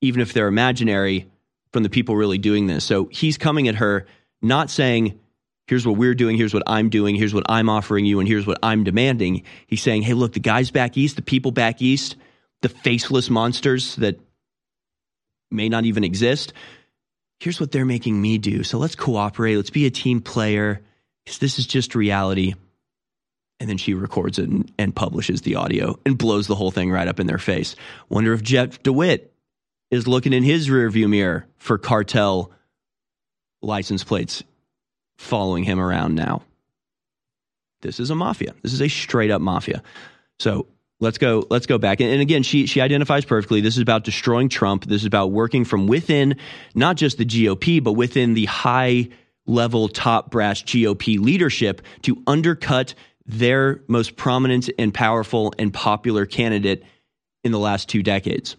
even 0.00 0.20
if 0.20 0.32
they're 0.32 0.48
imaginary, 0.48 1.30
from 1.72 1.82
the 1.82 1.90
people 1.90 2.16
really 2.16 2.38
doing 2.38 2.66
this. 2.66 2.84
So 2.84 3.06
he's 3.06 3.38
coming 3.38 3.68
at 3.68 3.76
her, 3.76 4.06
not 4.42 4.70
saying, 4.70 5.18
here's 5.66 5.86
what 5.86 5.96
we're 5.96 6.14
doing, 6.14 6.36
here's 6.36 6.52
what 6.52 6.64
I'm 6.66 6.90
doing, 6.90 7.14
here's 7.14 7.32
what 7.32 7.44
I'm 7.48 7.68
offering 7.68 8.04
you, 8.04 8.20
and 8.20 8.28
here's 8.28 8.46
what 8.46 8.58
I'm 8.62 8.84
demanding. 8.84 9.44
He's 9.66 9.82
saying, 9.82 10.02
hey, 10.02 10.14
look, 10.14 10.32
the 10.32 10.40
guys 10.40 10.70
back 10.70 10.96
east, 10.96 11.16
the 11.16 11.22
people 11.22 11.52
back 11.52 11.80
east, 11.80 12.16
the 12.60 12.68
faceless 12.68 13.30
monsters 13.30 13.96
that 13.96 14.20
may 15.50 15.68
not 15.68 15.84
even 15.84 16.04
exist, 16.04 16.52
here's 17.40 17.60
what 17.60 17.72
they're 17.72 17.84
making 17.84 18.20
me 18.20 18.38
do. 18.38 18.62
So 18.62 18.78
let's 18.78 18.94
cooperate, 18.94 19.56
let's 19.56 19.70
be 19.70 19.86
a 19.86 19.90
team 19.90 20.20
player, 20.20 20.80
because 21.24 21.38
this 21.38 21.58
is 21.58 21.66
just 21.66 21.94
reality. 21.94 22.54
And 23.60 23.68
then 23.68 23.78
she 23.78 23.94
records 23.94 24.40
it 24.40 24.48
and, 24.48 24.72
and 24.76 24.94
publishes 24.94 25.42
the 25.42 25.54
audio 25.54 25.98
and 26.04 26.18
blows 26.18 26.48
the 26.48 26.56
whole 26.56 26.72
thing 26.72 26.90
right 26.90 27.06
up 27.06 27.20
in 27.20 27.28
their 27.28 27.38
face. 27.38 27.76
Wonder 28.08 28.32
if 28.32 28.42
Jeff 28.42 28.82
DeWitt 28.82 29.32
is 29.90 30.08
looking 30.08 30.32
in 30.32 30.42
his 30.42 30.68
rearview 30.68 31.08
mirror 31.08 31.46
for 31.58 31.78
cartel 31.78 32.50
license 33.62 34.04
plates 34.04 34.42
following 35.16 35.64
him 35.64 35.80
around 35.80 36.14
now. 36.14 36.42
This 37.80 38.00
is 38.00 38.10
a 38.10 38.14
mafia. 38.14 38.54
This 38.62 38.72
is 38.72 38.80
a 38.80 38.88
straight 38.88 39.30
up 39.30 39.40
mafia. 39.40 39.82
So 40.38 40.66
let's 41.00 41.18
go. 41.18 41.46
Let's 41.50 41.66
go 41.66 41.78
back. 41.78 42.00
And, 42.00 42.20
again, 42.20 42.42
she 42.42 42.66
she 42.66 42.80
identifies 42.80 43.24
perfectly. 43.24 43.60
This 43.60 43.76
is 43.76 43.82
about 43.82 44.04
destroying 44.04 44.48
Trump. 44.48 44.84
This 44.84 45.02
is 45.02 45.06
about 45.06 45.32
working 45.32 45.64
from 45.64 45.86
within, 45.86 46.36
not 46.74 46.96
just 46.96 47.18
the 47.18 47.24
GOP, 47.24 47.82
but 47.82 47.92
within 47.92 48.34
the 48.34 48.46
high 48.46 49.08
level, 49.46 49.88
top 49.88 50.30
brass 50.30 50.62
GOP 50.62 51.18
leadership 51.18 51.82
to 52.02 52.22
undercut 52.26 52.94
their 53.26 53.82
most 53.88 54.16
prominent 54.16 54.70
and 54.78 54.94
powerful 54.94 55.52
and 55.58 55.72
popular 55.74 56.26
candidate 56.26 56.84
in 57.44 57.52
the 57.52 57.58
last 57.58 57.88
two 57.88 58.02
decades 58.02 58.56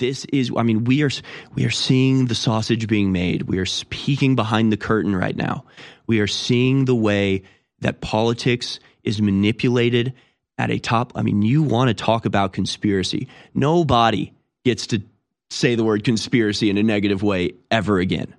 this 0.00 0.24
is 0.32 0.50
i 0.56 0.62
mean 0.64 0.84
we 0.84 1.04
are 1.04 1.10
we 1.54 1.64
are 1.64 1.70
seeing 1.70 2.26
the 2.26 2.34
sausage 2.34 2.88
being 2.88 3.12
made. 3.12 3.42
We 3.42 3.58
are 3.58 3.66
peeking 3.90 4.34
behind 4.34 4.72
the 4.72 4.76
curtain 4.76 5.14
right 5.14 5.36
now. 5.36 5.64
We 6.06 6.18
are 6.20 6.26
seeing 6.26 6.86
the 6.86 6.94
way 6.94 7.44
that 7.80 8.00
politics 8.00 8.80
is 9.04 9.22
manipulated 9.22 10.14
at 10.58 10.70
a 10.70 10.78
top 10.78 11.12
i 11.14 11.22
mean 11.22 11.42
you 11.42 11.62
want 11.62 11.88
to 11.88 11.94
talk 11.94 12.26
about 12.26 12.52
conspiracy. 12.52 13.28
Nobody 13.54 14.32
gets 14.64 14.88
to 14.88 15.02
say 15.50 15.74
the 15.74 15.84
word 15.84 16.02
conspiracy 16.02 16.70
in 16.70 16.78
a 16.78 16.82
negative 16.82 17.22
way 17.22 17.52
ever 17.70 17.98
again. 17.98 18.34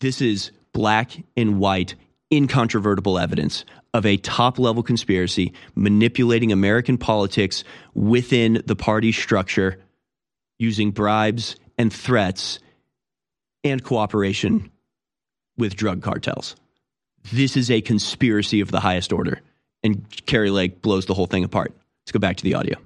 This 0.00 0.20
is 0.20 0.52
black 0.72 1.12
and 1.36 1.58
white 1.58 1.94
incontrovertible 2.30 3.18
evidence 3.18 3.64
of 3.94 4.04
a 4.04 4.18
top 4.18 4.58
level 4.58 4.82
conspiracy 4.82 5.54
manipulating 5.74 6.52
american 6.52 6.98
politics 6.98 7.64
within 7.94 8.62
the 8.66 8.76
party 8.76 9.10
structure 9.10 9.78
using 10.58 10.90
bribes 10.90 11.56
and 11.76 11.92
threats 11.92 12.58
and 13.64 13.82
cooperation 13.82 14.70
with 15.56 15.76
drug 15.76 16.02
cartels. 16.02 16.56
This 17.32 17.56
is 17.56 17.70
a 17.70 17.80
conspiracy 17.80 18.60
of 18.60 18.70
the 18.70 18.80
highest 18.80 19.12
order. 19.12 19.40
And 19.82 20.04
Kari 20.26 20.50
Lake 20.50 20.82
blows 20.82 21.06
the 21.06 21.14
whole 21.14 21.26
thing 21.26 21.44
apart. 21.44 21.72
Let's 22.02 22.12
go 22.12 22.18
back 22.18 22.36
to 22.38 22.44
the 22.44 22.54
audio. 22.54 22.76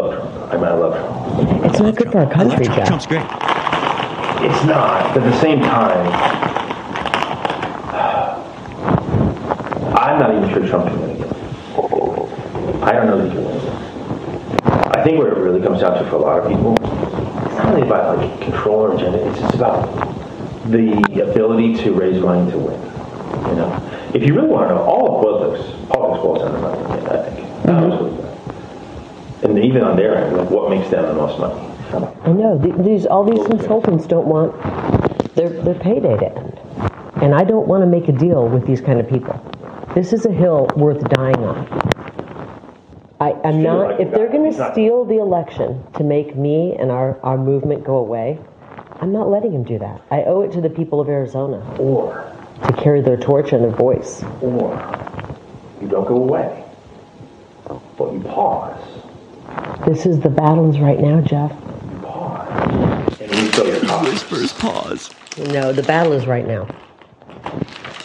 I 0.00 0.56
mean, 0.56 0.64
I 0.64 0.72
love 0.72 1.64
It's 1.64 1.80
not 1.80 1.96
good 1.96 2.12
for 2.12 2.18
our 2.18 2.30
country, 2.30 2.64
Trump. 2.64 2.78
Jeff. 2.78 2.88
Trump's 2.88 3.06
great. 3.06 3.22
It's 3.22 4.64
not, 4.64 5.14
but 5.14 5.22
at 5.22 5.32
the 5.32 5.40
same 5.40 5.60
time, 5.60 6.06
I'm 9.96 10.18
not 10.18 10.34
even 10.34 10.50
sure 10.50 10.68
Trump 10.68 10.86
can 10.88 11.00
win 11.00 11.10
again. 11.12 11.32
I 12.82 12.92
don't 12.92 13.06
know 13.06 13.16
that 13.18 13.28
he 13.28 13.34
can 13.34 13.44
win 13.44 13.56
again. 13.56 13.76
I 14.96 15.02
think 15.02 15.18
where 15.18 15.28
it 15.28 15.38
really 15.38 15.62
comes 15.62 15.80
down 15.80 16.02
to 16.02 16.10
for 16.10 16.16
a 16.16 16.18
lot 16.18 16.40
of 16.40 16.48
people, 16.48 16.74
it's 16.74 16.82
not 16.82 17.03
really 17.66 17.82
about 17.82 18.18
like 18.18 18.40
control 18.40 18.80
or 18.80 18.94
agenda. 18.94 19.26
It's 19.28 19.38
just 19.40 19.54
about 19.54 19.84
the 20.70 20.92
ability 21.30 21.74
to 21.84 21.92
raise 21.92 22.20
money 22.22 22.50
to 22.50 22.58
win. 22.58 22.80
You 23.50 23.56
know, 23.56 24.10
if 24.14 24.22
you 24.22 24.34
really 24.34 24.48
want 24.48 24.68
to 24.68 24.74
know, 24.74 24.82
all 24.82 25.16
of 25.18 25.22
politics, 25.24 25.88
politics 25.88 26.22
boils 26.22 26.38
down 26.42 26.52
to 26.52 26.60
money. 26.60 27.08
I 27.08 27.30
think. 27.30 27.48
Mm-hmm. 27.64 27.88
What- 27.90 28.24
And 29.44 29.58
even 29.58 29.82
on 29.82 29.96
their 29.96 30.16
end, 30.16 30.36
like 30.36 30.48
what 30.50 30.70
makes 30.70 30.88
them 30.90 31.04
the 31.04 31.14
most 31.14 31.38
money? 31.38 31.60
I 32.24 32.32
know 32.32 32.58
th- 32.58 32.74
these 32.78 33.06
all 33.06 33.24
these 33.24 33.44
consultants 33.46 34.06
don't 34.06 34.26
want 34.26 34.52
their 35.34 35.50
their 35.50 35.74
payday 35.74 36.16
to 36.16 36.32
end, 36.34 36.60
and 37.22 37.34
I 37.34 37.44
don't 37.44 37.68
want 37.68 37.82
to 37.82 37.86
make 37.86 38.08
a 38.08 38.12
deal 38.12 38.48
with 38.48 38.66
these 38.66 38.80
kind 38.80 38.98
of 38.98 39.06
people. 39.08 39.34
This 39.94 40.12
is 40.12 40.24
a 40.26 40.32
hill 40.32 40.66
worth 40.76 41.02
dying 41.10 41.36
on. 41.44 41.68
I, 43.24 43.48
I'm 43.48 43.62
not. 43.62 44.00
If 44.00 44.10
they're 44.10 44.28
going 44.28 44.52
to 44.52 44.72
steal 44.72 45.06
the 45.06 45.18
election 45.18 45.82
to 45.94 46.04
make 46.04 46.36
me 46.36 46.76
and 46.78 46.90
our, 46.90 47.18
our 47.22 47.38
movement 47.38 47.82
go 47.82 47.96
away, 47.96 48.38
I'm 49.00 49.12
not 49.12 49.30
letting 49.30 49.52
them 49.52 49.64
do 49.64 49.78
that. 49.78 50.02
I 50.10 50.24
owe 50.24 50.42
it 50.42 50.52
to 50.52 50.60
the 50.60 50.68
people 50.68 51.00
of 51.00 51.08
Arizona. 51.08 51.64
Or 51.78 52.30
to 52.66 52.72
carry 52.74 53.00
their 53.00 53.16
torch 53.16 53.52
and 53.52 53.64
their 53.64 53.70
voice. 53.70 54.22
Or 54.42 54.74
you 55.80 55.88
don't 55.88 56.06
go 56.06 56.16
away, 56.16 56.64
but 57.96 58.12
you 58.12 58.20
pause. 58.20 58.78
This 59.86 60.04
is 60.04 60.20
the 60.20 60.28
battles 60.28 60.78
right 60.78 61.00
now, 61.00 61.22
Jeff. 61.22 61.50
And 63.20 63.30
you 63.32 63.50
fill 63.52 63.66
your. 63.68 63.80
Whispers 64.02 64.52
pause. 64.52 65.10
No, 65.38 65.72
the 65.72 65.82
battle 65.82 66.12
is 66.12 66.26
right 66.26 66.46
now. 66.46 66.68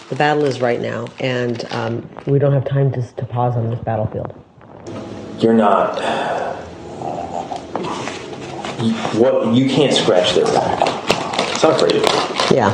The 0.07 0.15
battle 0.15 0.45
is 0.45 0.61
right 0.61 0.79
now, 0.79 1.07
and 1.19 1.65
um, 1.71 2.09
we 2.25 2.39
don't 2.39 2.53
have 2.53 2.65
time 2.65 2.91
to, 2.93 3.01
to 3.01 3.25
pause 3.25 3.55
on 3.57 3.69
this 3.69 3.79
battlefield. 3.79 4.33
You're 5.39 5.53
not. 5.53 5.97
You, 8.81 8.93
what 9.19 9.53
you 9.55 9.69
can't 9.69 9.93
scratch 9.93 10.35
their 10.35 10.43
back. 10.45 10.81
It's 11.53 11.63
not 11.63 11.81
of 11.81 11.91
you. 11.93 12.01
Yeah. 12.55 12.73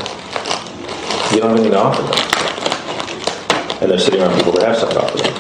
You 1.32 1.42
don't 1.42 1.50
have 1.50 1.60
anything 1.60 1.72
to 1.72 1.80
offer 1.80 2.02
them, 2.02 3.82
and 3.82 3.92
they're 3.92 4.00
sitting 4.00 4.20
around 4.20 4.36
people 4.36 4.52
that 4.54 4.64
have 4.68 4.78
something 4.78 4.98
to 4.98 5.04
offer 5.06 5.18
them. 5.18 5.34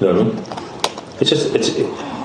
You 0.00 0.06
know 0.06 0.24
what 0.24 0.34
I 0.34 0.36
mean? 0.36 0.44
It's 1.20 1.28
just 1.28 1.54
it's 1.54 1.68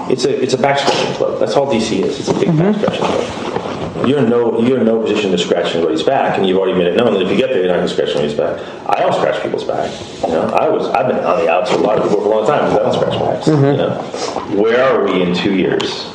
it's 0.09 0.24
a 0.26 0.41
it's 0.41 0.53
a 0.53 0.57
back 0.57 0.80
scratching 0.80 1.13
club. 1.15 1.39
That's 1.39 1.53
all 1.57 1.68
DC 1.72 2.03
is. 2.03 2.20
It's 2.20 2.30
a 2.30 2.34
big 2.34 2.55
back 2.57 2.76
scratching 2.76 3.05
club. 3.05 3.66
You're 4.05 4.19
in 4.19 4.29
no 4.29 4.59
you're 4.61 4.79
in 4.79 4.85
no 4.85 5.01
position 5.01 5.31
to 5.31 5.37
scratch 5.37 5.73
anybody's 5.75 6.03
back, 6.03 6.37
and 6.37 6.45
you've 6.45 6.57
already 6.57 6.77
made 6.77 6.87
it 6.87 6.97
known 6.97 7.13
that 7.13 7.21
if 7.21 7.31
you 7.31 7.37
get 7.37 7.49
there, 7.49 7.59
you're 7.59 7.67
not 7.67 7.77
going 7.77 7.87
to 7.87 7.93
scratch 7.93 8.09
anybody's 8.09 8.37
back. 8.37 8.59
I 8.87 8.99
don't 8.99 9.13
scratch 9.13 9.41
people's 9.41 9.63
back. 9.63 9.89
You 10.23 10.29
know, 10.29 10.49
I 10.49 10.69
was 10.69 10.87
I've 10.89 11.07
been 11.07 11.23
on 11.23 11.39
the 11.39 11.49
outs 11.49 11.71
with 11.71 11.81
a 11.81 11.83
lot 11.83 11.97
of 11.97 12.03
people 12.03 12.21
for 12.21 12.27
a 12.27 12.35
long 12.35 12.47
time 12.47 12.65
because 12.65 12.79
I 12.79 12.83
don't 12.83 12.93
scratch 12.93 13.19
backs. 13.19 13.47
You 13.47 13.53
know, 13.55 13.89
mm-hmm. 13.89 14.59
where 14.59 14.83
are 14.83 15.03
we 15.05 15.21
in 15.21 15.33
two 15.33 15.55
years 15.55 16.09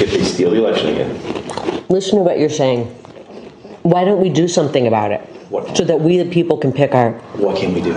if 0.00 0.10
they 0.10 0.22
steal 0.24 0.50
the 0.50 0.58
election 0.58 0.88
again? 0.88 1.86
Listen 1.88 2.18
to 2.18 2.24
what 2.24 2.38
you're 2.38 2.50
saying. 2.50 2.86
Why 3.82 4.04
don't 4.04 4.20
we 4.20 4.28
do 4.28 4.48
something 4.48 4.86
about 4.86 5.12
it? 5.12 5.26
So 5.74 5.84
that 5.84 6.00
we, 6.00 6.18
the 6.18 6.30
people, 6.30 6.58
can 6.58 6.72
pick 6.72 6.94
our. 6.94 7.12
What 7.36 7.56
can 7.56 7.72
we 7.72 7.80
do? 7.80 7.94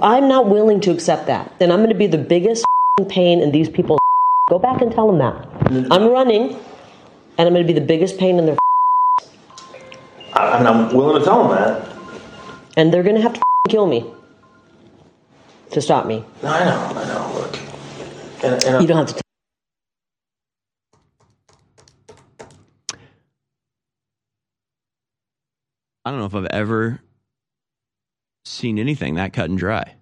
I'm 0.00 0.28
not 0.28 0.48
willing 0.48 0.80
to 0.82 0.92
accept 0.92 1.26
that. 1.26 1.52
Then 1.58 1.72
I'm 1.72 1.78
going 1.78 1.88
to 1.88 1.96
be 1.96 2.06
the 2.06 2.18
biggest 2.18 2.64
pain 3.08 3.40
in 3.40 3.50
these 3.50 3.68
people's. 3.68 3.98
Go 4.48 4.58
back 4.58 4.80
and 4.80 4.92
tell 4.92 5.06
them 5.10 5.18
that. 5.18 5.90
I'm 5.90 6.08
running, 6.08 6.56
and 7.38 7.46
I'm 7.48 7.54
going 7.54 7.66
to 7.66 7.72
be 7.72 7.78
the 7.78 7.84
biggest 7.84 8.18
pain 8.18 8.38
in 8.38 8.46
their. 8.46 8.56
I, 10.34 10.58
and 10.58 10.68
I'm 10.68 10.94
willing 10.94 11.18
to 11.20 11.24
tell 11.24 11.48
them 11.48 11.56
that. 11.56 11.96
And 12.76 12.92
they're 12.92 13.02
going 13.02 13.16
to 13.16 13.22
have 13.22 13.34
to 13.34 13.42
kill 13.68 13.86
me 13.86 14.04
to 15.70 15.80
stop 15.80 16.06
me. 16.06 16.24
No, 16.42 16.48
I 16.48 16.64
know, 16.64 17.00
I 17.00 17.04
know. 17.06 17.32
Look, 17.34 17.58
and, 18.44 18.64
and 18.64 18.82
You 18.82 18.88
don't 18.88 19.06
have 19.06 19.16
to. 19.16 19.22
I 26.04 26.10
don't 26.10 26.18
know 26.20 26.26
if 26.26 26.34
I've 26.34 26.46
ever 26.46 27.00
seen 28.44 28.78
anything 28.78 29.14
that 29.14 29.32
cut 29.32 29.48
and 29.48 29.58
dry. 29.58 29.94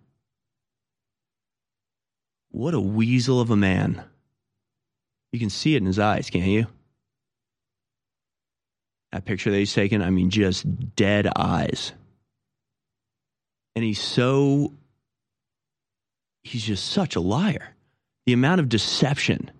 What 2.50 2.74
a 2.74 2.80
weasel 2.80 3.40
of 3.40 3.50
a 3.50 3.56
man. 3.56 4.02
You 5.32 5.38
can 5.38 5.48
see 5.48 5.74
it 5.74 5.78
in 5.78 5.86
his 5.86 5.98
eyes, 5.98 6.28
can't 6.28 6.48
you? 6.48 6.66
That 9.12 9.24
picture 9.24 9.50
that 9.50 9.58
he's 9.58 9.74
taken, 9.74 10.02
I 10.02 10.10
mean, 10.10 10.30
just 10.30 10.64
dead 10.96 11.28
eyes. 11.36 11.92
And 13.76 13.84
he's 13.84 14.00
so, 14.00 14.72
he's 16.42 16.64
just 16.64 16.86
such 16.90 17.16
a 17.16 17.20
liar. 17.20 17.74
The 18.26 18.32
amount 18.32 18.60
of 18.60 18.68
deception 18.68 19.50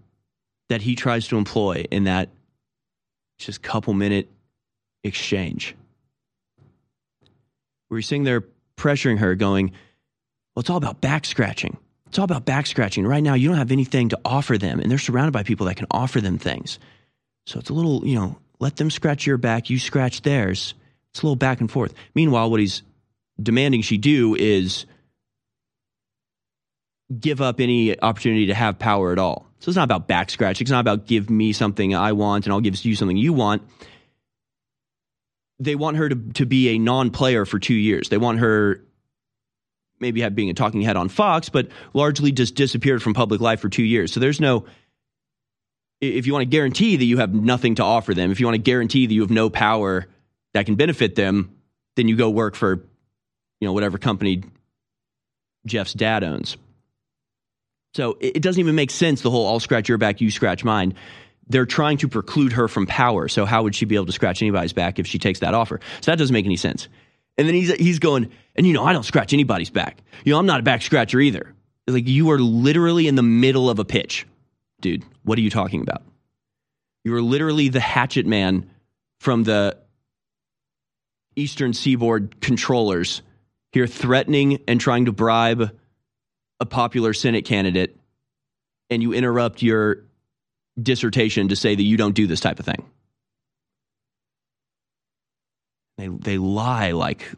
that 0.69 0.83
he 0.83 0.95
tries 0.95 1.29
to 1.29 1.37
employ 1.37 1.85
in 1.91 2.05
that 2.05 2.31
just 3.39 3.63
couple 3.63 3.93
minute 3.93 4.31
exchange. 5.05 5.75
Where 7.89 7.99
he's 7.99 8.09
sitting 8.09 8.25
there 8.25 8.45
pressuring 8.77 9.19
her, 9.19 9.35
going, 9.35 9.73
Well, 10.55 10.61
it's 10.61 10.71
all 10.71 10.77
about 10.77 11.01
back 11.01 11.27
scratching. 11.27 11.77
It's 12.07 12.19
all 12.19 12.25
about 12.25 12.45
back 12.45 12.67
scratching. 12.67 13.07
Right 13.07 13.23
now, 13.23 13.35
you 13.35 13.49
don't 13.49 13.59
have 13.59 13.73
anything 13.73 14.11
to 14.11 14.21
offer 14.25 14.59
them, 14.59 14.81
and 14.81 14.91
they're 14.91 14.99
surrounded 14.99 15.33
by 15.33 15.43
people 15.43 15.67
that 15.67 15.77
can 15.77 15.87
offer 15.91 16.21
them 16.21 16.39
things. 16.39 16.79
So 17.47 17.59
it's 17.59 17.71
a 17.71 17.75
little, 17.75 18.07
you 18.07 18.15
know, 18.15 18.39
let 18.63 18.77
them 18.77 18.91
scratch 18.91 19.27
your 19.27 19.39
back, 19.39 19.71
you 19.71 19.79
scratch 19.81 20.23
theirs. 20.23 20.75
It's 21.11 21.21
a 21.21 21.27
little 21.27 21.35
back 21.35 21.61
and 21.61 21.69
forth. 21.69 21.93
Meanwhile, 22.15 22.49
what 22.49 22.61
he's 22.61 22.85
demanding 23.43 23.83
she 23.83 23.99
do 23.99 24.37
is 24.37 24.87
give 27.19 27.41
up 27.41 27.59
any 27.59 28.01
opportunity 28.01 28.47
to 28.47 28.55
have 28.55 28.79
power 28.79 29.11
at 29.11 29.19
all. 29.19 29.47
So 29.59 29.69
it's 29.69 29.77
not 29.77 29.83
about 29.83 30.07
back 30.07 30.31
scratch. 30.31 30.61
It's 30.61 30.71
not 30.71 30.79
about 30.79 31.07
give 31.07 31.29
me 31.29 31.53
something 31.53 31.93
I 31.93 32.13
want 32.13 32.47
and 32.47 32.53
I'll 32.53 32.61
give 32.61 32.77
you 32.85 32.95
something 32.95 33.17
you 33.17 33.33
want. 33.33 33.63
They 35.59 35.75
want 35.75 35.97
her 35.97 36.09
to, 36.09 36.15
to 36.35 36.47
be 36.47 36.69
a 36.69 36.79
non 36.79 37.11
player 37.11 37.45
for 37.45 37.59
two 37.59 37.75
years. 37.75 38.11
They 38.11 38.19
want 38.19 38.39
her 38.39 38.81
maybe 39.99 40.21
have 40.21 40.37
being 40.37 40.51
a 40.51 40.55
talking 40.55 40.83
head 40.83 40.97
on 40.97 41.09
Fox, 41.09 41.49
but 41.49 41.67
largely 41.95 42.31
just 42.31 42.55
disappeared 42.55 43.03
from 43.03 43.13
public 43.13 43.41
life 43.41 43.59
for 43.59 43.69
two 43.69 43.83
years. 43.83 44.13
So 44.13 44.21
there's 44.21 44.41
no 44.41 44.67
if 46.03 46.27
you 46.27 46.33
want 46.33 46.43
to 46.43 46.51
guarantee 46.51 46.97
that 46.97 47.05
you 47.05 47.19
have 47.19 47.33
nothing 47.33 47.77
to 47.77 47.85
offer 47.85 48.13
them, 48.13 48.33
if 48.33 48.41
you 48.41 48.47
want 48.47 48.57
to 48.57 48.63
guarantee 48.63 49.07
that 49.07 49.15
you 49.15 49.21
have 49.21 49.31
no 49.31 49.49
power 49.49 50.07
that 50.53 50.67
can 50.67 50.75
benefit 50.75 51.15
them, 51.15 51.57
then 51.95 52.09
you 52.09 52.17
go 52.17 52.29
work 52.29 52.57
for, 52.57 52.85
you 53.61 53.69
know, 53.69 53.73
whatever 53.73 53.99
company 53.99 54.43
Jeff's 55.65 55.93
dad 55.93 56.25
owns. 56.25 56.57
So 57.95 58.17
it, 58.21 58.43
doesn't 58.43 58.59
even 58.59 58.75
make 58.75 58.91
sense, 58.91 59.21
the 59.21 59.31
whole 59.31 59.47
I'll 59.47 59.61
scratch 59.61 59.89
your 59.89 59.99
back, 59.99 60.21
you 60.21 60.31
scratch 60.31 60.65
mine. 60.65 60.95
They're 61.49 61.67
trying 61.67 61.99
to 61.99 62.09
preclude 62.09 62.55
her 62.55 62.67
from 62.67 62.87
power. 62.87 63.29
So 63.29 63.45
how 63.45 63.63
would 63.63 63.75
she 63.75 63.85
be 63.85 63.95
able 63.95 64.07
to 64.07 64.13
scratch 64.13 64.43
anybody's 64.43 64.73
back 64.73 64.99
if 64.99 65.07
she 65.07 65.19
takes 65.19 65.41
that 65.41 65.55
offer? 65.55 65.79
So 66.01 66.11
that 66.11 66.19
doesn't 66.19 66.33
make 66.33 66.47
any 66.47 66.57
sense. 66.57 66.89
And 67.39 67.47
then 67.47 67.55
he's 67.55 67.73
he's 67.75 67.99
going, 67.99 68.31
and 68.57 68.67
you 68.67 68.73
know, 68.73 68.85
I 68.85 68.93
don't 68.93 69.05
scratch 69.05 69.33
anybody's 69.33 69.71
back. 69.71 69.99
You 70.25 70.33
know, 70.33 70.39
I'm 70.39 70.47
not 70.47 70.61
a 70.61 70.63
back 70.63 70.83
scratcher 70.83 71.21
either. 71.21 71.55
It's 71.87 71.95
Like 71.95 72.09
you 72.09 72.31
are 72.31 72.39
literally 72.39 73.09
in 73.09 73.15
the 73.15 73.23
middle 73.23 73.71
of 73.71 73.79
a 73.79 73.85
pitch 73.85 74.27
dude. 74.81 75.05
What 75.25 75.39
are 75.39 75.43
you 75.43 75.51
talking 75.51 75.81
about? 75.83 76.03
You 77.05 77.15
are 77.15 77.23
literally 77.23 77.69
the 77.69 77.81
hatchet 77.81 78.27
man 78.27 78.71
from 79.21 79.45
the 79.45 79.79
Eastern 81.37 81.73
Seaboard 81.73 82.41
controllers 82.41 83.23
here 83.73 83.87
threatening 83.87 84.61
and 84.69 84.81
trying 84.81 85.07
to 85.07 85.13
bribe 85.13 85.77
a 86.61 86.67
popular 86.67 87.13
Senate 87.13 87.45
candidate, 87.45 87.99
and 88.91 89.03
you 89.03 89.13
interrupt 89.13 89.63
your 89.63 90.05
dissertation 90.81 91.49
to 91.49 91.57
say 91.57 91.75
that 91.75 91.83
you 91.83 91.97
don't 91.97 92.15
do 92.15 92.27
this 92.27 92.41
type 92.41 92.59
of 92.59 92.67
thing. 92.67 92.85
They, 95.99 96.09
they 96.09 96.39
lie 96.39 96.93
like, 96.93 97.31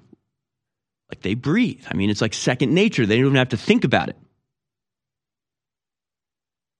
like 1.11 1.21
they 1.23 1.35
breathe. 1.35 1.85
I 1.91 1.95
mean, 1.95 2.11
it's 2.11 2.21
like 2.21 2.35
second 2.35 2.75
nature. 2.75 3.07
They 3.07 3.17
don't 3.17 3.27
even 3.27 3.37
have 3.37 3.51
to 3.51 3.57
think 3.57 3.85
about 3.85 4.09
it. 4.09 4.17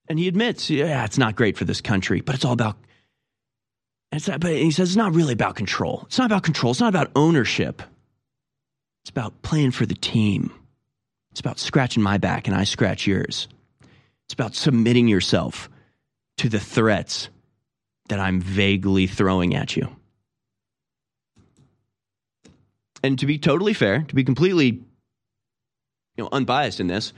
And 0.09 0.19
he 0.19 0.29
admits, 0.29 0.69
yeah, 0.69 1.05
it's 1.05 1.19
not 1.19 1.37
great 1.37 1.57
for 1.57 1.65
this 1.65 1.81
country, 1.81 2.21
but 2.21 2.35
it's 2.35 2.45
all 2.45 2.53
about. 2.53 2.77
It's 4.13 4.29
not, 4.29 4.41
but 4.41 4.53
he 4.53 4.71
says 4.71 4.91
it's 4.91 4.97
not 4.97 5.15
really 5.15 5.33
about 5.33 5.57
control. 5.57 6.03
It's 6.07 6.19
not 6.19 6.27
about 6.27 6.43
control. 6.43 6.71
It's 6.71 6.81
not 6.81 6.89
about 6.91 7.11
ownership. 7.17 7.83
It's 9.03 9.11
about 9.11 9.43
playing 9.43 9.73
for 9.73 9.87
the 9.87 9.95
team. 9.95 10.53
It's 11.33 11.41
about 11.41 11.59
scratching 11.59 12.03
my 12.03 12.19
back 12.19 12.47
and 12.47 12.57
I 12.57 12.65
scratch 12.65 13.07
yours. 13.07 13.49
It's 14.27 14.35
about 14.35 14.55
submitting 14.55 15.09
yourself 15.09 15.69
to 16.39 16.49
the 16.49 16.61
threats 16.61 17.29
that 18.09 18.21
I'm 18.21 18.41
vaguely 18.41 19.07
throwing 19.07 19.55
at 19.55 19.77
you. 19.77 19.89
And 23.03 23.19
to 23.19 23.27
be 23.27 23.39
totally 23.39 23.75
fair, 23.75 24.03
to 24.03 24.15
be 24.15 24.25
completely 24.25 24.67
you 26.17 26.25
know 26.25 26.29
unbiased 26.33 26.81
in 26.81 26.87
this, 26.87 27.13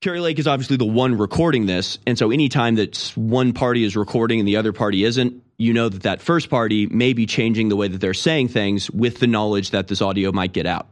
Kari 0.00 0.20
Lake 0.20 0.38
is 0.38 0.46
obviously 0.46 0.78
the 0.78 0.86
one 0.86 1.18
recording 1.18 1.66
this, 1.66 1.98
and 2.06 2.16
so 2.16 2.30
anytime 2.30 2.76
that 2.76 3.12
one 3.16 3.52
party 3.52 3.84
is 3.84 3.96
recording 3.96 4.38
and 4.38 4.48
the 4.48 4.56
other 4.56 4.72
party 4.72 5.04
isn't, 5.04 5.42
you 5.58 5.74
know 5.74 5.90
that 5.90 6.04
that 6.04 6.22
first 6.22 6.48
party 6.48 6.86
may 6.86 7.12
be 7.12 7.26
changing 7.26 7.68
the 7.68 7.76
way 7.76 7.86
that 7.86 8.00
they're 8.00 8.14
saying 8.14 8.48
things 8.48 8.90
with 8.90 9.18
the 9.18 9.26
knowledge 9.26 9.72
that 9.72 9.88
this 9.88 10.00
audio 10.00 10.32
might 10.32 10.54
get 10.54 10.64
out, 10.64 10.88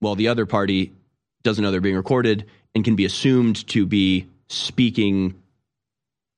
while 0.00 0.16
the 0.16 0.26
other 0.26 0.44
party 0.44 0.92
doesn't 1.44 1.62
know 1.62 1.70
they're 1.70 1.80
being 1.80 1.94
recorded 1.94 2.44
and 2.74 2.84
can 2.84 2.96
be 2.96 3.04
assumed 3.04 3.64
to 3.68 3.86
be 3.86 4.26
speaking 4.48 5.40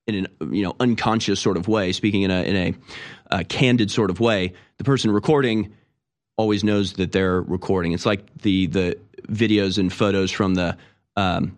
in 0.07 0.15
an 0.15 0.53
you 0.55 0.63
know 0.63 0.77
unconscious 0.81 1.41
sort 1.41 1.57
of 1.57 1.69
way, 1.69 1.91
speaking 1.93 2.21
in 2.21 2.31
a 2.31 2.43
in 2.43 2.57
a 2.57 2.75
uh, 3.35 3.45
candid 3.49 3.91
sort 3.91 4.11
of 4.11 4.21
way. 4.21 4.53
The 4.77 4.85
person 4.85 5.11
recording 5.11 5.73
always 6.37 6.63
knows 6.63 6.95
that 6.95 7.13
they're 7.13 7.41
recording. 7.41 7.93
It's 7.93 8.05
like 8.05 8.27
the 8.43 8.67
the 8.67 8.99
videos 9.27 9.79
and 9.79 9.91
photos 9.91 10.31
from 10.31 10.55
the 10.55 10.77
um, 11.17 11.57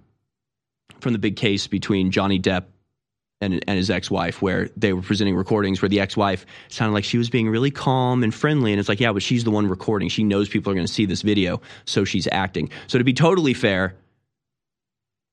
from 1.01 1.13
the 1.13 1.19
big 1.19 1.37
case 1.37 1.67
between 1.67 2.11
Johnny 2.11 2.39
Depp 2.39 2.65
and, 3.41 3.63
and 3.69 3.77
his 3.77 3.91
ex-wife 3.91 4.41
where 4.41 4.71
they 4.77 4.93
were 4.93 5.03
presenting 5.03 5.37
recordings 5.37 5.83
where 5.83 5.89
the 5.89 6.01
ex-wife 6.01 6.47
sounded 6.69 6.95
like 6.95 7.05
she 7.05 7.19
was 7.19 7.29
being 7.29 7.49
really 7.49 7.71
calm 7.71 8.23
and 8.23 8.35
friendly. 8.35 8.73
And 8.73 8.81
it's 8.81 8.89
like 8.89 9.01
yeah 9.01 9.13
but 9.13 9.23
she's 9.23 9.45
the 9.45 9.51
one 9.51 9.67
recording. 9.69 10.09
She 10.09 10.25
knows 10.25 10.49
people 10.49 10.73
are 10.73 10.75
going 10.75 10.87
to 10.87 10.93
see 10.93 11.07
this 11.07 11.23
video 11.23 11.61
so 11.85 12.05
she's 12.05 12.29
acting. 12.33 12.71
So 12.87 12.99
to 12.99 13.05
be 13.05 13.13
totally 13.13 13.55
fair 13.55 13.95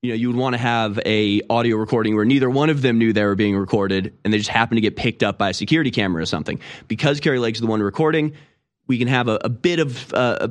you 0.02 0.10
know 0.10 0.16
you 0.16 0.28
would 0.28 0.36
want 0.36 0.52
to 0.52 0.58
have 0.58 1.00
a 1.06 1.40
audio 1.48 1.76
recording 1.78 2.14
where 2.14 2.26
neither 2.26 2.50
one 2.50 2.68
of 2.68 2.82
them 2.82 2.98
knew 2.98 3.14
they 3.14 3.24
were 3.24 3.34
being 3.34 3.56
recorded 3.56 4.12
and 4.22 4.34
they 4.34 4.38
just 4.38 4.50
happened 4.50 4.76
to 4.76 4.82
get 4.82 4.96
picked 4.96 5.22
up 5.22 5.38
by 5.38 5.48
a 5.48 5.54
security 5.54 5.90
camera 5.90 6.22
or 6.22 6.26
something. 6.26 6.60
Because 6.88 7.20
Kari 7.20 7.38
Lake's 7.38 7.60
the 7.60 7.66
one 7.66 7.82
recording 7.82 8.34
we 8.86 8.98
can 8.98 9.08
have 9.08 9.28
a, 9.28 9.38
a 9.42 9.48
bit 9.48 9.78
of 9.78 10.12
uh, 10.12 10.48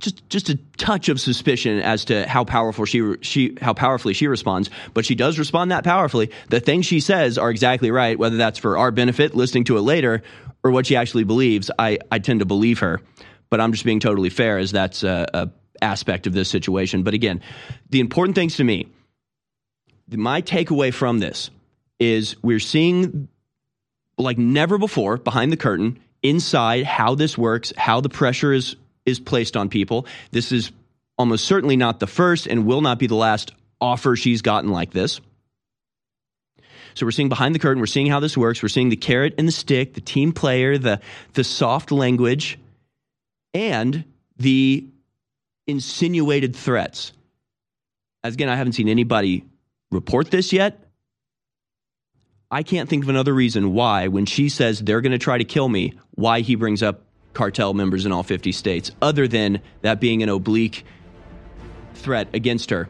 just 0.00 0.28
just 0.28 0.48
a 0.48 0.56
touch 0.76 1.08
of 1.08 1.20
suspicion 1.20 1.78
as 1.78 2.06
to 2.06 2.26
how 2.28 2.44
powerful 2.44 2.84
she 2.84 3.16
she 3.20 3.56
how 3.60 3.74
powerfully 3.74 4.14
she 4.14 4.26
responds, 4.26 4.70
but 4.94 5.04
she 5.04 5.14
does 5.14 5.38
respond 5.38 5.70
that 5.70 5.84
powerfully. 5.84 6.30
The 6.48 6.60
things 6.60 6.86
she 6.86 7.00
says 7.00 7.38
are 7.38 7.50
exactly 7.50 7.90
right, 7.90 8.18
whether 8.18 8.36
that's 8.36 8.58
for 8.58 8.78
our 8.78 8.90
benefit, 8.90 9.34
listening 9.34 9.64
to 9.64 9.76
it 9.76 9.82
later, 9.82 10.22
or 10.64 10.70
what 10.70 10.86
she 10.86 10.96
actually 10.96 11.24
believes. 11.24 11.70
I 11.78 11.98
I 12.10 12.18
tend 12.18 12.40
to 12.40 12.46
believe 12.46 12.80
her, 12.80 13.00
but 13.50 13.60
I'm 13.60 13.72
just 13.72 13.84
being 13.84 14.00
totally 14.00 14.30
fair 14.30 14.58
as 14.58 14.72
that's 14.72 15.02
a, 15.02 15.26
a 15.32 15.50
aspect 15.82 16.26
of 16.26 16.32
this 16.32 16.48
situation. 16.48 17.02
But 17.02 17.14
again, 17.14 17.40
the 17.88 18.00
important 18.00 18.34
things 18.34 18.56
to 18.56 18.64
me, 18.64 18.88
my 20.08 20.42
takeaway 20.42 20.92
from 20.92 21.18
this 21.18 21.50
is 21.98 22.36
we're 22.42 22.60
seeing 22.60 23.28
like 24.18 24.38
never 24.38 24.78
before 24.78 25.16
behind 25.16 25.52
the 25.52 25.56
curtain 25.56 25.98
inside 26.22 26.84
how 26.84 27.14
this 27.14 27.38
works, 27.38 27.72
how 27.76 28.00
the 28.00 28.08
pressure 28.08 28.52
is 28.52 28.76
is 29.10 29.20
placed 29.20 29.56
on 29.56 29.68
people. 29.68 30.06
This 30.30 30.52
is 30.52 30.72
almost 31.18 31.44
certainly 31.44 31.76
not 31.76 32.00
the 32.00 32.06
first 32.06 32.46
and 32.46 32.64
will 32.64 32.80
not 32.80 32.98
be 32.98 33.06
the 33.06 33.14
last 33.14 33.52
offer 33.80 34.16
she's 34.16 34.42
gotten 34.42 34.70
like 34.70 34.92
this. 34.92 35.20
So 36.94 37.06
we're 37.06 37.12
seeing 37.12 37.28
behind 37.28 37.54
the 37.54 37.58
curtain, 37.58 37.80
we're 37.80 37.86
seeing 37.86 38.06
how 38.06 38.20
this 38.20 38.36
works, 38.36 38.62
we're 38.62 38.68
seeing 38.68 38.88
the 38.88 38.96
carrot 38.96 39.34
and 39.38 39.46
the 39.46 39.52
stick, 39.52 39.94
the 39.94 40.00
team 40.00 40.32
player, 40.32 40.76
the 40.78 41.00
the 41.34 41.44
soft 41.44 41.92
language, 41.92 42.58
and 43.54 44.04
the 44.38 44.86
insinuated 45.66 46.56
threats. 46.56 47.12
As 48.24 48.34
again, 48.34 48.48
I 48.48 48.56
haven't 48.56 48.72
seen 48.72 48.88
anybody 48.88 49.44
report 49.90 50.30
this 50.30 50.52
yet. 50.52 50.80
I 52.50 52.64
can't 52.64 52.88
think 52.88 53.04
of 53.04 53.08
another 53.08 53.32
reason 53.32 53.72
why, 53.72 54.08
when 54.08 54.26
she 54.26 54.48
says 54.48 54.80
they're 54.80 55.00
going 55.00 55.12
to 55.12 55.18
try 55.18 55.38
to 55.38 55.44
kill 55.44 55.68
me, 55.68 55.94
why 56.12 56.40
he 56.40 56.56
brings 56.56 56.82
up 56.82 57.02
cartel 57.32 57.74
members 57.74 58.06
in 58.06 58.12
all 58.12 58.22
50 58.22 58.52
states, 58.52 58.90
other 59.00 59.28
than 59.28 59.60
that 59.82 60.00
being 60.00 60.22
an 60.22 60.28
oblique 60.28 60.84
threat 61.94 62.28
against 62.34 62.70
her. 62.70 62.88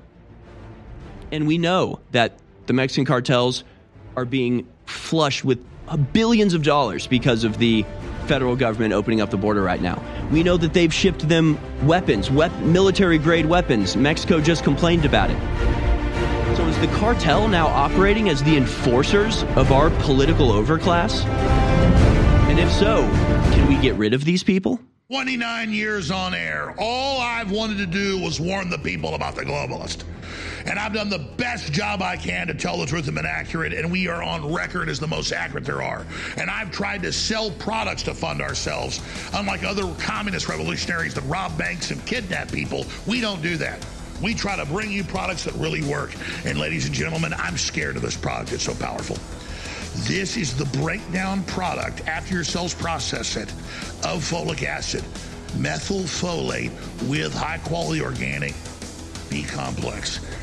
And 1.32 1.46
we 1.46 1.58
know 1.58 2.00
that 2.12 2.38
the 2.66 2.72
Mexican 2.72 3.04
cartels 3.04 3.64
are 4.16 4.24
being 4.24 4.66
flushed 4.86 5.44
with 5.44 5.64
billions 6.12 6.54
of 6.54 6.62
dollars 6.62 7.06
because 7.06 7.44
of 7.44 7.58
the 7.58 7.84
federal 8.26 8.54
government 8.54 8.92
opening 8.92 9.20
up 9.20 9.30
the 9.30 9.36
border 9.36 9.62
right 9.62 9.80
now. 9.80 10.00
We 10.30 10.42
know 10.42 10.56
that 10.56 10.72
they've 10.72 10.94
shipped 10.94 11.28
them 11.28 11.58
weapons, 11.86 12.30
military 12.30 13.18
grade 13.18 13.46
weapons. 13.46 13.96
Mexico 13.96 14.40
just 14.40 14.62
complained 14.62 15.04
about 15.04 15.30
it. 15.30 16.56
So 16.56 16.64
is 16.66 16.78
the 16.78 16.86
cartel 16.98 17.48
now 17.48 17.66
operating 17.66 18.28
as 18.28 18.42
the 18.44 18.56
enforcers 18.56 19.42
of 19.56 19.72
our 19.72 19.90
political 20.02 20.48
overclass? 20.48 21.24
And 22.48 22.58
if 22.58 22.70
so, 22.70 23.02
we 23.70 23.80
get 23.80 23.94
rid 23.94 24.14
of 24.14 24.24
these 24.24 24.42
people? 24.42 24.80
29 25.12 25.72
years 25.72 26.10
on 26.10 26.34
air. 26.34 26.74
All 26.76 27.20
I've 27.20 27.52
wanted 27.52 27.78
to 27.78 27.86
do 27.86 28.18
was 28.18 28.40
warn 28.40 28.68
the 28.68 28.78
people 28.78 29.14
about 29.14 29.36
the 29.36 29.42
globalist. 29.42 30.02
And 30.66 30.76
I've 30.76 30.92
done 30.92 31.08
the 31.08 31.20
best 31.20 31.72
job 31.72 32.02
I 32.02 32.16
can 32.16 32.48
to 32.48 32.54
tell 32.54 32.78
the 32.78 32.86
truth 32.86 33.06
and 33.06 33.14
been 33.14 33.26
accurate, 33.26 33.72
and 33.72 33.90
we 33.90 34.08
are 34.08 34.24
on 34.24 34.52
record 34.52 34.88
as 34.88 34.98
the 34.98 35.06
most 35.06 35.30
accurate 35.30 35.64
there 35.64 35.82
are. 35.82 36.04
And 36.36 36.50
I've 36.50 36.72
tried 36.72 37.02
to 37.02 37.12
sell 37.12 37.52
products 37.52 38.02
to 38.04 38.14
fund 38.14 38.42
ourselves. 38.42 39.00
Unlike 39.34 39.62
other 39.62 39.94
communist 40.00 40.48
revolutionaries 40.48 41.14
that 41.14 41.22
rob 41.22 41.56
banks 41.56 41.92
and 41.92 42.04
kidnap 42.06 42.50
people, 42.50 42.86
we 43.06 43.20
don't 43.20 43.40
do 43.40 43.56
that. 43.58 43.86
We 44.20 44.34
try 44.34 44.56
to 44.56 44.66
bring 44.66 44.90
you 44.90 45.04
products 45.04 45.44
that 45.44 45.54
really 45.54 45.82
work. 45.82 46.12
And 46.44 46.58
ladies 46.58 46.86
and 46.86 46.94
gentlemen, 46.94 47.32
I'm 47.34 47.56
scared 47.56 47.94
of 47.94 48.02
this 48.02 48.16
product. 48.16 48.52
It's 48.52 48.64
so 48.64 48.74
powerful. 48.74 49.16
This 49.94 50.36
is 50.36 50.56
the 50.56 50.66
breakdown 50.78 51.44
product 51.44 52.06
after 52.06 52.34
your 52.34 52.44
cells 52.44 52.74
process 52.74 53.36
it 53.36 53.50
of 54.04 54.22
folic 54.22 54.62
acid, 54.62 55.02
methylfolate 55.56 56.70
with 57.08 57.34
high 57.34 57.58
quality 57.58 58.00
organic 58.00 58.54
B 59.28 59.42
complex. 59.42 60.20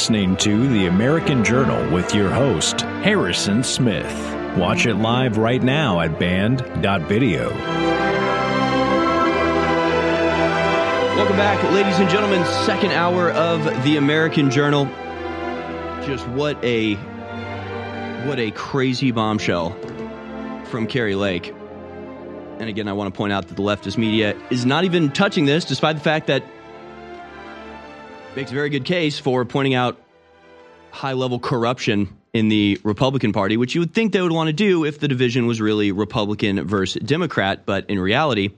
Listening 0.00 0.34
to 0.38 0.66
The 0.66 0.86
American 0.86 1.44
Journal 1.44 1.92
with 1.92 2.14
your 2.14 2.30
host, 2.30 2.80
Harrison 2.80 3.62
Smith. 3.62 4.10
Watch 4.56 4.86
it 4.86 4.94
live 4.94 5.36
right 5.36 5.62
now 5.62 6.00
at 6.00 6.18
Banned.video. 6.18 7.50
Welcome 11.16 11.36
back, 11.36 11.62
ladies 11.74 11.98
and 11.98 12.08
gentlemen. 12.08 12.42
Second 12.64 12.92
hour 12.92 13.30
of 13.32 13.62
the 13.84 13.98
American 13.98 14.50
Journal. 14.50 14.86
Just 16.06 16.26
what 16.28 16.56
a 16.64 16.94
what 18.24 18.38
a 18.38 18.52
crazy 18.52 19.10
bombshell 19.10 19.76
from 20.64 20.86
Kari 20.86 21.14
Lake. 21.14 21.54
And 22.58 22.70
again, 22.70 22.88
I 22.88 22.94
want 22.94 23.12
to 23.12 23.16
point 23.16 23.34
out 23.34 23.48
that 23.48 23.54
the 23.54 23.62
leftist 23.62 23.98
media 23.98 24.34
is 24.48 24.64
not 24.64 24.84
even 24.84 25.10
touching 25.10 25.44
this, 25.44 25.66
despite 25.66 25.96
the 25.96 26.02
fact 26.02 26.28
that 26.28 26.42
makes 28.36 28.50
a 28.50 28.54
very 28.54 28.70
good 28.70 28.84
case 28.84 29.18
for 29.18 29.44
pointing 29.44 29.74
out 29.74 30.00
high 30.92 31.12
level 31.12 31.38
corruption 31.38 32.16
in 32.32 32.48
the 32.48 32.80
Republican 32.84 33.32
Party, 33.32 33.56
which 33.56 33.74
you 33.74 33.80
would 33.80 33.92
think 33.92 34.12
they 34.12 34.20
would 34.20 34.32
want 34.32 34.46
to 34.48 34.52
do 34.52 34.84
if 34.84 35.00
the 35.00 35.08
division 35.08 35.46
was 35.46 35.60
really 35.60 35.92
Republican 35.92 36.66
versus 36.66 37.02
Democrat. 37.02 37.66
But 37.66 37.90
in 37.90 37.98
reality, 37.98 38.50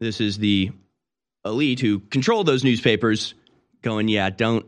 this 0.00 0.20
is 0.20 0.38
the 0.38 0.70
elite 1.44 1.80
who 1.80 2.00
control 2.00 2.44
those 2.44 2.62
newspapers 2.62 3.34
going, 3.82 4.08
yeah, 4.08 4.30
don't 4.30 4.66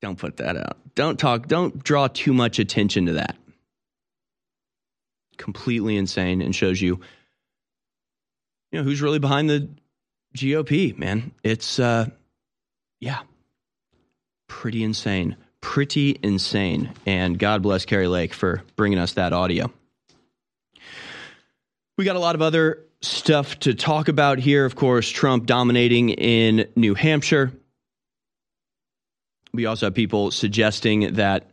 don't 0.00 0.18
put 0.18 0.38
that 0.38 0.56
out. 0.56 0.78
Don't 0.94 1.18
talk, 1.18 1.46
don't 1.46 1.84
draw 1.84 2.08
too 2.08 2.32
much 2.32 2.58
attention 2.58 3.06
to 3.06 3.12
that. 3.14 3.36
Completely 5.36 5.96
insane 5.96 6.42
and 6.42 6.54
shows 6.54 6.80
you 6.80 7.00
you 8.70 8.78
know 8.78 8.82
who's 8.82 9.02
really 9.02 9.18
behind 9.18 9.50
the 9.50 9.68
GOP, 10.34 10.96
man. 10.96 11.32
It's 11.44 11.78
uh 11.78 12.08
yeah. 13.02 13.18
Pretty 14.46 14.84
insane. 14.84 15.36
Pretty 15.60 16.16
insane. 16.22 16.92
And 17.04 17.36
God 17.36 17.60
bless 17.60 17.84
Kari 17.84 18.06
Lake 18.06 18.32
for 18.32 18.62
bringing 18.76 18.98
us 18.98 19.14
that 19.14 19.32
audio. 19.32 19.72
We 21.98 22.04
got 22.04 22.14
a 22.14 22.20
lot 22.20 22.36
of 22.36 22.42
other 22.42 22.84
stuff 23.00 23.58
to 23.60 23.74
talk 23.74 24.06
about 24.06 24.38
here. 24.38 24.64
Of 24.64 24.76
course, 24.76 25.08
Trump 25.10 25.46
dominating 25.46 26.10
in 26.10 26.68
New 26.76 26.94
Hampshire. 26.94 27.50
We 29.52 29.66
also 29.66 29.86
have 29.86 29.94
people 29.94 30.30
suggesting 30.30 31.14
that 31.14 31.50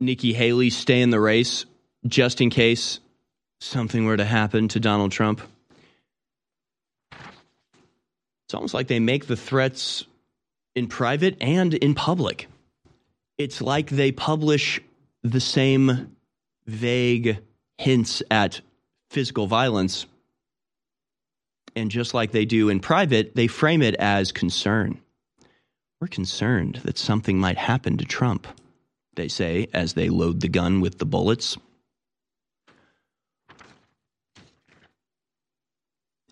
Nikki 0.00 0.32
Haley 0.32 0.70
stay 0.70 1.02
in 1.02 1.10
the 1.10 1.20
race 1.20 1.66
just 2.04 2.40
in 2.40 2.50
case 2.50 2.98
something 3.60 4.06
were 4.06 4.16
to 4.16 4.24
happen 4.24 4.66
to 4.68 4.80
Donald 4.80 5.12
Trump. 5.12 5.40
It's 8.50 8.54
almost 8.56 8.74
like 8.74 8.88
they 8.88 8.98
make 8.98 9.28
the 9.28 9.36
threats 9.36 10.04
in 10.74 10.88
private 10.88 11.36
and 11.40 11.72
in 11.72 11.94
public. 11.94 12.48
It's 13.38 13.62
like 13.62 13.90
they 13.90 14.10
publish 14.10 14.80
the 15.22 15.38
same 15.38 16.16
vague 16.66 17.38
hints 17.78 18.24
at 18.28 18.60
physical 19.08 19.46
violence. 19.46 20.06
And 21.76 21.92
just 21.92 22.12
like 22.12 22.32
they 22.32 22.44
do 22.44 22.70
in 22.70 22.80
private, 22.80 23.36
they 23.36 23.46
frame 23.46 23.82
it 23.82 23.94
as 23.94 24.32
concern. 24.32 25.00
We're 26.00 26.08
concerned 26.08 26.80
that 26.82 26.98
something 26.98 27.38
might 27.38 27.56
happen 27.56 27.98
to 27.98 28.04
Trump, 28.04 28.48
they 29.14 29.28
say 29.28 29.68
as 29.72 29.92
they 29.92 30.08
load 30.08 30.40
the 30.40 30.48
gun 30.48 30.80
with 30.80 30.98
the 30.98 31.06
bullets. 31.06 31.56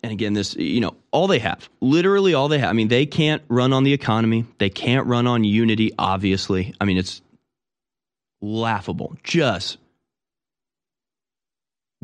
And 0.03 0.11
again, 0.11 0.33
this, 0.33 0.55
you 0.55 0.81
know, 0.81 0.95
all 1.11 1.27
they 1.27 1.39
have, 1.39 1.69
literally 1.81 2.33
all 2.33 2.47
they 2.47 2.59
have. 2.59 2.69
I 2.69 2.73
mean, 2.73 2.87
they 2.87 3.05
can't 3.05 3.41
run 3.47 3.73
on 3.73 3.83
the 3.83 3.93
economy. 3.93 4.45
They 4.57 4.69
can't 4.69 5.07
run 5.07 5.27
on 5.27 5.43
unity, 5.43 5.91
obviously. 5.97 6.73
I 6.79 6.85
mean, 6.85 6.97
it's 6.97 7.21
laughable, 8.41 9.17
just 9.23 9.77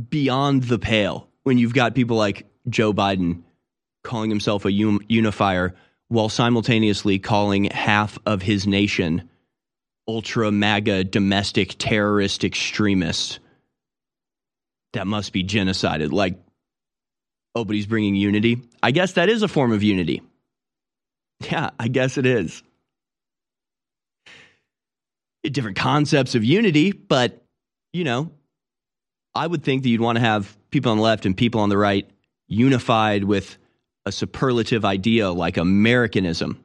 beyond 0.10 0.64
the 0.64 0.80
pale 0.80 1.30
when 1.44 1.58
you've 1.58 1.74
got 1.74 1.96
people 1.96 2.18
like 2.18 2.46
Joe 2.68 2.94
Biden 2.94 3.44
calling 4.04 4.30
himself 4.30 4.66
a 4.66 4.72
unifier 4.72 5.76
while 6.10 6.30
simultaneously 6.30 7.18
calling 7.18 7.66
half 7.66 8.20
of 8.26 8.42
his 8.42 8.68
nation 8.68 9.30
ultra 10.08 10.52
MAGA 10.52 11.06
domestic 11.06 11.76
terrorist 11.80 12.44
extremists 12.44 13.40
that 14.94 15.08
must 15.08 15.34
be 15.34 15.44
genocided. 15.44 16.12
Like, 16.12 16.40
Oh, 17.56 17.64
but 17.64 17.76
he's 17.76 17.88
bringing 17.88 18.16
unity. 18.16 18.62
I 18.84 18.92
guess 18.92 19.14
that 19.14 19.30
is 19.30 19.42
a 19.42 19.48
form 19.48 19.72
of 19.72 19.82
unity. 19.82 20.22
Yeah, 21.40 21.70
I 21.80 21.88
guess 21.88 22.18
it 22.18 22.26
is. 22.26 22.62
Different 25.44 25.78
concepts 25.78 26.36
of 26.36 26.44
unity, 26.44 26.92
but, 26.92 27.44
you 27.94 28.04
know, 28.04 28.32
I 29.34 29.48
would 29.48 29.64
think 29.64 29.84
that 29.84 29.90
you'd 29.90 30.02
want 30.02 30.18
to 30.18 30.22
have 30.22 30.58
people 30.72 30.92
on 30.92 30.98
the 30.98 31.04
left 31.04 31.26
and 31.26 31.38
people 31.38 31.62
on 31.62 31.70
the 31.70 31.78
right 31.78 32.10
unified 32.48 33.24
with 33.24 33.58
a 34.06 34.12
superlative 34.12 34.84
idea 34.84 35.32
like 35.32 35.58
Americanism, 35.58 36.64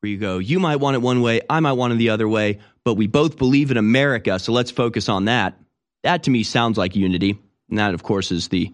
where 0.00 0.10
you 0.10 0.18
go, 0.18 0.38
you 0.38 0.60
might 0.60 0.76
want 0.76 0.96
it 0.96 1.02
one 1.02 1.22
way, 1.22 1.40
I 1.48 1.60
might 1.60 1.72
want 1.72 1.92
it 1.92 1.96
the 1.96 2.10
other 2.10 2.28
way, 2.28 2.58
but 2.84 2.94
we 2.94 3.06
both 3.06 3.38
believe 3.38 3.70
in 3.70 3.76
America, 3.76 4.38
so 4.38 4.52
let's 4.52 4.70
focus 4.70 5.08
on 5.08 5.26
that. 5.26 5.58
That 6.02 6.24
to 6.24 6.30
me 6.30 6.42
sounds 6.42 6.78
like 6.78 6.96
unity. 6.96 7.38
And 7.68 7.78
that, 7.78 7.94
of 7.94 8.02
course, 8.02 8.32
is 8.32 8.48
the 8.48 8.72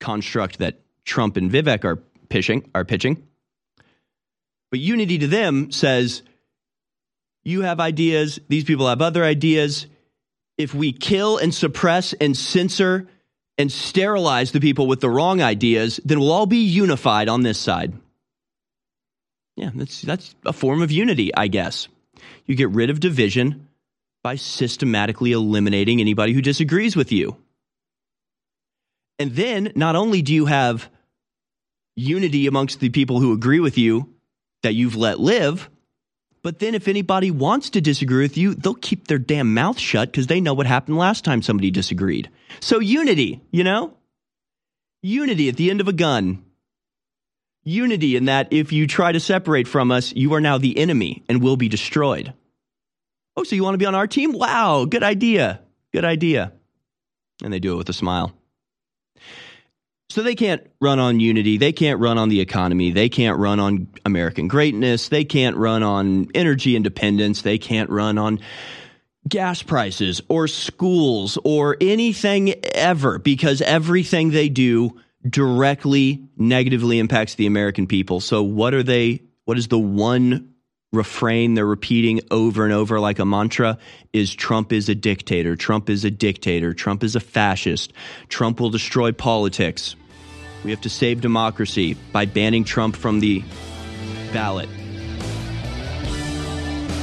construct 0.00 0.58
that 0.58 0.80
Trump 1.04 1.36
and 1.36 1.50
Vivek 1.50 1.84
are 1.84 1.96
pitching 2.28 2.70
are 2.74 2.84
pitching. 2.84 3.26
But 4.70 4.80
unity 4.80 5.18
to 5.18 5.26
them 5.26 5.70
says 5.70 6.22
you 7.42 7.62
have 7.62 7.80
ideas, 7.80 8.38
these 8.48 8.64
people 8.64 8.88
have 8.88 9.00
other 9.00 9.24
ideas. 9.24 9.86
If 10.58 10.74
we 10.74 10.92
kill 10.92 11.38
and 11.38 11.54
suppress 11.54 12.12
and 12.12 12.36
censor 12.36 13.08
and 13.56 13.72
sterilize 13.72 14.52
the 14.52 14.60
people 14.60 14.86
with 14.86 15.00
the 15.00 15.10
wrong 15.10 15.40
ideas, 15.40 16.00
then 16.04 16.20
we'll 16.20 16.32
all 16.32 16.46
be 16.46 16.64
unified 16.64 17.28
on 17.28 17.42
this 17.42 17.58
side. 17.58 17.92
Yeah, 19.56 19.70
that's 19.74 20.02
that's 20.02 20.34
a 20.44 20.52
form 20.52 20.82
of 20.82 20.92
unity, 20.92 21.34
I 21.34 21.48
guess. 21.48 21.88
You 22.46 22.54
get 22.54 22.70
rid 22.70 22.90
of 22.90 23.00
division 23.00 23.68
by 24.22 24.36
systematically 24.36 25.32
eliminating 25.32 26.00
anybody 26.00 26.32
who 26.32 26.42
disagrees 26.42 26.94
with 26.94 27.10
you. 27.10 27.36
And 29.18 29.32
then 29.32 29.72
not 29.74 29.96
only 29.96 30.22
do 30.22 30.32
you 30.32 30.46
have 30.46 30.88
unity 31.96 32.46
amongst 32.46 32.80
the 32.80 32.90
people 32.90 33.20
who 33.20 33.32
agree 33.32 33.60
with 33.60 33.76
you 33.76 34.14
that 34.62 34.74
you've 34.74 34.96
let 34.96 35.18
live, 35.18 35.68
but 36.42 36.60
then 36.60 36.74
if 36.74 36.86
anybody 36.86 37.30
wants 37.30 37.70
to 37.70 37.80
disagree 37.80 38.22
with 38.22 38.36
you, 38.36 38.54
they'll 38.54 38.74
keep 38.74 39.08
their 39.08 39.18
damn 39.18 39.54
mouth 39.54 39.78
shut 39.78 40.10
because 40.10 40.28
they 40.28 40.40
know 40.40 40.54
what 40.54 40.66
happened 40.66 40.96
last 40.96 41.24
time 41.24 41.42
somebody 41.42 41.70
disagreed. 41.70 42.30
So 42.60 42.78
unity, 42.78 43.42
you 43.50 43.64
know? 43.64 43.94
Unity 45.02 45.48
at 45.48 45.56
the 45.56 45.70
end 45.70 45.80
of 45.80 45.88
a 45.88 45.92
gun. 45.92 46.44
Unity 47.64 48.16
in 48.16 48.26
that 48.26 48.52
if 48.52 48.72
you 48.72 48.86
try 48.86 49.12
to 49.12 49.20
separate 49.20 49.68
from 49.68 49.90
us, 49.90 50.12
you 50.14 50.32
are 50.34 50.40
now 50.40 50.58
the 50.58 50.78
enemy 50.78 51.24
and 51.28 51.42
will 51.42 51.56
be 51.56 51.68
destroyed. 51.68 52.32
Oh, 53.36 53.42
so 53.42 53.56
you 53.56 53.62
want 53.62 53.74
to 53.74 53.78
be 53.78 53.86
on 53.86 53.94
our 53.94 54.06
team? 54.06 54.32
Wow, 54.32 54.84
good 54.84 55.02
idea. 55.02 55.60
Good 55.92 56.04
idea. 56.04 56.52
And 57.42 57.52
they 57.52 57.60
do 57.60 57.74
it 57.74 57.76
with 57.76 57.88
a 57.88 57.92
smile. 57.92 58.37
So 60.10 60.22
they 60.22 60.34
can't 60.34 60.66
run 60.80 60.98
on 60.98 61.20
unity. 61.20 61.58
They 61.58 61.72
can't 61.72 62.00
run 62.00 62.16
on 62.16 62.30
the 62.30 62.40
economy. 62.40 62.92
They 62.92 63.10
can't 63.10 63.38
run 63.38 63.60
on 63.60 63.88
American 64.06 64.48
greatness. 64.48 65.08
They 65.08 65.24
can't 65.24 65.56
run 65.56 65.82
on 65.82 66.28
energy 66.34 66.76
independence. 66.76 67.42
They 67.42 67.58
can't 67.58 67.90
run 67.90 68.16
on 68.16 68.40
gas 69.28 69.62
prices 69.62 70.22
or 70.28 70.48
schools 70.48 71.38
or 71.44 71.76
anything 71.80 72.54
ever 72.74 73.18
because 73.18 73.60
everything 73.60 74.30
they 74.30 74.48
do 74.48 74.98
directly 75.28 76.26
negatively 76.38 76.98
impacts 76.98 77.34
the 77.34 77.46
American 77.46 77.86
people. 77.86 78.20
So 78.20 78.42
what 78.42 78.72
are 78.72 78.82
they 78.82 79.22
what 79.44 79.58
is 79.58 79.68
the 79.68 79.78
one 79.78 80.54
refrain 80.92 81.54
they're 81.54 81.66
repeating 81.66 82.20
over 82.30 82.64
and 82.64 82.72
over 82.72 82.98
like 82.98 83.18
a 83.18 83.24
mantra 83.24 83.78
is 84.12 84.34
Trump 84.34 84.72
is 84.72 84.88
a 84.88 84.94
dictator. 84.94 85.54
Trump 85.54 85.90
is 85.90 86.04
a 86.04 86.10
dictator. 86.10 86.72
Trump 86.72 87.04
is 87.04 87.14
a 87.14 87.20
fascist. 87.20 87.92
Trump 88.28 88.60
will 88.60 88.70
destroy 88.70 89.12
politics. 89.12 89.96
We 90.64 90.70
have 90.70 90.80
to 90.82 90.90
save 90.90 91.20
democracy 91.20 91.94
by 92.12 92.24
banning 92.24 92.64
Trump 92.64 92.96
from 92.96 93.20
the 93.20 93.44
ballot. 94.32 94.68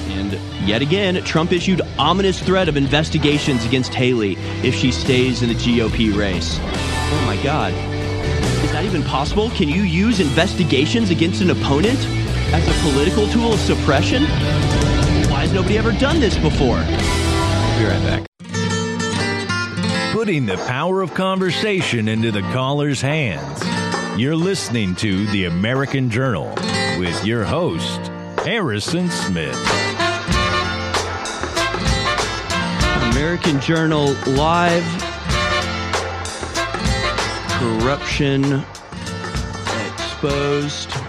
And 0.09 0.33
yet 0.67 0.81
again, 0.81 1.23
Trump 1.23 1.51
issued 1.51 1.81
ominous 1.97 2.41
threat 2.41 2.67
of 2.67 2.77
investigations 2.77 3.65
against 3.65 3.93
Haley 3.93 4.36
if 4.63 4.73
she 4.73 4.91
stays 4.91 5.43
in 5.43 5.49
the 5.49 5.55
GOP 5.55 6.15
race. 6.15 6.57
Oh 6.59 7.23
my 7.25 7.41
God. 7.43 7.71
Is 8.63 8.71
that 8.71 8.83
even 8.83 9.03
possible? 9.03 9.51
Can 9.51 9.69
you 9.69 9.83
use 9.83 10.19
investigations 10.19 11.11
against 11.11 11.41
an 11.41 11.51
opponent 11.51 11.99
as 12.55 12.67
a 12.69 12.89
political 12.89 13.27
tool 13.27 13.53
of 13.53 13.59
suppression? 13.59 14.23
Why 14.23 15.41
has 15.41 15.51
nobody 15.51 15.77
ever 15.77 15.91
done 15.91 16.21
this 16.21 16.37
before? 16.37 16.77
We'll 16.77 17.79
be 17.79 17.85
right 17.85 18.03
back. 18.03 18.25
Putting 20.13 20.45
the 20.45 20.55
power 20.65 21.01
of 21.01 21.13
conversation 21.13 22.07
into 22.07 22.31
the 22.31 22.41
caller's 22.41 23.01
hands. 23.01 23.61
You're 24.17 24.37
listening 24.37 24.95
to 24.95 25.27
The 25.27 25.45
American 25.45 26.09
Journal 26.09 26.53
with 26.97 27.25
your 27.25 27.43
host, 27.43 27.99
Harrison 28.45 29.09
Smith. 29.09 29.59
American 33.11 33.59
Journal 33.59 34.13
Live. 34.27 34.85
Corruption 37.59 38.63
exposed. 39.97 41.04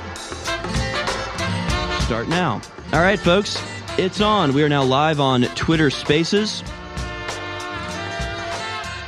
Start 2.07 2.29
now. 2.29 2.61
All 2.93 3.01
right, 3.01 3.19
folks, 3.19 3.61
it's 3.99 4.21
on. 4.21 4.55
We 4.55 4.63
are 4.63 4.69
now 4.69 4.85
live 4.85 5.19
on 5.19 5.43
Twitter 5.57 5.91
Spaces. 5.91 6.63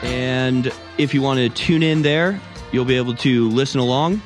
And 0.03 0.73
if 0.99 1.15
you 1.15 1.23
want 1.23 1.39
to 1.39 1.49
tune 1.49 1.85
in 1.85 2.03
there, 2.03 2.41
you'll 2.73 2.85
be 2.85 2.97
able 2.97 3.15
to 3.15 3.51
listen 3.51 3.79
along. 3.79 4.21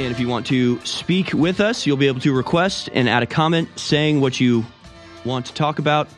And 0.00 0.10
if 0.10 0.18
you 0.18 0.26
want 0.26 0.46
to 0.46 0.82
speak 0.86 1.34
with 1.34 1.60
us, 1.60 1.86
you'll 1.86 1.98
be 1.98 2.06
able 2.06 2.20
to 2.20 2.32
request 2.32 2.88
and 2.94 3.10
add 3.10 3.22
a 3.22 3.26
comment 3.26 3.68
saying 3.78 4.22
what 4.22 4.40
you 4.40 4.64
want 5.26 5.44
to 5.44 5.52
talk 5.52 5.78
about. 5.78 6.08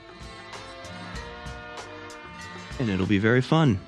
And 2.79 2.89
it'll 2.89 3.05
be 3.05 3.19
very 3.19 3.43
fun. 3.43 3.81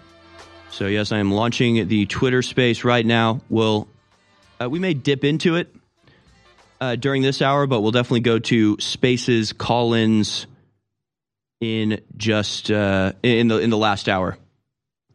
So, 0.72 0.88
yes, 0.88 1.12
I 1.12 1.18
am 1.18 1.30
launching 1.30 1.86
the 1.86 2.06
Twitter 2.06 2.42
space 2.42 2.82
right 2.82 3.06
now. 3.06 3.42
We'll, 3.48 3.86
uh, 4.60 4.68
we 4.68 4.80
may 4.80 4.92
dip 4.92 5.22
into 5.22 5.54
it 5.54 5.72
uh, 6.80 6.96
during 6.96 7.22
this 7.22 7.42
hour, 7.42 7.66
but 7.66 7.80
we'll 7.80 7.92
definitely 7.92 8.20
go 8.20 8.38
to 8.38 8.78
spaces 8.80 9.52
call 9.52 9.94
ins 9.94 10.46
in 11.60 12.00
just 12.16 12.70
uh, 12.70 13.12
in 13.22 13.48
the 13.48 13.58
in 13.58 13.70
the 13.70 13.76
last 13.76 14.08
hour 14.08 14.38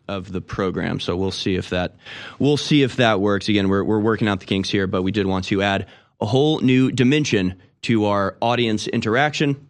of 0.07 0.32
the 0.32 0.41
program. 0.41 0.99
So 0.99 1.16
we'll 1.16 1.32
see 1.32 1.55
if 1.55 1.72
that 1.72 1.95
we'll 2.38 2.57
see 2.57 2.84
if 2.84 2.97
that 2.97 3.20
works. 3.20 3.49
Again, 3.49 3.70
we're 3.70 3.84
we're 3.84 3.99
working 3.99 4.28
out 4.28 4.39
the 4.39 4.45
kinks 4.45 4.70
here, 4.70 4.88
but 4.88 5.01
we 5.01 5.11
did 5.11 5.26
want 5.26 5.45
to 5.45 5.61
add 5.61 5.88
a 6.22 6.26
whole 6.26 6.59
new 6.59 6.91
dimension 6.91 7.61
to 7.84 8.05
our 8.05 8.36
audience 8.41 8.88
interaction. 8.88 9.68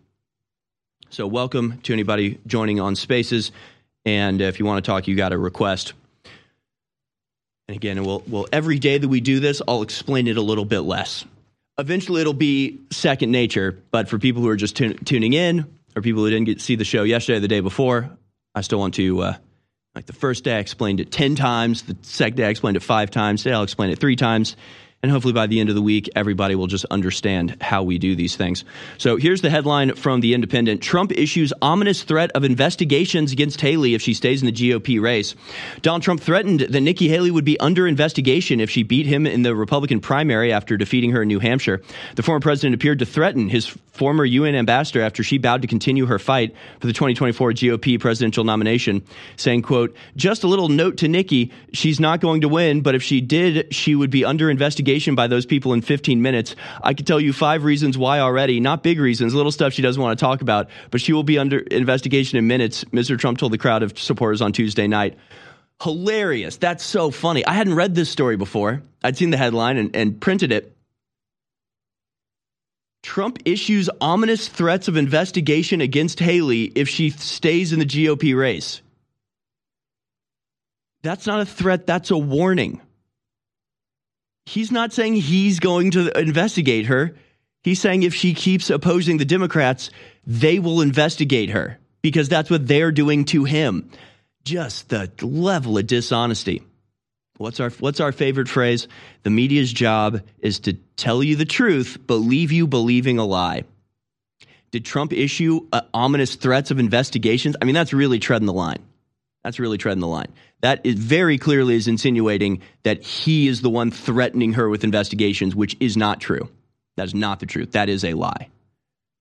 So 1.09 1.27
welcome 1.27 1.79
to 1.83 1.93
anybody 1.93 2.39
joining 2.45 2.81
on 2.81 2.95
Spaces, 2.95 3.51
and 4.03 4.41
if 4.41 4.59
you 4.59 4.65
want 4.65 4.83
to 4.83 4.89
talk, 4.89 5.07
you 5.07 5.15
got 5.15 5.31
a 5.31 5.37
request. 5.37 5.93
And 7.67 7.77
again, 7.77 8.03
we'll 8.03 8.21
we'll 8.27 8.47
every 8.51 8.79
day 8.79 8.97
that 8.97 9.07
we 9.07 9.21
do 9.21 9.39
this, 9.39 9.61
I'll 9.65 9.81
explain 9.81 10.27
it 10.27 10.35
a 10.35 10.41
little 10.41 10.65
bit 10.65 10.81
less. 10.81 11.23
Eventually, 11.77 12.21
it'll 12.21 12.33
be 12.33 12.81
second 12.91 13.31
nature. 13.31 13.83
But 13.91 14.07
for 14.07 14.17
people 14.17 14.41
who 14.41 14.49
are 14.49 14.55
just 14.55 14.77
tun- 14.77 14.97
tuning 15.05 15.33
in, 15.33 15.65
or 15.95 16.01
people 16.01 16.23
who 16.23 16.29
didn't 16.29 16.45
get 16.45 16.61
see 16.61 16.75
the 16.75 16.85
show 16.85 17.03
yesterday, 17.03 17.37
or 17.37 17.41
the 17.41 17.47
day 17.47 17.59
before, 17.59 18.09
I 18.53 18.61
still 18.61 18.79
want 18.79 18.93
to. 18.95 19.21
Uh, 19.21 19.33
like 19.93 20.05
the 20.05 20.13
first 20.13 20.43
day, 20.43 20.55
I 20.55 20.59
explained 20.59 20.99
it 20.99 21.11
10 21.11 21.35
times. 21.35 21.83
The 21.83 21.95
second 22.01 22.37
day, 22.37 22.45
I 22.45 22.49
explained 22.49 22.77
it 22.77 22.83
five 22.83 23.11
times. 23.11 23.43
Today, 23.43 23.55
I'll 23.55 23.63
explain 23.63 23.89
it 23.91 23.99
three 23.99 24.15
times. 24.17 24.55
And 25.05 25.11
hopefully, 25.11 25.33
by 25.33 25.45
the 25.45 25.59
end 25.59 25.69
of 25.69 25.75
the 25.75 25.83
week, 25.83 26.09
everybody 26.15 26.55
will 26.55 26.65
just 26.65 26.83
understand 26.85 27.57
how 27.61 27.83
we 27.83 27.99
do 27.99 28.15
these 28.15 28.35
things. 28.35 28.65
So, 28.97 29.17
here's 29.17 29.41
the 29.41 29.51
headline 29.51 29.93
from 29.93 30.19
The 30.19 30.33
Independent 30.33 30.81
Trump 30.81 31.11
issues 31.11 31.53
ominous 31.61 32.01
threat 32.01 32.31
of 32.31 32.43
investigations 32.43 33.31
against 33.31 33.61
Haley 33.61 33.93
if 33.93 34.01
she 34.01 34.15
stays 34.15 34.41
in 34.41 34.47
the 34.47 34.51
GOP 34.51 34.99
race. 34.99 35.35
Donald 35.83 36.01
Trump 36.01 36.21
threatened 36.21 36.61
that 36.61 36.81
Nikki 36.81 37.07
Haley 37.07 37.29
would 37.29 37.45
be 37.45 37.59
under 37.59 37.85
investigation 37.87 38.59
if 38.59 38.71
she 38.71 38.81
beat 38.81 39.05
him 39.05 39.27
in 39.27 39.43
the 39.43 39.55
Republican 39.55 39.99
primary 39.99 40.51
after 40.51 40.75
defeating 40.75 41.11
her 41.11 41.21
in 41.21 41.27
New 41.27 41.39
Hampshire. 41.39 41.83
The 42.15 42.23
former 42.23 42.39
president 42.39 42.73
appeared 42.73 42.97
to 42.97 43.05
threaten 43.05 43.47
his 43.47 43.67
former 43.67 44.25
UN 44.25 44.55
ambassador 44.55 45.01
after 45.01 45.21
she 45.21 45.37
vowed 45.37 45.61
to 45.61 45.67
continue 45.67 46.07
her 46.07 46.17
fight 46.17 46.55
for 46.79 46.87
the 46.87 46.93
2024 46.93 47.51
GOP 47.51 47.99
presidential 47.99 48.43
nomination, 48.43 49.03
saying, 49.37 49.61
quote, 49.61 49.95
just 50.15 50.43
a 50.43 50.47
little 50.47 50.67
note 50.67 50.97
to 50.97 51.07
Nikki, 51.07 51.53
she's 51.73 51.99
not 51.99 52.21
going 52.21 52.41
to 52.41 52.49
win, 52.49 52.81
but 52.81 52.95
if 52.95 53.03
she 53.03 53.21
did, 53.21 53.73
she 53.73 53.93
would 53.93 54.09
be 54.09 54.25
under 54.25 54.49
investigation 54.49 54.94
by 55.15 55.27
those 55.27 55.45
people 55.45 55.73
in 55.73 55.81
15 55.81 56.21
minutes. 56.21 56.55
I 56.81 56.93
could 56.93 57.05
tell 57.05 57.19
you 57.19 57.33
five 57.33 57.63
reasons 57.63 57.97
why 57.97 58.19
already, 58.19 58.59
not 58.59 58.83
big 58.83 58.99
reasons, 58.99 59.33
little 59.33 59.51
stuff 59.51 59.73
she 59.73 59.81
doesn't 59.81 60.01
want 60.01 60.17
to 60.17 60.23
talk 60.23 60.41
about, 60.41 60.69
but 60.91 61.01
she 61.01 61.11
will 61.11 61.23
be 61.23 61.37
under 61.37 61.59
investigation 61.59 62.37
in 62.37 62.47
minutes, 62.47 62.83
Mr. 62.85 63.19
Trump 63.19 63.37
told 63.37 63.51
the 63.51 63.57
crowd 63.57 63.83
of 63.83 63.97
supporters 63.99 64.41
on 64.41 64.53
Tuesday 64.53 64.87
night. 64.87 65.17
Hilarious. 65.83 66.57
That's 66.57 66.83
so 66.83 67.11
funny. 67.11 67.45
I 67.45 67.53
hadn't 67.53 67.75
read 67.75 67.95
this 67.95 68.09
story 68.09 68.37
before. 68.37 68.81
I'd 69.03 69.17
seen 69.17 69.29
the 69.29 69.37
headline 69.37 69.77
and, 69.77 69.95
and 69.95 70.19
printed 70.19 70.51
it. 70.51 70.75
Trump 73.03 73.39
issues 73.45 73.89
ominous 74.01 74.47
threats 74.47 74.87
of 74.87 74.97
investigation 74.97 75.79
against 75.79 76.19
Haley 76.19 76.63
if 76.63 76.89
she 76.89 77.11
stays 77.11 77.71
in 77.71 77.79
the 77.79 77.85
GOP 77.85 78.35
race. 78.35 78.81
That's 81.03 81.27
not 81.27 81.39
a 81.39 81.45
threat, 81.45 81.85
that's 81.85 82.09
a 82.09 82.17
warning. 82.17 82.81
He's 84.45 84.71
not 84.71 84.93
saying 84.93 85.15
he's 85.15 85.59
going 85.59 85.91
to 85.91 86.17
investigate 86.17 86.85
her. 86.85 87.15
He's 87.63 87.81
saying 87.81 88.03
if 88.03 88.13
she 88.13 88.33
keeps 88.33 88.69
opposing 88.69 89.17
the 89.17 89.25
Democrats, 89.25 89.89
they 90.27 90.59
will 90.59 90.81
investigate 90.81 91.49
her 91.49 91.79
because 92.01 92.29
that's 92.29 92.49
what 92.49 92.67
they're 92.67 92.91
doing 92.91 93.25
to 93.25 93.43
him. 93.43 93.89
Just 94.43 94.89
the 94.89 95.11
level 95.21 95.77
of 95.77 95.87
dishonesty. 95.87 96.61
What's 97.37 97.59
our 97.59 97.69
what's 97.71 97.99
our 97.99 98.11
favorite 98.11 98.47
phrase? 98.47 98.87
The 99.23 99.29
media's 99.29 99.73
job 99.73 100.21
is 100.39 100.59
to 100.61 100.73
tell 100.95 101.21
you 101.21 101.35
the 101.35 101.45
truth, 101.45 101.97
but 102.05 102.15
leave 102.15 102.51
you 102.51 102.67
believing 102.67 103.17
a 103.17 103.25
lie. 103.25 103.63
Did 104.71 104.85
Trump 104.85 105.11
issue 105.11 105.67
uh, 105.73 105.81
ominous 105.93 106.35
threats 106.35 106.71
of 106.71 106.79
investigations? 106.79 107.55
I 107.61 107.65
mean, 107.65 107.75
that's 107.75 107.93
really 107.93 108.19
treading 108.19 108.45
the 108.45 108.53
line. 108.53 108.83
That's 109.45 109.59
really 109.59 109.77
treading 109.77 110.01
the 110.01 110.07
line. 110.07 110.33
That 110.61 110.83
is 110.83 110.95
very 110.95 111.37
clearly 111.37 111.75
is 111.75 111.87
insinuating 111.87 112.63
that 112.81 113.03
he 113.03 113.47
is 113.47 113.61
the 113.61 113.69
one 113.69 113.91
threatening 113.91 114.53
her 114.53 114.67
with 114.67 114.83
investigations, 114.83 115.55
which 115.55 115.77
is 115.79 115.95
not 115.95 116.19
true. 116.19 116.49
That 116.97 117.05
is 117.05 117.13
not 117.13 117.39
the 117.39 117.45
truth. 117.45 117.73
That 117.73 117.87
is 117.87 118.03
a 118.03 118.15
lie. 118.15 118.49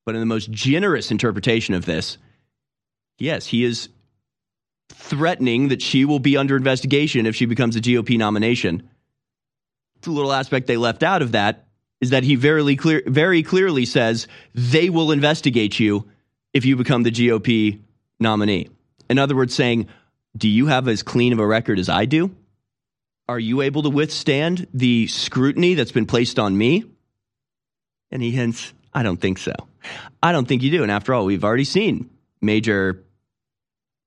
But 0.07 0.15
in 0.15 0.23
the 0.23 0.27
most 0.27 0.51
generous 0.51 1.11
interpretation 1.11 1.75
of 1.75 1.85
this, 1.85 2.17
yes, 3.19 3.47
he 3.47 3.65
is 3.65 3.91
threatening 4.89 5.69
that 5.69 5.83
she 5.83 6.07
will 6.07 6.21
be 6.21 6.39
under 6.39 6.57
investigation 6.57 7.27
if 7.27 7.37
she 7.37 7.45
becomes 7.45 7.77
a 7.77 7.83
GOP 7.83 8.17
nomination. 8.17 8.89
The 10.01 10.11
little 10.11 10.33
aspect 10.33 10.69
they 10.69 10.79
left 10.79 11.03
out 11.03 11.21
of 11.21 11.33
that 11.33 11.67
is 12.01 12.11
that 12.11 12.25
he 12.25 12.37
very 12.37 12.77
clear, 12.77 13.03
very 13.07 13.43
clearly 13.43 13.85
says 13.85 14.27
they 14.55 14.89
will 14.89 15.13
investigate 15.13 15.79
you 15.79 16.09
if 16.55 16.65
you 16.65 16.77
become 16.77 17.03
the 17.03 17.11
GOP 17.11 17.83
nominee. 18.19 18.71
In 19.11 19.19
other 19.19 19.37
words, 19.37 19.55
saying, 19.55 19.87
do 20.37 20.49
you 20.49 20.67
have 20.67 20.89
as 20.89 21.03
clean 21.03 21.33
of 21.33 21.39
a 21.39 21.47
record 21.47 21.79
as 21.79 21.89
I 21.89 22.05
do? 22.07 22.35
Are 23.29 23.39
you 23.39 23.63
able 23.63 23.83
to 23.85 23.91
withstand 23.91 24.67
the 24.75 25.07
scrutiny 25.07 25.75
that's 25.75 25.93
been 25.93 26.07
placed 26.07 26.39
on 26.39 26.57
me? 26.57 26.85
And 28.11 28.23
he 28.23 28.31
hints, 28.31 28.73
I 28.93 29.03
don't 29.03 29.21
think 29.21 29.39
so. 29.39 29.53
I 30.23 30.33
don't 30.33 30.47
think 30.47 30.63
you 30.63 30.71
do. 30.71 30.83
And 30.83 30.91
after 30.91 31.15
all, 31.15 31.25
we've 31.25 31.45
already 31.45 31.65
seen 31.65 32.11
major 32.41 33.03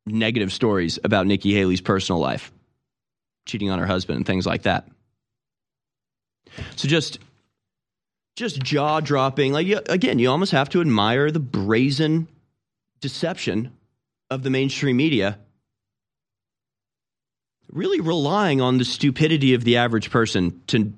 negative 0.06 0.54
stories 0.54 1.00
about 1.04 1.28
Nikki 1.28 1.54
Haley's 1.54 1.82
personal 1.82 2.22
life, 2.22 2.52
cheating 3.46 3.70
on 3.70 3.80
her 3.80 3.86
husband 3.86 4.18
and 4.18 4.26
things 4.26 4.46
like 4.46 4.64
that. 4.64 4.88
So 6.76 6.88
just 6.88 7.20
just 8.36 8.62
jaw 8.62 9.00
dropping. 9.00 9.52
Like 9.52 9.68
again, 9.90 10.20
you 10.20 10.30
almost 10.30 10.52
have 10.52 10.70
to 10.70 10.82
admire 10.82 11.32
the 11.32 11.40
brazen 11.40 12.28
deception 13.02 13.72
of 14.30 14.44
the 14.44 14.50
mainstream 14.50 14.98
media 14.98 15.40
really 17.72 18.00
relying 18.00 18.62
on 18.62 18.78
the 18.78 18.86
stupidity 18.86 19.54
of 19.54 19.64
the 19.64 19.78
average 19.78 20.10
person 20.10 20.62
to 20.68 20.94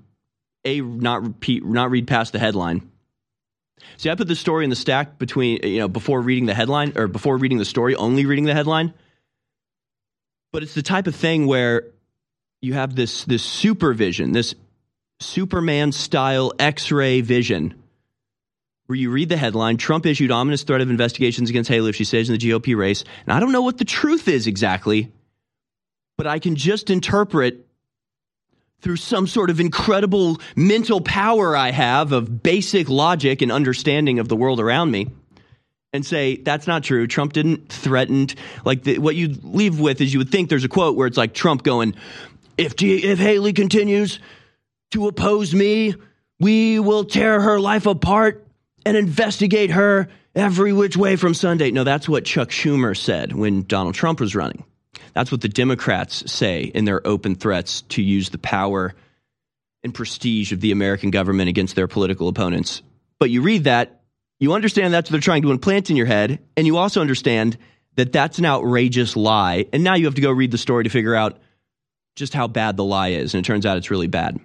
a 0.65 0.81
not 0.81 1.23
repeat 1.23 1.65
not 1.65 1.91
read 1.91 2.07
past 2.07 2.33
the 2.33 2.39
headline. 2.39 2.89
See, 3.97 4.09
I 4.09 4.15
put 4.15 4.27
the 4.27 4.35
story 4.35 4.63
in 4.63 4.69
the 4.69 4.75
stack 4.75 5.17
between 5.17 5.59
you 5.63 5.79
know 5.79 5.87
before 5.87 6.21
reading 6.21 6.45
the 6.45 6.53
headline 6.53 6.93
or 6.95 7.07
before 7.07 7.37
reading 7.37 7.57
the 7.57 7.65
story, 7.65 7.95
only 7.95 8.25
reading 8.25 8.45
the 8.45 8.53
headline. 8.53 8.93
But 10.51 10.63
it's 10.63 10.73
the 10.73 10.81
type 10.81 11.07
of 11.07 11.15
thing 11.15 11.47
where 11.47 11.87
you 12.61 12.73
have 12.73 12.95
this 12.95 13.23
this 13.25 13.43
supervision, 13.43 14.31
this 14.31 14.55
Superman 15.21 15.91
style 15.91 16.53
X-ray 16.59 17.21
vision 17.21 17.75
where 18.89 18.97
you 18.97 19.11
read 19.11 19.29
the 19.29 19.37
headline 19.37 19.77
Trump 19.77 20.07
issued 20.07 20.31
ominous 20.31 20.63
threat 20.63 20.81
of 20.81 20.89
investigations 20.89 21.51
against 21.51 21.69
Haley 21.69 21.91
if 21.91 21.95
she 21.95 22.05
stays 22.05 22.27
in 22.27 22.35
the 22.35 22.49
GOP 22.49 22.75
race. 22.75 23.03
And 23.27 23.33
I 23.33 23.39
don't 23.39 23.51
know 23.51 23.61
what 23.61 23.77
the 23.77 23.85
truth 23.85 24.27
is 24.27 24.47
exactly, 24.47 25.11
but 26.19 26.27
I 26.27 26.39
can 26.39 26.57
just 26.57 26.89
interpret 26.89 27.65
through 28.81 28.97
some 28.97 29.25
sort 29.25 29.49
of 29.49 29.61
incredible 29.61 30.41
mental 30.53 30.99
power 30.99 31.55
I 31.55 31.71
have 31.71 32.11
of 32.11 32.43
basic 32.43 32.89
logic 32.89 33.41
and 33.41 33.53
understanding 33.53 34.19
of 34.19 34.27
the 34.27 34.35
world 34.35 34.59
around 34.59 34.91
me 34.91 35.07
and 35.93 36.05
say 36.05 36.35
that's 36.35 36.67
not 36.67 36.83
true. 36.83 37.07
Trump 37.07 37.31
didn't 37.31 37.69
threaten. 37.69 38.27
Like 38.65 38.83
the, 38.83 38.97
what 38.97 39.15
you 39.15 39.29
leave 39.43 39.79
with 39.79 40.01
is 40.01 40.11
you 40.11 40.19
would 40.19 40.29
think 40.29 40.49
there's 40.49 40.65
a 40.65 40.67
quote 40.67 40.97
where 40.97 41.07
it's 41.07 41.15
like 41.15 41.33
Trump 41.33 41.63
going, 41.63 41.95
"If 42.57 42.75
G- 42.75 43.01
if 43.01 43.17
Haley 43.17 43.53
continues 43.53 44.19
to 44.91 45.07
oppose 45.07 45.55
me, 45.55 45.95
we 46.37 46.81
will 46.81 47.05
tear 47.05 47.39
her 47.39 47.61
life 47.61 47.85
apart 47.85 48.45
and 48.85 48.97
investigate 48.97 49.71
her 49.71 50.09
every 50.35 50.73
which 50.73 50.97
way 50.97 51.15
from 51.15 51.33
Sunday." 51.33 51.71
No, 51.71 51.85
that's 51.85 52.09
what 52.09 52.25
Chuck 52.25 52.49
Schumer 52.49 52.93
said 52.97 53.31
when 53.31 53.63
Donald 53.63 53.95
Trump 53.95 54.19
was 54.19 54.35
running. 54.35 54.65
That's 55.13 55.31
what 55.31 55.41
the 55.41 55.49
Democrats 55.49 56.31
say 56.31 56.63
in 56.63 56.85
their 56.85 57.05
open 57.05 57.35
threats 57.35 57.81
to 57.89 58.01
use 58.01 58.29
the 58.29 58.37
power 58.37 58.93
and 59.83 59.93
prestige 59.93 60.51
of 60.51 60.61
the 60.61 60.71
American 60.71 61.11
government 61.11 61.49
against 61.49 61.75
their 61.75 61.87
political 61.87 62.27
opponents. 62.27 62.81
But 63.19 63.29
you 63.29 63.41
read 63.41 63.65
that, 63.65 64.01
you 64.39 64.53
understand 64.53 64.93
that's 64.93 65.09
what 65.09 65.13
they're 65.13 65.21
trying 65.21 65.41
to 65.43 65.51
implant 65.51 65.89
in 65.89 65.95
your 65.95 66.05
head, 66.05 66.39
and 66.55 66.65
you 66.65 66.77
also 66.77 67.01
understand 67.01 67.57
that 67.95 68.13
that's 68.13 68.39
an 68.39 68.45
outrageous 68.45 69.15
lie. 69.15 69.65
And 69.73 69.83
now 69.83 69.95
you 69.95 70.05
have 70.05 70.15
to 70.15 70.21
go 70.21 70.31
read 70.31 70.51
the 70.51 70.57
story 70.57 70.85
to 70.85 70.89
figure 70.89 71.15
out 71.15 71.39
just 72.15 72.33
how 72.33 72.47
bad 72.47 72.77
the 72.77 72.83
lie 72.83 73.09
is. 73.09 73.33
And 73.33 73.43
it 73.43 73.47
turns 73.47 73.65
out 73.65 73.77
it's 73.77 73.91
really 73.91 74.07
bad. 74.07 74.39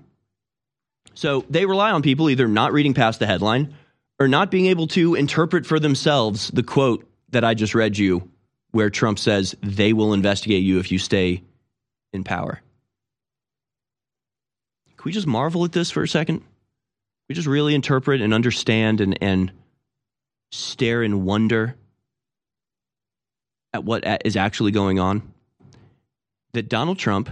So 1.15 1.45
they 1.49 1.67
rely 1.67 1.93
on 1.93 2.03
people 2.03 2.31
either 2.31 2.49
not 2.49 2.73
reading 2.73 2.95
past 2.95 3.21
the 3.21 3.27
headline 3.27 3.75
or 4.19 4.29
not 4.29 4.51
being 4.51 4.67
able 4.67 4.89
to 4.89 5.15
interpret 5.15 5.67
for 5.67 5.79
themselves 5.79 6.51
the 6.51 6.63
quote 6.63 7.09
that 7.31 7.45
I 7.45 7.55
just 7.55 7.75
read 7.75 7.97
you 7.99 8.29
where 8.75 8.91
Trump 8.91 9.21
says 9.21 9.55
they 9.63 9.93
will 9.93 10.13
investigate 10.13 10.65
you 10.65 10.81
if 10.81 10.91
you 10.91 10.99
stay 10.99 11.45
in 12.13 12.25
power. 12.25 12.61
Can 14.97 15.05
we 15.05 15.13
just 15.13 15.29
marvel 15.29 15.65
at 15.65 15.71
this 15.71 15.93
for 15.93 16.03
a 16.03 16.09
second? 16.09 16.43
We 17.29 17.37
just 17.37 17.47
really 17.47 17.77
interpret 17.77 18.21
and 18.21 18.35
understand 18.35 19.01
and, 19.01 19.17
and 19.23 19.53
stare 20.51 21.05
in 21.05 21.25
wonder 21.25 21.77
at 23.73 23.85
what 23.85 24.05
is 24.25 24.37
actually 24.37 24.73
going 24.73 24.99
on. 24.99 25.23
That 26.55 26.69
Donald 26.69 26.99
Trump 26.99 27.31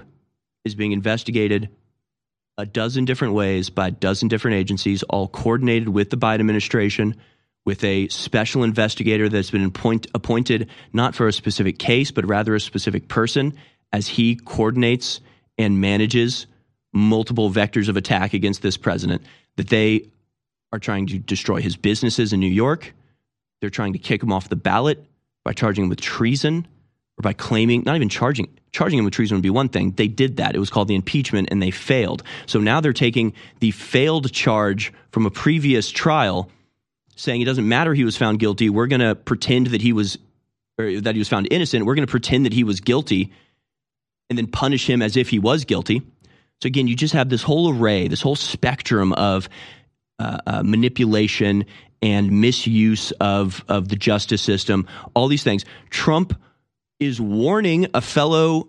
is 0.65 0.77
being 0.77 0.93
investigated 0.93 1.71
a 2.57 2.67
dozen 2.67 3.05
different 3.05 3.35
ways 3.35 3.69
by 3.69 3.89
a 3.89 3.91
dozen 3.91 4.29
different 4.29 4.59
agencies, 4.59 5.03
all 5.05 5.27
coordinated 5.27 5.89
with 5.89 6.11
the 6.11 6.17
Biden 6.17 6.39
administration 6.39 7.17
with 7.65 7.85
a 7.85 8.09
special 8.09 8.65
investigator 8.65 9.29
that's 9.29 9.51
been 9.51 9.65
appoint, 9.65 10.07
appointed 10.15 10.69
not 10.93 11.15
for 11.15 11.29
a 11.29 11.33
specific 11.33 11.79
case, 11.79 12.11
but 12.11 12.27
rather 12.27 12.55
a 12.55 12.61
specific 12.61 13.09
person 13.09 13.55
as 13.93 14.09
he 14.09 14.37
coordinates 14.37 15.21
and 15.59 15.81
manages 15.81 16.47
multiple 16.93 17.51
vectors 17.51 17.89
of 17.89 17.97
attack 17.97 18.35
against 18.35 18.63
this 18.63 18.77
president. 18.77 19.23
That 19.57 19.69
they 19.69 20.11
are 20.73 20.79
trying 20.79 21.07
to 21.09 21.19
destroy 21.19 21.61
his 21.61 21.77
businesses 21.77 22.33
in 22.33 22.41
New 22.41 22.47
York. 22.47 22.95
They're 23.61 23.71
trying 23.71 23.93
to 23.93 23.99
kick 23.99 24.23
him 24.23 24.33
off 24.33 24.49
the 24.49 24.57
ballot 24.57 25.05
by 25.45 25.53
charging 25.53 25.85
him 25.85 25.91
with 25.91 26.01
treason 26.01 26.67
or 27.19 27.23
by 27.23 27.35
claiming, 27.35 27.83
not 27.85 27.97
even 27.97 28.09
charging, 28.09 28.49
charging 28.73 28.99
him 28.99 29.05
with 29.05 29.15
treason 29.15 29.37
would 29.37 29.43
be 29.43 29.51
one 29.51 29.69
thing. 29.69 29.93
They 29.93 30.09
did 30.09 30.39
that. 30.39 30.57
It 30.57 30.59
was 30.59 30.71
called 30.71 30.89
the 30.89 30.95
impeachment 30.95 31.49
and 31.51 31.63
they 31.63 31.71
failed. 31.71 32.23
So 32.47 32.59
now 32.59 32.81
they're 32.81 32.93
taking 32.93 33.35
the 33.61 33.71
failed 33.71 34.33
charge 34.33 34.93
from 35.11 35.27
a 35.27 35.31
previous 35.31 35.91
trial 35.91 36.51
saying 37.23 37.41
it 37.41 37.45
doesn't 37.45 37.69
matter 37.69 37.95
he 37.95 38.05
was 38.05 38.17
found 38.17 38.41
guilty. 38.41 38.69
We're 38.69 38.89
going 38.89 39.01
to 39.01 39.15
pretend 39.15 39.69
that 39.69 39.81
he 39.81 39.93
was 39.93 40.19
that 40.77 41.15
he 41.15 41.19
was 41.19 41.29
found 41.29 41.47
innocent. 41.53 41.87
We're 41.87 41.95
going 41.95 42.07
to 42.07 42.11
pretend 42.11 42.47
that 42.47 42.53
he 42.53 42.65
was 42.65 42.81
guilty 42.81 43.33
and 44.29 44.37
then 44.37 44.49
punish 44.49 44.89
him 44.89 45.01
as 45.01 45.17
if 45.17 45.29
he 45.29 45.39
was 45.39 45.65
guilty. 45.65 46.03
So 46.61 46.67
again, 46.67 46.89
you 46.89 46.97
just 46.97 47.15
have 47.15 47.29
this 47.29 47.43
whole 47.43 47.73
array, 47.73 48.09
this 48.09 48.21
whole 48.21 48.35
spectrum 48.35 49.13
of 49.13 49.49
uh, 50.19 50.39
uh, 50.47 50.63
manipulation 50.65 51.67
and 52.01 52.41
misuse 52.41 53.13
of 53.13 53.65
of 53.69 53.89
the 53.89 53.97
justice 53.97 54.43
system. 54.43 54.89
All 55.15 55.29
these 55.29 55.45
things. 55.45 55.65
Trump 55.91 56.37
is 56.99 57.21
warning 57.21 57.87
a 57.95 58.01
fellow 58.01 58.69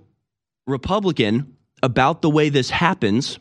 Republican 0.67 1.55
about 1.81 2.21
the 2.21 2.29
way 2.29 2.49
this 2.49 2.69
happens 2.69 3.39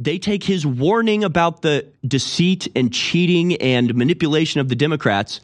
they 0.00 0.18
take 0.18 0.44
his 0.44 0.64
warning 0.64 1.24
about 1.24 1.62
the 1.62 1.86
deceit 2.06 2.68
and 2.76 2.92
cheating 2.92 3.56
and 3.56 3.94
manipulation 3.96 4.60
of 4.60 4.68
the 4.68 4.76
Democrats 4.76 5.40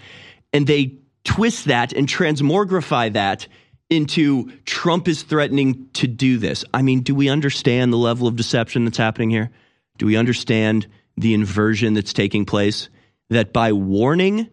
and 0.53 0.67
they 0.67 0.95
twist 1.25 1.65
that 1.65 1.93
and 1.93 2.07
transmogrify 2.07 3.13
that 3.13 3.49
into 3.91 4.51
Trump 4.65 5.09
is 5.09 5.23
threatening 5.23 5.89
to 5.95 6.07
do 6.07 6.39
this. 6.39 6.65
I 6.73 6.83
mean, 6.83 7.01
do 7.01 7.15
we 7.15 7.29
understand 7.29 7.93
the 7.93 7.99
level 7.99 8.29
of 8.29 8.37
deception 8.37 8.85
that's 8.85 8.97
happening 8.97 9.31
here? 9.31 9.51
Do 9.99 10.07
we 10.07 10.17
understand 10.17 10.87
the 11.17 11.35
inversion 11.35 11.95
that's 11.95 12.13
taking 12.13 12.45
place? 12.45 12.89
That 13.31 13.53
by 13.53 13.73
warning 13.73 14.49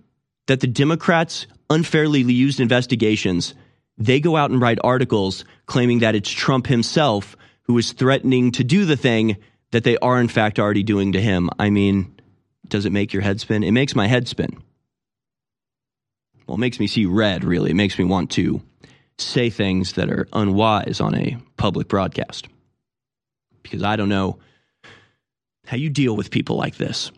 that 0.48 0.60
the 0.60 0.68
Democrats 0.68 1.46
unfairly 1.70 2.22
used 2.22 2.60
investigations, 2.60 3.54
they 3.98 4.20
go 4.20 4.36
out 4.36 4.50
and 4.50 4.60
write 4.60 4.80
articles 4.84 5.46
claiming 5.68 6.00
that 6.00 6.16
it's 6.16 6.30
Trump 6.30 6.68
himself 6.68 7.36
who 7.64 7.78
is 7.78 7.94
threatening 7.94 8.52
to 8.52 8.64
do 8.64 8.86
the 8.86 8.98
thing 8.98 9.38
that 9.72 9.84
they 9.84 9.98
are 9.98 10.20
in 10.20 10.28
fact 10.28 10.60
already 10.60 10.84
doing 10.84 11.14
to 11.14 11.22
him. 11.22 11.50
I 11.58 11.70
mean, 11.70 12.16
does 12.68 12.86
it 12.86 12.92
make 12.92 13.14
your 13.14 13.22
head 13.22 13.40
spin? 13.40 13.64
It 13.64 13.72
makes 13.72 13.96
my 13.96 14.08
head 14.08 14.28
spin. 14.28 14.62
Well, 16.48 16.56
it 16.56 16.60
makes 16.60 16.80
me 16.80 16.88
see 16.88 17.06
red, 17.06 17.44
really. 17.44 17.72
It 17.72 17.76
makes 17.76 17.98
me 17.98 18.06
want 18.06 18.32
to 18.32 18.62
say 19.18 19.50
things 19.50 19.94
that 19.94 20.10
are 20.10 20.28
unwise 20.34 21.00
on 21.00 21.16
a 21.16 21.38
public 21.58 21.88
broadcast. 21.88 22.48
Because 23.64 23.84
I 23.84 23.96
don't 23.96 24.10
know 24.10 24.40
how 25.66 25.78
you 25.78 25.90
deal 25.90 26.16
with 26.16 26.32
people 26.32 26.58
like 26.58 26.76
this. 26.76 27.12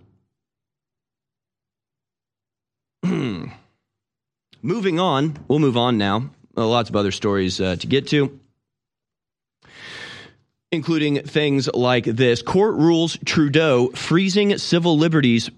Moving 4.61 4.99
on, 4.99 5.37
we'll 5.47 5.59
move 5.59 5.77
on 5.77 5.97
now. 5.97 6.29
Well, 6.55 6.69
lots 6.69 6.89
of 6.89 6.95
other 6.95 7.11
stories 7.11 7.59
uh, 7.59 7.75
to 7.77 7.87
get 7.87 8.07
to 8.09 8.39
including 10.74 11.21
things 11.21 11.69
like 11.74 12.05
this. 12.05 12.41
Court 12.41 12.76
rules 12.76 13.17
Trudeau 13.26 13.89
freezing 13.89 14.57
civil 14.57 14.97
liberties 14.97 15.49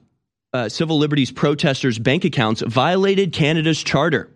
uh, 0.54 0.70
civil 0.70 0.98
liberties 0.98 1.32
protesters 1.32 2.00
bank 2.00 2.24
accounts 2.24 2.62
violated 2.62 3.34
Canada's 3.34 3.84
charter 3.84 4.30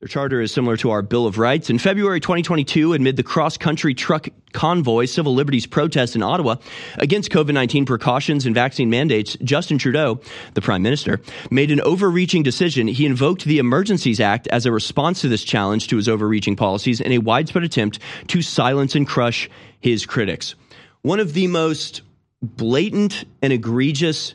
their 0.00 0.08
charter 0.08 0.40
is 0.40 0.50
similar 0.50 0.78
to 0.78 0.90
our 0.90 1.02
Bill 1.02 1.26
of 1.26 1.36
Rights. 1.36 1.68
In 1.68 1.78
February 1.78 2.20
2022, 2.20 2.94
amid 2.94 3.16
the 3.16 3.22
cross 3.22 3.58
country 3.58 3.92
truck 3.92 4.28
convoy 4.54 5.04
civil 5.04 5.34
liberties 5.34 5.66
protest 5.66 6.16
in 6.16 6.22
Ottawa 6.22 6.56
against 6.96 7.30
COVID 7.30 7.52
19 7.52 7.84
precautions 7.84 8.46
and 8.46 8.54
vaccine 8.54 8.88
mandates, 8.88 9.36
Justin 9.42 9.76
Trudeau, 9.76 10.18
the 10.54 10.62
Prime 10.62 10.80
Minister, 10.80 11.20
made 11.50 11.70
an 11.70 11.82
overreaching 11.82 12.42
decision. 12.42 12.88
He 12.88 13.04
invoked 13.04 13.44
the 13.44 13.58
Emergencies 13.58 14.20
Act 14.20 14.46
as 14.46 14.64
a 14.64 14.72
response 14.72 15.20
to 15.20 15.28
this 15.28 15.44
challenge 15.44 15.88
to 15.88 15.96
his 15.96 16.08
overreaching 16.08 16.56
policies 16.56 17.02
in 17.02 17.12
a 17.12 17.18
widespread 17.18 17.64
attempt 17.64 17.98
to 18.28 18.40
silence 18.40 18.94
and 18.94 19.06
crush 19.06 19.50
his 19.80 20.06
critics. 20.06 20.54
One 21.02 21.20
of 21.20 21.34
the 21.34 21.46
most 21.46 22.00
blatant 22.40 23.26
and 23.42 23.52
egregious 23.52 24.34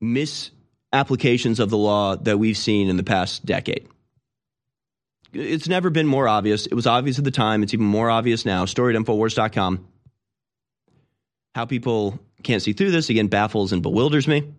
misapplications 0.00 1.58
of 1.58 1.68
the 1.68 1.76
law 1.76 2.14
that 2.14 2.38
we've 2.38 2.56
seen 2.56 2.88
in 2.88 2.96
the 2.96 3.02
past 3.02 3.44
decade 3.44 3.88
it's 5.32 5.68
never 5.68 5.90
been 5.90 6.06
more 6.06 6.28
obvious. 6.28 6.66
It 6.66 6.74
was 6.74 6.86
obvious 6.86 7.18
at 7.18 7.24
the 7.24 7.30
time. 7.30 7.62
It's 7.62 7.74
even 7.74 7.86
more 7.86 8.10
obvious 8.10 8.44
now. 8.44 8.64
Story 8.64 8.94
at 8.94 9.02
Infowars.com. 9.02 9.86
How 11.54 11.64
people 11.64 12.18
can't 12.42 12.62
see 12.62 12.72
through 12.72 12.90
this, 12.90 13.10
again, 13.10 13.28
baffles 13.28 13.72
and 13.72 13.82
bewilders 13.82 14.28
me. 14.28 14.52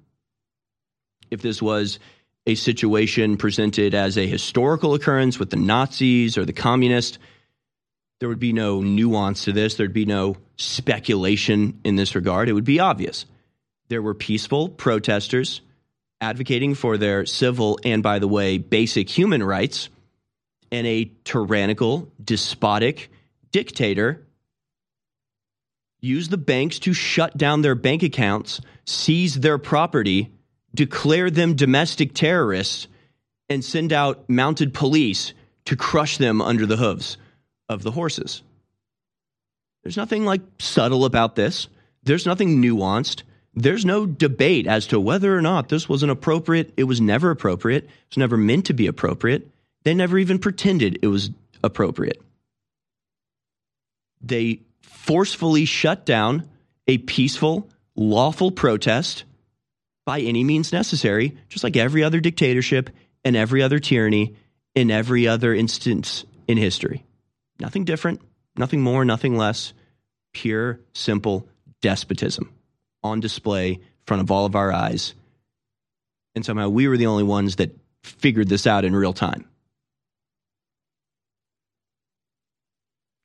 If 1.29 1.41
this 1.41 1.61
was 1.61 1.99
a 2.45 2.55
situation 2.55 3.37
presented 3.37 3.93
as 3.93 4.17
a 4.17 4.27
historical 4.27 4.93
occurrence 4.93 5.39
with 5.39 5.49
the 5.49 5.57
Nazis 5.57 6.37
or 6.37 6.45
the 6.45 6.53
communists, 6.53 7.17
there 8.19 8.29
would 8.29 8.39
be 8.39 8.53
no 8.53 8.81
nuance 8.81 9.45
to 9.45 9.51
this. 9.51 9.75
There'd 9.75 9.93
be 9.93 10.05
no 10.05 10.37
speculation 10.57 11.79
in 11.83 11.95
this 11.95 12.15
regard. 12.15 12.49
It 12.49 12.53
would 12.53 12.65
be 12.65 12.79
obvious. 12.79 13.25
There 13.87 14.01
were 14.01 14.13
peaceful 14.13 14.69
protesters 14.69 15.61
advocating 16.19 16.75
for 16.75 16.97
their 16.97 17.25
civil 17.25 17.79
and, 17.83 18.03
by 18.03 18.19
the 18.19 18.27
way, 18.27 18.57
basic 18.57 19.09
human 19.09 19.41
rights 19.43 19.89
and 20.71 20.87
a 20.87 21.11
tyrannical, 21.23 22.11
despotic 22.23 23.11
dictator 23.51 24.25
use 25.99 26.29
the 26.29 26.37
banks 26.37 26.79
to 26.79 26.93
shut 26.93 27.37
down 27.37 27.61
their 27.61 27.75
bank 27.75 28.03
accounts, 28.03 28.61
seize 28.85 29.39
their 29.39 29.57
property, 29.57 30.31
declare 30.73 31.29
them 31.29 31.55
domestic 31.55 32.13
terrorists, 32.13 32.87
and 33.49 33.63
send 33.63 33.93
out 33.93 34.29
mounted 34.29 34.73
police 34.73 35.33
to 35.65 35.75
crush 35.75 36.17
them 36.17 36.41
under 36.41 36.65
the 36.65 36.77
hooves 36.77 37.17
of 37.69 37.83
the 37.83 37.91
horses. 37.91 38.41
There's 39.83 39.97
nothing 39.97 40.25
like 40.25 40.41
subtle 40.59 41.05
about 41.05 41.35
this. 41.35 41.67
There's 42.03 42.25
nothing 42.25 42.61
nuanced. 42.61 43.23
There's 43.53 43.85
no 43.85 44.05
debate 44.05 44.67
as 44.67 44.87
to 44.87 44.99
whether 44.99 45.35
or 45.35 45.41
not 45.41 45.69
this 45.69 45.89
was 45.89 46.03
an 46.03 46.09
appropriate. 46.09 46.73
It 46.77 46.85
was 46.85 47.01
never 47.01 47.29
appropriate. 47.29 47.83
It 47.83 47.89
was 48.09 48.17
never 48.17 48.37
meant 48.37 48.67
to 48.67 48.73
be 48.73 48.87
appropriate. 48.87 49.50
They 49.83 49.93
never 49.93 50.17
even 50.17 50.39
pretended 50.39 50.99
it 51.01 51.07
was 51.07 51.31
appropriate. 51.63 52.21
They 54.21 54.61
forcefully 54.81 55.65
shut 55.65 56.05
down 56.05 56.47
a 56.87 56.97
peaceful, 56.99 57.69
lawful 57.95 58.51
protest 58.51 59.23
by 60.05 60.19
any 60.19 60.43
means 60.43 60.71
necessary, 60.71 61.37
just 61.49 61.63
like 61.63 61.77
every 61.77 62.03
other 62.03 62.19
dictatorship 62.19 62.89
and 63.23 63.35
every 63.35 63.61
other 63.61 63.79
tyranny 63.79 64.35
in 64.75 64.91
every 64.91 65.27
other 65.27 65.53
instance 65.53 66.25
in 66.47 66.57
history. 66.57 67.03
Nothing 67.59 67.85
different, 67.85 68.21
nothing 68.55 68.81
more, 68.81 69.05
nothing 69.05 69.35
less. 69.35 69.73
Pure, 70.33 70.79
simple 70.93 71.47
despotism 71.81 72.51
on 73.03 73.19
display 73.19 73.73
in 73.73 73.81
front 74.05 74.21
of 74.21 74.31
all 74.31 74.45
of 74.45 74.55
our 74.55 74.71
eyes. 74.71 75.13
And 76.35 76.45
somehow 76.45 76.69
we 76.69 76.87
were 76.87 76.97
the 76.97 77.07
only 77.07 77.23
ones 77.23 77.57
that 77.57 77.75
figured 78.03 78.47
this 78.47 78.65
out 78.65 78.85
in 78.85 78.95
real 78.95 79.13
time. 79.13 79.45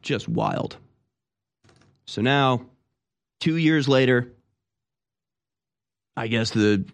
Just 0.06 0.28
wild. 0.28 0.76
So 2.06 2.22
now, 2.22 2.64
two 3.40 3.56
years 3.56 3.88
later, 3.88 4.32
I 6.16 6.28
guess 6.28 6.50
the 6.50 6.84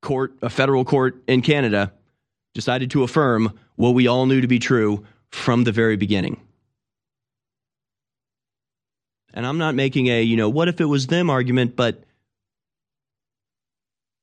court, 0.00 0.34
a 0.40 0.48
federal 0.48 0.84
court 0.84 1.24
in 1.26 1.42
Canada, 1.42 1.92
decided 2.54 2.92
to 2.92 3.02
affirm 3.02 3.58
what 3.74 3.94
we 3.94 4.06
all 4.06 4.26
knew 4.26 4.40
to 4.40 4.46
be 4.46 4.60
true 4.60 5.04
from 5.30 5.64
the 5.64 5.72
very 5.72 5.96
beginning. 5.96 6.40
And 9.34 9.44
I'm 9.44 9.58
not 9.58 9.74
making 9.74 10.06
a, 10.06 10.22
you 10.22 10.36
know, 10.36 10.48
what 10.48 10.68
if 10.68 10.80
it 10.80 10.84
was 10.84 11.08
them 11.08 11.30
argument, 11.30 11.74
but 11.74 12.04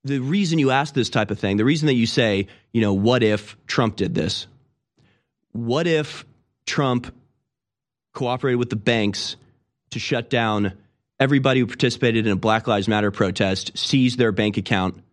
the 0.05 0.19
reason 0.19 0.59
you 0.59 0.71
ask 0.71 0.93
this 0.93 1.09
type 1.09 1.29
of 1.29 1.39
thing, 1.39 1.57
the 1.57 1.65
reason 1.65 1.87
that 1.87 1.95
you 1.95 2.07
say, 2.07 2.47
you 2.71 2.79
know, 2.79 2.93
what 2.93 3.21
if 3.21 3.57
Trump 3.67 3.97
did 3.97 4.15
this? 4.15 4.47
What 5.51 5.87
if 5.87 6.25
Trump 6.65 7.13
cooperated 8.15 8.57
with 8.57 8.71
the 8.71 8.75
banks 8.75 9.35
to 9.91 9.99
shut 9.99 10.29
down 10.31 10.73
everybody 11.19 11.59
who 11.59 11.67
participated 11.67 12.25
in 12.25 12.33
a 12.33 12.35
Black 12.35 12.67
Lives 12.67 12.87
Matter 12.87 13.11
protest, 13.11 13.77
seized 13.77 14.17
their 14.17 14.31
bank 14.31 14.57
account, 14.57 15.03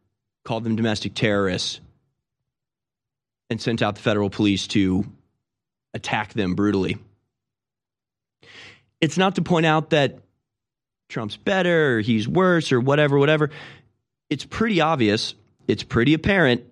called 0.45 0.65
them 0.65 0.77
domestic 0.77 1.15
terrorists, 1.15 1.81
and 3.51 3.61
sent 3.61 3.83
out 3.83 3.97
the 3.97 4.01
federal 4.01 4.31
police 4.31 4.67
to 4.69 5.05
attack 5.93 6.33
them 6.33 6.55
brutally. 6.55 6.97
It's 9.01 9.19
not 9.19 9.35
to 9.35 9.43
point 9.43 9.67
out 9.67 9.91
that 9.91 10.21
Trump's 11.09 11.37
better 11.37 11.97
or 11.97 12.01
he's 12.01 12.27
worse 12.27 12.73
or 12.73 12.81
whatever, 12.81 13.19
whatever. 13.19 13.51
It's 14.31 14.47
pretty 14.47 14.81
obvious, 14.81 15.35
it's 15.69 15.83
pretty 15.83 16.15
apparent 16.15 16.65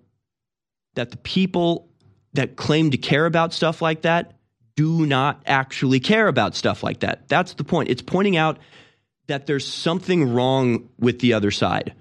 that 0.95 1.11
the 1.11 1.17
people 1.17 1.87
that 2.33 2.55
claim 2.55 2.91
to 2.91 2.97
care 2.97 3.25
about 3.25 3.53
stuff 3.53 3.81
like 3.81 4.01
that 4.01 4.33
do 4.81 5.05
not 5.05 5.43
actually 5.45 5.99
care 5.99 6.27
about 6.27 6.55
stuff 6.55 6.81
like 6.81 7.01
that. 7.01 7.27
That's 7.27 7.53
the 7.53 7.63
point. 7.63 7.89
It's 7.89 8.01
pointing 8.01 8.35
out 8.35 8.57
that 9.27 9.45
there's 9.45 9.67
something 9.67 10.33
wrong 10.33 10.89
with 10.97 11.19
the 11.19 11.33
other 11.33 11.51
side. 11.51 11.93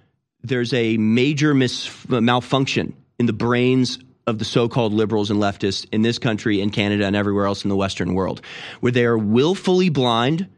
There's 0.42 0.72
a 0.72 0.96
major 0.96 1.52
mis- 1.52 1.90
malfunction 2.08 2.96
in 3.18 3.26
the 3.26 3.34
brains 3.34 3.98
of 4.26 4.38
the 4.38 4.46
so 4.46 4.66
called 4.66 4.94
liberals 4.94 5.30
and 5.30 5.38
leftists 5.38 5.86
in 5.92 6.00
this 6.00 6.18
country, 6.18 6.62
in 6.62 6.70
Canada, 6.70 7.04
and 7.04 7.14
everywhere 7.14 7.44
else 7.44 7.64
in 7.64 7.68
the 7.68 7.76
Western 7.76 8.14
world, 8.14 8.40
where 8.80 8.92
they 8.92 9.04
are 9.04 9.18
willfully 9.18 9.90
blind 9.90 10.48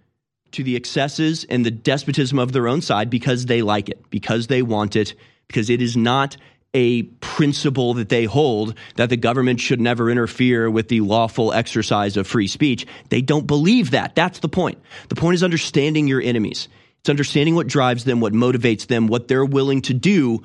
to 0.52 0.62
the 0.62 0.76
excesses 0.76 1.42
and 1.44 1.66
the 1.66 1.72
despotism 1.72 2.38
of 2.38 2.52
their 2.52 2.68
own 2.68 2.82
side 2.82 3.10
because 3.10 3.46
they 3.46 3.62
like 3.62 3.88
it, 3.88 4.00
because 4.10 4.46
they 4.46 4.62
want 4.62 4.94
it, 4.94 5.14
because 5.48 5.70
it 5.70 5.82
is 5.82 5.96
not 5.96 6.36
a 6.74 7.02
principle 7.02 7.94
that 7.94 8.08
they 8.08 8.24
hold 8.24 8.74
that 8.96 9.10
the 9.10 9.16
government 9.16 9.60
should 9.60 9.80
never 9.80 10.10
interfere 10.10 10.70
with 10.70 10.88
the 10.88 11.00
lawful 11.00 11.52
exercise 11.52 12.16
of 12.16 12.26
free 12.26 12.46
speech. 12.46 12.86
They 13.10 13.20
don't 13.20 13.46
believe 13.46 13.90
that. 13.90 14.14
That's 14.14 14.38
the 14.38 14.48
point. 14.48 14.78
The 15.08 15.14
point 15.14 15.34
is 15.34 15.42
understanding 15.42 16.08
your 16.08 16.22
enemies. 16.22 16.68
It's 17.00 17.10
understanding 17.10 17.54
what 17.54 17.66
drives 17.66 18.04
them, 18.04 18.20
what 18.20 18.32
motivates 18.32 18.86
them, 18.86 19.06
what 19.06 19.28
they're 19.28 19.44
willing 19.44 19.82
to 19.82 19.94
do 19.94 20.42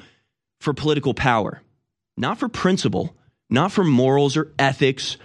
for 0.59 0.73
political 0.73 1.13
power, 1.13 1.61
not 2.17 2.39
for 2.39 2.49
principle, 2.49 3.15
not 3.49 3.71
for 3.71 3.83
morals 3.83 4.35
or 4.35 4.51
ethics 4.57 5.17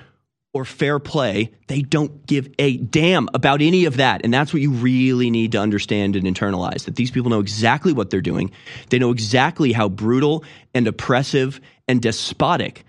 or 0.54 0.64
fair 0.64 0.98
play. 0.98 1.52
They 1.68 1.82
don't 1.82 2.26
give 2.26 2.48
a 2.58 2.76
damn 2.76 3.28
about 3.34 3.62
any 3.62 3.86
of 3.86 3.96
that. 3.96 4.22
And 4.24 4.32
that's 4.32 4.52
what 4.52 4.60
you 4.60 4.70
really 4.70 5.30
need 5.30 5.52
to 5.52 5.58
understand 5.58 6.16
and 6.16 6.26
internalize 6.26 6.84
that 6.84 6.96
these 6.96 7.10
people 7.10 7.30
know 7.30 7.40
exactly 7.40 7.92
what 7.92 8.10
they're 8.10 8.20
doing. 8.20 8.52
They 8.90 8.98
know 8.98 9.10
exactly 9.10 9.72
how 9.72 9.88
brutal 9.88 10.44
and 10.74 10.86
oppressive 10.86 11.60
and 11.88 12.00
despotic 12.02 12.84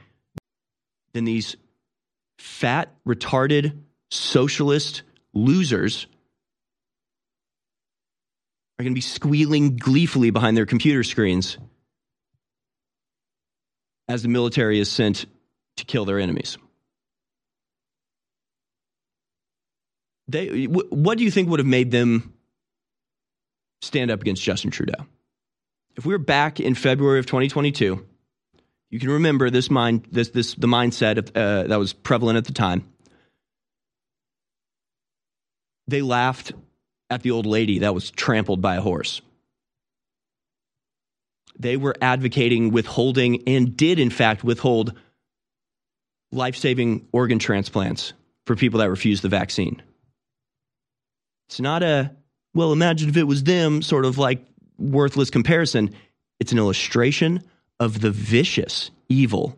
than 1.13 1.25
these 1.25 1.55
fat, 2.37 2.89
retarded, 3.07 3.77
socialist 4.11 5.03
losers 5.33 6.07
are 8.77 8.83
going 8.83 8.93
to 8.93 8.97
be 8.97 9.01
squealing 9.01 9.77
gleefully 9.77 10.31
behind 10.31 10.57
their 10.57 10.65
computer 10.65 11.03
screens 11.03 11.57
as 14.07 14.23
the 14.23 14.29
military 14.29 14.79
is 14.79 14.91
sent 14.91 15.25
to 15.77 15.85
kill 15.85 16.05
their 16.05 16.19
enemies. 16.19 16.57
They, 20.27 20.65
what 20.65 21.17
do 21.17 21.23
you 21.23 21.31
think 21.31 21.49
would 21.49 21.59
have 21.59 21.67
made 21.67 21.91
them 21.91 22.33
stand 23.81 24.11
up 24.11 24.21
against 24.21 24.41
Justin 24.41 24.71
Trudeau? 24.71 25.05
If 25.95 26.05
we 26.05 26.13
were 26.13 26.19
back 26.19 26.59
in 26.59 26.75
February 26.75 27.19
of 27.19 27.25
2022, 27.25 28.05
you 28.89 28.99
can 28.99 29.09
remember 29.09 29.49
this 29.49 29.69
mind, 29.69 30.07
this, 30.11 30.29
this 30.29 30.53
the 30.53 30.67
mindset 30.67 31.17
of, 31.17 31.35
uh, 31.35 31.67
that 31.67 31.79
was 31.79 31.93
prevalent 31.93 32.37
at 32.37 32.45
the 32.45 32.53
time. 32.53 32.87
They 35.87 36.01
laughed 36.01 36.53
at 37.09 37.21
the 37.21 37.31
old 37.31 37.45
lady 37.45 37.79
that 37.79 37.93
was 37.93 38.11
trampled 38.11 38.61
by 38.61 38.75
a 38.75 38.81
horse. 38.81 39.21
They 41.59 41.77
were 41.77 41.95
advocating 42.01 42.71
withholding 42.71 43.43
and 43.47 43.77
did, 43.77 43.99
in 43.99 44.09
fact, 44.09 44.43
withhold 44.43 44.93
life 46.31 46.55
saving 46.55 47.07
organ 47.11 47.37
transplants 47.37 48.13
for 48.45 48.55
people 48.55 48.79
that 48.79 48.89
refused 48.89 49.23
the 49.23 49.29
vaccine. 49.29 49.81
It's 51.53 51.59
not 51.59 51.83
a, 51.83 52.11
well, 52.55 52.73
imagine 52.73 53.09
if 53.09 53.15
it 53.15 53.27
was 53.27 53.43
them 53.43 53.83
sort 53.83 54.05
of 54.05 54.17
like 54.17 54.43
worthless 54.79 55.29
comparison. 55.29 55.93
It's 56.39 56.51
an 56.51 56.57
illustration 56.57 57.43
of 57.79 58.01
the 58.01 58.09
vicious 58.09 58.89
evil 59.07 59.55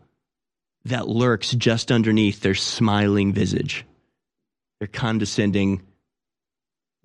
that 0.84 1.08
lurks 1.08 1.52
just 1.52 1.94
underneath 1.94 2.42
their 2.42 2.54
smiling 2.54 3.32
visage, 3.32 3.86
their 4.82 4.90
condescending 4.90 5.84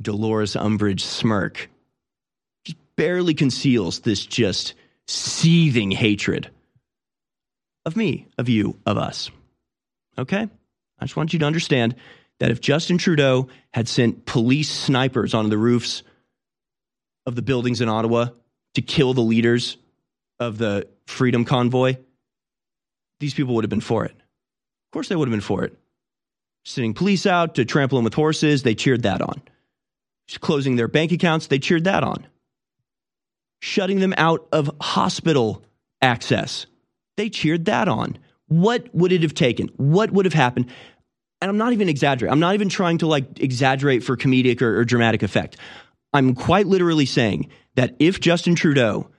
Dolores 0.02 0.56
Umbridge 0.56 1.02
smirk. 1.02 1.70
Just 2.64 2.78
barely 2.96 3.34
conceals 3.34 4.00
this 4.00 4.26
just 4.26 4.74
seething 5.06 5.92
hatred 5.92 6.50
of 7.86 7.96
me, 7.96 8.26
of 8.38 8.48
you, 8.48 8.76
of 8.84 8.98
us. 8.98 9.30
Okay? 10.18 10.48
I 10.98 11.04
just 11.04 11.16
want 11.16 11.32
you 11.32 11.38
to 11.38 11.46
understand 11.46 11.94
that 12.40 12.50
if 12.50 12.60
Justin 12.60 12.98
Trudeau 12.98 13.48
had 13.72 13.86
sent 13.86 14.26
police 14.26 14.70
snipers 14.70 15.34
onto 15.34 15.50
the 15.50 15.58
roofs 15.58 16.02
of 17.26 17.36
the 17.36 17.42
buildings 17.42 17.80
in 17.80 17.88
Ottawa 17.88 18.28
to 18.74 18.82
kill 18.82 19.14
the 19.14 19.20
leaders 19.20 19.76
of 20.40 20.58
the 20.58 20.88
Freedom 21.06 21.44
Convoy, 21.44 21.96
these 23.20 23.34
people 23.34 23.54
would 23.54 23.64
have 23.64 23.70
been 23.70 23.80
for 23.80 24.06
it. 24.06 24.12
Of 24.12 24.92
course, 24.92 25.08
they 25.08 25.16
would 25.16 25.28
have 25.28 25.32
been 25.32 25.40
for 25.40 25.64
it. 25.64 25.76
Sending 26.64 26.94
police 26.94 27.26
out 27.26 27.54
to 27.54 27.64
trample 27.64 27.98
them 27.98 28.04
with 28.04 28.14
horses, 28.14 28.62
they 28.62 28.74
cheered 28.74 29.02
that 29.02 29.22
on. 29.22 29.42
Closing 30.40 30.76
their 30.76 30.88
bank 30.88 31.12
accounts, 31.12 31.48
they 31.48 31.58
cheered 31.58 31.84
that 31.84 32.02
on. 32.02 32.26
Shutting 33.60 34.00
them 34.00 34.14
out 34.16 34.46
of 34.52 34.70
hospital 34.80 35.62
access, 36.00 36.66
they 37.16 37.28
cheered 37.28 37.66
that 37.66 37.88
on. 37.88 38.16
What 38.46 38.94
would 38.94 39.12
it 39.12 39.22
have 39.22 39.34
taken? 39.34 39.68
What 39.76 40.10
would 40.10 40.24
have 40.24 40.34
happened? 40.34 40.66
And 41.40 41.50
I'm 41.50 41.58
not 41.58 41.72
even 41.72 41.88
exaggerating. 41.88 42.32
I'm 42.32 42.40
not 42.40 42.54
even 42.54 42.68
trying 42.68 42.98
to 42.98 43.06
like 43.06 43.40
exaggerate 43.40 44.04
for 44.04 44.16
comedic 44.16 44.62
or, 44.62 44.78
or 44.78 44.84
dramatic 44.84 45.22
effect. 45.22 45.56
I'm 46.12 46.34
quite 46.34 46.66
literally 46.66 47.06
saying 47.06 47.50
that 47.76 47.96
if 47.98 48.20
Justin 48.20 48.54
Trudeau 48.54 49.10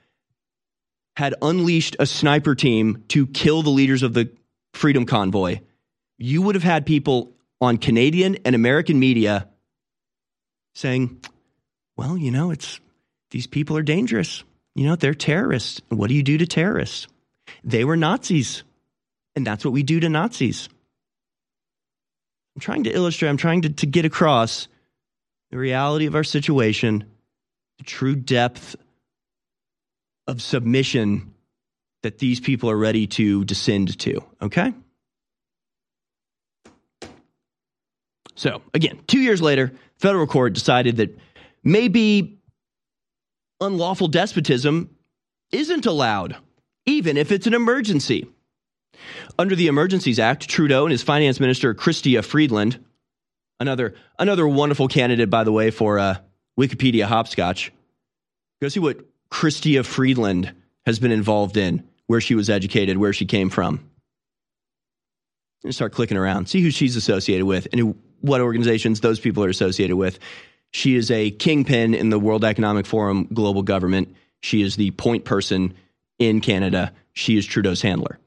had 1.16 1.36
unleashed 1.42 1.96
a 2.00 2.06
sniper 2.06 2.56
team 2.56 3.04
to 3.10 3.28
kill 3.28 3.64
the 3.64 3.70
leaders 3.70 4.04
of 4.04 4.14
the 4.14 4.32
Freedom 4.74 5.06
Convoy, 5.06 5.60
you 6.18 6.42
would 6.42 6.56
have 6.56 6.64
had 6.64 6.86
people 6.86 7.34
on 7.60 7.78
Canadian 7.78 8.38
and 8.46 8.56
American 8.56 9.00
media 9.00 9.48
saying, 10.76 11.22
well, 11.98 12.18
you 12.18 12.32
know, 12.32 12.52
it's 12.52 12.80
these 13.32 13.48
people 13.48 13.78
are 13.78 13.84
dangerous. 13.84 14.44
You 14.76 14.86
know, 14.86 14.96
they're 14.96 15.14
terrorists. 15.14 15.82
What 15.90 16.08
do 16.08 16.14
you 16.14 16.24
do 16.24 16.38
to 16.38 16.46
terrorists? 16.46 17.08
They 17.64 17.84
were 17.84 17.98
Nazis. 17.98 18.64
And 19.36 19.46
that's 19.46 19.64
what 19.66 19.74
we 19.74 19.84
do 19.84 20.00
to 20.00 20.10
Nazis. 20.10 20.70
I'm 22.56 22.60
trying 22.60 22.84
to 22.84 22.92
illustrate, 22.92 23.30
I'm 23.30 23.38
trying 23.38 23.62
to, 23.64 23.70
to 23.70 23.86
get 23.86 24.06
across 24.06 24.68
the 25.52 25.58
reality 25.58 26.06
of 26.06 26.16
our 26.16 26.24
situation, 26.24 27.06
the 27.78 27.84
true 27.84 28.16
depth 28.16 28.76
of 30.28 30.42
submission 30.42 31.34
that 32.04 32.18
these 32.18 32.40
people 32.40 32.70
are 32.70 32.78
ready 32.78 33.08
to 33.08 33.46
descend 33.46 33.98
to. 34.00 34.24
Okay? 34.42 34.74
So, 38.36 38.62
again, 38.74 39.00
two 39.08 39.20
years 39.20 39.42
later, 39.42 39.72
federal 39.98 40.26
court 40.26 40.54
decided 40.54 40.98
that 40.98 41.18
maybe 41.64 42.40
unlawful 43.60 44.08
despotism 44.08 44.90
isn't 45.52 45.86
allowed, 45.86 46.36
even 46.86 47.18
if 47.18 47.32
it's 47.32 47.46
an 47.46 47.54
emergency. 47.54 48.28
Under 49.42 49.56
the 49.56 49.66
Emergencies 49.66 50.20
Act, 50.20 50.48
Trudeau 50.48 50.84
and 50.84 50.92
his 50.92 51.02
finance 51.02 51.40
minister, 51.40 51.74
Chrystia 51.74 52.24
Freeland, 52.24 52.78
another, 53.60 53.96
another 54.20 54.48
wonderful 54.48 54.88
candidate, 54.88 55.32
by 55.32 55.44
the 55.44 55.52
way, 55.52 55.72
for 55.72 55.98
uh, 55.98 56.18
Wikipedia 56.60 57.06
hopscotch. 57.06 57.72
Go 58.62 58.68
see 58.68 58.80
what 58.80 59.00
Chrystia 59.32 59.84
Freeland 59.84 60.54
has 60.86 61.00
been 61.00 61.12
involved 61.12 61.58
in, 61.58 61.90
where 62.06 62.22
she 62.22 62.36
was 62.36 62.52
educated, 62.52 63.00
where 63.00 63.14
she 63.14 63.26
came 63.26 63.50
from. 63.50 63.90
And 65.64 65.74
start 65.74 65.94
clicking 65.94 66.18
around, 66.18 66.48
see 66.48 66.62
who 66.62 66.70
she's 66.70 66.96
associated 66.96 67.48
with 67.48 67.68
and 67.72 67.82
who, 67.82 67.98
what 68.20 68.42
organizations 68.42 69.02
those 69.02 69.20
people 69.20 69.44
are 69.44 69.50
associated 69.50 69.96
with. 69.96 70.20
She 70.70 70.96
is 70.96 71.10
a 71.10 71.32
kingpin 71.32 71.96
in 71.96 72.12
the 72.12 72.20
World 72.20 72.46
Economic 72.46 72.86
Forum 72.86 73.28
global 73.34 73.64
government. 73.64 74.16
She 74.42 74.62
is 74.62 74.76
the 74.76 74.92
point 74.92 75.26
person 75.26 75.74
in 76.20 76.42
Canada. 76.42 76.94
She 77.14 77.38
is 77.38 77.48
Trudeau's 77.48 77.82
handler. 77.82 78.20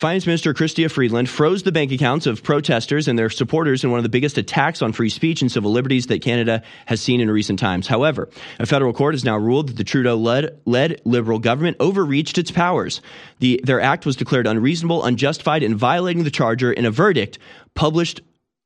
Finance 0.00 0.26
Minister 0.28 0.54
Chrystia 0.54 0.88
Freeland 0.88 1.28
froze 1.28 1.64
the 1.64 1.72
bank 1.72 1.90
accounts 1.90 2.26
of 2.26 2.44
protesters 2.44 3.08
and 3.08 3.18
their 3.18 3.28
supporters 3.28 3.82
in 3.82 3.90
one 3.90 3.98
of 3.98 4.04
the 4.04 4.08
biggest 4.08 4.38
attacks 4.38 4.80
on 4.80 4.92
free 4.92 5.08
speech 5.08 5.42
and 5.42 5.50
civil 5.50 5.72
liberties 5.72 6.06
that 6.06 6.22
Canada 6.22 6.62
has 6.86 7.00
seen 7.00 7.20
in 7.20 7.28
recent 7.28 7.58
times. 7.58 7.88
However, 7.88 8.28
a 8.60 8.66
federal 8.66 8.92
court 8.92 9.14
has 9.14 9.24
now 9.24 9.36
ruled 9.36 9.70
that 9.70 9.76
the 9.76 9.82
Trudeau 9.82 10.14
led 10.14 11.00
Liberal 11.04 11.40
government 11.40 11.78
overreached 11.80 12.38
its 12.38 12.52
powers. 12.52 13.00
The, 13.40 13.60
their 13.64 13.80
act 13.80 14.06
was 14.06 14.14
declared 14.14 14.46
unreasonable, 14.46 15.04
unjustified, 15.04 15.64
and 15.64 15.74
violating 15.74 16.22
the 16.22 16.30
charter 16.30 16.72
in 16.72 16.86
a 16.86 16.92
verdict 16.92 17.40
published 17.74 18.20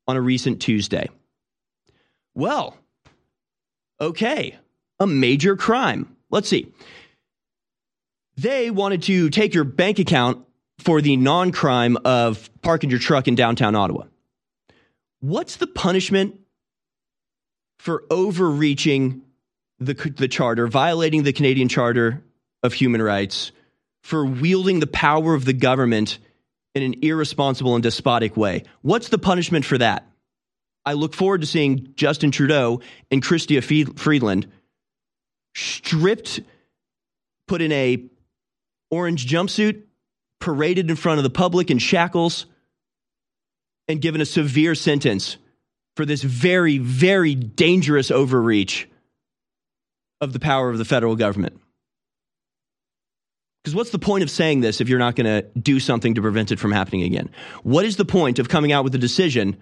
on 0.07 0.15
a 0.15 0.21
recent 0.21 0.61
Tuesday. 0.61 1.09
Well, 2.35 2.77
okay, 3.99 4.55
a 4.99 5.07
major 5.07 5.55
crime. 5.55 6.15
Let's 6.29 6.47
see. 6.47 6.71
They 8.37 8.69
wanted 8.69 9.01
to 9.03 9.31
take 9.31 9.55
your 9.55 9.63
bank 9.63 9.97
account 9.97 10.45
for 10.79 11.01
the 11.01 11.17
non 11.17 11.51
crime 11.51 11.97
of 12.05 12.49
parking 12.61 12.89
your 12.89 12.99
truck 12.99 13.27
in 13.27 13.35
downtown 13.35 13.75
Ottawa. 13.75 14.05
What's 15.19 15.57
the 15.57 15.67
punishment 15.67 16.39
for 17.79 18.03
overreaching 18.09 19.21
the, 19.79 19.93
the 19.93 20.27
charter, 20.27 20.67
violating 20.67 21.23
the 21.23 21.33
Canadian 21.33 21.69
Charter 21.69 22.21
of 22.61 22.73
Human 22.73 23.01
Rights, 23.01 23.51
for 24.03 24.25
wielding 24.25 24.79
the 24.79 24.87
power 24.87 25.33
of 25.33 25.45
the 25.45 25.53
government 25.53 26.19
in 26.75 26.83
an 26.83 26.95
irresponsible 27.01 27.75
and 27.75 27.83
despotic 27.83 28.35
way? 28.35 28.63
What's 28.81 29.09
the 29.09 29.17
punishment 29.17 29.65
for 29.65 29.77
that? 29.77 30.07
I 30.85 30.93
look 30.93 31.13
forward 31.13 31.41
to 31.41 31.47
seeing 31.47 31.93
Justin 31.95 32.31
Trudeau 32.31 32.81
and 33.09 33.23
Chrystia 33.23 33.63
Freeland 33.97 34.51
stripped, 35.55 36.41
put 37.47 37.61
in 37.61 37.71
a 37.71 38.03
orange 38.91 39.25
jumpsuit, 39.27 39.83
paraded 40.43 40.89
in 40.89 40.97
front 40.97 41.19
of 41.19 41.23
the 41.23 41.29
public 41.29 41.71
in 41.71 41.77
shackles, 41.77 42.47
and 43.87 44.01
given 44.01 44.19
a 44.19 44.25
severe 44.25 44.75
sentence 44.75 45.37
for 45.95 46.05
this 46.05 46.21
very, 46.21 46.79
very 46.79 47.33
dangerous 47.33 48.11
overreach 48.11 48.89
of 50.19 50.33
the 50.33 50.39
power 50.39 50.69
of 50.69 50.77
the 50.77 50.85
federal 50.85 51.15
government. 51.15 51.61
Because 53.63 53.73
what's 53.73 53.91
the 53.91 53.99
point 53.99 54.23
of 54.23 54.29
saying 54.29 54.59
this 54.59 54.81
if 54.81 54.89
you're 54.89 54.99
not 54.99 55.15
going 55.15 55.27
to 55.27 55.47
do 55.57 55.79
something 55.79 56.15
to 56.15 56.21
prevent 56.21 56.51
it 56.51 56.59
from 56.59 56.73
happening 56.73 57.03
again? 57.03 57.29
What 57.63 57.85
is 57.85 57.95
the 57.95 58.03
point 58.03 58.37
of 58.37 58.49
coming 58.49 58.73
out 58.73 58.83
with 58.83 58.93
a 58.95 58.97
decision 58.97 59.55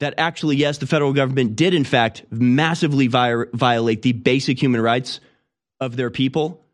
that 0.00 0.14
actually, 0.18 0.56
yes, 0.56 0.78
the 0.78 0.88
federal 0.88 1.12
government 1.12 1.54
did, 1.54 1.72
in 1.72 1.84
fact, 1.84 2.24
massively 2.30 3.06
vi- 3.06 3.44
violate 3.52 4.02
the 4.02 4.12
basic 4.12 4.60
human 4.60 4.80
rights 4.80 5.20
of 5.78 5.94
their 5.94 6.10
people 6.10 6.64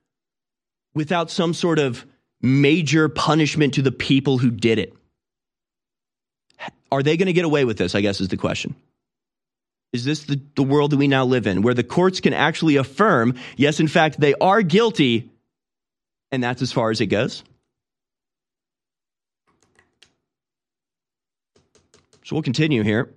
without 0.94 1.31
some 1.31 1.52
sort 1.52 1.78
of 1.78 2.06
major 2.40 3.09
punishment 3.09 3.74
to 3.74 3.82
the 3.82 3.93
people 3.93 4.39
who 4.39 4.51
did 4.51 4.78
it? 4.78 4.94
Are 6.90 7.02
they 7.02 7.16
going 7.16 7.27
to 7.27 7.32
get 7.32 7.44
away 7.44 7.65
with 7.65 7.78
this? 7.78 7.94
I 7.94 8.01
guess 8.01 8.20
is 8.20 8.28
the 8.28 8.36
question. 8.36 8.74
Is 9.93 10.05
this 10.05 10.24
the, 10.24 10.40
the 10.55 10.62
world 10.62 10.93
that 10.93 10.97
we 10.97 11.09
now 11.09 11.24
live 11.24 11.47
in, 11.47 11.62
where 11.62 11.74
the 11.74 11.85
courts 11.85 12.20
can 12.20 12.32
actually 12.32 12.77
affirm, 12.77 13.35
yes, 13.56 13.81
in 13.81 13.89
fact, 13.89 14.20
they 14.20 14.35
are 14.35 14.62
guilty, 14.62 15.31
and 16.31 16.43
that's 16.43 16.60
as 16.62 16.73
far 16.73 16.90
as 16.90 17.01
it 17.01 17.06
goes? 17.06 17.43
So 22.24 22.36
we'll 22.36 22.43
continue 22.43 22.82
here. 22.82 23.15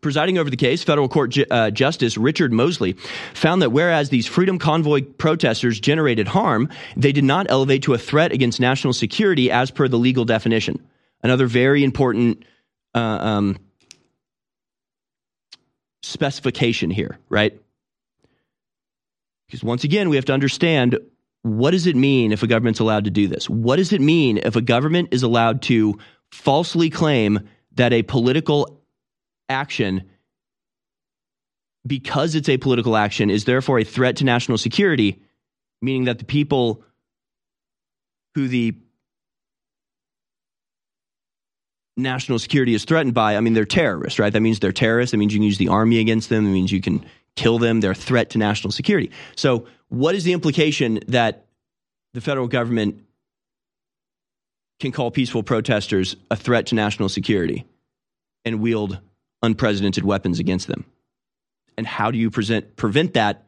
Presiding 0.00 0.38
over 0.38 0.48
the 0.48 0.56
case, 0.56 0.82
federal 0.82 1.08
court 1.08 1.30
ju- 1.30 1.44
uh, 1.50 1.70
justice 1.70 2.16
Richard 2.16 2.52
Mosley 2.52 2.94
found 3.34 3.60
that 3.60 3.70
whereas 3.70 4.08
these 4.08 4.26
Freedom 4.26 4.58
Convoy 4.58 5.02
protesters 5.02 5.78
generated 5.78 6.28
harm, 6.28 6.70
they 6.96 7.12
did 7.12 7.24
not 7.24 7.46
elevate 7.50 7.82
to 7.82 7.92
a 7.92 7.98
threat 7.98 8.32
against 8.32 8.60
national 8.60 8.94
security 8.94 9.50
as 9.50 9.70
per 9.70 9.88
the 9.88 9.98
legal 9.98 10.24
definition. 10.24 10.82
Another 11.22 11.46
very 11.46 11.84
important 11.84 12.44
uh, 12.94 12.98
um, 12.98 13.58
specification 16.02 16.90
here, 16.90 17.18
right? 17.28 17.60
Because 19.46 19.62
once 19.62 19.84
again, 19.84 20.08
we 20.08 20.16
have 20.16 20.24
to 20.26 20.32
understand 20.32 20.98
what 21.42 21.72
does 21.72 21.86
it 21.86 21.96
mean 21.96 22.32
if 22.32 22.42
a 22.42 22.46
government's 22.46 22.80
allowed 22.80 23.04
to 23.04 23.10
do 23.10 23.26
this? 23.26 23.48
What 23.50 23.76
does 23.76 23.92
it 23.92 24.00
mean 24.00 24.38
if 24.38 24.56
a 24.56 24.60
government 24.62 25.08
is 25.10 25.22
allowed 25.22 25.62
to 25.62 25.98
falsely 26.30 26.90
claim 26.90 27.40
that 27.72 27.92
a 27.92 28.02
political 28.02 28.79
action, 29.50 30.08
because 31.86 32.34
it's 32.34 32.48
a 32.48 32.56
political 32.56 32.96
action, 32.96 33.30
is 33.30 33.44
therefore 33.44 33.78
a 33.78 33.84
threat 33.84 34.16
to 34.16 34.24
national 34.24 34.58
security, 34.58 35.22
meaning 35.82 36.04
that 36.04 36.18
the 36.18 36.24
people 36.24 36.82
who 38.34 38.48
the 38.48 38.74
national 41.96 42.38
security 42.38 42.74
is 42.74 42.84
threatened 42.84 43.14
by, 43.14 43.36
I 43.36 43.40
mean, 43.40 43.52
they're 43.52 43.64
terrorists, 43.64 44.18
right? 44.18 44.32
That 44.32 44.40
means 44.40 44.60
they're 44.60 44.72
terrorists. 44.72 45.10
That 45.10 45.18
means 45.18 45.32
you 45.32 45.38
can 45.38 45.44
use 45.44 45.58
the 45.58 45.68
army 45.68 45.98
against 45.98 46.28
them. 46.28 46.44
That 46.44 46.50
means 46.50 46.72
you 46.72 46.80
can 46.80 47.04
kill 47.36 47.58
them. 47.58 47.80
They're 47.80 47.90
a 47.92 47.94
threat 47.94 48.30
to 48.30 48.38
national 48.38 48.72
security. 48.72 49.10
So, 49.36 49.66
what 49.88 50.14
is 50.14 50.24
the 50.24 50.32
implication 50.32 51.00
that 51.08 51.46
the 52.14 52.20
federal 52.20 52.46
government 52.46 53.02
can 54.78 54.92
call 54.92 55.10
peaceful 55.10 55.42
protesters 55.42 56.16
a 56.30 56.36
threat 56.36 56.66
to 56.66 56.74
national 56.74 57.08
security 57.08 57.66
and 58.44 58.60
wield 58.60 58.98
unprecedented 59.42 60.04
weapons 60.04 60.38
against 60.38 60.66
them? 60.66 60.84
And 61.76 61.86
how 61.86 62.10
do 62.10 62.18
you 62.18 62.30
present, 62.30 62.76
prevent 62.76 63.14
that 63.14 63.46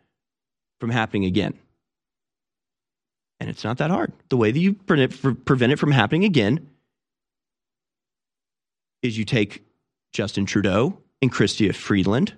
from 0.81 0.90
happening 0.90 1.24
again? 1.24 1.59
And 3.40 3.51
it's 3.51 3.64
not 3.64 3.78
that 3.78 3.90
hard. 3.90 4.12
The 4.28 4.36
way 4.36 4.52
that 4.52 4.59
you 4.59 4.74
prevent, 4.74 5.73
it 5.73 5.78
from 5.78 5.90
happening 5.90 6.24
again 6.24 6.69
is 9.02 9.19
you 9.19 9.24
take 9.24 9.64
Justin 10.12 10.47
Trudeau 10.47 10.98
and 11.20 11.32
Chrystia 11.32 11.74
Freeland 11.74 12.35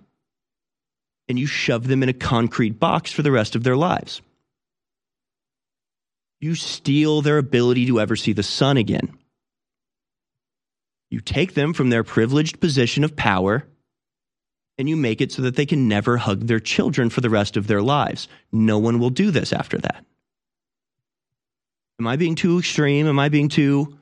and 1.29 1.39
you 1.39 1.47
shove 1.47 1.87
them 1.87 2.03
in 2.03 2.09
a 2.09 2.15
concrete 2.15 2.79
box 2.81 3.13
for 3.13 3.23
the 3.23 3.31
rest 3.31 3.55
of 3.55 3.65
their 3.65 3.77
lives. 3.77 4.23
You 6.41 6.55
steal 6.55 7.23
their 7.23 7.39
ability 7.39 7.87
to 7.87 8.01
ever 8.01 8.17
see 8.17 8.33
the 8.33 8.43
sun 8.43 8.77
again. 8.77 9.17
You 11.15 11.21
take 11.21 11.55
them 11.55 11.75
from 11.75 11.91
their 11.91 12.03
privileged 12.03 12.59
position 12.59 13.05
of 13.05 13.15
power 13.15 13.65
and 14.77 14.89
you 14.89 14.97
make 14.97 15.21
it 15.21 15.31
so 15.31 15.43
that 15.43 15.55
they 15.55 15.65
can 15.65 15.87
never 15.87 16.17
hug 16.17 16.49
their 16.49 16.59
children 16.59 17.09
for 17.09 17.21
the 17.21 17.31
rest 17.31 17.57
of 17.57 17.69
their 17.69 17.81
lives. 17.81 18.27
No 18.51 18.81
one 18.81 18.99
will 18.99 19.11
do 19.11 19.31
this 19.31 19.53
after 19.53 19.79
that. 19.79 20.05
Am 22.01 22.09
I 22.09 22.17
being 22.17 22.35
too 22.35 22.59
extreme? 22.59 23.07
Am 23.07 23.21
I 23.21 23.29
being 23.29 23.49
too 23.49 23.97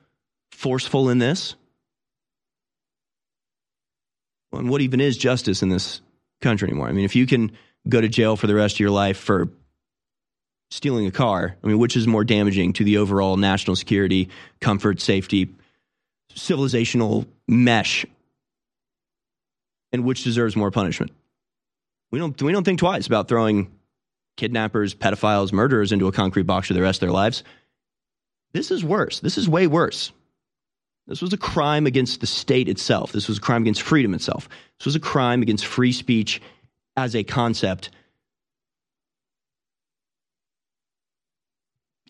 forceful 0.53 1.11
in 1.11 1.19
this? 1.19 1.53
and 4.51 4.67
what 4.67 4.81
even 4.81 4.99
is 4.99 5.15
justice 5.15 5.61
in 5.61 5.69
this 5.69 6.01
country 6.41 6.67
anymore? 6.67 6.87
I 6.87 6.93
mean, 6.93 7.05
if 7.05 7.15
you 7.15 7.27
can 7.27 7.51
go 7.87 8.01
to 8.01 8.07
jail 8.07 8.35
for 8.35 8.47
the 8.47 8.55
rest 8.55 8.77
of 8.77 8.79
your 8.79 8.89
life 8.89 9.17
for 9.17 9.49
stealing 10.71 11.05
a 11.05 11.11
car, 11.11 11.57
I 11.63 11.67
mean, 11.67 11.77
which 11.77 11.95
is 11.95 12.07
more 12.07 12.23
damaging 12.23 12.73
to 12.73 12.83
the 12.83 12.97
overall 12.97 13.37
national 13.37 13.75
security, 13.75 14.29
comfort, 14.61 14.99
safety, 14.99 15.53
civilizational 16.35 17.27
mesh 17.47 18.05
and 19.91 20.03
which 20.03 20.23
deserves 20.23 20.55
more 20.55 20.71
punishment. 20.71 21.11
We 22.11 22.19
don't 22.19 22.39
we 22.41 22.51
don't 22.51 22.63
think 22.63 22.79
twice 22.79 23.07
about 23.07 23.27
throwing 23.27 23.71
kidnappers, 24.37 24.95
pedophiles, 24.95 25.53
murderers 25.53 25.91
into 25.91 26.07
a 26.07 26.11
concrete 26.11 26.43
box 26.43 26.67
for 26.67 26.73
the 26.73 26.81
rest 26.81 26.97
of 26.97 27.07
their 27.07 27.13
lives. 27.13 27.43
This 28.53 28.71
is 28.71 28.83
worse. 28.83 29.19
This 29.19 29.37
is 29.37 29.49
way 29.49 29.67
worse. 29.67 30.11
This 31.07 31.21
was 31.21 31.33
a 31.33 31.37
crime 31.37 31.85
against 31.85 32.21
the 32.21 32.27
state 32.27 32.69
itself. 32.69 33.11
This 33.11 33.27
was 33.27 33.37
a 33.37 33.41
crime 33.41 33.63
against 33.63 33.81
freedom 33.81 34.13
itself. 34.13 34.47
This 34.79 34.85
was 34.85 34.95
a 34.95 35.01
crime 35.01 35.41
against 35.41 35.65
free 35.65 35.91
speech 35.91 36.41
as 36.95 37.15
a 37.15 37.23
concept. 37.23 37.89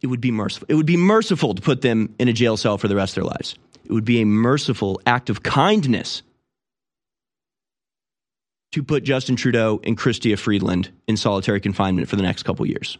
It 0.03 0.07
would 0.07 0.21
be 0.21 0.31
merciful. 0.31 0.67
It 0.69 0.75
would 0.75 0.85
be 0.85 0.97
merciful 0.97 1.55
to 1.55 1.61
put 1.61 1.81
them 1.81 2.13
in 2.19 2.27
a 2.27 2.33
jail 2.33 2.57
cell 2.57 2.77
for 2.77 2.89
the 2.89 2.95
rest 2.95 3.17
of 3.17 3.23
their 3.23 3.31
lives. 3.31 3.55
It 3.85 3.93
would 3.93 4.05
be 4.05 4.21
a 4.21 4.25
merciful 4.25 5.01
act 5.07 5.29
of 5.29 5.43
kindness 5.43 6.21
to 8.73 8.83
put 8.83 9.03
Justin 9.03 9.37
Trudeau 9.37 9.79
and 9.83 9.97
Chrystia 9.97 10.37
Freeland 10.37 10.89
in 11.07 11.15
solitary 11.15 11.61
confinement 11.61 12.09
for 12.09 12.17
the 12.17 12.21
next 12.21 12.43
couple 12.43 12.65
years. 12.65 12.97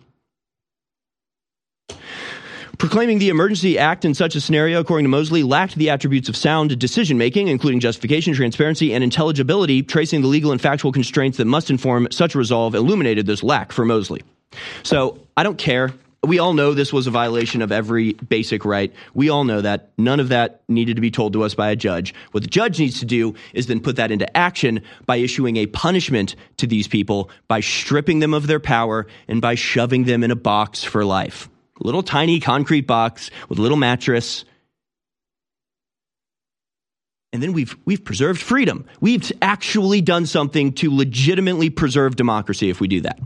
Proclaiming 2.78 3.20
the 3.20 3.30
Emergency 3.30 3.78
Act 3.78 4.06
in 4.06 4.14
such 4.14 4.36
a 4.36 4.42
scenario, 4.42 4.80
according 4.80 5.06
to 5.06 5.10
Mosley, 5.10 5.44
lacked 5.44 5.76
the 5.76 5.90
attributes 5.90 6.30
of 6.30 6.36
sound 6.36 6.78
decision 6.80 7.18
making, 7.18 7.48
including 7.48 7.80
justification, 7.80 8.34
transparency, 8.34 8.94
and 8.94 9.04
intelligibility. 9.04 9.84
Tracing 9.84 10.22
the 10.22 10.28
legal 10.28 10.52
and 10.52 10.62
factual 10.62 10.92
constraints 10.92 11.38
that 11.38 11.46
must 11.46 11.70
inform 11.70 12.08
such 12.12 12.34
resolve 12.34 12.76
illuminated 12.76 13.26
this 13.26 13.44
lack 13.44 13.72
for 13.72 13.86
Mosley. 13.86 14.22
So 14.84 15.20
I 15.36 15.44
don't 15.44 15.58
care. 15.58 15.92
We 16.26 16.40
all 16.40 16.54
know 16.54 16.74
this 16.74 16.94
was 16.94 17.06
a 17.06 17.12
violation 17.12 17.62
of 17.62 17.74
every 17.74 18.14
basic 18.14 18.64
right. 18.64 18.94
We 19.14 19.28
all 19.28 19.44
know 19.44 19.60
that. 19.60 19.92
None 19.98 20.22
of 20.22 20.30
that 20.30 20.64
needed 20.70 20.96
to 20.96 21.02
be 21.02 21.12
told 21.12 21.34
to 21.34 21.44
us 21.44 21.54
by 21.54 21.70
a 21.70 21.76
judge. 21.76 22.14
What 22.32 22.44
the 22.44 22.50
judge 22.50 22.80
needs 22.80 23.00
to 23.00 23.06
do 23.06 23.36
is 23.54 23.68
then 23.68 23.82
put 23.82 23.98
that 23.98 24.10
into 24.10 24.38
action 24.38 24.84
by 25.06 25.18
issuing 25.18 25.58
a 25.58 25.66
punishment 25.66 26.38
to 26.58 26.68
these 26.68 26.88
people, 26.88 27.30
by 27.50 27.60
stripping 27.60 28.20
them 28.20 28.34
of 28.34 28.48
their 28.48 28.62
power, 28.62 29.06
and 29.28 29.42
by 29.42 29.56
shoving 29.56 30.06
them 30.06 30.24
in 30.24 30.32
a 30.32 30.36
box 30.36 30.82
for 30.82 31.04
life 31.04 31.50
A 31.82 31.86
little 31.86 32.04
tiny 32.04 32.40
concrete 32.40 32.88
box 32.88 33.30
with 33.50 33.60
a 33.60 33.62
little 33.62 33.78
mattress. 33.78 34.46
And 37.34 37.44
then 37.44 37.52
we've, 37.52 37.76
we've 37.84 38.06
preserved 38.06 38.40
freedom. 38.40 38.86
We've 39.02 39.30
actually 39.42 40.00
done 40.00 40.26
something 40.26 40.72
to 40.74 40.96
legitimately 40.96 41.70
preserve 41.72 42.16
democracy 42.16 42.70
if 42.70 42.80
we 42.80 42.88
do 42.88 43.02
that. 43.02 43.20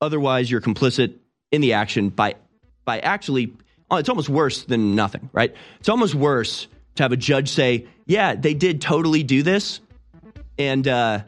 Otherwise, 0.00 0.50
you're 0.50 0.60
complicit 0.62 1.16
in 1.50 1.60
the 1.60 1.74
action 1.74 2.10
by, 2.10 2.36
by 2.84 3.00
actually, 3.00 3.54
oh, 3.90 3.96
it's 3.96 4.08
almost 4.08 4.28
worse 4.28 4.64
than 4.64 4.94
nothing, 4.94 5.30
right? 5.32 5.54
It's 5.80 5.88
almost 5.88 6.14
worse 6.14 6.66
to 6.96 7.02
have 7.02 7.12
a 7.12 7.16
judge 7.16 7.50
say, 7.50 7.86
yeah, 8.06 8.34
they 8.34 8.54
did 8.54 8.80
totally 8.80 9.22
do 9.22 9.42
this. 9.42 9.80
And 10.58 10.86
uh, 10.88 11.20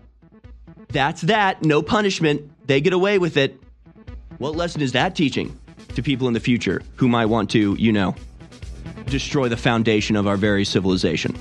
that's 0.89 1.23
that. 1.23 1.65
No 1.65 1.83
punishment. 1.83 2.51
They 2.67 2.81
get 2.81 2.93
away 2.93 3.19
with 3.19 3.37
it. 3.37 3.61
What 4.39 4.57
lesson 4.57 4.81
is 4.81 4.93
that 4.93 5.15
teaching? 5.15 5.59
to 5.95 6.03
people 6.03 6.29
in 6.29 6.35
the 6.35 6.41
future 6.41 6.83
who 6.97 7.09
might 7.09 7.27
want 7.27 7.51
to, 7.51 7.75
you 7.75 7.93
know, 7.93 8.15
destroy 9.07 9.49
the 9.49 9.57
foundation 9.57 10.17
of 10.17 10.27
our 10.27 10.37
very 10.37 10.65
civilization. 10.65 11.37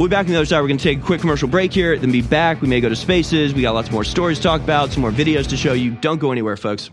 We'll 0.00 0.08
be 0.08 0.12
back 0.12 0.24
on 0.24 0.32
the 0.32 0.38
other 0.38 0.46
side. 0.46 0.62
We're 0.62 0.68
going 0.68 0.78
to 0.78 0.82
take 0.82 1.00
a 1.00 1.02
quick 1.02 1.20
commercial 1.20 1.46
break 1.46 1.74
here, 1.74 1.94
then 1.98 2.10
be 2.10 2.22
back. 2.22 2.62
We 2.62 2.68
may 2.68 2.80
go 2.80 2.88
to 2.88 2.96
spaces. 2.96 3.52
We 3.52 3.60
got 3.60 3.74
lots 3.74 3.90
more 3.90 4.02
stories 4.02 4.38
to 4.38 4.42
talk 4.44 4.62
about, 4.62 4.92
some 4.92 5.02
more 5.02 5.10
videos 5.10 5.46
to 5.48 5.58
show 5.58 5.74
you. 5.74 5.90
Don't 5.90 6.18
go 6.18 6.32
anywhere, 6.32 6.56
folks. 6.56 6.88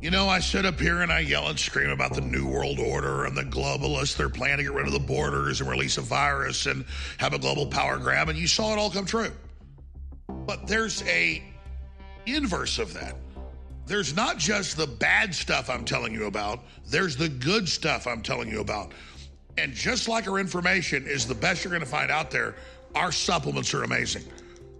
You 0.00 0.10
know, 0.10 0.26
I 0.26 0.38
sit 0.38 0.64
up 0.64 0.80
here 0.80 1.02
and 1.02 1.12
I 1.12 1.18
yell 1.18 1.48
and 1.48 1.58
scream 1.58 1.90
about 1.90 2.14
the 2.14 2.22
New 2.22 2.46
World 2.46 2.78
Order 2.78 3.26
and 3.26 3.36
the 3.36 3.42
globalists. 3.42 4.16
They're 4.16 4.30
planning 4.30 4.56
to 4.56 4.62
get 4.62 4.72
rid 4.72 4.86
of 4.86 4.94
the 4.94 5.00
borders 5.00 5.60
and 5.60 5.68
release 5.68 5.98
a 5.98 6.00
virus 6.00 6.64
and 6.64 6.86
have 7.18 7.34
a 7.34 7.38
global 7.38 7.66
power 7.66 7.98
grab, 7.98 8.30
and 8.30 8.38
you 8.38 8.46
saw 8.46 8.72
it 8.72 8.78
all 8.78 8.88
come 8.88 9.04
true. 9.04 9.30
But 10.46 10.66
there's 10.66 11.02
a 11.02 11.42
inverse 12.24 12.78
of 12.78 12.94
that 12.94 13.16
there's 13.86 14.14
not 14.14 14.38
just 14.38 14.76
the 14.76 14.86
bad 14.86 15.34
stuff 15.34 15.68
I'm 15.68 15.84
telling 15.84 16.14
you 16.14 16.26
about, 16.26 16.64
there's 16.86 17.16
the 17.16 17.28
good 17.28 17.68
stuff 17.68 18.06
I'm 18.06 18.22
telling 18.22 18.48
you 18.48 18.60
about. 18.60 18.92
And 19.58 19.74
just 19.74 20.08
like 20.08 20.28
our 20.28 20.38
information 20.38 21.06
is 21.06 21.26
the 21.26 21.34
best 21.34 21.64
you're 21.64 21.70
going 21.70 21.82
to 21.82 21.88
find 21.88 22.10
out 22.10 22.30
there, 22.30 22.54
our 22.94 23.12
supplements 23.12 23.74
are 23.74 23.84
amazing. 23.84 24.24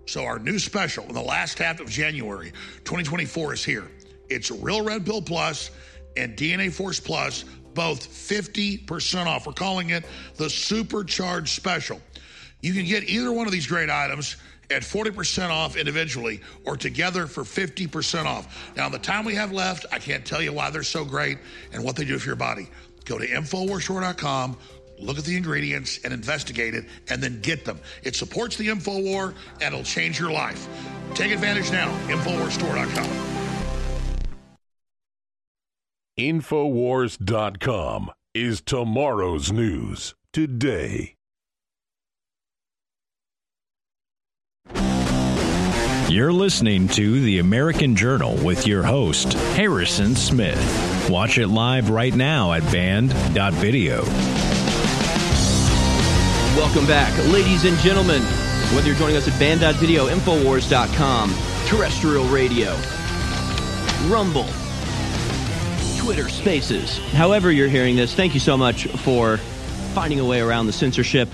So, 0.07 0.25
our 0.25 0.39
new 0.39 0.59
special 0.59 1.05
in 1.05 1.15
the 1.15 1.23
last 1.23 1.59
half 1.59 1.81
of 1.81 1.89
January 1.89 2.51
2024 2.85 3.55
is 3.55 3.65
here. 3.65 3.89
It's 4.29 4.51
Real 4.51 4.83
Red 4.83 5.07
Pill 5.07 5.23
Plus 5.23 5.71
and 6.17 6.37
DNA 6.37 6.73
Force 6.73 6.99
Plus, 6.99 7.45
both 7.75 8.09
50% 8.09 9.27
off. 9.27 9.47
We're 9.47 9.53
calling 9.53 9.91
it 9.91 10.05
the 10.37 10.51
Supercharged 10.51 11.49
Special. 11.49 12.01
You 12.61 12.73
can 12.73 12.85
get 12.85 13.05
either 13.05 13.33
one 13.33 13.47
of 13.47 13.53
these 13.53 13.67
great 13.67 13.91
items 13.91 14.37
at 14.71 14.83
40% 14.83 15.51
off 15.51 15.77
individually 15.77 16.41
or 16.65 16.77
together 16.77 17.27
for 17.27 17.43
50% 17.43 18.25
off. 18.25 18.73
Now, 18.77 18.89
the 18.89 18.99
time 18.99 19.25
we 19.25 19.35
have 19.35 19.53
left, 19.53 19.87
I 19.93 19.99
can't 19.99 20.25
tell 20.25 20.41
you 20.43 20.53
why 20.53 20.71
they're 20.71 20.83
so 20.83 21.05
great 21.05 21.39
and 21.73 21.85
what 21.85 21.97
they 21.97 22.05
do 22.05 22.19
for 22.19 22.27
your 22.27 22.37
body. 22.37 22.69
Go 23.13 23.19
to 23.19 23.29
InfoWarsStore.com, 23.29 24.57
look 24.99 25.19
at 25.19 25.25
the 25.25 25.37
ingredients 25.37 26.01
and 26.03 26.15
investigate 26.15 26.75
it, 26.75 26.87
and 27.11 27.23
then 27.23 27.43
get 27.43 27.67
them. 27.67 27.79
It 28.03 28.17
supports 28.17 28.57
the 28.57 28.69
InfoWar 28.69 29.35
and 29.61 29.75
it'll 29.75 29.85
change 29.85 30.19
your 30.19 30.31
life. 30.31 30.67
Take 31.13 31.31
advantage 31.31 31.71
now. 31.71 31.91
InfoWarsStore.com. 32.09 33.29
Infowars.com 36.19 38.11
is 38.35 38.63
tomorrow's 38.63 39.53
news 39.53 40.15
today. 40.33 41.17
You're 46.13 46.31
listening 46.31 46.89
to 46.89 47.23
The 47.23 47.39
American 47.39 47.97
Journal 47.97 48.37
with 48.45 48.67
your 48.67 48.83
host, 48.83 49.33
Harrison 49.33 50.15
Smith. 50.15 51.09
Watch 51.09 51.39
it 51.39 51.49
live 51.49 51.89
right 51.89 52.15
now 52.15 52.53
at 52.53 52.63
Banned.video. 52.71 54.03
Welcome 56.55 56.87
back, 56.87 57.17
ladies 57.33 57.65
and 57.65 57.79
gentlemen. 57.79 58.21
Whether 58.75 58.89
you're 58.89 58.97
joining 58.97 59.17
us 59.17 59.27
at 59.27 59.39
Banned.video, 59.39 60.09
Infowars.com, 60.09 61.35
terrestrial 61.65 62.27
radio, 62.27 62.73
Rumble, 64.13 64.49
Twitter 65.97 66.29
Spaces, 66.29 66.99
however 67.15 67.51
you're 67.51 67.69
hearing 67.69 67.97
this, 67.97 68.15
thank 68.15 68.35
you 68.35 68.41
so 68.41 68.59
much 68.59 68.87
for 68.87 69.39
finding 69.95 70.21
a 70.21 70.27
way 70.27 70.43
around 70.43 70.67
the 70.67 70.75
censorship 70.75 71.31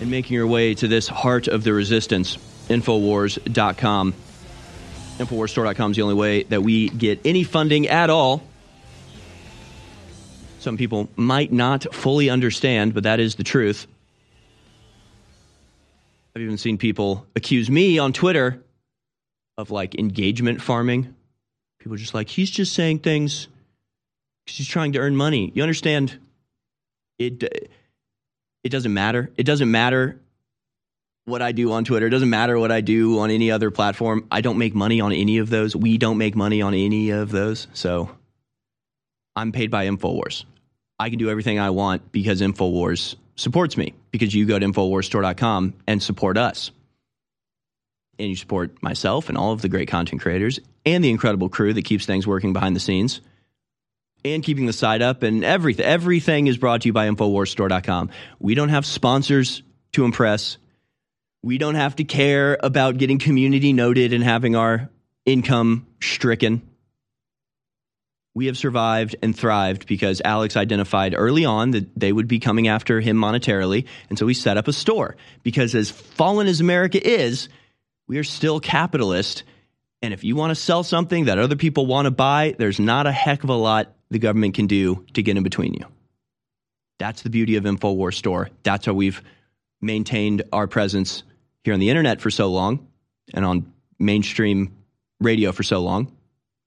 and 0.00 0.10
making 0.10 0.34
your 0.34 0.46
way 0.46 0.74
to 0.74 0.88
this 0.88 1.06
heart 1.08 1.46
of 1.46 1.62
the 1.62 1.72
resistance, 1.72 2.38
Infowars.com. 2.68 4.14
Infowarsstore.com 5.18 5.90
is 5.90 5.96
the 5.96 6.02
only 6.02 6.14
way 6.14 6.44
that 6.44 6.62
we 6.62 6.88
get 6.88 7.20
any 7.24 7.44
funding 7.44 7.88
at 7.88 8.08
all. 8.08 8.42
Some 10.60 10.76
people 10.76 11.08
might 11.16 11.52
not 11.52 11.94
fully 11.94 12.30
understand, 12.30 12.94
but 12.94 13.02
that 13.02 13.20
is 13.20 13.34
the 13.34 13.44
truth. 13.44 13.86
I've 16.34 16.42
even 16.42 16.58
seen 16.58 16.78
people 16.78 17.26
accuse 17.36 17.70
me 17.70 17.98
on 17.98 18.12
Twitter 18.12 18.62
of 19.58 19.70
like 19.70 19.94
engagement 19.96 20.62
farming. 20.62 21.14
People 21.80 21.96
just 21.96 22.14
like, 22.14 22.28
he's 22.28 22.50
just 22.50 22.72
saying 22.72 23.00
things 23.00 23.48
because 24.44 24.56
he's 24.58 24.68
trying 24.68 24.92
to 24.92 24.98
earn 25.00 25.16
money. 25.16 25.50
You 25.54 25.62
understand? 25.62 26.18
It 27.18 27.70
it 28.62 28.68
doesn't 28.70 28.92
matter. 28.92 29.30
It 29.36 29.44
doesn't 29.44 29.70
matter 29.70 30.20
what 31.24 31.42
I 31.42 31.52
do 31.52 31.72
on 31.72 31.84
Twitter. 31.84 32.06
It 32.06 32.10
doesn't 32.10 32.30
matter 32.30 32.58
what 32.58 32.72
I 32.72 32.80
do 32.80 33.20
on 33.20 33.30
any 33.30 33.50
other 33.50 33.70
platform. 33.70 34.26
I 34.30 34.40
don't 34.40 34.58
make 34.58 34.74
money 34.74 35.00
on 35.00 35.12
any 35.12 35.38
of 35.38 35.48
those. 35.50 35.76
We 35.76 35.98
don't 35.98 36.18
make 36.18 36.34
money 36.34 36.60
on 36.62 36.74
any 36.74 37.10
of 37.10 37.30
those. 37.30 37.68
So 37.72 38.10
I'm 39.36 39.52
paid 39.52 39.70
by 39.70 39.86
InfoWars. 39.86 40.44
I 40.98 41.08
can 41.08 41.18
do 41.18 41.30
everything 41.30 41.58
I 41.58 41.70
want 41.70 42.12
because 42.12 42.40
InfoWars 42.40 43.16
supports 43.36 43.76
me 43.76 43.94
because 44.10 44.34
you 44.34 44.44
go 44.44 44.58
to 44.58 44.66
InfoWarsStore.com 44.66 45.74
and 45.86 46.02
support 46.02 46.36
us. 46.36 46.70
And 48.18 48.28
you 48.28 48.36
support 48.36 48.82
myself 48.82 49.30
and 49.30 49.38
all 49.38 49.52
of 49.52 49.62
the 49.62 49.70
great 49.70 49.88
content 49.88 50.20
creators 50.20 50.60
and 50.84 51.02
the 51.02 51.08
incredible 51.08 51.48
crew 51.48 51.72
that 51.72 51.86
keeps 51.86 52.04
things 52.04 52.26
working 52.26 52.52
behind 52.52 52.76
the 52.76 52.80
scenes 52.80 53.22
and 54.24 54.42
keeping 54.42 54.66
the 54.66 54.72
site 54.72 55.02
up 55.02 55.22
and 55.22 55.44
everything. 55.44 55.84
Everything 55.84 56.46
is 56.46 56.58
brought 56.58 56.82
to 56.82 56.88
you 56.88 56.92
by 56.92 57.08
InfoWarsStore.com. 57.08 58.10
We 58.38 58.54
don't 58.54 58.68
have 58.68 58.86
sponsors 58.86 59.62
to 59.92 60.04
impress. 60.04 60.58
We 61.42 61.58
don't 61.58 61.74
have 61.74 61.96
to 61.96 62.04
care 62.04 62.58
about 62.62 62.98
getting 62.98 63.18
community 63.18 63.72
noted 63.72 64.12
and 64.12 64.22
having 64.22 64.56
our 64.56 64.90
income 65.24 65.86
stricken. 66.00 66.62
We 68.34 68.46
have 68.46 68.56
survived 68.56 69.16
and 69.22 69.36
thrived 69.36 69.86
because 69.86 70.22
Alex 70.24 70.56
identified 70.56 71.14
early 71.16 71.44
on 71.44 71.72
that 71.72 71.98
they 71.98 72.12
would 72.12 72.28
be 72.28 72.38
coming 72.38 72.68
after 72.68 73.00
him 73.00 73.16
monetarily. 73.16 73.86
And 74.08 74.18
so 74.18 74.26
we 74.26 74.34
set 74.34 74.56
up 74.56 74.68
a 74.68 74.72
store 74.72 75.16
because, 75.42 75.74
as 75.74 75.90
fallen 75.90 76.46
as 76.46 76.60
America 76.60 77.04
is, 77.04 77.48
we 78.06 78.18
are 78.18 78.24
still 78.24 78.60
capitalist. 78.60 79.42
And 80.00 80.14
if 80.14 80.22
you 80.22 80.36
want 80.36 80.52
to 80.52 80.54
sell 80.54 80.84
something 80.84 81.24
that 81.24 81.38
other 81.38 81.56
people 81.56 81.86
want 81.86 82.06
to 82.06 82.12
buy, 82.12 82.54
there's 82.56 82.78
not 82.78 83.06
a 83.06 83.12
heck 83.12 83.42
of 83.42 83.50
a 83.50 83.54
lot 83.54 83.94
the 84.10 84.18
government 84.18 84.54
can 84.54 84.66
do 84.66 85.04
to 85.14 85.22
get 85.22 85.36
in 85.36 85.42
between 85.42 85.74
you. 85.74 85.86
That's 86.98 87.22
the 87.22 87.30
beauty 87.30 87.56
of 87.56 87.64
InfoWars 87.64 88.14
Store. 88.14 88.50
That's 88.62 88.86
how 88.86 88.92
we've 88.92 89.22
maintained 89.80 90.42
our 90.52 90.66
presence 90.66 91.22
here 91.64 91.74
on 91.74 91.80
the 91.80 91.88
internet 91.88 92.20
for 92.20 92.30
so 92.30 92.50
long 92.50 92.86
and 93.32 93.44
on 93.44 93.72
mainstream 93.98 94.76
radio 95.20 95.52
for 95.52 95.62
so 95.62 95.80
long. 95.80 96.12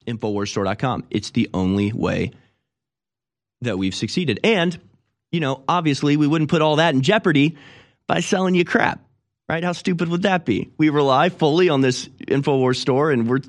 InfoWarsStore.com. 0.07 1.05
It's 1.09 1.29
the 1.31 1.49
only 1.53 1.93
way 1.93 2.31
that 3.61 3.77
we've 3.77 3.95
succeeded. 3.95 4.39
And, 4.43 4.77
you 5.31 5.39
know, 5.39 5.63
obviously 5.67 6.17
we 6.17 6.27
wouldn't 6.27 6.49
put 6.49 6.61
all 6.61 6.77
that 6.77 6.93
in 6.93 7.01
jeopardy 7.01 7.57
by 8.07 8.19
selling 8.19 8.55
you 8.55 8.65
crap, 8.65 9.01
right? 9.47 9.63
How 9.63 9.71
stupid 9.71 10.09
would 10.09 10.23
that 10.23 10.45
be? 10.45 10.71
We 10.77 10.89
rely 10.89 11.29
fully 11.29 11.69
on 11.69 11.81
this 11.81 12.07
InfoWars 12.07 12.77
store 12.77 13.11
and 13.11 13.29
we're 13.29 13.39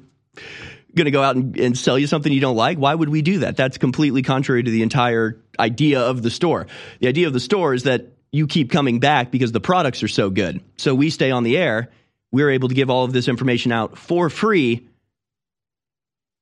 going 0.95 1.07
to 1.07 1.11
go 1.11 1.23
out 1.23 1.37
and, 1.37 1.57
and, 1.59 1.79
sell 1.79 1.99
you 1.99 2.07
something 2.07 2.33
you 2.33 2.41
don't 2.41 2.57
like. 2.57 2.79
Why 2.79 2.95
would 2.95 3.09
we 3.09 3.23
do 3.23 3.41
that? 3.41 3.57
That's 3.57 3.79
completely 3.79 4.23
contrary 4.23 4.62
to 4.62 4.71
the 4.71 4.83
entire 4.83 5.41
idea 5.59 6.01
of 6.01 6.23
the 6.23 6.31
store. 6.31 6.66
The 7.01 7.09
idea 7.09 7.27
of 7.27 7.33
the 7.33 7.41
store 7.41 7.75
is 7.75 7.85
that 7.85 8.07
you 8.33 8.47
keep 8.47 8.71
coming 8.71 9.01
back 9.01 9.31
because 9.31 9.53
the 9.53 9.61
products 9.61 10.03
are 10.03 10.09
so 10.09 10.31
good. 10.31 10.61
So 10.77 10.95
we 10.95 11.11
stay 11.11 11.31
on 11.31 11.45
the 11.45 11.57
air. 11.57 11.91
We're 12.33 12.51
able 12.51 12.69
to 12.69 12.75
give 12.75 12.91
all 12.91 13.05
of 13.05 13.12
this 13.12 13.29
information 13.29 13.71
out 13.71 13.97
for 13.97 14.29
free 14.29 14.89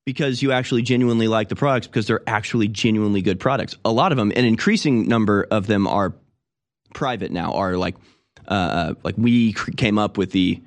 because 0.04 0.42
you 0.42 0.52
actually 0.52 0.82
genuinely 0.82 1.28
like 1.28 1.48
the 1.48 1.56
products 1.56 1.86
because 1.86 2.06
they're 2.06 2.22
actually 2.26 2.68
genuinely 2.68 3.22
good 3.22 3.38
products. 3.38 3.76
A 3.84 3.92
lot 3.92 4.12
of 4.12 4.18
them, 4.18 4.32
an 4.34 4.44
increasing 4.44 5.06
number 5.06 5.46
of 5.50 5.66
them 5.66 5.86
are 5.86 6.14
private 6.94 7.30
now. 7.30 7.52
Are 7.52 7.76
like 7.76 7.96
uh, 8.48 8.94
like 9.04 9.14
we 9.18 9.52
came 9.52 9.98
up 9.98 10.18
with 10.18 10.32
the 10.32 10.62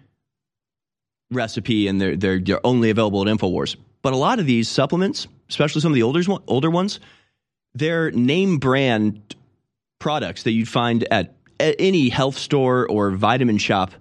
recipe 1.32 1.88
and 1.88 2.00
they're, 2.00 2.16
they're 2.16 2.40
they're 2.40 2.66
only 2.66 2.90
available 2.90 3.22
at 3.22 3.28
Infowars. 3.28 3.76
But 4.02 4.14
a 4.14 4.18
lot 4.18 4.40
of 4.40 4.46
these 4.46 4.70
supplements, 4.70 5.28
especially 5.50 5.82
some 5.82 5.92
of 5.92 5.96
the 5.96 6.04
older 6.04 6.22
older 6.48 6.70
ones, 6.70 7.00
they're 7.74 8.12
name 8.12 8.58
brand 8.58 9.36
products 10.00 10.44
that 10.44 10.52
you'd 10.52 10.70
find 10.70 11.08
at, 11.12 11.34
at 11.60 11.76
any 11.80 12.10
health 12.10 12.38
store 12.38 12.88
or 12.88 13.12
vitamin 13.12 13.58
shop 13.58 13.92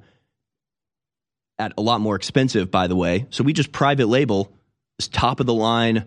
at 1.58 1.72
a 1.78 1.82
lot 1.82 2.00
more 2.00 2.16
expensive, 2.16 2.70
by 2.70 2.86
the 2.86 2.96
way. 2.96 3.26
So 3.30 3.44
we 3.44 3.52
just 3.52 3.72
private 3.72 4.08
label 4.08 4.52
this 4.98 5.08
top 5.08 5.40
of 5.40 5.46
the 5.46 5.54
line, 5.54 6.04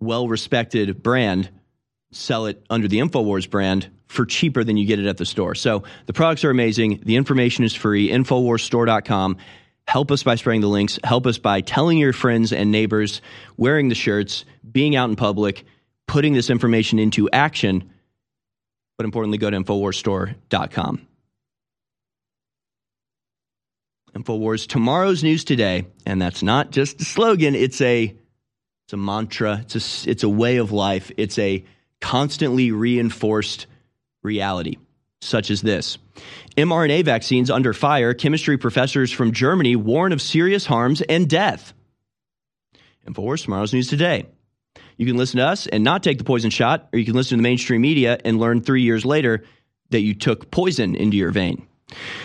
well 0.00 0.28
respected 0.28 1.02
brand, 1.02 1.48
sell 2.12 2.46
it 2.46 2.64
under 2.70 2.88
the 2.88 2.98
InfoWars 2.98 3.48
brand 3.48 3.88
for 4.08 4.24
cheaper 4.24 4.62
than 4.64 4.76
you 4.76 4.86
get 4.86 4.98
it 4.98 5.06
at 5.06 5.16
the 5.16 5.26
store. 5.26 5.54
So 5.54 5.84
the 6.06 6.12
products 6.12 6.44
are 6.44 6.50
amazing. 6.50 7.00
The 7.04 7.16
information 7.16 7.64
is 7.64 7.74
free. 7.74 8.08
InfoWarsStore.com. 8.10 9.36
Help 9.86 10.10
us 10.10 10.22
by 10.22 10.34
spreading 10.34 10.60
the 10.60 10.68
links. 10.68 10.98
Help 11.04 11.26
us 11.26 11.38
by 11.38 11.60
telling 11.60 11.98
your 11.98 12.12
friends 12.12 12.52
and 12.52 12.72
neighbors, 12.72 13.22
wearing 13.56 13.88
the 13.88 13.94
shirts, 13.94 14.44
being 14.70 14.96
out 14.96 15.08
in 15.08 15.16
public, 15.16 15.64
putting 16.06 16.34
this 16.34 16.50
information 16.50 16.98
into 16.98 17.30
action. 17.30 17.90
But 18.98 19.04
importantly, 19.04 19.38
go 19.38 19.50
to 19.50 19.56
InfoWarsStore.com. 19.56 21.06
InfoWars, 24.14 24.66
tomorrow's 24.66 25.22
news 25.22 25.44
today. 25.44 25.86
And 26.04 26.20
that's 26.20 26.42
not 26.42 26.70
just 26.70 27.00
a 27.00 27.04
slogan, 27.04 27.54
it's 27.54 27.80
a 27.80 28.16
it's 28.86 28.92
a 28.92 28.96
mantra. 28.96 29.58
It's 29.62 30.06
a, 30.06 30.10
it's 30.10 30.22
a 30.22 30.28
way 30.28 30.58
of 30.58 30.70
life. 30.70 31.10
It's 31.16 31.40
a 31.40 31.64
constantly 32.00 32.70
reinforced 32.70 33.66
reality, 34.22 34.76
such 35.26 35.50
as 35.50 35.62
this 35.62 35.98
mRNA 36.56 37.04
vaccines 37.04 37.50
under 37.50 37.72
fire. 37.72 38.14
Chemistry 38.14 38.56
professors 38.56 39.12
from 39.12 39.32
Germany 39.32 39.76
warn 39.76 40.12
of 40.12 40.22
serious 40.22 40.66
harms 40.66 41.02
and 41.02 41.28
death. 41.28 41.74
And 43.04 43.14
for 43.14 43.36
tomorrow's 43.36 43.72
news 43.72 43.88
today. 43.88 44.26
You 44.96 45.06
can 45.06 45.16
listen 45.16 45.38
to 45.38 45.46
us 45.46 45.66
and 45.66 45.84
not 45.84 46.02
take 46.02 46.18
the 46.18 46.24
poison 46.24 46.50
shot, 46.50 46.88
or 46.92 46.98
you 46.98 47.04
can 47.04 47.14
listen 47.14 47.36
to 47.36 47.42
the 47.42 47.42
mainstream 47.42 47.82
media 47.82 48.18
and 48.24 48.38
learn 48.38 48.62
three 48.62 48.82
years 48.82 49.04
later 49.04 49.44
that 49.90 50.00
you 50.00 50.14
took 50.14 50.50
poison 50.50 50.96
into 50.96 51.16
your 51.16 51.30
vein. 51.30 51.66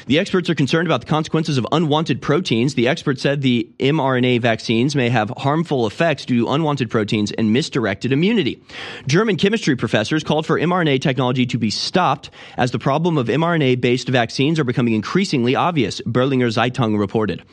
The 0.08 0.18
experts 0.18 0.50
are 0.50 0.56
concerned 0.56 0.88
about 0.88 1.02
the 1.02 1.08
consequences 1.08 1.60
of 1.60 1.68
unwanted 1.72 2.20
proteins. 2.20 2.74
The 2.74 2.88
experts 2.88 3.22
said 3.22 3.42
the 3.42 3.70
mRNA 3.80 4.42
vaccines 4.42 4.96
may 4.96 5.10
have 5.10 5.32
harmful 5.38 5.86
effects 5.86 6.26
due 6.26 6.46
to 6.46 6.52
unwanted 6.52 6.90
proteins 6.90 7.32
and 7.32 7.54
misdirected 7.54 8.12
immunity. 8.12 8.60
German 9.06 9.38
chemistry 9.38 9.76
professors 9.76 10.24
called 10.24 10.48
for 10.48 10.60
mRNA 10.60 11.02
technology 11.02 11.46
to 11.46 11.60
be 11.60 11.70
stopped 11.70 12.32
as 12.58 12.72
the 12.72 12.80
problem 12.80 13.20
of 13.20 13.28
mRNA 13.28 13.80
based 13.80 14.10
vaccines 14.10 14.60
are 14.60 14.64
becoming 14.64 14.96
increasingly 14.96 15.56
obvious, 15.56 16.02
Berliner 16.08 16.50
Zeitung 16.50 16.98
reported. 16.98 17.44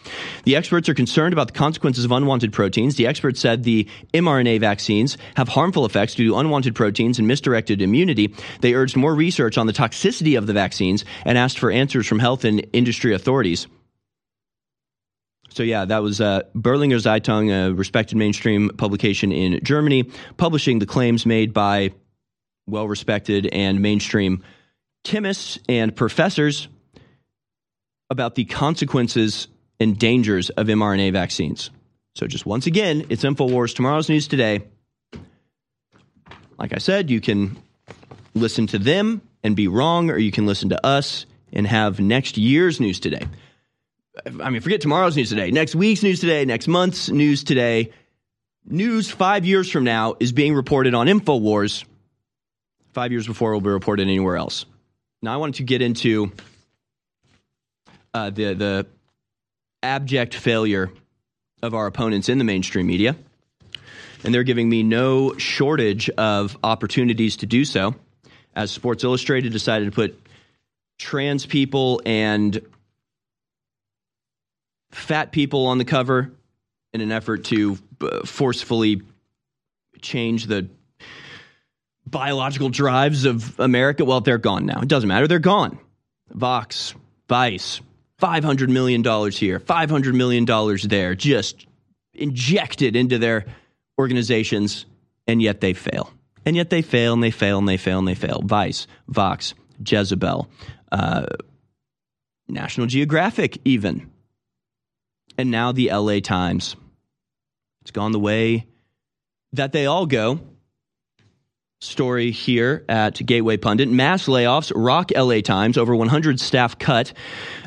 The 0.45 0.57
experts 0.57 0.89
are 0.89 0.95
concerned 0.95 1.35
about 1.35 1.49
the 1.49 1.59
consequences 1.59 2.07
of 2.07 2.13
unwanted 2.13 2.55
proteins. 2.55 2.97
The 2.97 3.07
experts 3.07 3.39
said 3.39 3.65
the 3.65 3.87
mRNA 4.15 4.61
vaccines 4.61 5.19
have 5.37 5.49
harmful 5.49 5.85
effects 5.85 6.15
due 6.15 6.29
to 6.29 6.39
unwanted 6.39 6.75
proteins 6.75 7.19
and 7.19 7.29
misdirected 7.29 7.83
immunity. 7.83 8.35
They 8.63 8.73
urged 8.73 8.97
more 8.97 9.15
research 9.15 9.59
on 9.59 9.67
the 9.67 9.73
toxicity 9.75 10.39
of 10.39 10.47
the 10.47 10.55
vaccines 10.55 11.05
and 11.27 11.37
asked 11.37 11.59
for 11.59 11.71
answers 11.71 11.98
from 12.07 12.19
health 12.19 12.45
and 12.45 12.66
industry 12.73 13.15
authorities. 13.15 13.66
So, 15.51 15.62
yeah, 15.62 15.87
that 15.87 16.03
was 16.03 16.20
uh, 16.20 16.43
Berliner 16.55 16.97
Zeitung, 16.97 17.51
a 17.51 17.75
respected 17.75 18.16
mainstream 18.16 18.70
publication 18.77 19.33
in 19.33 19.61
Germany, 19.65 20.05
publishing 20.37 20.79
the 20.79 20.87
claims 20.87 21.27
made 21.27 21.53
by 21.53 21.93
well 22.66 22.87
respected 22.87 23.47
and 23.47 23.81
mainstream 23.81 24.45
chemists 25.05 25.59
and 25.69 25.97
professors 25.97 26.69
about 28.11 28.35
the 28.35 28.45
consequences 28.45 29.49
and 29.81 29.99
dangers 29.99 30.51
of 30.51 30.66
mRNA 30.66 31.12
vaccines. 31.12 31.70
So, 32.15 32.27
just 32.27 32.45
once 32.45 32.66
again, 32.66 33.07
it's 33.09 33.25
InfoWars, 33.25 33.75
tomorrow's 33.75 34.09
news 34.09 34.29
today. 34.29 34.62
Like 36.59 36.75
I 36.75 36.79
said, 36.79 37.11
you 37.11 37.20
can 37.20 37.57
listen 38.35 38.66
to 38.69 38.79
them 38.79 39.23
and 39.43 39.57
be 39.57 39.69
wrong, 39.69 40.11
or 40.11 40.19
you 40.19 40.33
can 40.33 40.47
listen 40.47 40.69
to 40.70 40.87
us 40.87 41.27
and 41.53 41.66
have 41.66 42.01
next 42.01 42.37
year's 42.39 42.81
news 42.81 43.01
today. 43.01 43.27
I 44.43 44.51
mean, 44.51 44.61
forget 44.61 44.81
tomorrow's 44.81 45.16
news 45.16 45.29
today, 45.29 45.51
next 45.51 45.75
week's 45.75 46.03
news 46.03 46.20
today, 46.20 46.45
next 46.45 46.69
month's 46.69 47.09
news 47.09 47.45
today. 47.45 47.93
News 48.65 49.11
five 49.11 49.45
years 49.45 49.70
from 49.70 49.85
now 49.85 50.16
is 50.20 50.33
being 50.33 50.55
reported 50.55 50.95
on 50.95 51.07
InfoWars. 51.07 51.85
Five 52.93 53.12
years 53.12 53.27
before 53.27 53.53
it 53.53 53.55
will 53.55 53.61
be 53.61 53.70
reported 53.70 54.03
anywhere 54.03 54.37
else. 54.37 54.66
Now, 55.23 55.35
I 55.35 55.37
wanted 55.37 55.57
to 55.57 55.62
get 55.62 55.83
into 55.83 56.33
uh, 58.12 58.31
the 58.31 58.55
the 58.55 58.87
abject 59.83 60.35
failure 60.35 60.91
of 61.62 61.75
our 61.75 61.87
opponents 61.87 62.29
in 62.29 62.39
the 62.39 62.45
mainstream 62.45 62.87
media, 62.87 63.16
and 64.25 64.35
they're 64.35 64.43
giving 64.43 64.69
me 64.69 64.83
no 64.83 65.37
shortage 65.37 66.11
of 66.11 66.57
opportunities 66.62 67.37
to 67.39 67.47
do 67.47 67.65
so. 67.65 67.95
As 68.55 68.70
Sports 68.70 69.05
Illustrated 69.05 69.53
decided 69.53 69.87
to 69.87 69.93
put 69.93 70.20
trans 70.99 71.47
people 71.47 72.01
and 72.05 72.61
fat 74.91 75.33
people 75.33 75.66
on 75.66 75.79
the 75.79 75.85
cover 75.85 76.33
in 76.93 77.01
an 77.01 77.12
effort 77.12 77.45
to 77.45 77.79
uh, 78.01 78.25
forcefully 78.25 79.03
change 80.01 80.47
the 80.47 80.69
biological 82.07 82.69
drives 82.69 83.25
of 83.25 83.59
America. 83.61 84.05
Well, 84.05 84.20
they're 84.20 84.39
gone 84.39 84.66
now. 84.66 84.81
It 84.81 84.89
doesn't 84.89 85.09
matter. 85.09 85.29
They're 85.29 85.39
gone. 85.39 85.79
Vox, 86.31 86.95
Vice, 87.29 87.81
$500 88.20 88.69
million 88.69 89.03
here, 89.31 89.61
$500 89.61 90.15
million 90.15 90.45
there, 90.89 91.15
just 91.15 91.66
injected 92.15 92.97
into 92.97 93.19
their 93.19 93.47
organizations, 93.99 94.87
and 95.27 95.41
yet 95.41 95.61
they 95.61 95.75
fail. 95.75 96.12
And 96.45 96.57
yet 96.57 96.70
they 96.70 96.83
fail 96.83 97.12
and 97.12 97.23
they 97.23 97.31
fail 97.31 97.59
and 97.59 97.69
they 97.69 97.77
fail 97.77 97.99
and 97.99 98.09
they 98.09 98.15
fail. 98.15 98.41
Vice, 98.45 98.87
Vox, 99.09 99.55
Jezebel, 99.87 100.49
uh, 100.90 101.27
National 102.48 102.86
Geographic, 102.86 103.59
even. 103.65 104.10
And 105.36 105.51
now 105.51 105.73
the 105.73 105.90
LA 105.93 106.20
Times. 106.20 106.77
It's 107.82 107.90
gone 107.90 108.12
the 108.12 108.19
way 108.19 108.66
that 109.52 109.73
they 109.73 109.86
all 109.86 110.06
go. 110.06 110.40
Story 111.81 112.32
here 112.32 112.85
at 112.89 113.24
Gateway 113.24 113.56
Pundit. 113.56 113.89
Mass 113.89 114.27
layoffs 114.27 114.73
rock 114.74 115.12
LA 115.15 115.40
Times, 115.40 115.78
over 115.78 115.94
100 115.94 116.40
staff 116.40 116.78
cut, 116.78 117.12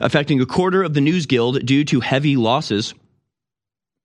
affecting 0.02 0.41
a 0.41 0.45
quarter 0.45 0.84
of 0.84 0.93
the 0.93 0.99
News 0.99 1.27
Guild 1.27 1.65
due 1.65 1.85
to 1.85 2.02
heavy 2.02 2.35
losses. 2.35 2.93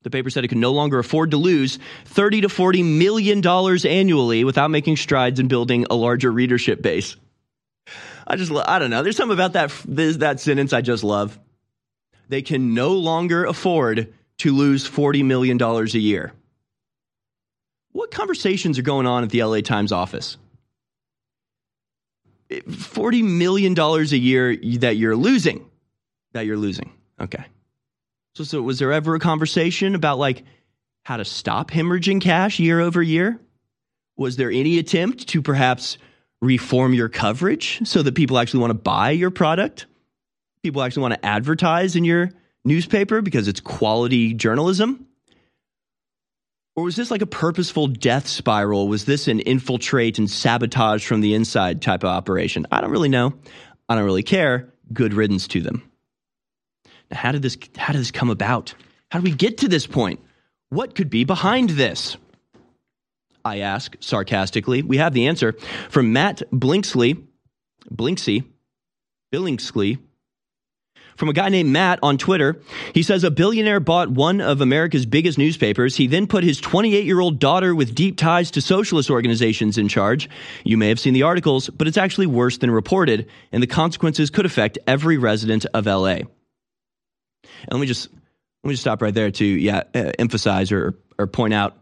The 0.05 0.11
paper 0.11 0.31
said 0.31 0.45
it 0.45 0.49
could 0.49 0.59
no 0.59 0.73
longer 0.73 1.01
afford 1.01 1.33
to 1.33 1.37
lose 1.37 1.81
30 2.05 2.43
to 2.43 2.49
40 2.49 2.85
million 2.85 3.41
dollars 3.41 3.85
annually 3.85 4.45
without 4.45 4.71
making 4.71 4.97
strides 4.97 5.41
in 5.41 5.49
building 5.49 5.87
a 5.91 5.97
larger 5.97 6.31
readership 6.31 6.81
base. 6.81 7.17
I 8.27 8.37
just, 8.37 8.53
I 8.53 8.79
don't 8.79 8.91
know. 8.91 9.03
There's 9.03 9.17
something 9.17 9.37
about 9.37 9.53
that, 9.53 9.73
that 9.87 10.41
sentence 10.41 10.73
I 10.73 10.81
just 10.81 11.05
love. 11.05 11.39
They 12.29 12.43
can 12.43 12.75
no 12.75 12.93
longer 12.93 13.45
afford 13.45 14.13
to 14.39 14.55
lose 14.55 14.89
$40 14.89 15.25
million 15.25 15.63
a 15.63 15.85
year. 15.85 16.33
What 17.93 18.11
conversations 18.11 18.79
are 18.79 18.83
going 18.83 19.07
on 19.07 19.23
at 19.23 19.31
the 19.31 19.43
LA 19.43 19.61
Times 19.61 19.93
office? 19.93 20.37
$40 22.51 23.25
million 23.25 23.79
a 23.79 24.03
year 24.17 24.57
that 24.79 24.97
you're 24.97 25.17
losing. 25.17 25.69
That 26.33 26.47
you're 26.47 26.57
losing. 26.57 26.93
Okay. 27.21 27.45
So, 28.35 28.45
so 28.45 28.61
was 28.61 28.79
there 28.79 28.93
ever 28.93 29.15
a 29.15 29.21
conversation 29.21 29.95
about 29.95 30.19
like 30.19 30.45
how 31.05 31.17
to 31.17 31.25
stop 31.25 31.71
hemorrhaging 31.71 32.21
cash 32.21 32.59
year 32.59 32.81
over 32.81 33.03
year? 33.03 33.41
Was 34.17 34.37
there 34.37 34.51
any 34.51 34.79
attempt 34.79 35.29
to 35.29 35.41
perhaps 35.41 35.99
reform 36.41 36.95
your 36.95 37.09
coverage 37.09 37.81
so 37.85 38.03
that 38.03 38.15
people 38.15 38.39
actually 38.39 38.61
want 38.61 38.71
to 38.71 38.75
buy 38.75 39.11
your 39.11 39.31
product? 39.31 39.87
People 40.63 40.83
actually 40.83 41.03
want 41.03 41.15
to 41.15 41.27
advertise 41.27 41.97
in 41.97 42.05
your 42.05 42.31
newspaper 42.65 43.23
because 43.23 43.49
it's 43.49 43.61
quality 43.61 44.35
journalism? 44.35 45.07
Or 46.75 46.85
was 46.85 46.97
this 46.97 47.11
like 47.11 47.23
a 47.23 47.27
purposeful 47.27 47.87
death 47.87 48.27
spiral? 48.27 48.87
Was 48.87 49.07
this 49.07 49.29
an 49.29 49.41
infiltrate 49.41 50.19
and 50.19 50.31
sabotage 50.31 51.07
from 51.07 51.23
the 51.23 51.35
inside 51.35 51.81
type 51.81 52.05
of 52.05 52.11
operation? 52.11 52.67
I 52.71 52.83
don't 52.83 52.91
really 52.91 53.09
know. 53.09 53.33
I 53.89 53.95
don't 53.95 54.05
really 54.05 54.23
care. 54.23 54.75
Good 54.93 55.15
riddance 55.15 55.49
to 55.49 55.63
them. 55.63 55.91
Now, 57.11 57.17
how 57.17 57.33
did 57.33 57.43
this 57.43 57.57
how 57.77 57.93
did 57.93 58.01
this 58.01 58.11
come 58.11 58.29
about? 58.29 58.75
How 59.11 59.21
did 59.21 59.25
we 59.25 59.35
get 59.35 59.59
to 59.59 59.69
this 59.69 59.87
point? 59.87 60.21
What 60.69 60.95
could 60.95 61.09
be 61.09 61.25
behind 61.25 61.71
this? 61.71 62.17
I 63.47 63.59
ask 63.59 63.97
sarcastically. 64.01 64.83
We 64.83 64.97
have 64.97 65.15
the 65.15 65.29
answer 65.29 65.55
from 65.89 66.13
Matt 66.13 66.43
Blinksley, 66.53 67.23
Blinksy, 67.95 68.45
Billingsley, 69.33 69.99
from 71.17 71.29
a 71.29 71.33
guy 71.33 71.49
named 71.49 71.71
Matt 71.71 72.01
on 72.03 72.19
Twitter. 72.19 72.61
He 72.93 73.05
says 73.05 73.23
a 73.25 73.31
billionaire 73.31 73.79
bought 73.79 74.11
one 74.11 74.41
of 74.41 74.61
America's 74.61 75.07
biggest 75.07 75.39
newspapers. 75.39 75.97
He 75.97 76.09
then 76.09 76.27
put 76.27 76.43
his 76.45 76.61
28 76.61 77.05
year 77.05 77.21
old 77.21 77.39
daughter 77.39 77.75
with 77.75 77.95
deep 77.95 78.19
ties 78.19 78.51
to 78.53 78.61
socialist 78.61 79.11
organizations 79.11 79.79
in 79.79 79.89
charge. 79.89 80.29
You 80.65 80.77
may 80.77 80.89
have 80.89 81.01
seen 81.01 81.15
the 81.15 81.23
articles, 81.23 81.71
but 81.71 81.87
it's 81.87 81.97
actually 81.97 82.27
worse 82.27 82.59
than 82.59 82.71
reported, 82.71 83.29
and 83.53 83.63
the 83.63 83.69
consequences 83.69 84.29
could 84.29 84.45
affect 84.45 84.79
every 84.89 85.19
resident 85.19 85.67
of 85.73 85.87
LA. 85.87 86.19
And 86.19 86.29
let 87.71 87.81
me 87.81 87.87
just 87.87 88.11
let 88.11 88.69
me 88.69 88.73
just 88.73 88.83
stop 88.83 89.01
right 89.01 89.15
there 89.15 89.31
to 89.31 89.45
yeah 89.45 89.85
uh, 89.95 90.11
emphasize 90.19 90.73
or 90.73 90.99
or 91.17 91.29
point 91.29 91.55
out 91.55 91.79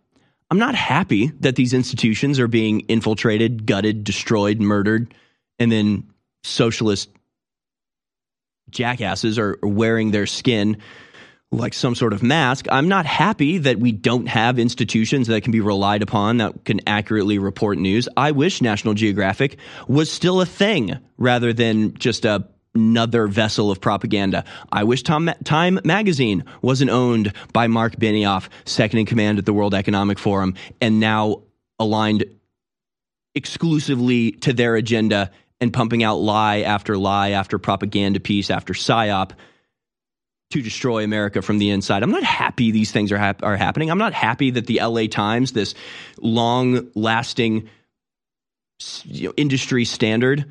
I'm 0.51 0.59
not 0.59 0.75
happy 0.75 1.29
that 1.41 1.57
these 1.57 1.73
institutions 1.73 2.39
are 2.39 2.49
being 2.49 2.81
infiltrated, 2.81 3.67
gutted, 3.67 4.05
destroyed, 4.05 4.61
murdered, 4.61 5.15
and 5.59 5.73
then 5.73 6.11
socialist 6.43 7.09
jackasses 8.71 9.39
are 9.39 9.59
wearing 9.63 10.11
their 10.11 10.27
skin 10.27 10.79
like 11.51 11.73
some 11.73 11.95
sort 11.95 12.13
of 12.13 12.23
mask. 12.23 12.67
I'm 12.71 12.89
not 12.89 13.07
happy 13.07 13.59
that 13.59 13.79
we 13.79 13.93
don't 13.93 14.27
have 14.27 14.59
institutions 14.59 15.29
that 15.29 15.43
can 15.43 15.53
be 15.53 15.61
relied 15.61 16.03
upon 16.03 16.39
that 16.39 16.65
can 16.65 16.81
accurately 16.87 17.39
report 17.39 17.79
news. 17.79 18.09
I 18.17 18.33
wish 18.33 18.61
National 18.61 18.95
Geographic 18.95 19.59
was 19.87 20.11
still 20.11 20.41
a 20.41 20.47
thing 20.47 20.99
rather 21.17 21.53
than 21.53 21.95
just 21.95 22.25
a 22.25 22.49
another 22.75 23.27
vessel 23.27 23.71
of 23.71 23.81
propaganda. 23.81 24.45
I 24.73 24.85
wish 24.85 25.03
Tom, 25.03 25.31
Time 25.45 25.81
magazine 25.85 26.45
wasn't 26.63 26.91
owned 26.91 27.33
by 27.53 27.67
Marc 27.67 27.97
Benioff, 27.97 28.49
second 28.65 28.99
in 28.99 29.07
command 29.07 29.39
at 29.39 29.47
the 29.47 29.53
World 29.53 29.75
Economic 29.75 30.19
Forum, 30.19 30.55
and 30.81 31.01
now 31.01 31.43
aligned 31.79 32.25
exclusively 33.35 34.33
to 34.33 34.53
their 34.53 34.77
agenda 34.77 35.31
and 35.61 35.73
pumping 35.73 36.03
out 36.03 36.17
lie 36.17 36.61
after 36.61 36.97
lie 36.97 37.31
after 37.31 37.59
propaganda 37.59 38.21
piece 38.21 38.51
after 38.51 38.75
psyop 38.75 39.33
to 40.51 40.63
destroy 40.63 41.03
America 41.03 41.43
from 41.43 41.59
the 41.59 41.71
inside. 41.71 42.03
I'm 42.03 42.11
not 42.11 42.23
happy 42.23 42.71
these 42.71 42.93
things 42.93 43.11
are 43.13 43.35
are 43.43 43.57
happening. 43.57 43.91
I'm 43.91 43.99
not 43.99 44.13
happy 44.13 44.51
that 44.51 44.67
the 44.67 44.81
LA 44.83 45.07
Times, 45.07 45.53
this 45.53 45.75
long 46.19 46.91
lasting 46.95 47.69
you 49.05 49.29
know, 49.29 49.35
industry 49.37 49.85
standard 49.85 50.45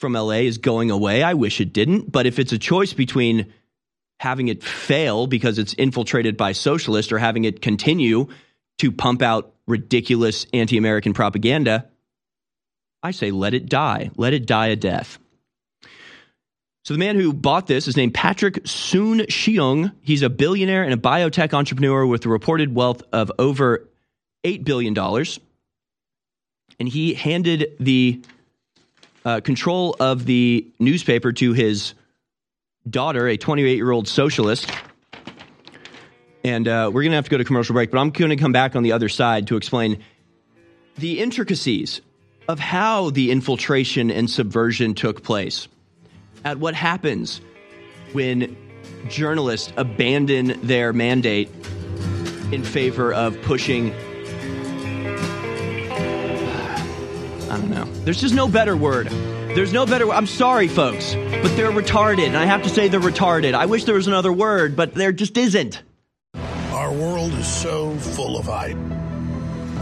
from 0.00 0.14
LA, 0.14 0.40
is 0.40 0.58
going 0.58 0.90
away. 0.90 1.22
I 1.22 1.34
wish 1.34 1.60
it 1.60 1.72
didn't. 1.72 2.10
But 2.10 2.26
if 2.26 2.38
it's 2.38 2.52
a 2.52 2.58
choice 2.58 2.92
between 2.92 3.52
having 4.18 4.48
it 4.48 4.62
fail 4.62 5.26
because 5.26 5.58
it's 5.58 5.74
infiltrated 5.74 6.36
by 6.36 6.52
socialists 6.52 7.12
or 7.12 7.18
having 7.18 7.44
it 7.44 7.62
continue 7.62 8.28
to 8.78 8.90
pump 8.90 9.22
out 9.22 9.54
ridiculous 9.66 10.46
anti 10.52 10.76
American 10.76 11.12
propaganda, 11.12 11.88
I 13.02 13.12
say 13.12 13.30
let 13.30 13.54
it 13.54 13.68
die. 13.68 14.10
Let 14.16 14.32
it 14.32 14.46
die 14.46 14.68
a 14.68 14.76
death. 14.76 15.18
So 16.84 16.94
the 16.94 16.98
man 16.98 17.16
who 17.16 17.32
bought 17.32 17.66
this 17.66 17.86
is 17.86 17.96
named 17.96 18.14
Patrick 18.14 18.66
Soon 18.66 19.20
Shiong. 19.20 19.92
He's 20.00 20.22
a 20.22 20.30
billionaire 20.30 20.82
and 20.82 20.94
a 20.94 20.96
biotech 20.96 21.52
entrepreneur 21.52 22.06
with 22.06 22.24
a 22.24 22.28
reported 22.28 22.74
wealth 22.74 23.02
of 23.12 23.30
over 23.38 23.88
$8 24.44 24.64
billion. 24.64 24.96
And 26.78 26.88
he 26.88 27.12
handed 27.14 27.76
the 27.78 28.22
uh, 29.24 29.40
control 29.40 29.96
of 30.00 30.24
the 30.24 30.66
newspaper 30.78 31.32
to 31.32 31.52
his 31.52 31.94
daughter, 32.88 33.28
a 33.28 33.36
28 33.36 33.76
year 33.76 33.90
old 33.90 34.08
socialist. 34.08 34.70
And 36.42 36.66
uh, 36.66 36.90
we're 36.92 37.02
going 37.02 37.12
to 37.12 37.16
have 37.16 37.26
to 37.26 37.30
go 37.30 37.38
to 37.38 37.44
commercial 37.44 37.74
break, 37.74 37.90
but 37.90 37.98
I'm 37.98 38.10
going 38.10 38.30
to 38.30 38.36
come 38.36 38.52
back 38.52 38.74
on 38.74 38.82
the 38.82 38.92
other 38.92 39.08
side 39.08 39.48
to 39.48 39.56
explain 39.56 40.02
the 40.96 41.20
intricacies 41.20 42.00
of 42.48 42.58
how 42.58 43.10
the 43.10 43.30
infiltration 43.30 44.10
and 44.10 44.28
subversion 44.28 44.94
took 44.94 45.22
place, 45.22 45.68
at 46.44 46.58
what 46.58 46.74
happens 46.74 47.40
when 48.12 48.56
journalists 49.08 49.72
abandon 49.76 50.58
their 50.66 50.92
mandate 50.92 51.50
in 52.52 52.64
favor 52.64 53.12
of 53.12 53.40
pushing. 53.42 53.94
I 57.50 57.56
don't 57.56 57.70
know. 57.70 57.84
There's 58.04 58.20
just 58.20 58.34
no 58.34 58.46
better 58.46 58.76
word. 58.76 59.08
There's 59.08 59.72
no 59.72 59.84
better. 59.84 60.10
I'm 60.12 60.26
sorry, 60.26 60.68
folks, 60.68 61.14
but 61.14 61.56
they're 61.56 61.72
retarded, 61.72 62.26
and 62.26 62.36
I 62.36 62.44
have 62.44 62.62
to 62.62 62.68
say 62.68 62.86
they're 62.86 63.00
retarded. 63.00 63.54
I 63.54 63.66
wish 63.66 63.84
there 63.84 63.96
was 63.96 64.06
another 64.06 64.32
word, 64.32 64.76
but 64.76 64.94
there 64.94 65.10
just 65.10 65.36
isn't. 65.36 65.82
Our 66.70 66.92
world 66.92 67.32
is 67.32 67.48
so 67.48 67.96
full 67.96 68.38
of 68.38 68.46
hype. 68.46 68.76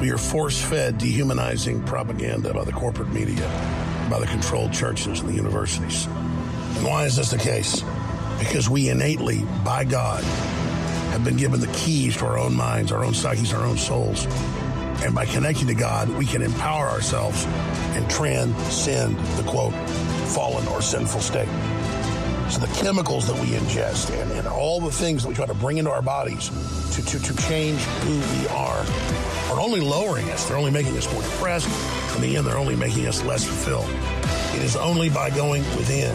We 0.01 0.11
are 0.11 0.17
force 0.17 0.63
fed 0.63 0.97
dehumanizing 0.97 1.85
propaganda 1.85 2.55
by 2.55 2.65
the 2.65 2.73
corporate 2.73 3.13
media, 3.13 3.47
by 4.09 4.19
the 4.19 4.27
controlled 4.27 4.73
churches 4.73 5.21
and 5.21 5.29
the 5.29 5.35
universities. 5.35 6.07
And 6.07 6.87
why 6.87 7.05
is 7.05 7.17
this 7.17 7.33
the 7.33 7.39
case? 7.39 7.85
Because 8.39 8.71
we 8.71 8.89
innately, 8.89 9.45
by 9.65 9.85
God, 9.85 10.25
have 11.13 11.25
been 11.25 11.37
given 11.37 11.61
the 11.61 11.67
keys 11.69 12.17
to 12.19 12.27
our 12.27 12.39
own 12.39 12.55
minds, 12.55 12.93
our 12.93 13.05
own 13.05 13.13
psyches, 13.13 13.53
our 13.53 13.67
own 13.67 13.77
souls. 13.77 14.27
And 15.03 15.15
by 15.15 15.27
connecting 15.27 15.69
to 15.69 15.75
God, 15.75 16.09
we 16.11 16.27
can 16.27 16.43
empower 16.43 16.87
ourselves 16.87 17.45
and 17.97 18.09
transcend 18.11 19.17
the 19.37 19.43
quote, 19.45 19.75
fallen 20.29 20.67
or 20.69 20.83
sinful 20.83 21.21
state. 21.21 21.49
So 22.51 22.61
the 22.61 22.73
chemicals 22.83 23.27
that 23.27 23.39
we 23.41 23.49
ingest 23.49 24.11
and, 24.11 24.33
and 24.33 24.49
all 24.49 24.81
the 24.81 24.91
things 24.91 25.23
that 25.23 25.29
we 25.29 25.35
try 25.35 25.47
to 25.47 25.55
bring 25.55 25.77
into 25.77 25.91
our 25.91 26.03
bodies 26.03 26.49
to, 26.97 27.05
to, 27.05 27.23
to 27.23 27.37
change 27.47 27.81
who 27.81 28.41
we 28.41 28.49
are 28.49 28.85
are 29.53 29.61
only 29.61 29.81
lowering 29.81 30.29
us. 30.31 30.49
They're 30.49 30.57
only 30.57 30.71
making 30.71 30.97
us 30.97 31.13
more 31.13 31.23
depressed. 31.23 31.69
In 32.17 32.23
the 32.23 32.37
end, 32.37 32.47
they're 32.47 32.57
only 32.57 32.75
making 32.75 33.07
us 33.07 33.23
less 33.23 33.45
fulfilled. 33.45 33.89
It 34.57 34.63
is 34.63 34.77
only 34.77 35.11
by 35.11 35.31
going 35.31 35.63
within 35.77 36.15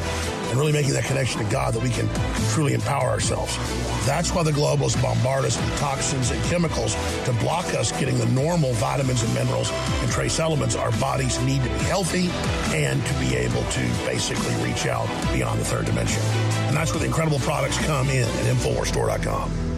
and 0.54 0.60
really 0.60 0.72
making 0.72 0.94
that 0.94 1.04
connection 1.06 1.44
to 1.44 1.52
God 1.52 1.74
that 1.74 1.82
we 1.82 1.90
can 1.90 2.08
truly 2.52 2.76
empower 2.76 3.10
ourselves. 3.10 3.58
That's 4.06 4.32
why 4.32 4.44
the 4.44 4.52
globalists 4.52 5.02
bombard 5.02 5.46
us 5.46 5.58
with 5.58 5.80
toxins 5.80 6.30
and 6.30 6.40
chemicals 6.44 6.94
to 7.26 7.34
block 7.40 7.66
us 7.74 7.92
getting 8.00 8.20
the 8.20 8.28
normal 8.28 8.72
vitamins 8.74 9.24
and 9.24 9.34
minerals 9.34 9.72
and 9.72 10.12
trace 10.12 10.40
elements 10.40 10.76
our 10.76 10.92
bodies 11.00 11.42
need 11.42 11.64
to 11.64 11.70
be 11.70 11.86
healthy 11.86 12.30
and 12.76 13.04
to 13.04 13.14
be 13.16 13.36
able 13.36 13.64
to 13.72 13.82
basically 14.06 14.54
reach 14.64 14.86
out 14.86 15.08
beyond 15.34 15.60
the 15.60 15.66
third 15.66 15.88
dimension. 15.88 16.22
And 16.68 16.78
that's 16.78 16.92
where 16.92 17.00
the 17.00 17.08
incredible 17.08 17.40
products 17.40 17.84
come 17.88 18.10
in 18.10 18.22
at 18.22 18.56
InfoWarsStore.com 18.56 19.73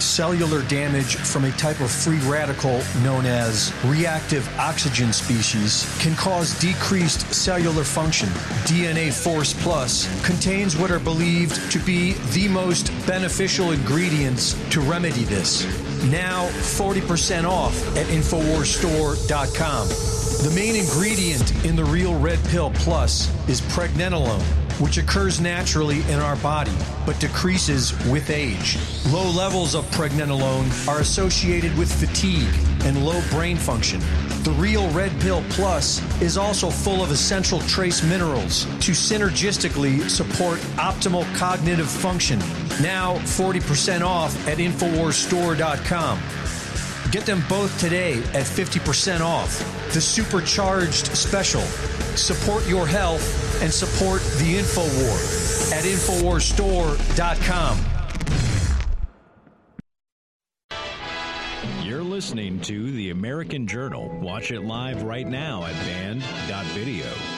cellular 0.00 0.62
damage 0.62 1.16
from 1.16 1.44
a 1.44 1.50
type 1.52 1.80
of 1.80 1.90
free 1.90 2.18
radical 2.20 2.80
known 3.02 3.26
as 3.26 3.72
reactive 3.84 4.48
oxygen 4.58 5.12
species 5.12 5.86
can 6.00 6.14
cause 6.16 6.58
decreased 6.58 7.32
cellular 7.34 7.84
function. 7.84 8.28
DNA 8.66 9.12
Force 9.12 9.54
Plus 9.62 10.06
contains 10.24 10.76
what 10.76 10.90
are 10.90 10.98
believed 10.98 11.70
to 11.72 11.78
be 11.80 12.14
the 12.32 12.48
most 12.48 12.90
beneficial 13.06 13.72
ingredients 13.72 14.54
to 14.70 14.80
remedy 14.80 15.24
this. 15.24 15.64
Now 16.04 16.48
40% 16.48 17.44
off 17.44 17.74
at 17.96 18.06
InfoWarsStore.com. 18.06 19.88
The 20.44 20.54
main 20.54 20.76
ingredient 20.76 21.64
in 21.64 21.74
the 21.74 21.84
Real 21.84 22.18
Red 22.18 22.38
Pill 22.44 22.70
Plus 22.74 23.28
is 23.48 23.60
pregnenolone 23.62 24.44
which 24.80 24.98
occurs 24.98 25.40
naturally 25.40 26.02
in 26.10 26.20
our 26.20 26.36
body 26.36 26.76
but 27.06 27.18
decreases 27.20 27.92
with 28.08 28.30
age. 28.30 28.78
Low 29.10 29.30
levels 29.30 29.74
of 29.74 29.84
pregnenolone 29.90 30.68
are 30.88 31.00
associated 31.00 31.76
with 31.78 31.92
fatigue 31.92 32.54
and 32.84 33.04
low 33.04 33.20
brain 33.30 33.56
function. 33.56 34.00
The 34.44 34.54
Real 34.58 34.88
Red 34.90 35.12
Pill 35.20 35.42
Plus 35.50 36.00
is 36.22 36.36
also 36.36 36.70
full 36.70 37.02
of 37.02 37.10
essential 37.10 37.60
trace 37.60 38.02
minerals 38.02 38.64
to 38.64 38.92
synergistically 38.92 40.08
support 40.08 40.58
optimal 40.76 41.24
cognitive 41.34 41.88
function. 41.88 42.38
Now 42.80 43.16
40% 43.18 44.02
off 44.02 44.34
at 44.46 44.58
InfoWarsStore.com. 44.58 46.18
Get 47.10 47.24
them 47.24 47.42
both 47.48 47.80
today 47.80 48.18
at 48.34 48.44
50% 48.44 49.20
off. 49.20 49.58
The 49.92 50.00
supercharged 50.00 51.06
special. 51.16 51.62
Support 52.16 52.68
your 52.68 52.86
health 52.86 53.62
and 53.62 53.72
support 53.72 54.20
the 54.38 54.58
InfoWar 54.58 55.72
at 55.72 55.84
InfoWarsStore.com. 55.84 57.78
You're 61.84 62.02
listening 62.02 62.18
listening 62.18 62.60
to 62.60 62.90
The 62.90 63.10
American 63.10 63.68
Journal. 63.68 64.08
Watch 64.20 64.50
it 64.50 64.62
live 64.62 65.04
right 65.04 65.26
now 65.26 65.64
at 65.64 65.74
Banned.video. 65.86 67.37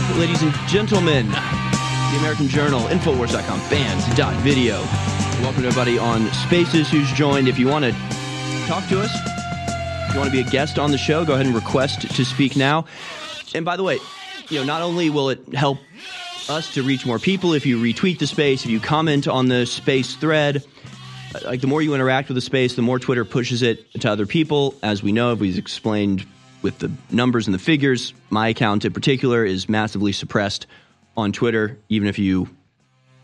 back, 0.00 0.16
ladies 0.16 0.42
and 0.42 0.52
gentlemen. 0.66 1.28
The 1.28 2.16
American 2.18 2.48
Journal, 2.48 2.80
Infowars.com, 2.80 3.60
Banned.video. 3.70 4.80
Welcome 5.40 5.64
everybody 5.64 5.98
on 5.98 6.26
Spaces 6.32 6.90
who's 6.90 7.08
joined. 7.12 7.46
If 7.46 7.60
you 7.60 7.68
want 7.68 7.84
to 7.84 7.92
talk 8.66 8.88
to 8.88 9.00
us, 9.00 9.14
if 10.08 10.14
you 10.14 10.18
want 10.18 10.32
to 10.32 10.32
be 10.32 10.40
a 10.40 10.50
guest 10.50 10.80
on 10.80 10.90
the 10.90 10.98
show, 10.98 11.24
go 11.24 11.34
ahead 11.34 11.46
and 11.46 11.54
request 11.54 12.12
to 12.12 12.24
speak 12.24 12.56
now. 12.56 12.86
And 13.54 13.64
by 13.64 13.76
the 13.76 13.84
way, 13.84 14.00
you 14.48 14.58
know, 14.58 14.64
not 14.64 14.82
only 14.82 15.10
will 15.10 15.30
it 15.30 15.54
help 15.54 15.78
us 16.48 16.74
to 16.74 16.82
reach 16.82 17.06
more 17.06 17.20
people 17.20 17.52
if 17.52 17.64
you 17.64 17.78
retweet 17.78 18.18
the 18.18 18.26
space, 18.26 18.64
if 18.64 18.72
you 18.72 18.80
comment 18.80 19.28
on 19.28 19.46
the 19.46 19.64
space 19.64 20.16
thread, 20.16 20.64
uh, 21.36 21.40
like 21.44 21.60
the 21.60 21.68
more 21.68 21.82
you 21.82 21.94
interact 21.94 22.28
with 22.28 22.34
the 22.34 22.40
space, 22.40 22.74
the 22.74 22.82
more 22.82 22.98
Twitter 22.98 23.24
pushes 23.24 23.62
it 23.62 23.92
to 24.00 24.10
other 24.10 24.26
people. 24.26 24.74
As 24.82 25.04
we 25.04 25.12
know, 25.12 25.36
we've 25.36 25.56
explained 25.56 26.26
with 26.64 26.78
the 26.78 26.90
numbers 27.10 27.46
and 27.46 27.54
the 27.54 27.58
figures, 27.58 28.14
my 28.30 28.48
account 28.48 28.86
in 28.86 28.92
particular 28.92 29.44
is 29.44 29.68
massively 29.68 30.12
suppressed 30.12 30.66
on 31.16 31.30
Twitter. 31.30 31.78
Even 31.90 32.08
if 32.08 32.18
you 32.18 32.48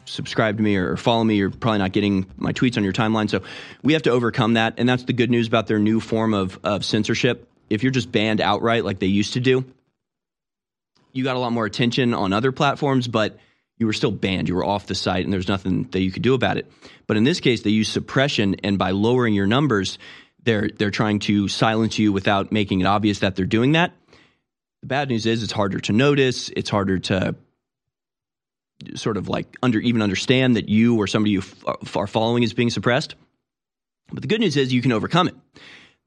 subscribe 0.05 0.59
to 0.59 0.63
me 0.63 0.77
or 0.77 0.97
follow 0.97 1.25
me, 1.25 1.37
you're 1.37 1.51
probably 1.51 1.79
not 1.79 1.93
getting 1.93 2.27
my 2.37 2.53
tweets 2.53 2.77
on 2.77 2.85
your 2.85 2.93
timeline. 2.93 3.31
So 3.31 3.43
we 3.83 3.95
have 3.95 4.03
to 4.03 4.11
overcome 4.11 4.55
that. 4.55 4.75
And 4.77 4.87
that's 4.87 5.05
the 5.05 5.15
good 5.15 5.31
news 5.31 5.49
about 5.49 5.67
their 5.67 5.79
new 5.79 6.01
form 6.01 6.35
of, 6.35 6.61
of 6.63 6.85
censorship. 6.85 7.49
If 7.71 7.83
you're 7.83 7.93
just 7.93 8.13
banned 8.13 8.43
outright 8.43 8.85
like 8.85 8.99
they 8.99 9.07
used 9.07 9.33
to 9.33 9.41
do, 9.41 9.65
you 11.13 11.25
got 11.25 11.35
a 11.35 11.39
lot 11.39 11.51
more 11.51 11.65
attention 11.65 12.13
on 12.13 12.33
other 12.33 12.53
platforms, 12.53 13.09
but 13.09 13.39
you 13.79 13.87
were 13.87 13.95
still 13.95 14.11
banned. 14.11 14.49
You 14.49 14.55
were 14.55 14.65
off 14.65 14.87
the 14.87 14.95
site, 14.95 15.25
and 15.25 15.33
there's 15.33 15.49
nothing 15.49 15.85
that 15.93 16.01
you 16.01 16.13
could 16.13 16.23
do 16.23 16.35
about 16.35 16.59
it. 16.59 16.71
But 17.07 17.17
in 17.17 17.25
this 17.25 17.41
case, 17.41 17.63
they 17.63 17.71
use 17.71 17.89
suppression, 17.89 18.57
and 18.63 18.79
by 18.79 18.91
lowering 18.91 19.33
your 19.33 19.47
numbers, 19.47 19.99
they're 20.45 20.69
they're 20.69 20.91
trying 20.91 21.19
to 21.21 21.49
silence 21.49 21.99
you 21.99 22.13
without 22.13 22.53
making 22.53 22.81
it 22.81 22.87
obvious 22.87 23.21
that 23.21 23.37
they're 23.37 23.47
doing 23.47 23.73
that. 23.73 23.93
The 24.83 24.87
bad 24.87 25.09
news 25.09 25.27
is 25.27 25.43
it's 25.43 25.53
harder 25.53 25.81
to 25.81 25.93
notice. 25.93 26.51
It's 26.51 26.71
harder 26.71 26.99
to 26.99 27.35
sort 28.95 29.17
of 29.17 29.29
like 29.29 29.57
under 29.63 29.79
even 29.79 30.03
understand 30.03 30.57
that 30.57 30.69
you 30.69 30.97
or 30.97 31.07
somebody 31.07 31.33
you 31.33 31.41
f- 31.41 31.67
uh, 31.67 31.99
are 31.99 32.07
following 32.07 32.43
is 32.43 32.55
being 32.55 32.71
suppressed. 32.71 33.15
But 34.13 34.23
the 34.23 34.29
good 34.29 34.41
news 34.41 34.57
is 34.57 34.73
you 34.73 34.83
can 34.83 34.93
overcome 34.93 35.29
it. 35.29 35.35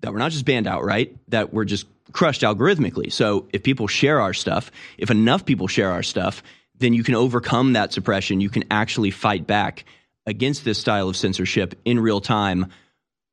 That 0.01 0.11
we're 0.11 0.19
not 0.19 0.31
just 0.31 0.45
banned 0.45 0.67
outright. 0.67 1.15
That 1.29 1.53
we're 1.53 1.65
just 1.65 1.85
crushed 2.11 2.41
algorithmically. 2.41 3.11
So 3.11 3.47
if 3.53 3.63
people 3.63 3.87
share 3.87 4.19
our 4.19 4.33
stuff, 4.33 4.71
if 4.97 5.11
enough 5.11 5.45
people 5.45 5.67
share 5.67 5.91
our 5.91 6.03
stuff, 6.03 6.43
then 6.77 6.93
you 6.93 7.03
can 7.03 7.15
overcome 7.15 7.73
that 7.73 7.93
suppression. 7.93 8.41
You 8.41 8.49
can 8.49 8.65
actually 8.71 9.11
fight 9.11 9.47
back 9.47 9.85
against 10.25 10.65
this 10.65 10.77
style 10.77 11.09
of 11.09 11.15
censorship 11.15 11.79
in 11.85 11.99
real 11.99 12.21
time 12.21 12.71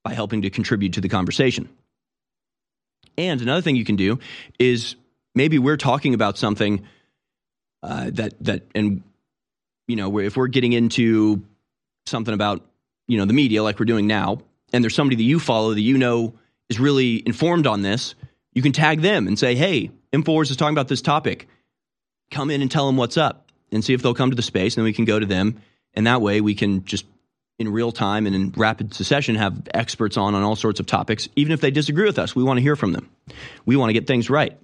by 0.05 0.15
helping 0.15 0.43
to 0.43 0.51
contribute 0.51 0.95
to 0.95 1.01
the 1.01 1.09
conversation. 1.09 1.69
And 3.19 3.41
another 3.41 3.61
thing 3.61 3.77
you 3.77 3.85
can 3.85 3.97
do 3.97 4.19
is 4.59 4.97
maybe 5.35 5.59
we're 5.59 5.77
talking 5.77 6.15
about 6.15 6.39
something 6.39 6.87
uh, 7.83 8.11
that 8.15 8.35
that 8.43 8.63
and 8.75 9.03
you 9.89 9.97
know 9.97 10.19
if 10.19 10.37
we're 10.37 10.49
getting 10.49 10.73
into 10.73 11.43
something 12.07 12.35
about 12.35 12.67
you 13.09 13.19
know 13.19 13.25
the 13.25 13.33
media 13.33 13.63
like 13.63 13.79
we're 13.79 13.87
doing 13.87 14.07
now, 14.07 14.41
and 14.73 14.83
there's 14.85 14.95
somebody 14.95 15.17
that 15.17 15.23
you 15.23 15.39
follow 15.39 15.75
that 15.75 15.81
you 15.81 15.99
know 15.99 16.35
is 16.69 16.79
really 16.79 17.23
informed 17.27 17.67
on 17.67 17.83
this, 17.83 18.15
you 18.53 18.63
can 18.63 18.73
tag 18.73 19.01
them 19.01 19.27
and 19.27 19.39
say, 19.39 19.55
"Hey, 19.55 19.91
Infowars 20.13 20.51
is 20.51 20.57
talking 20.57 20.75
about 20.75 20.89
this 20.89 21.03
topic. 21.03 21.49
Come 22.31 22.51
in 22.51 22.63
and 22.63 22.71
tell 22.71 22.87
them 22.87 22.97
what's 22.97 23.17
up, 23.17 23.51
and 23.73 23.85
see 23.85 23.95
if 23.95 24.03
they'll 24.03 24.15
come 24.15 24.31
to 24.31 24.37
the 24.37 24.43
space, 24.43 24.75
and 24.75 24.83
then 24.83 24.85
we 24.85 24.93
can 24.93 25.05
go 25.05 25.19
to 25.19 25.27
them, 25.27 25.61
and 25.95 26.07
that 26.07 26.21
way 26.21 26.41
we 26.41 26.55
can 26.55 26.85
just." 26.85 27.05
In 27.61 27.69
real 27.69 27.93
time 27.93 28.27
and 28.27 28.35
in 28.35 28.51
rapid 28.57 28.93
succession 28.95 29.37
have 29.37 29.69
experts 29.73 30.17
on 30.17 30.35
on 30.35 30.43
all 30.43 30.57
sorts 30.57 30.81
of 30.81 30.87
topics 30.87 31.29
even 31.37 31.53
if 31.53 31.61
they 31.61 31.71
disagree 31.71 32.07
with 32.07 32.19
us 32.19 32.35
we 32.35 32.43
want 32.43 32.57
to 32.57 32.63
hear 32.63 32.75
from 32.75 32.93
them. 32.93 33.09
We 33.65 33.77
want 33.77 33.91
to 33.91 33.93
get 33.93 34.07
things 34.07 34.29
right. 34.29 34.59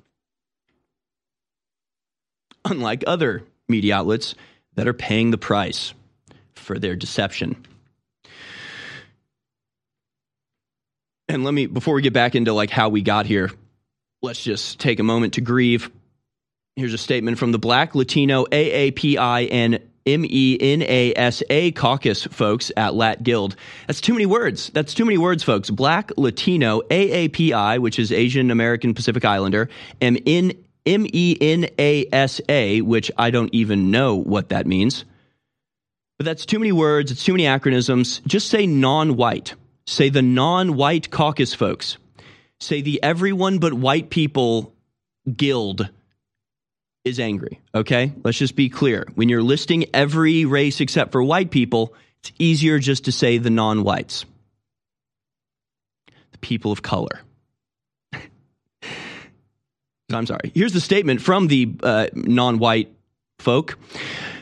Unlike 2.64 3.05
other 3.06 3.44
media 3.68 3.97
outlets 3.97 4.35
that 4.74 4.89
are 4.89 4.94
paying 4.94 5.31
the 5.31 5.39
price 5.39 5.94
for 6.55 6.78
their 6.78 6.97
deception. 6.97 7.64
And 11.28 11.44
let 11.44 11.55
me 11.55 11.66
before 11.66 11.94
we 11.94 12.02
get 12.02 12.12
back 12.12 12.35
into 12.35 12.52
like 12.52 12.70
how 12.70 12.89
we 12.89 13.02
got 13.02 13.27
here 13.27 13.51
let's 14.23 14.43
just 14.43 14.81
take 14.81 14.98
a 14.98 15.02
moment 15.02 15.35
to 15.35 15.40
grieve. 15.40 15.90
Here's 16.74 16.93
a 16.93 16.98
statement 16.98 17.39
from 17.39 17.52
the 17.52 17.59
black 17.59 17.94
latino 17.94 18.44
aapi 20.07 20.53
and 20.62 20.83
M-E-N-A-S-A 20.83 21.73
caucus 21.73 22.24
folks 22.24 22.73
at 22.77 22.95
Lat 22.95 23.23
Guild. 23.23 23.57
That's 23.87 24.01
too 24.01 24.12
many 24.12 24.27
words. 24.27 24.70
That's 24.70 24.95
too 24.95 25.05
many 25.05 25.19
words, 25.19 25.43
folks. 25.43 25.70
Black, 25.70 26.12
Latino, 26.16 26.81
AAPI, 26.83 27.78
which 27.78 27.99
is 27.99 28.12
Asian 28.12 28.51
American 28.51 28.95
Pacific 28.95 29.24
Islander, 29.24 29.69
M-N- 30.01 30.53
M-E-N-A-S-A, 30.87 32.81
which 32.83 33.11
I 33.19 33.31
don't 33.31 33.53
even 33.53 33.91
know 33.91 34.15
what 34.16 34.51
that 34.51 34.66
means. 34.66 35.05
But 36.19 36.24
that's 36.24 36.47
too 36.47 36.59
many 36.59 36.73
words. 36.73 37.11
It's 37.11 37.24
too 37.24 37.33
many 37.33 37.45
acronyms. 37.45 38.24
Just 38.27 38.49
say 38.49 38.66
non-white. 38.66 39.55
Say 39.87 40.09
the 40.09 40.23
non-white 40.23 41.11
caucus 41.11 41.55
folks. 41.55 41.99
Say 42.61 42.81
the 42.81 43.03
everyone 43.03 43.59
but 43.59 43.74
white 43.74 44.09
people 44.11 44.73
guild 45.37 45.91
is 47.07 47.20
angry. 47.20 47.61
Okay? 47.74 48.12
Let's 48.24 48.37
just 48.37 48.57
be 48.57 48.69
clear. 48.69 49.07
When 49.15 49.28
you're 49.28 49.43
listing 49.43 49.87
every 49.95 50.45
race 50.45 50.81
except 50.81 51.12
for 51.12 51.23
white 51.23 51.51
people, 51.51 51.95
it's 52.19 52.33
easier 52.39 52.78
just 52.81 53.05
to 53.05 53.12
say 53.12 53.39
the 53.39 53.49
non 53.49 53.85
whites, 53.85 54.27
the 56.33 56.39
people 56.39 56.73
of 56.73 56.83
color. 56.83 57.20
I'm 60.12 60.27
sorry. 60.27 60.51
Here's 60.55 60.73
the 60.73 60.81
statement 60.81 61.23
from 61.23 61.47
the 61.47 61.73
uh, 61.83 62.09
non 62.15 62.59
white 62.59 62.93
folk. 63.39 63.78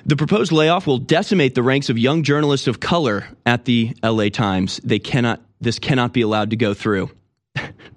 The 0.07 0.17
proposed 0.17 0.51
layoff 0.53 0.87
will 0.87 0.99
decimate 0.99 1.55
the 1.55 1.63
ranks 1.63 1.91
of 1.91 1.99
young 1.99 2.23
journalists 2.23 2.67
of 2.67 2.81
color 2.81 3.27
at 3.45 3.67
the 3.67 3.95
LA 4.03 4.29
Times. 4.31 4.81
They 4.85 4.99
cannot, 4.99 5.43
this 5.61 5.79
cannot 5.79 6.13
be 6.13 6.23
allowed 6.23 6.51
to 6.51 6.57
go 6.57 6.75
through. 6.75 7.11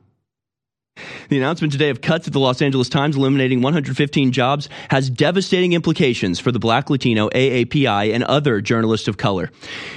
The 1.30 1.38
announcement 1.38 1.74
today 1.74 1.90
of 1.90 2.02
cuts 2.02 2.28
at 2.28 2.34
the 2.34 2.40
Los 2.40 2.62
Angeles 2.62 2.90
Times, 2.90 3.16
eliminating 3.16 3.62
115 3.62 4.32
jobs, 4.32 4.70
has 4.90 5.10
devastating 5.10 5.74
implications 5.74 6.40
for 6.40 6.52
the 6.52 6.60
Black, 6.60 6.90
Latino, 6.90 7.30
AAPI, 7.30 8.14
and 8.14 8.24
other 8.24 8.62
journalists 8.62 9.08
of 9.08 9.18
color. 9.18 9.52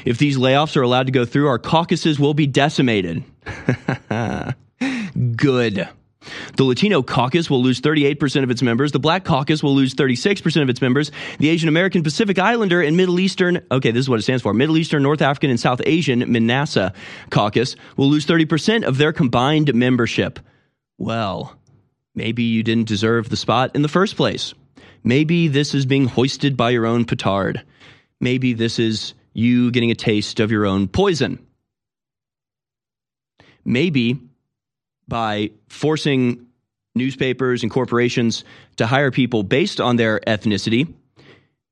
If 0.05 0.19
these 0.19 0.37
layoffs 0.37 0.77
are 0.77 0.83
allowed 0.83 1.07
to 1.07 1.13
go 1.13 1.25
through, 1.25 1.49
our 1.49 1.59
caucuses 1.59 2.19
will 2.19 2.35
be 2.35 2.47
decimated. 2.47 3.23
Good. 5.37 5.89
The 6.57 6.65
Latino 6.65 7.03
caucus 7.03 7.49
will 7.49 7.63
lose 7.63 7.81
38% 7.81 8.43
of 8.43 8.51
its 8.51 8.61
members. 8.61 8.93
The 8.93 8.99
Black 8.99 9.25
caucus 9.25 9.63
will 9.63 9.75
lose 9.75 9.95
36% 9.95 10.63
of 10.63 10.69
its 10.69 10.83
members. 10.83 11.11
The 11.39 11.49
Asian 11.49 11.69
American 11.69 12.03
Pacific 12.03 12.39
Islander 12.39 12.83
and 12.83 12.97
Middle 12.97 13.21
Eastern, 13.21 13.65
okay, 13.71 13.91
this 13.91 14.01
is 14.01 14.09
what 14.09 14.19
it 14.19 14.23
stands 14.23 14.43
for 14.43 14.53
Middle 14.53 14.77
Eastern, 14.77 15.03
North 15.03 15.23
African, 15.23 15.51
and 15.51 15.59
South 15.59 15.81
Asian 15.87 16.31
Manasa 16.31 16.93
caucus 17.31 17.77
will 17.97 18.11
lose 18.11 18.27
30% 18.27 18.85
of 18.85 18.99
their 18.99 19.13
combined 19.13 19.73
membership. 19.75 20.39
Well, 21.01 21.57
maybe 22.15 22.43
you 22.43 22.63
didn't 22.63 22.87
deserve 22.87 23.31
the 23.31 23.37
spot 23.37 23.75
in 23.75 23.81
the 23.81 23.89
first 23.89 24.17
place. 24.17 24.53
Maybe 25.03 25.49
this 25.49 25.75
is 25.75 25.87
being 25.87 26.05
hoisted 26.05 26.59
by 26.59 26.71
your 26.71 26.85
own 26.85 27.07
petard. 27.07 27.65
Maybe 28.21 28.53
this 28.53 28.79
is 28.79 29.15
you 29.33 29.71
getting 29.71 29.91
a 29.91 29.95
taste 29.95 30.41
of 30.41 30.51
your 30.51 30.67
own 30.67 30.89
poison. 30.89 31.39
Maybe 33.65 34.21
by 35.09 35.53
forcing 35.71 36.47
newspapers 36.95 37.63
and 37.63 37.73
corporations 37.73 38.45
to 38.77 38.87
hire 38.87 39.11
people 39.11 39.43
based 39.43 39.81
on 39.81 39.97
their 39.97 40.21
ethnicity, 40.21 40.93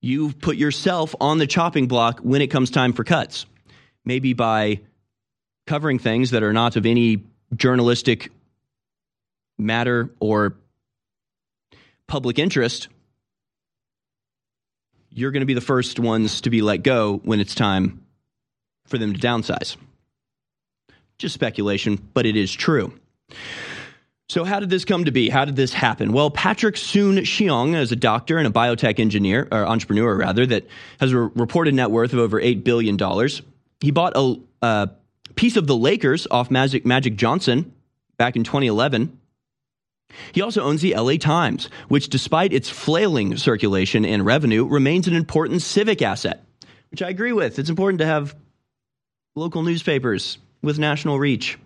you've 0.00 0.38
put 0.40 0.56
yourself 0.56 1.14
on 1.20 1.36
the 1.36 1.46
chopping 1.46 1.86
block 1.86 2.20
when 2.20 2.40
it 2.40 2.46
comes 2.46 2.70
time 2.70 2.94
for 2.94 3.04
cuts. 3.04 3.44
Maybe 4.06 4.32
by 4.32 4.80
covering 5.66 5.98
things 5.98 6.30
that 6.30 6.42
are 6.42 6.54
not 6.54 6.76
of 6.76 6.86
any 6.86 7.24
journalistic 7.54 8.30
matter 9.58 10.10
or 10.20 10.56
public 12.06 12.38
interest, 12.38 12.88
you're 15.10 15.30
going 15.30 15.40
to 15.40 15.46
be 15.46 15.54
the 15.54 15.60
first 15.60 15.98
ones 15.98 16.42
to 16.42 16.50
be 16.50 16.62
let 16.62 16.82
go 16.82 17.20
when 17.24 17.40
it's 17.40 17.54
time 17.54 18.04
for 18.86 18.98
them 18.98 19.12
to 19.12 19.18
downsize. 19.18 19.76
Just 21.18 21.34
speculation, 21.34 21.96
but 22.14 22.26
it 22.26 22.36
is 22.36 22.52
true. 22.52 22.92
So, 24.28 24.44
how 24.44 24.60
did 24.60 24.68
this 24.68 24.84
come 24.84 25.06
to 25.06 25.10
be? 25.10 25.30
How 25.30 25.46
did 25.46 25.56
this 25.56 25.72
happen? 25.72 26.12
Well, 26.12 26.30
Patrick 26.30 26.76
Soon 26.76 27.16
Shiong 27.16 27.74
is 27.74 27.92
a 27.92 27.96
doctor 27.96 28.36
and 28.36 28.46
a 28.46 28.50
biotech 28.50 29.00
engineer, 29.00 29.48
or 29.50 29.66
entrepreneur 29.66 30.14
rather, 30.14 30.44
that 30.46 30.66
has 31.00 31.12
a 31.12 31.18
reported 31.18 31.74
net 31.74 31.90
worth 31.90 32.12
of 32.12 32.18
over 32.18 32.40
$8 32.40 32.62
billion. 32.62 32.98
He 33.80 33.90
bought 33.90 34.12
a, 34.16 34.36
a 34.60 34.90
piece 35.34 35.56
of 35.56 35.66
the 35.66 35.76
Lakers 35.76 36.26
off 36.30 36.50
Magic, 36.50 36.84
Magic 36.84 37.16
Johnson 37.16 37.72
back 38.18 38.36
in 38.36 38.44
2011 38.44 39.18
He 40.32 40.40
also 40.40 40.62
owns 40.62 40.80
the 40.80 40.94
LA 40.94 41.16
Times, 41.16 41.68
which, 41.88 42.08
despite 42.08 42.52
its 42.52 42.68
flailing 42.68 43.36
circulation 43.36 44.04
and 44.04 44.24
revenue, 44.24 44.66
remains 44.66 45.06
an 45.06 45.14
important 45.14 45.62
civic 45.62 46.02
asset, 46.02 46.44
which 46.90 47.02
I 47.02 47.08
agree 47.08 47.32
with. 47.32 47.58
It's 47.58 47.70
important 47.70 48.00
to 48.00 48.06
have 48.06 48.34
local 49.36 49.62
newspapers 49.62 50.38
with 50.62 50.78
national 50.78 51.18
reach. 51.18 51.58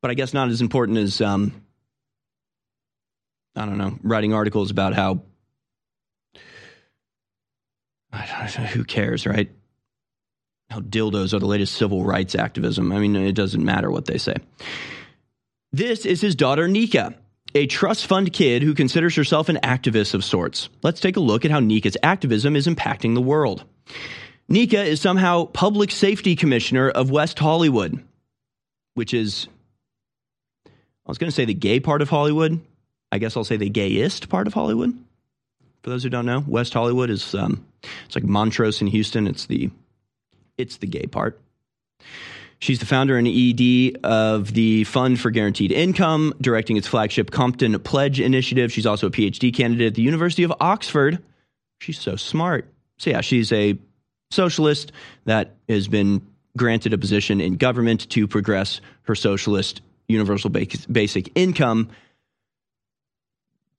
But 0.00 0.10
I 0.10 0.14
guess 0.14 0.34
not 0.34 0.48
as 0.48 0.60
important 0.60 0.98
as, 0.98 1.20
um, 1.20 1.62
I 3.56 3.64
don't 3.64 3.78
know, 3.78 3.98
writing 4.02 4.34
articles 4.34 4.70
about 4.70 4.94
how, 4.94 5.22
who 8.72 8.84
cares, 8.84 9.26
right? 9.26 9.50
How 10.70 10.80
dildos 10.80 11.32
are 11.32 11.38
the 11.38 11.46
latest 11.46 11.74
civil 11.74 12.04
rights 12.04 12.34
activism. 12.34 12.92
I 12.92 12.98
mean, 12.98 13.16
it 13.16 13.34
doesn't 13.34 13.64
matter 13.64 13.90
what 13.90 14.06
they 14.06 14.18
say. 14.18 14.36
This 15.72 16.06
is 16.06 16.20
his 16.20 16.34
daughter, 16.34 16.68
Nika, 16.68 17.14
a 17.54 17.66
trust 17.66 18.06
fund 18.06 18.32
kid 18.32 18.62
who 18.62 18.74
considers 18.74 19.14
herself 19.14 19.48
an 19.48 19.58
activist 19.62 20.14
of 20.14 20.24
sorts. 20.24 20.68
Let's 20.82 21.00
take 21.00 21.16
a 21.16 21.20
look 21.20 21.44
at 21.44 21.50
how 21.50 21.60
Nika's 21.60 21.96
activism 22.02 22.56
is 22.56 22.66
impacting 22.66 23.14
the 23.14 23.20
world. 23.20 23.64
Nika 24.48 24.82
is 24.82 25.00
somehow 25.00 25.44
public 25.44 25.90
safety 25.90 26.36
commissioner 26.36 26.88
of 26.88 27.10
West 27.10 27.38
Hollywood, 27.38 28.02
which 28.94 29.12
is, 29.12 29.48
I 30.66 30.70
was 31.08 31.18
going 31.18 31.30
to 31.30 31.34
say 31.34 31.44
the 31.44 31.54
gay 31.54 31.80
part 31.80 32.00
of 32.00 32.08
Hollywood. 32.08 32.60
I 33.10 33.18
guess 33.18 33.36
I'll 33.36 33.44
say 33.44 33.56
the 33.56 33.68
gayest 33.68 34.28
part 34.28 34.46
of 34.46 34.54
Hollywood. 34.54 34.96
For 35.82 35.90
those 35.90 36.02
who 36.02 36.10
don't 36.10 36.26
know, 36.26 36.44
West 36.46 36.74
Hollywood 36.74 37.10
is 37.10 37.34
um, 37.34 37.64
it's 38.06 38.14
like 38.14 38.24
Montrose 38.24 38.80
in 38.80 38.88
Houston. 38.88 39.26
It's 39.26 39.46
the 39.46 39.70
it's 40.58 40.78
the 40.78 40.86
gay 40.86 41.06
part. 41.06 41.40
She's 42.58 42.78
the 42.78 42.86
founder 42.86 43.18
and 43.18 43.28
ED 43.28 43.98
of 44.04 44.54
the 44.54 44.84
Fund 44.84 45.20
for 45.20 45.30
Guaranteed 45.30 45.72
Income, 45.72 46.34
directing 46.40 46.76
its 46.76 46.86
flagship 46.86 47.30
Compton 47.30 47.78
Pledge 47.80 48.20
initiative. 48.20 48.72
She's 48.72 48.86
also 48.86 49.08
a 49.08 49.10
PhD 49.10 49.54
candidate 49.54 49.88
at 49.88 49.94
the 49.94 50.02
University 50.02 50.42
of 50.42 50.52
Oxford. 50.60 51.22
She's 51.80 52.00
so 52.00 52.16
smart. 52.16 52.72
So, 52.98 53.10
yeah, 53.10 53.20
she's 53.20 53.52
a 53.52 53.78
socialist 54.30 54.92
that 55.26 55.56
has 55.68 55.86
been 55.86 56.26
granted 56.56 56.94
a 56.94 56.98
position 56.98 57.40
in 57.40 57.56
government 57.56 58.08
to 58.10 58.26
progress 58.26 58.80
her 59.02 59.14
socialist 59.14 59.82
universal 60.08 60.50
basic 60.50 61.30
income 61.34 61.90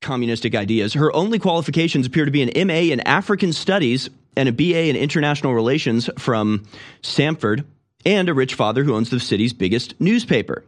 communistic 0.02 0.54
ideas. 0.56 0.94
Her 0.94 1.14
only 1.16 1.40
qualifications 1.40 2.06
appear 2.06 2.26
to 2.26 2.32
be 2.32 2.44
an 2.44 2.68
MA 2.68 2.94
in 2.94 3.00
African 3.02 3.52
Studies 3.52 4.10
and 4.36 4.48
a 4.48 4.52
BA 4.52 4.90
in 4.90 4.96
International 4.96 5.54
Relations 5.54 6.10
from 6.20 6.66
Stanford 7.02 7.66
and 8.06 8.30
a 8.30 8.34
rich 8.34 8.54
father 8.54 8.84
who 8.84 8.96
owns 8.96 9.10
the 9.10 9.20
city's 9.20 9.54
biggest 9.54 10.00
newspaper. 10.00 10.64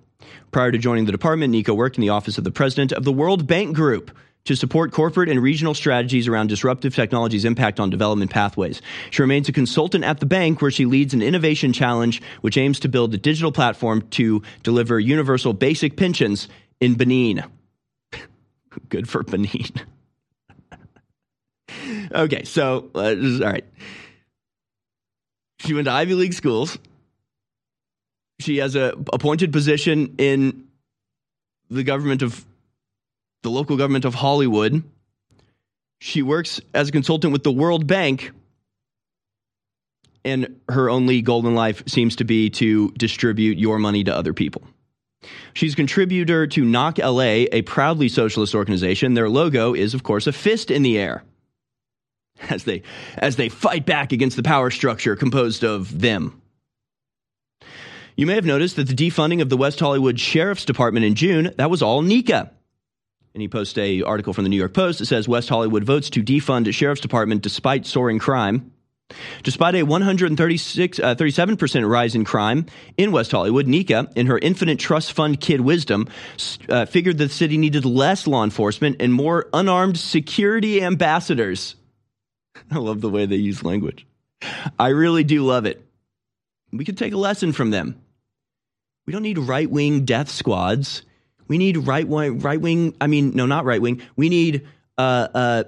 Prior 0.51 0.71
to 0.71 0.77
joining 0.77 1.05
the 1.05 1.11
department, 1.11 1.51
Nika 1.51 1.73
worked 1.73 1.97
in 1.97 2.01
the 2.01 2.09
office 2.09 2.37
of 2.37 2.43
the 2.43 2.51
president 2.51 2.91
of 2.91 3.03
the 3.03 3.11
World 3.11 3.47
Bank 3.47 3.75
Group 3.75 4.11
to 4.45 4.55
support 4.55 4.91
corporate 4.91 5.29
and 5.29 5.41
regional 5.41 5.73
strategies 5.73 6.27
around 6.27 6.47
disruptive 6.47 6.95
technology's 6.95 7.45
impact 7.45 7.79
on 7.79 7.89
development 7.89 8.31
pathways. 8.31 8.81
She 9.11 9.21
remains 9.21 9.47
a 9.47 9.51
consultant 9.51 10.03
at 10.03 10.19
the 10.19 10.25
bank 10.25 10.61
where 10.61 10.71
she 10.71 10.85
leads 10.85 11.13
an 11.13 11.21
innovation 11.21 11.73
challenge 11.73 12.21
which 12.41 12.57
aims 12.57 12.79
to 12.79 12.89
build 12.89 13.13
a 13.13 13.17
digital 13.17 13.51
platform 13.51 14.01
to 14.11 14.41
deliver 14.63 14.99
universal 14.99 15.53
basic 15.53 15.97
pensions 15.97 16.47
in 16.79 16.95
Benin. 16.95 17.43
Good 18.89 19.07
for 19.07 19.23
Benin. 19.23 19.69
okay, 22.11 22.43
so 22.43 22.89
uh, 22.95 22.99
all 22.99 23.39
right. 23.51 23.65
She 25.59 25.73
went 25.73 25.85
to 25.85 25.91
Ivy 25.91 26.15
League 26.15 26.33
schools. 26.33 26.79
She 28.39 28.57
has 28.57 28.75
a 28.75 28.93
appointed 29.11 29.51
position 29.51 30.15
in 30.17 30.67
the 31.69 31.83
government 31.83 32.21
of 32.21 32.45
the 33.43 33.49
local 33.49 33.77
government 33.77 34.05
of 34.05 34.15
Hollywood. 34.15 34.83
She 35.99 36.21
works 36.21 36.61
as 36.73 36.89
a 36.89 36.91
consultant 36.91 37.33
with 37.33 37.43
the 37.43 37.51
World 37.51 37.87
Bank. 37.87 38.31
And 40.25 40.59
her 40.67 40.89
only 40.89 41.21
goal 41.21 41.45
in 41.47 41.55
life 41.55 41.83
seems 41.87 42.17
to 42.17 42.23
be 42.23 42.49
to 42.51 42.91
distribute 42.91 43.57
your 43.57 43.79
money 43.79 44.03
to 44.03 44.15
other 44.15 44.33
people. 44.33 44.63
She's 45.53 45.73
a 45.73 45.75
contributor 45.75 46.47
to 46.47 46.63
Knock 46.63 46.97
LA, 46.97 47.45
a 47.51 47.61
proudly 47.63 48.09
socialist 48.09 48.55
organization. 48.55 49.13
Their 49.13 49.29
logo 49.29 49.73
is, 49.73 49.93
of 49.93 50.03
course, 50.03 50.27
a 50.27 50.31
fist 50.31 50.71
in 50.71 50.81
the 50.81 50.97
air 50.97 51.23
as 52.49 52.63
they, 52.63 52.83
as 53.17 53.35
they 53.35 53.49
fight 53.49 53.85
back 53.85 54.11
against 54.11 54.37
the 54.37 54.43
power 54.43 54.71
structure 54.71 55.15
composed 55.15 55.63
of 55.63 55.99
them. 55.99 56.38
You 58.19 58.25
may 58.25 58.35
have 58.35 58.43
noticed 58.43 58.75
that 58.75 58.89
the 58.89 58.93
defunding 58.93 59.41
of 59.41 59.47
the 59.47 59.55
West 59.55 59.79
Hollywood 59.79 60.19
Sheriff's 60.19 60.65
Department 60.65 61.05
in 61.05 61.15
June, 61.15 61.53
that 61.55 61.69
was 61.69 61.81
all 61.81 62.01
Nika. 62.01 62.51
And 63.33 63.41
he 63.41 63.47
posts 63.47 63.77
a 63.77 64.01
article 64.01 64.33
from 64.33 64.43
the 64.43 64.49
New 64.49 64.57
York 64.57 64.73
Post 64.73 64.99
that 64.99 65.05
says 65.05 65.29
West 65.29 65.47
Hollywood 65.47 65.85
votes 65.85 66.09
to 66.09 66.21
defund 66.21 66.69
Sheriff's 66.73 66.99
Department 66.99 67.41
despite 67.43 67.85
soaring 67.85 68.19
crime. 68.19 68.73
Despite 69.43 69.75
a 69.75 69.83
136, 69.83 70.99
uh, 70.99 71.15
37% 71.15 71.89
rise 71.89 72.13
in 72.13 72.25
crime 72.25 72.65
in 72.97 73.13
West 73.13 73.31
Hollywood, 73.31 73.67
Nika, 73.67 74.09
in 74.17 74.27
her 74.27 74.37
infinite 74.37 74.79
trust 74.79 75.13
fund 75.13 75.39
kid 75.39 75.61
wisdom, 75.61 76.09
uh, 76.67 76.87
figured 76.87 77.19
that 77.19 77.27
the 77.29 77.33
city 77.33 77.57
needed 77.57 77.85
less 77.85 78.27
law 78.27 78.43
enforcement 78.43 78.97
and 78.99 79.13
more 79.13 79.47
unarmed 79.53 79.97
security 79.97 80.83
ambassadors. 80.83 81.75
I 82.69 82.79
love 82.79 82.99
the 82.99 83.09
way 83.09 83.25
they 83.25 83.37
use 83.37 83.63
language. 83.63 84.05
I 84.77 84.89
really 84.89 85.23
do 85.23 85.45
love 85.45 85.65
it. 85.65 85.85
We 86.73 86.83
could 86.83 86.97
take 86.97 87.13
a 87.13 87.17
lesson 87.17 87.53
from 87.53 87.71
them. 87.71 87.95
We 89.09 89.13
don't 89.13 89.23
need 89.23 89.39
right 89.39 89.67
wing 89.67 90.05
death 90.05 90.29
squads. 90.29 91.01
We 91.47 91.57
need 91.57 91.77
right 91.77 92.07
wing, 92.07 92.41
right 92.41 92.61
wing. 92.61 92.93
I 93.01 93.07
mean, 93.07 93.31
no, 93.31 93.47
not 93.47 93.65
right 93.65 93.81
wing. 93.81 94.03
We 94.15 94.29
need 94.29 94.67
uh, 94.99 95.27
uh, 95.33 95.63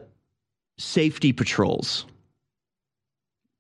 safety 0.78 1.34
patrols. 1.34 2.06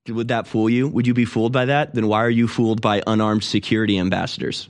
Would 0.07 0.27
that 0.27 0.45
fool 0.45 0.69
you? 0.69 0.87
Would 0.87 1.07
you 1.07 1.15
be 1.15 1.25
fooled 1.25 1.51
by 1.51 1.65
that? 1.65 1.95
Then 1.95 2.07
why 2.07 2.23
are 2.23 2.29
you 2.29 2.47
fooled 2.47 2.79
by 2.79 3.01
unarmed 3.07 3.43
security 3.43 3.97
ambassadors? 3.97 4.69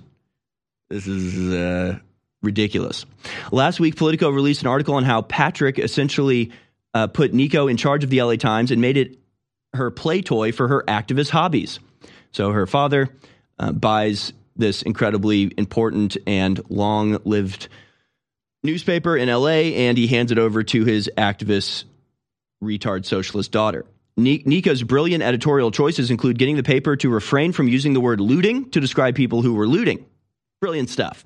This 0.87 1.05
is 1.07 1.53
uh, 1.53 1.99
ridiculous. 2.41 3.05
Last 3.51 3.81
week, 3.81 3.97
Politico 3.97 4.29
released 4.29 4.61
an 4.61 4.69
article 4.69 4.93
on 4.93 5.03
how 5.03 5.23
Patrick 5.23 5.77
essentially 5.77 6.51
uh, 6.93 7.07
put 7.07 7.33
Nika 7.33 7.67
in 7.67 7.75
charge 7.75 8.05
of 8.05 8.11
the 8.11 8.21
LA 8.21 8.37
Times 8.37 8.71
and 8.71 8.79
made 8.79 8.95
it 8.95 9.19
her 9.73 9.91
play 9.91 10.21
toy 10.21 10.53
for 10.53 10.69
her 10.69 10.85
activist 10.87 11.31
hobbies. 11.31 11.81
So 12.31 12.51
her 12.51 12.65
father 12.65 13.09
uh, 13.59 13.73
buys 13.73 14.31
this 14.61 14.81
incredibly 14.81 15.51
important 15.57 16.15
and 16.25 16.61
long 16.69 17.19
lived 17.25 17.67
newspaper 18.63 19.17
in 19.17 19.27
LA, 19.27 19.73
and 19.75 19.97
he 19.97 20.07
hands 20.07 20.31
it 20.31 20.37
over 20.37 20.63
to 20.63 20.85
his 20.85 21.09
activist, 21.17 21.83
retard 22.63 23.05
socialist 23.05 23.51
daughter. 23.51 23.85
Nika's 24.17 24.83
brilliant 24.83 25.23
editorial 25.23 25.71
choices 25.71 26.11
include 26.11 26.37
getting 26.37 26.55
the 26.55 26.63
paper 26.63 26.95
to 26.97 27.09
refrain 27.09 27.53
from 27.53 27.67
using 27.67 27.93
the 27.93 28.01
word 28.01 28.19
looting 28.19 28.69
to 28.71 28.79
describe 28.79 29.15
people 29.15 29.41
who 29.41 29.53
were 29.53 29.67
looting. 29.67 30.05
Brilliant 30.59 30.89
stuff. 30.89 31.25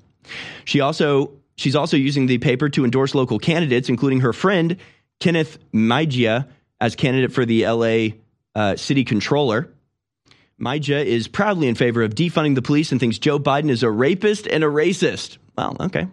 She 0.64 0.80
also 0.80 1.32
she's 1.56 1.76
also 1.76 1.96
using 1.96 2.26
the 2.26 2.38
paper 2.38 2.68
to 2.70 2.84
endorse 2.84 3.14
local 3.14 3.38
candidates, 3.38 3.88
including 3.88 4.20
her 4.20 4.32
friend 4.32 4.76
Kenneth 5.20 5.58
Mejia 5.72 6.48
as 6.80 6.96
candidate 6.96 7.32
for 7.32 7.44
the 7.44 7.66
LA 7.66 8.16
uh, 8.54 8.76
city 8.76 9.04
controller. 9.04 9.68
Mejia 10.58 11.00
is 11.00 11.28
proudly 11.28 11.68
in 11.68 11.74
favor 11.74 12.02
of 12.02 12.14
defunding 12.14 12.54
the 12.54 12.62
police 12.62 12.90
and 12.90 13.00
thinks 13.00 13.18
Joe 13.18 13.38
Biden 13.38 13.70
is 13.70 13.82
a 13.82 13.90
rapist 13.90 14.46
and 14.46 14.64
a 14.64 14.66
racist. 14.66 15.36
Well, 15.56 15.76
okay. 15.80 16.08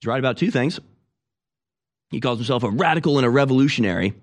He's 0.00 0.06
right 0.06 0.18
about 0.18 0.36
two 0.36 0.50
things. 0.50 0.80
He 2.10 2.20
calls 2.20 2.38
himself 2.38 2.62
a 2.62 2.70
radical 2.70 3.18
and 3.18 3.26
a 3.26 3.30
revolutionary. 3.30 4.14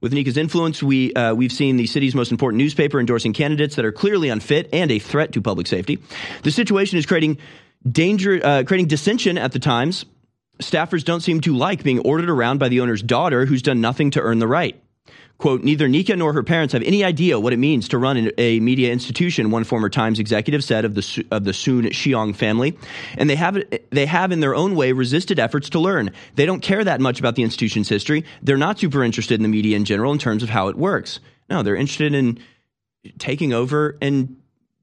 With 0.00 0.12
Nika's 0.12 0.36
influence, 0.36 0.82
we, 0.82 1.12
uh, 1.14 1.34
we've 1.34 1.52
seen 1.52 1.76
the 1.76 1.86
city's 1.86 2.14
most 2.14 2.30
important 2.30 2.58
newspaper 2.58 3.00
endorsing 3.00 3.32
candidates 3.32 3.76
that 3.76 3.84
are 3.84 3.92
clearly 3.92 4.28
unfit 4.28 4.68
and 4.72 4.90
a 4.90 4.98
threat 4.98 5.32
to 5.32 5.42
public 5.42 5.66
safety. 5.66 5.98
The 6.42 6.50
situation 6.50 6.98
is 6.98 7.06
creating 7.06 7.38
danger, 7.90 8.40
uh, 8.42 8.62
creating 8.64 8.88
dissension 8.88 9.38
at 9.38 9.52
the 9.52 9.58
Times. 9.58 10.04
Staffers 10.60 11.04
don't 11.04 11.20
seem 11.20 11.40
to 11.42 11.56
like 11.56 11.82
being 11.82 11.98
ordered 12.00 12.30
around 12.30 12.58
by 12.58 12.68
the 12.68 12.80
owner's 12.80 13.02
daughter, 13.02 13.46
who's 13.46 13.62
done 13.62 13.80
nothing 13.80 14.10
to 14.12 14.20
earn 14.20 14.38
the 14.38 14.46
right. 14.46 14.80
Quote, 15.38 15.62
neither 15.62 15.86
Nika 15.86 16.16
nor 16.16 16.32
her 16.32 16.42
parents 16.42 16.72
have 16.72 16.82
any 16.82 17.04
idea 17.04 17.38
what 17.38 17.52
it 17.52 17.58
means 17.58 17.88
to 17.88 17.98
run 17.98 18.30
a 18.38 18.58
media 18.60 18.90
institution, 18.90 19.50
one 19.50 19.64
former 19.64 19.90
Times 19.90 20.18
executive 20.18 20.64
said 20.64 20.86
of 20.86 20.94
the, 20.94 21.26
of 21.30 21.44
the 21.44 21.52
Soon 21.52 21.84
Shiong 21.86 22.34
family. 22.34 22.78
And 23.18 23.28
they 23.28 23.36
have, 23.36 23.62
they 23.90 24.06
have, 24.06 24.32
in 24.32 24.40
their 24.40 24.54
own 24.54 24.76
way, 24.76 24.92
resisted 24.92 25.38
efforts 25.38 25.68
to 25.70 25.78
learn. 25.78 26.10
They 26.36 26.46
don't 26.46 26.60
care 26.60 26.82
that 26.82 27.02
much 27.02 27.20
about 27.20 27.34
the 27.34 27.42
institution's 27.42 27.88
history. 27.88 28.24
They're 28.42 28.56
not 28.56 28.78
super 28.78 29.04
interested 29.04 29.34
in 29.34 29.42
the 29.42 29.48
media 29.48 29.76
in 29.76 29.84
general 29.84 30.10
in 30.10 30.18
terms 30.18 30.42
of 30.42 30.48
how 30.48 30.68
it 30.68 30.76
works. 30.76 31.20
No, 31.50 31.62
they're 31.62 31.76
interested 31.76 32.14
in 32.14 32.38
taking 33.18 33.52
over 33.52 33.98
and 34.00 34.36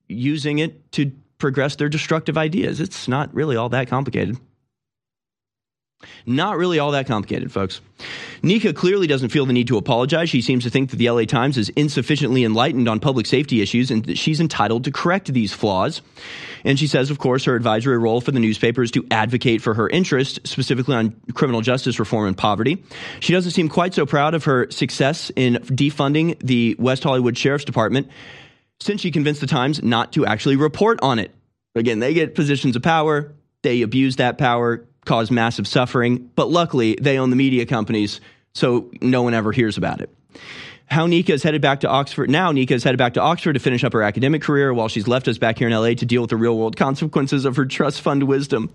using 0.07 0.59
it 0.59 0.91
to 0.91 1.11
progress 1.39 1.77
their 1.77 1.89
destructive 1.89 2.37
ideas. 2.37 2.79
It's 2.79 3.07
not 3.07 3.33
really 3.33 3.55
all 3.55 3.69
that 3.69 3.87
complicated. 3.87 4.37
Not 6.25 6.57
really 6.57 6.79
all 6.79 6.91
that 6.91 7.07
complicated, 7.07 7.51
folks. 7.51 7.81
Nika 8.41 8.73
clearly 8.73 9.07
doesn't 9.07 9.29
feel 9.29 9.45
the 9.45 9.53
need 9.53 9.67
to 9.67 9.77
apologize. 9.77 10.29
She 10.29 10.41
seems 10.41 10.63
to 10.63 10.69
think 10.69 10.89
that 10.89 10.97
the 10.97 11.09
LA 11.09 11.23
Times 11.23 11.57
is 11.57 11.69
insufficiently 11.69 12.43
enlightened 12.43 12.87
on 12.87 12.99
public 12.99 13.25
safety 13.25 13.61
issues 13.61 13.91
and 13.91 14.05
that 14.05 14.17
she's 14.17 14.39
entitled 14.39 14.83
to 14.85 14.91
correct 14.91 15.33
these 15.33 15.53
flaws. 15.53 16.01
And 16.65 16.79
she 16.79 16.87
says, 16.87 17.09
of 17.09 17.19
course, 17.19 17.45
her 17.45 17.55
advisory 17.55 17.97
role 17.97 18.21
for 18.21 18.31
the 18.31 18.39
newspaper 18.39 18.83
is 18.83 18.91
to 18.91 19.05
advocate 19.11 19.61
for 19.61 19.73
her 19.73 19.89
interest, 19.89 20.39
specifically 20.45 20.95
on 20.95 21.15
criminal 21.33 21.61
justice 21.61 21.99
reform 21.99 22.27
and 22.27 22.37
poverty. 22.37 22.83
She 23.19 23.33
doesn't 23.33 23.51
seem 23.51 23.69
quite 23.69 23.93
so 23.93 24.05
proud 24.05 24.33
of 24.33 24.45
her 24.45 24.69
success 24.71 25.31
in 25.35 25.55
defunding 25.55 26.39
the 26.39 26.75
West 26.79 27.03
Hollywood 27.03 27.37
Sheriff's 27.37 27.65
Department 27.65 28.09
since 28.79 29.01
she 29.01 29.11
convinced 29.11 29.41
the 29.41 29.47
Times 29.47 29.81
not 29.83 30.13
to 30.13 30.25
actually 30.25 30.55
report 30.55 30.99
on 31.01 31.19
it. 31.19 31.31
Again, 31.75 31.99
they 31.99 32.13
get 32.13 32.35
positions 32.35 32.75
of 32.75 32.83
power, 32.83 33.33
they 33.61 33.81
abuse 33.81 34.17
that 34.17 34.37
power, 34.37 34.85
cause 35.05 35.31
massive 35.31 35.67
suffering, 35.67 36.29
but 36.35 36.49
luckily 36.49 36.97
they 36.99 37.17
own 37.17 37.29
the 37.29 37.35
media 37.35 37.65
companies, 37.65 38.21
so 38.53 38.89
no 39.01 39.21
one 39.21 39.33
ever 39.33 39.51
hears 39.51 39.77
about 39.77 40.01
it. 40.01 40.09
How 40.87 41.07
Nika 41.07 41.33
is 41.33 41.43
headed 41.43 41.61
back 41.61 41.79
to 41.79 41.89
Oxford 41.89 42.29
now. 42.29 42.51
Nika 42.51 42.73
is 42.73 42.83
headed 42.83 42.97
back 42.97 43.15
to 43.15 43.21
Oxford 43.21 43.53
to 43.53 43.59
finish 43.59 43.83
up 43.83 43.93
her 43.93 44.03
academic 44.03 44.41
career 44.41 44.73
while 44.73 44.87
she's 44.87 45.07
left 45.07 45.27
us 45.27 45.37
back 45.37 45.57
here 45.57 45.67
in 45.67 45.73
LA 45.73 45.93
to 45.95 46.05
deal 46.05 46.21
with 46.21 46.29
the 46.29 46.37
real 46.37 46.57
world 46.57 46.77
consequences 46.77 47.45
of 47.45 47.55
her 47.55 47.65
trust 47.65 48.01
fund 48.01 48.23
wisdom. 48.23 48.69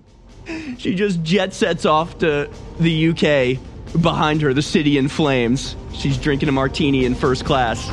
She 0.78 0.94
just 0.94 1.22
jet 1.22 1.52
sets 1.52 1.84
off 1.84 2.18
to 2.18 2.50
the 2.80 3.08
UK. 3.10 4.02
Behind 4.02 4.42
her, 4.42 4.52
the 4.52 4.62
city 4.62 4.98
in 4.98 5.08
flames. 5.08 5.76
She's 5.94 6.18
drinking 6.18 6.48
a 6.48 6.52
martini 6.52 7.04
in 7.04 7.14
first 7.14 7.44
class, 7.44 7.86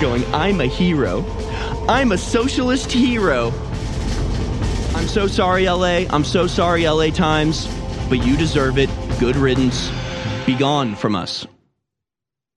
going, 0.00 0.24
I'm 0.34 0.60
a 0.60 0.66
hero. 0.66 1.24
I'm 1.88 2.12
a 2.12 2.18
socialist 2.18 2.90
hero. 2.90 3.52
I'm 4.94 5.08
so 5.08 5.26
sorry, 5.26 5.68
LA. 5.68 6.06
I'm 6.10 6.24
so 6.24 6.46
sorry, 6.46 6.88
LA 6.88 7.08
Times, 7.08 7.66
but 8.08 8.24
you 8.24 8.36
deserve 8.36 8.78
it. 8.78 8.88
Good 9.18 9.36
riddance. 9.36 9.90
Be 10.46 10.54
gone 10.54 10.94
from 10.94 11.16
us. 11.16 11.46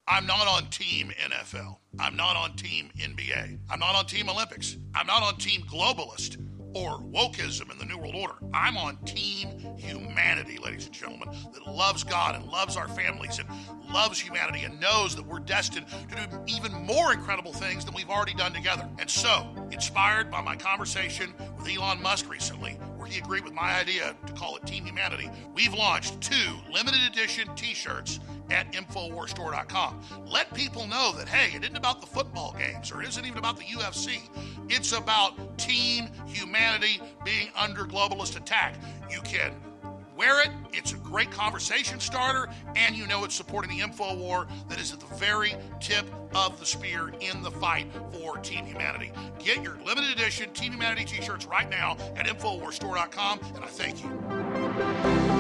I'm 0.08 0.26
not 0.26 0.48
on 0.48 0.70
team 0.70 1.12
NFL. 1.20 1.78
I'm 2.00 2.16
not 2.16 2.36
on 2.36 2.56
team 2.56 2.92
NBA. 2.98 3.58
I'm 3.70 3.80
not 3.80 3.96
on 3.96 4.06
team 4.06 4.30
Olympics. 4.30 4.78
I'm 4.96 5.08
not 5.08 5.24
on 5.24 5.38
team 5.38 5.64
globalist 5.64 6.38
or 6.74 7.00
wokeism 7.00 7.72
in 7.72 7.78
the 7.78 7.86
New 7.86 7.98
World 7.98 8.16
Order. 8.16 8.36
I'm 8.54 8.78
on 8.78 8.98
team 9.06 9.76
humanity, 9.78 10.58
ladies 10.58 10.86
and 10.86 10.94
gentlemen, 10.94 11.30
that 11.54 11.68
loves 11.68 12.04
God 12.04 12.36
and 12.36 12.46
loves 12.46 12.76
our 12.76 12.88
families 12.88 13.40
and 13.40 13.48
loves 13.94 14.20
humanity 14.20 14.64
and 14.64 14.80
knows 14.80 15.16
that 15.16 15.26
we're 15.26 15.40
destined 15.40 15.88
to 15.88 16.16
do 16.16 16.44
even 16.48 16.74
more 16.74 17.14
incredible 17.14 17.54
things 17.54 17.86
than 17.86 17.94
we've 17.94 18.10
already 18.10 18.34
done 18.34 18.54
together. 18.54 18.90
And 19.00 19.10
so, 19.10 19.48
inspired 19.72 20.30
by 20.30 20.42
my 20.42 20.56
conversation 20.56 21.34
with 21.58 21.68
Elon 21.68 22.02
Musk 22.02 22.30
recently, 22.30 22.78
he 23.08 23.20
agreed 23.20 23.44
with 23.44 23.54
my 23.54 23.80
idea 23.80 24.16
to 24.26 24.34
call 24.34 24.56
it 24.58 24.66
Team 24.66 24.86
Humanity, 24.86 25.30
we've 25.56 25.74
launched 25.74 26.22
two 26.22 26.56
limited 26.72 27.02
edition 27.10 27.48
t 27.56 27.74
shirts 27.74 28.20
at 28.50 28.72
InfoWarsStore.com. 28.74 30.02
Let 30.26 30.54
people 30.54 30.88
know 30.88 31.14
that, 31.18 31.28
hey, 31.28 31.56
it 31.56 31.64
isn't 31.64 31.76
about 31.76 32.02
the 32.02 32.08
football 32.08 32.56
games 32.58 32.92
or 32.92 33.02
it 33.02 33.10
isn't 33.10 33.26
even 33.26 33.38
about 33.38 33.58
the 33.58 33.66
UFC. 33.66 34.22
It's 34.70 34.92
about 34.92 35.58
team 35.58 36.10
humanity 36.28 37.02
being 37.26 37.50
under 37.58 37.84
globalist 37.84 38.38
attack. 38.38 38.76
You 39.10 39.22
can 39.22 39.54
wear 40.18 40.42
it, 40.42 40.50
it's 40.74 40.94
a 40.94 40.98
great 40.98 41.32
conversation 41.32 42.00
starter, 42.00 42.50
and 42.76 42.96
you 42.96 43.08
know 43.08 43.24
it's 43.24 43.36
supporting 43.36 43.70
the 43.70 43.82
info 43.82 44.16
war 44.16 44.48
that 44.68 44.80
is 44.80 44.92
at 44.92 45.00
the 45.00 45.16
very 45.16 45.56
tip 45.80 46.06
of 46.36 46.60
the 46.60 46.66
spear 46.66 47.14
in 47.22 47.42
the 47.44 47.52
fight 47.52 47.88
for 48.12 48.38
Team 48.40 48.66
Humanity. 48.66 49.12
Get 49.40 49.64
your 49.64 49.78
limited 49.86 50.12
edition 50.12 50.52
Team 50.54 50.74
Humanity 50.74 51.06
t 51.06 51.22
shirts 51.22 51.46
right 51.46 51.70
now 51.70 51.96
at 52.16 52.26
InfoWarsStore.com, 52.26 53.40
and 53.56 53.64
I 53.64 53.68
thank 53.68 54.04
you. 54.04 55.37